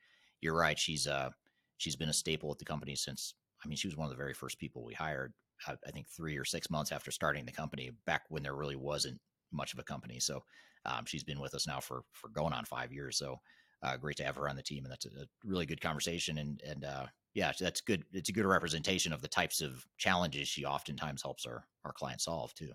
you're 0.43 0.57
right, 0.57 0.79
she's 0.79 1.07
uh 1.07 1.31
she's 1.79 1.97
been 1.97 2.11
a 2.11 2.13
staple 2.13 2.53
at 2.53 2.59
the 2.59 2.65
company 2.67 2.95
since. 2.95 3.35
I 3.65 3.69
mean, 3.69 3.79
she 3.79 3.89
was 3.89 3.97
one 3.97 4.05
of 4.05 4.11
the 4.11 4.23
very 4.23 4.35
first 4.35 4.59
people 4.59 4.85
we 4.85 4.93
hired 4.93 5.33
I 5.67 5.91
think 5.91 6.09
three 6.09 6.37
or 6.37 6.45
six 6.45 6.71
months 6.71 6.93
after 6.93 7.11
starting 7.11 7.45
the 7.45 7.53
company, 7.53 7.91
back 8.07 8.23
when 8.29 8.43
there 8.43 8.55
really 8.55 8.77
wasn't 8.77 9.21
much 9.53 9.73
of 9.73 9.79
a 9.79 9.85
company. 9.85 10.21
So 10.21 10.43
um, 10.85 11.05
she's 11.05 11.25
been 11.25 11.41
with 11.41 11.55
us 11.55 11.67
now 11.67 11.81
for 11.81 12.03
for 12.13 12.29
going 12.29 12.53
on 12.53 12.65
five 12.65 12.93
years. 12.93 13.19
So 13.19 13.41
uh, 13.83 13.97
great 13.97 14.17
to 14.19 14.25
have 14.25 14.37
her 14.37 14.49
on 14.49 14.57
the 14.57 14.63
team, 14.63 14.85
and 14.85 14.93
that's 14.93 15.07
a, 15.07 15.11
a 15.11 15.27
really 15.45 15.67
good 15.67 15.81
conversation. 15.81 16.39
And 16.39 16.61
and 16.67 16.85
uh, 16.85 17.07
yeah, 17.35 17.53
that's 17.59 17.81
good. 17.81 18.05
It's 18.13 18.29
a 18.29 18.33
good 18.33 18.47
representation 18.47 19.13
of 19.13 19.23
the 19.23 19.29
types 19.29 19.61
of 19.61 19.87
challenges 19.99 20.49
she 20.49 20.65
oftentimes 20.65 21.23
helps 21.23 21.47
our 21.47 21.67
our 21.85 21.93
clients 21.93 22.25
solve 22.25 22.55
too. 22.55 22.73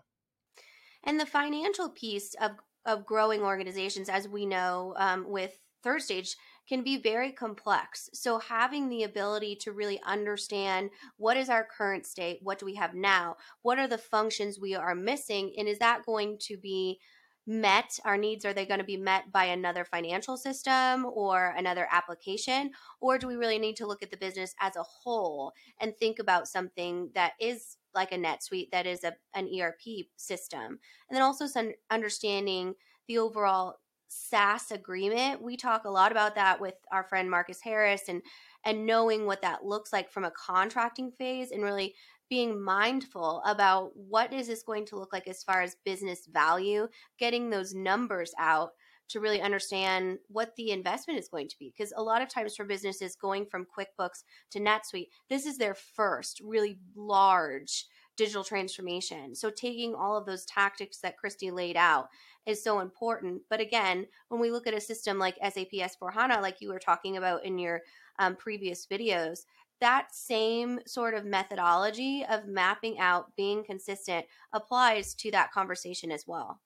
And 1.03 1.19
the 1.19 1.25
financial 1.25 1.89
piece 1.89 2.35
of 2.35 2.51
of 2.85 3.05
growing 3.05 3.41
organizations, 3.41 4.09
as 4.09 4.27
we 4.27 4.45
know, 4.45 4.95
um, 4.97 5.25
with 5.27 5.57
third 5.83 6.01
stage 6.01 6.35
can 6.67 6.83
be 6.83 6.97
very 6.97 7.31
complex. 7.31 8.09
So, 8.13 8.39
having 8.39 8.89
the 8.89 9.03
ability 9.03 9.55
to 9.61 9.71
really 9.71 9.99
understand 10.05 10.89
what 11.17 11.37
is 11.37 11.49
our 11.49 11.65
current 11.65 12.05
state, 12.05 12.39
what 12.41 12.59
do 12.59 12.65
we 12.65 12.75
have 12.75 12.93
now, 12.93 13.37
what 13.61 13.79
are 13.79 13.87
the 13.87 13.97
functions 13.97 14.59
we 14.59 14.75
are 14.75 14.95
missing, 14.95 15.53
and 15.57 15.67
is 15.67 15.79
that 15.79 16.05
going 16.05 16.37
to 16.41 16.57
be 16.57 16.99
met? 17.47 17.99
Our 18.05 18.17
needs 18.17 18.45
are 18.45 18.53
they 18.53 18.65
going 18.65 18.79
to 18.79 18.85
be 18.85 18.97
met 18.97 19.31
by 19.31 19.45
another 19.45 19.85
financial 19.85 20.37
system 20.37 21.05
or 21.05 21.53
another 21.57 21.87
application? 21.91 22.71
Or 22.99 23.17
do 23.17 23.27
we 23.27 23.35
really 23.35 23.59
need 23.59 23.75
to 23.77 23.87
look 23.87 24.03
at 24.03 24.11
the 24.11 24.17
business 24.17 24.53
as 24.59 24.75
a 24.75 24.83
whole 24.83 25.53
and 25.79 25.95
think 25.97 26.19
about 26.19 26.47
something 26.47 27.09
that 27.15 27.33
is 27.39 27.77
like 27.93 28.11
a 28.11 28.17
NetSuite 28.17 28.71
that 28.71 28.85
is 28.85 29.03
a, 29.03 29.13
an 29.35 29.49
ERP 29.59 30.07
system? 30.15 30.79
And 31.09 31.15
then 31.15 31.21
also 31.21 31.47
some 31.47 31.71
understanding 31.89 32.75
the 33.07 33.17
overall 33.17 33.75
SaaS 34.11 34.71
agreement. 34.71 35.41
We 35.41 35.55
talk 35.55 35.85
a 35.85 35.89
lot 35.89 36.11
about 36.11 36.35
that 36.35 36.59
with 36.59 36.75
our 36.91 37.03
friend 37.03 37.31
Marcus 37.31 37.61
Harris 37.61 38.03
and 38.09 38.21
and 38.65 38.85
knowing 38.85 39.25
what 39.25 39.41
that 39.41 39.65
looks 39.65 39.91
like 39.91 40.11
from 40.11 40.23
a 40.23 40.31
contracting 40.31 41.11
phase 41.11 41.51
and 41.51 41.63
really 41.63 41.95
being 42.29 42.61
mindful 42.61 43.41
about 43.45 43.91
what 43.95 44.31
is 44.31 44.47
this 44.47 44.63
going 44.63 44.85
to 44.85 44.97
look 44.97 45.11
like 45.11 45.27
as 45.27 45.43
far 45.43 45.61
as 45.61 45.75
business 45.83 46.27
value, 46.31 46.87
getting 47.17 47.49
those 47.49 47.73
numbers 47.73 48.31
out 48.37 48.69
to 49.09 49.19
really 49.19 49.41
understand 49.41 50.17
what 50.27 50.55
the 50.55 50.71
investment 50.71 51.19
is 51.19 51.27
going 51.27 51.47
to 51.47 51.57
be. 51.59 51.73
Because 51.75 51.91
a 51.95 52.03
lot 52.03 52.21
of 52.21 52.29
times 52.29 52.55
for 52.55 52.63
businesses 52.63 53.15
going 53.15 53.45
from 53.45 53.65
QuickBooks 53.77 54.23
to 54.51 54.59
NetSuite, 54.59 55.07
this 55.29 55.45
is 55.45 55.57
their 55.57 55.75
first 55.75 56.39
really 56.43 56.77
large 56.95 57.87
digital 58.21 58.43
transformation. 58.43 59.33
So 59.33 59.49
taking 59.49 59.95
all 59.95 60.15
of 60.15 60.27
those 60.27 60.45
tactics 60.45 60.99
that 60.99 61.17
Christy 61.17 61.49
laid 61.49 61.75
out 61.75 62.09
is 62.45 62.63
so 62.63 62.79
important. 62.79 63.41
But 63.49 63.59
again, 63.59 64.05
when 64.29 64.39
we 64.39 64.51
look 64.51 64.67
at 64.67 64.75
a 64.75 64.79
system 64.79 65.17
like 65.17 65.39
SAP 65.41 65.71
S4 65.73 66.13
HANA, 66.13 66.39
like 66.39 66.61
you 66.61 66.69
were 66.69 66.77
talking 66.77 67.17
about 67.17 67.43
in 67.43 67.57
your 67.57 67.81
um, 68.19 68.35
previous 68.35 68.85
videos, 68.85 69.39
that 69.79 70.13
same 70.13 70.79
sort 70.85 71.15
of 71.15 71.25
methodology 71.25 72.23
of 72.29 72.45
mapping 72.45 72.99
out, 72.99 73.35
being 73.35 73.63
consistent 73.63 74.27
applies 74.53 75.15
to 75.15 75.31
that 75.31 75.51
conversation 75.51 76.11
as 76.11 76.27
well. 76.27 76.61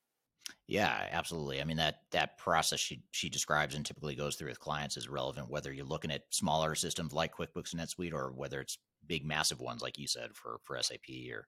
Yeah, 0.68 1.08
absolutely. 1.12 1.62
I 1.62 1.64
mean 1.64 1.78
that 1.78 2.02
that 2.12 2.38
process 2.38 2.80
she 2.80 3.04
she 3.12 3.30
describes 3.30 3.76
and 3.76 3.86
typically 3.86 4.16
goes 4.16 4.36
through 4.36 4.50
with 4.50 4.60
clients 4.60 4.98
is 4.98 5.08
relevant 5.10 5.50
whether 5.50 5.72
you're 5.72 5.86
looking 5.86 6.12
at 6.12 6.24
smaller 6.32 6.76
systems 6.76 7.14
like 7.14 7.36
QuickBooks 7.36 7.74
and 7.74 7.82
NetSuite 7.82 8.14
or 8.14 8.32
whether 8.32 8.62
it's 8.62 8.78
big 9.08 9.26
massive 9.26 9.60
ones 9.62 9.82
like 9.82 9.98
you 9.98 10.08
said 10.08 10.36
for 10.36 10.60
for 10.64 10.82
SAP 10.82 11.10
or 11.32 11.48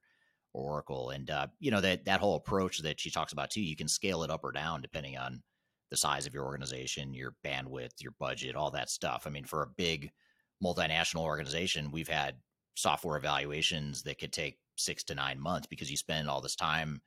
Oracle. 0.54 1.10
And 1.10 1.30
uh, 1.30 1.48
you 1.60 1.70
know 1.70 1.80
that 1.80 2.04
that 2.06 2.20
whole 2.20 2.36
approach 2.36 2.78
that 2.80 3.00
she 3.00 3.10
talks 3.10 3.32
about 3.32 3.50
too, 3.50 3.60
you 3.62 3.76
can 3.76 3.88
scale 3.88 4.22
it 4.22 4.30
up 4.30 4.44
or 4.44 4.52
down 4.52 4.82
depending 4.82 5.16
on 5.16 5.42
the 5.90 5.96
size 5.96 6.26
of 6.26 6.34
your 6.34 6.44
organization, 6.44 7.14
your 7.14 7.34
bandwidth, 7.44 8.00
your 8.00 8.12
budget, 8.18 8.56
all 8.56 8.70
that 8.72 8.90
stuff. 8.90 9.24
I 9.26 9.30
mean, 9.30 9.44
for 9.44 9.62
a 9.62 9.68
big 9.76 10.10
multinational 10.62 11.22
organization, 11.22 11.90
we've 11.90 12.08
had 12.08 12.36
software 12.74 13.16
evaluations 13.16 14.02
that 14.02 14.18
could 14.18 14.32
take 14.32 14.58
six 14.76 15.02
to 15.04 15.14
nine 15.14 15.40
months 15.40 15.66
because 15.66 15.90
you 15.90 15.96
spend 15.96 16.28
all 16.28 16.40
this 16.40 16.56
time 16.56 17.00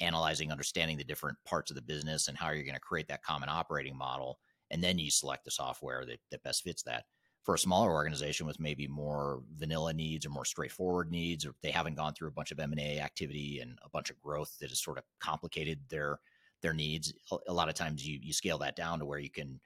analyzing, 0.00 0.50
understanding 0.50 0.96
the 0.96 1.04
different 1.04 1.38
parts 1.44 1.70
of 1.70 1.74
the 1.74 1.82
business 1.82 2.28
and 2.28 2.36
how 2.36 2.50
you're 2.50 2.64
going 2.64 2.74
to 2.74 2.80
create 2.80 3.08
that 3.08 3.22
common 3.22 3.48
operating 3.48 3.96
model. 3.96 4.38
And 4.70 4.82
then 4.82 4.98
you 4.98 5.10
select 5.10 5.44
the 5.44 5.50
software 5.50 6.04
that, 6.06 6.20
that 6.30 6.42
best 6.42 6.62
fits 6.62 6.82
that 6.84 7.04
for 7.44 7.54
a 7.54 7.58
smaller 7.58 7.92
organization 7.92 8.46
with 8.46 8.60
maybe 8.60 8.86
more 8.86 9.42
vanilla 9.56 9.94
needs 9.94 10.26
or 10.26 10.28
more 10.30 10.44
straightforward 10.44 11.10
needs, 11.10 11.46
or 11.46 11.54
they 11.62 11.70
haven't 11.70 11.96
gone 11.96 12.12
through 12.12 12.28
a 12.28 12.32
bunch 12.32 12.50
of 12.50 12.60
M 12.60 12.72
and 12.72 12.80
A 12.80 13.00
activity 13.00 13.60
and 13.60 13.78
a 13.82 13.88
bunch 13.88 14.10
of 14.10 14.20
growth 14.20 14.54
that 14.60 14.68
has 14.68 14.82
sort 14.82 14.98
of 14.98 15.04
complicated 15.20 15.80
their 15.88 16.18
their 16.60 16.74
needs. 16.74 17.14
A 17.46 17.52
lot 17.52 17.70
of 17.70 17.74
times 17.74 18.06
you 18.06 18.18
you 18.22 18.34
scale 18.34 18.58
that 18.58 18.76
down 18.76 18.98
to 18.98 19.06
where 19.06 19.18
you 19.18 19.30
can 19.30 19.58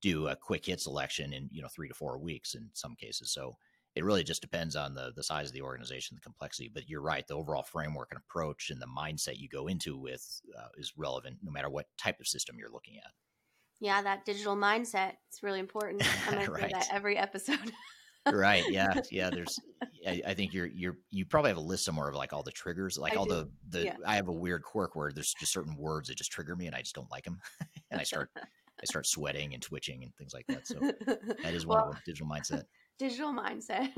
do 0.00 0.28
a 0.28 0.36
quick 0.36 0.64
hit 0.64 0.80
selection 0.80 1.32
in 1.32 1.50
you 1.52 1.60
know 1.60 1.68
three 1.68 1.88
to 1.88 1.94
four 1.94 2.18
weeks 2.18 2.54
in 2.54 2.70
some 2.72 2.94
cases. 2.94 3.30
So 3.30 3.56
it 3.94 4.04
really 4.04 4.24
just 4.24 4.42
depends 4.42 4.76
on 4.76 4.94
the 4.94 5.12
the 5.14 5.22
size 5.22 5.48
of 5.48 5.54
the 5.54 5.62
organization, 5.62 6.14
the 6.14 6.20
complexity. 6.20 6.70
But 6.72 6.88
you're 6.88 7.02
right, 7.02 7.26
the 7.26 7.34
overall 7.34 7.62
framework 7.62 8.08
and 8.10 8.20
approach 8.20 8.70
and 8.70 8.80
the 8.80 8.86
mindset 8.86 9.38
you 9.38 9.48
go 9.48 9.66
into 9.66 9.96
with 9.96 10.40
uh, 10.56 10.68
is 10.76 10.92
relevant 10.96 11.38
no 11.42 11.50
matter 11.50 11.68
what 11.70 11.86
type 11.98 12.20
of 12.20 12.28
system 12.28 12.56
you're 12.58 12.70
looking 12.70 12.96
at. 12.98 13.12
Yeah, 13.80 14.02
that 14.02 14.24
digital 14.24 14.56
mindset. 14.56 15.12
It's 15.28 15.42
really 15.42 15.60
important. 15.60 16.02
I'm 16.26 16.34
going 16.34 16.50
right. 16.50 16.62
to 16.68 16.68
say 16.68 16.72
that 16.72 16.88
every 16.92 17.16
episode. 17.16 17.72
right. 18.26 18.64
Yeah. 18.68 19.00
Yeah. 19.10 19.30
There's, 19.30 19.58
I, 20.06 20.22
I, 20.26 20.34
think 20.34 20.52
you're, 20.52 20.66
you're, 20.66 20.96
you 21.10 21.24
probably 21.24 21.50
have 21.50 21.58
a 21.58 21.62
list 21.62 21.84
somewhere 21.84 22.08
of 22.08 22.14
like 22.14 22.32
all 22.32 22.42
the 22.42 22.50
triggers, 22.50 22.98
like 22.98 23.12
I 23.12 23.16
all 23.16 23.24
do. 23.24 23.34
the, 23.34 23.50
the, 23.68 23.84
yeah. 23.84 23.96
I 24.04 24.16
have 24.16 24.28
a 24.28 24.32
weird 24.32 24.62
quirk 24.62 24.96
where 24.96 25.12
there's 25.12 25.34
just 25.38 25.52
certain 25.52 25.76
words 25.76 26.08
that 26.08 26.18
just 26.18 26.32
trigger 26.32 26.56
me 26.56 26.66
and 26.66 26.74
I 26.74 26.80
just 26.80 26.94
don't 26.94 27.10
like 27.10 27.24
them. 27.24 27.40
and 27.90 28.00
I 28.00 28.04
start, 28.04 28.30
I 28.36 28.84
start 28.84 29.06
sweating 29.06 29.54
and 29.54 29.62
twitching 29.62 30.02
and 30.02 30.14
things 30.16 30.34
like 30.34 30.46
that. 30.48 30.66
So 30.66 30.78
that 31.42 31.54
is 31.54 31.66
one 31.66 31.78
well, 31.78 31.90
of 31.90 32.04
digital 32.04 32.28
mindset. 32.28 32.64
Digital 32.98 33.32
mindset. 33.32 33.90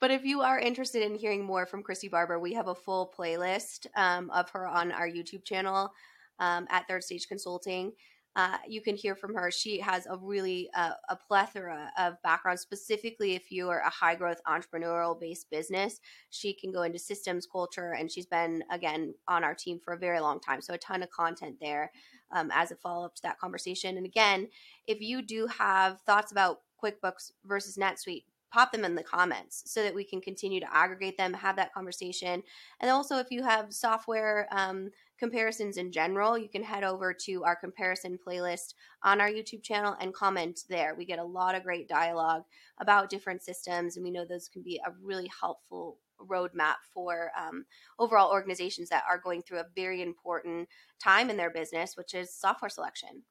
but 0.00 0.10
if 0.10 0.24
you 0.24 0.40
are 0.42 0.58
interested 0.58 1.02
in 1.02 1.14
hearing 1.14 1.44
more 1.44 1.66
from 1.66 1.82
Christy 1.82 2.08
Barber, 2.08 2.38
we 2.38 2.54
have 2.54 2.68
a 2.68 2.74
full 2.74 3.12
playlist 3.16 3.86
um, 3.96 4.30
of 4.30 4.50
her 4.50 4.66
on 4.66 4.92
our 4.92 5.08
YouTube 5.08 5.44
channel 5.44 5.92
um, 6.38 6.66
at 6.70 6.86
Third 6.88 7.04
Stage 7.04 7.28
Consulting 7.28 7.92
uh, 8.36 8.58
you 8.68 8.82
can 8.82 8.94
hear 8.94 9.16
from 9.16 9.34
her. 9.34 9.50
She 9.50 9.80
has 9.80 10.06
a 10.06 10.18
really 10.18 10.68
uh, 10.74 10.92
a 11.08 11.16
plethora 11.16 11.90
of 11.98 12.20
background. 12.22 12.60
Specifically, 12.60 13.34
if 13.34 13.50
you 13.50 13.70
are 13.70 13.80
a 13.80 13.88
high 13.88 14.14
growth 14.14 14.40
entrepreneurial 14.46 15.18
based 15.18 15.50
business, 15.50 16.00
she 16.28 16.52
can 16.52 16.70
go 16.70 16.82
into 16.82 16.98
systems 16.98 17.46
culture, 17.50 17.92
and 17.92 18.12
she's 18.12 18.26
been 18.26 18.62
again 18.70 19.14
on 19.26 19.42
our 19.42 19.54
team 19.54 19.80
for 19.82 19.94
a 19.94 19.98
very 19.98 20.20
long 20.20 20.38
time. 20.38 20.60
So 20.60 20.74
a 20.74 20.78
ton 20.78 21.02
of 21.02 21.10
content 21.10 21.56
there 21.62 21.90
um, 22.30 22.50
as 22.52 22.70
a 22.70 22.76
follow 22.76 23.06
up 23.06 23.14
to 23.14 23.22
that 23.22 23.38
conversation. 23.38 23.96
And 23.96 24.04
again, 24.04 24.48
if 24.86 25.00
you 25.00 25.22
do 25.22 25.46
have 25.46 26.02
thoughts 26.02 26.30
about 26.30 26.60
QuickBooks 26.84 27.32
versus 27.46 27.78
NetSuite, 27.78 28.24
pop 28.56 28.72
them 28.72 28.86
in 28.86 28.94
the 28.94 29.02
comments 29.02 29.62
so 29.66 29.82
that 29.82 29.94
we 29.94 30.02
can 30.02 30.18
continue 30.18 30.60
to 30.60 30.74
aggregate 30.74 31.18
them, 31.18 31.34
have 31.34 31.56
that 31.56 31.74
conversation. 31.74 32.42
And 32.80 32.90
also, 32.90 33.18
if 33.18 33.30
you 33.30 33.42
have 33.42 33.70
software 33.70 34.48
um, 34.50 34.88
comparisons 35.18 35.76
in 35.76 35.92
general, 35.92 36.38
you 36.38 36.48
can 36.48 36.62
head 36.62 36.82
over 36.82 37.12
to 37.12 37.44
our 37.44 37.54
comparison 37.54 38.18
playlist 38.26 38.72
on 39.02 39.20
our 39.20 39.28
YouTube 39.28 39.62
channel 39.62 39.94
and 40.00 40.14
comment 40.14 40.60
there. 40.70 40.94
We 40.94 41.04
get 41.04 41.18
a 41.18 41.24
lot 41.24 41.54
of 41.54 41.64
great 41.64 41.86
dialogue 41.86 42.44
about 42.80 43.10
different 43.10 43.42
systems, 43.42 43.96
and 43.96 44.04
we 44.04 44.10
know 44.10 44.24
those 44.24 44.48
can 44.48 44.62
be 44.62 44.80
a 44.86 44.92
really 45.02 45.30
helpful 45.38 45.98
roadmap 46.18 46.76
for 46.94 47.32
um, 47.38 47.66
overall 47.98 48.32
organizations 48.32 48.88
that 48.88 49.04
are 49.06 49.18
going 49.18 49.42
through 49.42 49.58
a 49.58 49.66
very 49.74 50.00
important 50.00 50.66
time 50.98 51.28
in 51.28 51.36
their 51.36 51.50
business, 51.50 51.94
which 51.94 52.14
is 52.14 52.32
software 52.32 52.70
selection. 52.70 53.22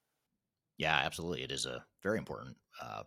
Yeah, 0.77 1.01
absolutely. 1.03 1.41
It 1.41 1.51
is 1.51 1.65
a 1.65 1.83
very 2.03 2.19
important 2.19 2.57
uh, 2.79 3.03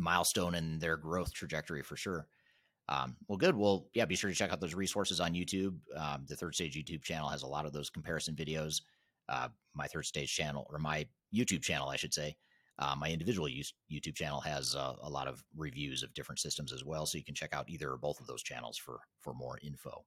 milestone 0.00 0.54
in 0.54 0.78
their 0.78 0.96
growth 0.96 1.32
trajectory 1.32 1.82
for 1.82 1.96
sure. 1.96 2.26
Um, 2.88 3.16
well, 3.28 3.38
good. 3.38 3.56
Well, 3.56 3.86
yeah, 3.94 4.04
be 4.04 4.16
sure 4.16 4.30
to 4.30 4.36
check 4.36 4.52
out 4.52 4.60
those 4.60 4.74
resources 4.74 5.20
on 5.20 5.32
YouTube. 5.32 5.76
Um, 5.96 6.24
the 6.28 6.34
Third 6.34 6.54
Stage 6.54 6.76
YouTube 6.76 7.02
channel 7.02 7.28
has 7.28 7.42
a 7.42 7.46
lot 7.46 7.64
of 7.64 7.72
those 7.72 7.88
comparison 7.88 8.34
videos. 8.34 8.82
Uh, 9.28 9.48
my 9.74 9.86
Third 9.86 10.06
Stage 10.06 10.34
channel, 10.34 10.66
or 10.70 10.78
my 10.78 11.06
YouTube 11.32 11.62
channel, 11.62 11.88
I 11.88 11.96
should 11.96 12.12
say, 12.12 12.36
uh, 12.80 12.96
my 12.98 13.10
individual 13.10 13.46
YouTube 13.46 14.14
channel 14.14 14.40
has 14.40 14.74
uh, 14.74 14.94
a 15.02 15.08
lot 15.08 15.28
of 15.28 15.44
reviews 15.56 16.02
of 16.02 16.12
different 16.14 16.40
systems 16.40 16.72
as 16.72 16.84
well. 16.84 17.06
So 17.06 17.18
you 17.18 17.24
can 17.24 17.34
check 17.34 17.52
out 17.52 17.68
either 17.68 17.90
or 17.90 17.98
both 17.98 18.20
of 18.20 18.26
those 18.26 18.42
channels 18.42 18.76
for 18.76 19.00
for 19.20 19.34
more 19.34 19.58
info. 19.62 20.04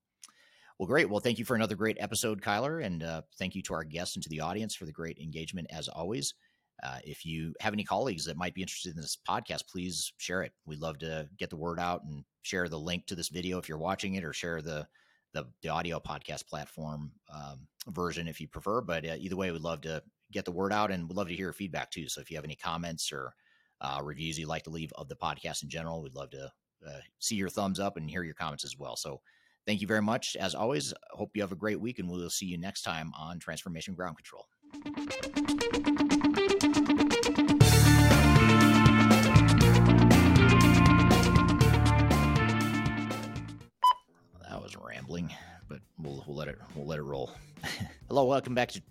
Well, 0.78 0.88
great. 0.88 1.08
Well, 1.08 1.20
thank 1.20 1.38
you 1.38 1.44
for 1.44 1.54
another 1.54 1.76
great 1.76 1.96
episode, 2.00 2.42
Kyler, 2.42 2.84
and 2.84 3.04
uh, 3.04 3.22
thank 3.38 3.54
you 3.54 3.62
to 3.62 3.74
our 3.74 3.84
guests 3.84 4.16
and 4.16 4.22
to 4.24 4.28
the 4.28 4.40
audience 4.40 4.74
for 4.74 4.86
the 4.86 4.92
great 4.92 5.18
engagement 5.18 5.68
as 5.70 5.88
always. 5.88 6.34
Uh, 6.82 6.98
if 7.04 7.24
you 7.24 7.54
have 7.60 7.72
any 7.72 7.84
colleagues 7.84 8.24
that 8.24 8.36
might 8.36 8.54
be 8.54 8.62
interested 8.62 8.94
in 8.94 9.00
this 9.00 9.18
podcast, 9.28 9.68
please 9.68 10.12
share 10.18 10.42
it. 10.42 10.52
We'd 10.66 10.80
love 10.80 10.98
to 10.98 11.28
get 11.38 11.50
the 11.50 11.56
word 11.56 11.78
out 11.78 12.02
and 12.04 12.24
share 12.42 12.68
the 12.68 12.78
link 12.78 13.06
to 13.06 13.14
this 13.14 13.28
video 13.28 13.58
if 13.58 13.68
you're 13.68 13.78
watching 13.78 14.14
it, 14.14 14.24
or 14.24 14.32
share 14.32 14.60
the 14.60 14.86
the, 15.34 15.44
the 15.62 15.68
audio 15.68 16.00
podcast 16.00 16.46
platform 16.46 17.10
um, 17.34 17.66
version 17.88 18.28
if 18.28 18.40
you 18.40 18.48
prefer. 18.48 18.80
But 18.80 19.04
uh, 19.04 19.16
either 19.18 19.36
way, 19.36 19.50
we'd 19.50 19.60
love 19.60 19.82
to 19.82 20.02
get 20.32 20.44
the 20.44 20.52
word 20.52 20.72
out 20.72 20.90
and 20.90 21.08
we'd 21.08 21.16
love 21.16 21.28
to 21.28 21.34
hear 21.34 21.52
feedback 21.52 21.90
too. 21.90 22.08
So 22.08 22.20
if 22.20 22.30
you 22.30 22.36
have 22.36 22.44
any 22.44 22.56
comments 22.56 23.12
or 23.12 23.34
uh, 23.80 24.00
reviews 24.02 24.38
you'd 24.38 24.48
like 24.48 24.62
to 24.64 24.70
leave 24.70 24.92
of 24.96 25.08
the 25.08 25.16
podcast 25.16 25.62
in 25.62 25.68
general, 25.68 26.02
we'd 26.02 26.14
love 26.14 26.30
to 26.30 26.50
uh, 26.86 27.00
see 27.18 27.34
your 27.34 27.48
thumbs 27.48 27.80
up 27.80 27.96
and 27.96 28.08
hear 28.08 28.22
your 28.22 28.34
comments 28.34 28.64
as 28.64 28.78
well. 28.78 28.96
So 28.96 29.20
thank 29.66 29.80
you 29.80 29.86
very 29.86 30.02
much. 30.02 30.36
As 30.36 30.54
always, 30.54 30.94
hope 31.10 31.30
you 31.34 31.42
have 31.42 31.52
a 31.52 31.56
great 31.56 31.80
week 31.80 31.98
and 31.98 32.08
we'll 32.08 32.30
see 32.30 32.46
you 32.46 32.58
next 32.58 32.82
time 32.82 33.12
on 33.18 33.38
Transformation 33.38 33.94
Ground 33.94 34.16
Control. 34.16 34.46
Rambling, 45.04 45.30
but 45.68 45.78
we'll, 46.02 46.24
we'll 46.26 46.36
let 46.36 46.48
it 46.48 46.58
we'll 46.74 46.86
let 46.86 46.98
it 46.98 47.02
roll. 47.02 47.30
Hello, 48.08 48.24
welcome 48.24 48.54
back 48.54 48.70
to. 48.72 48.82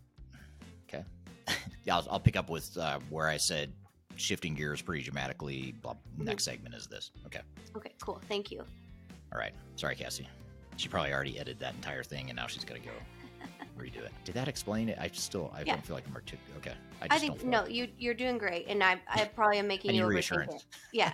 Okay, 0.88 1.04
yeah, 1.86 1.96
I'll, 1.98 2.08
I'll 2.12 2.20
pick 2.20 2.36
up 2.36 2.50
with 2.50 2.76
uh, 2.78 3.00
where 3.10 3.28
I 3.28 3.38
said 3.38 3.72
shifting 4.16 4.54
gears 4.54 4.82
pretty 4.82 5.04
dramatically. 5.04 5.74
Blah, 5.82 5.96
next 6.18 6.44
segment 6.46 6.76
is 6.76 6.88
this. 6.88 7.12
Okay. 7.26 7.42
Okay, 7.76 7.94
cool. 8.02 8.22
Thank 8.28 8.52
you. 8.52 8.60
All 9.32 9.40
right. 9.40 9.54
Sorry, 9.76 9.96
Cassie. 9.96 10.28
She 10.78 10.88
probably 10.88 11.14
already 11.14 11.38
edited 11.40 11.60
that 11.60 11.74
entire 11.76 12.04
thing, 12.04 12.30
and 12.30 12.36
now 12.36 12.48
she's 12.48 12.64
got 12.64 12.76
to 12.76 12.80
go 12.82 12.92
redo 13.80 13.98
it. 14.04 14.12
Did 14.26 14.36
that 14.36 14.48
explain 14.48 14.90
it? 14.90 14.98
I 15.00 15.10
still 15.14 15.52
I 15.56 15.60
Yeah. 15.62 15.74
don't 15.74 15.86
feel 15.86 15.96
like 15.96 16.06
I'm 16.08 16.14
artic- 16.16 16.40
Okay. 16.58 16.74
I, 17.02 17.08
just 17.08 17.22
think 17.22 17.44
no, 17.44 17.66
you 17.68 17.88
you're 17.98 18.14
doing 18.14 18.38
great, 18.38 18.68
and 18.68 18.84
I 18.84 19.00
I 19.10 19.26
probably 19.26 19.58
am 19.60 19.68
making 19.68 19.92
I 19.92 19.94
you 19.96 20.06
reassurance. 20.06 20.54
it. 20.54 20.66
Yeah, 20.94 21.14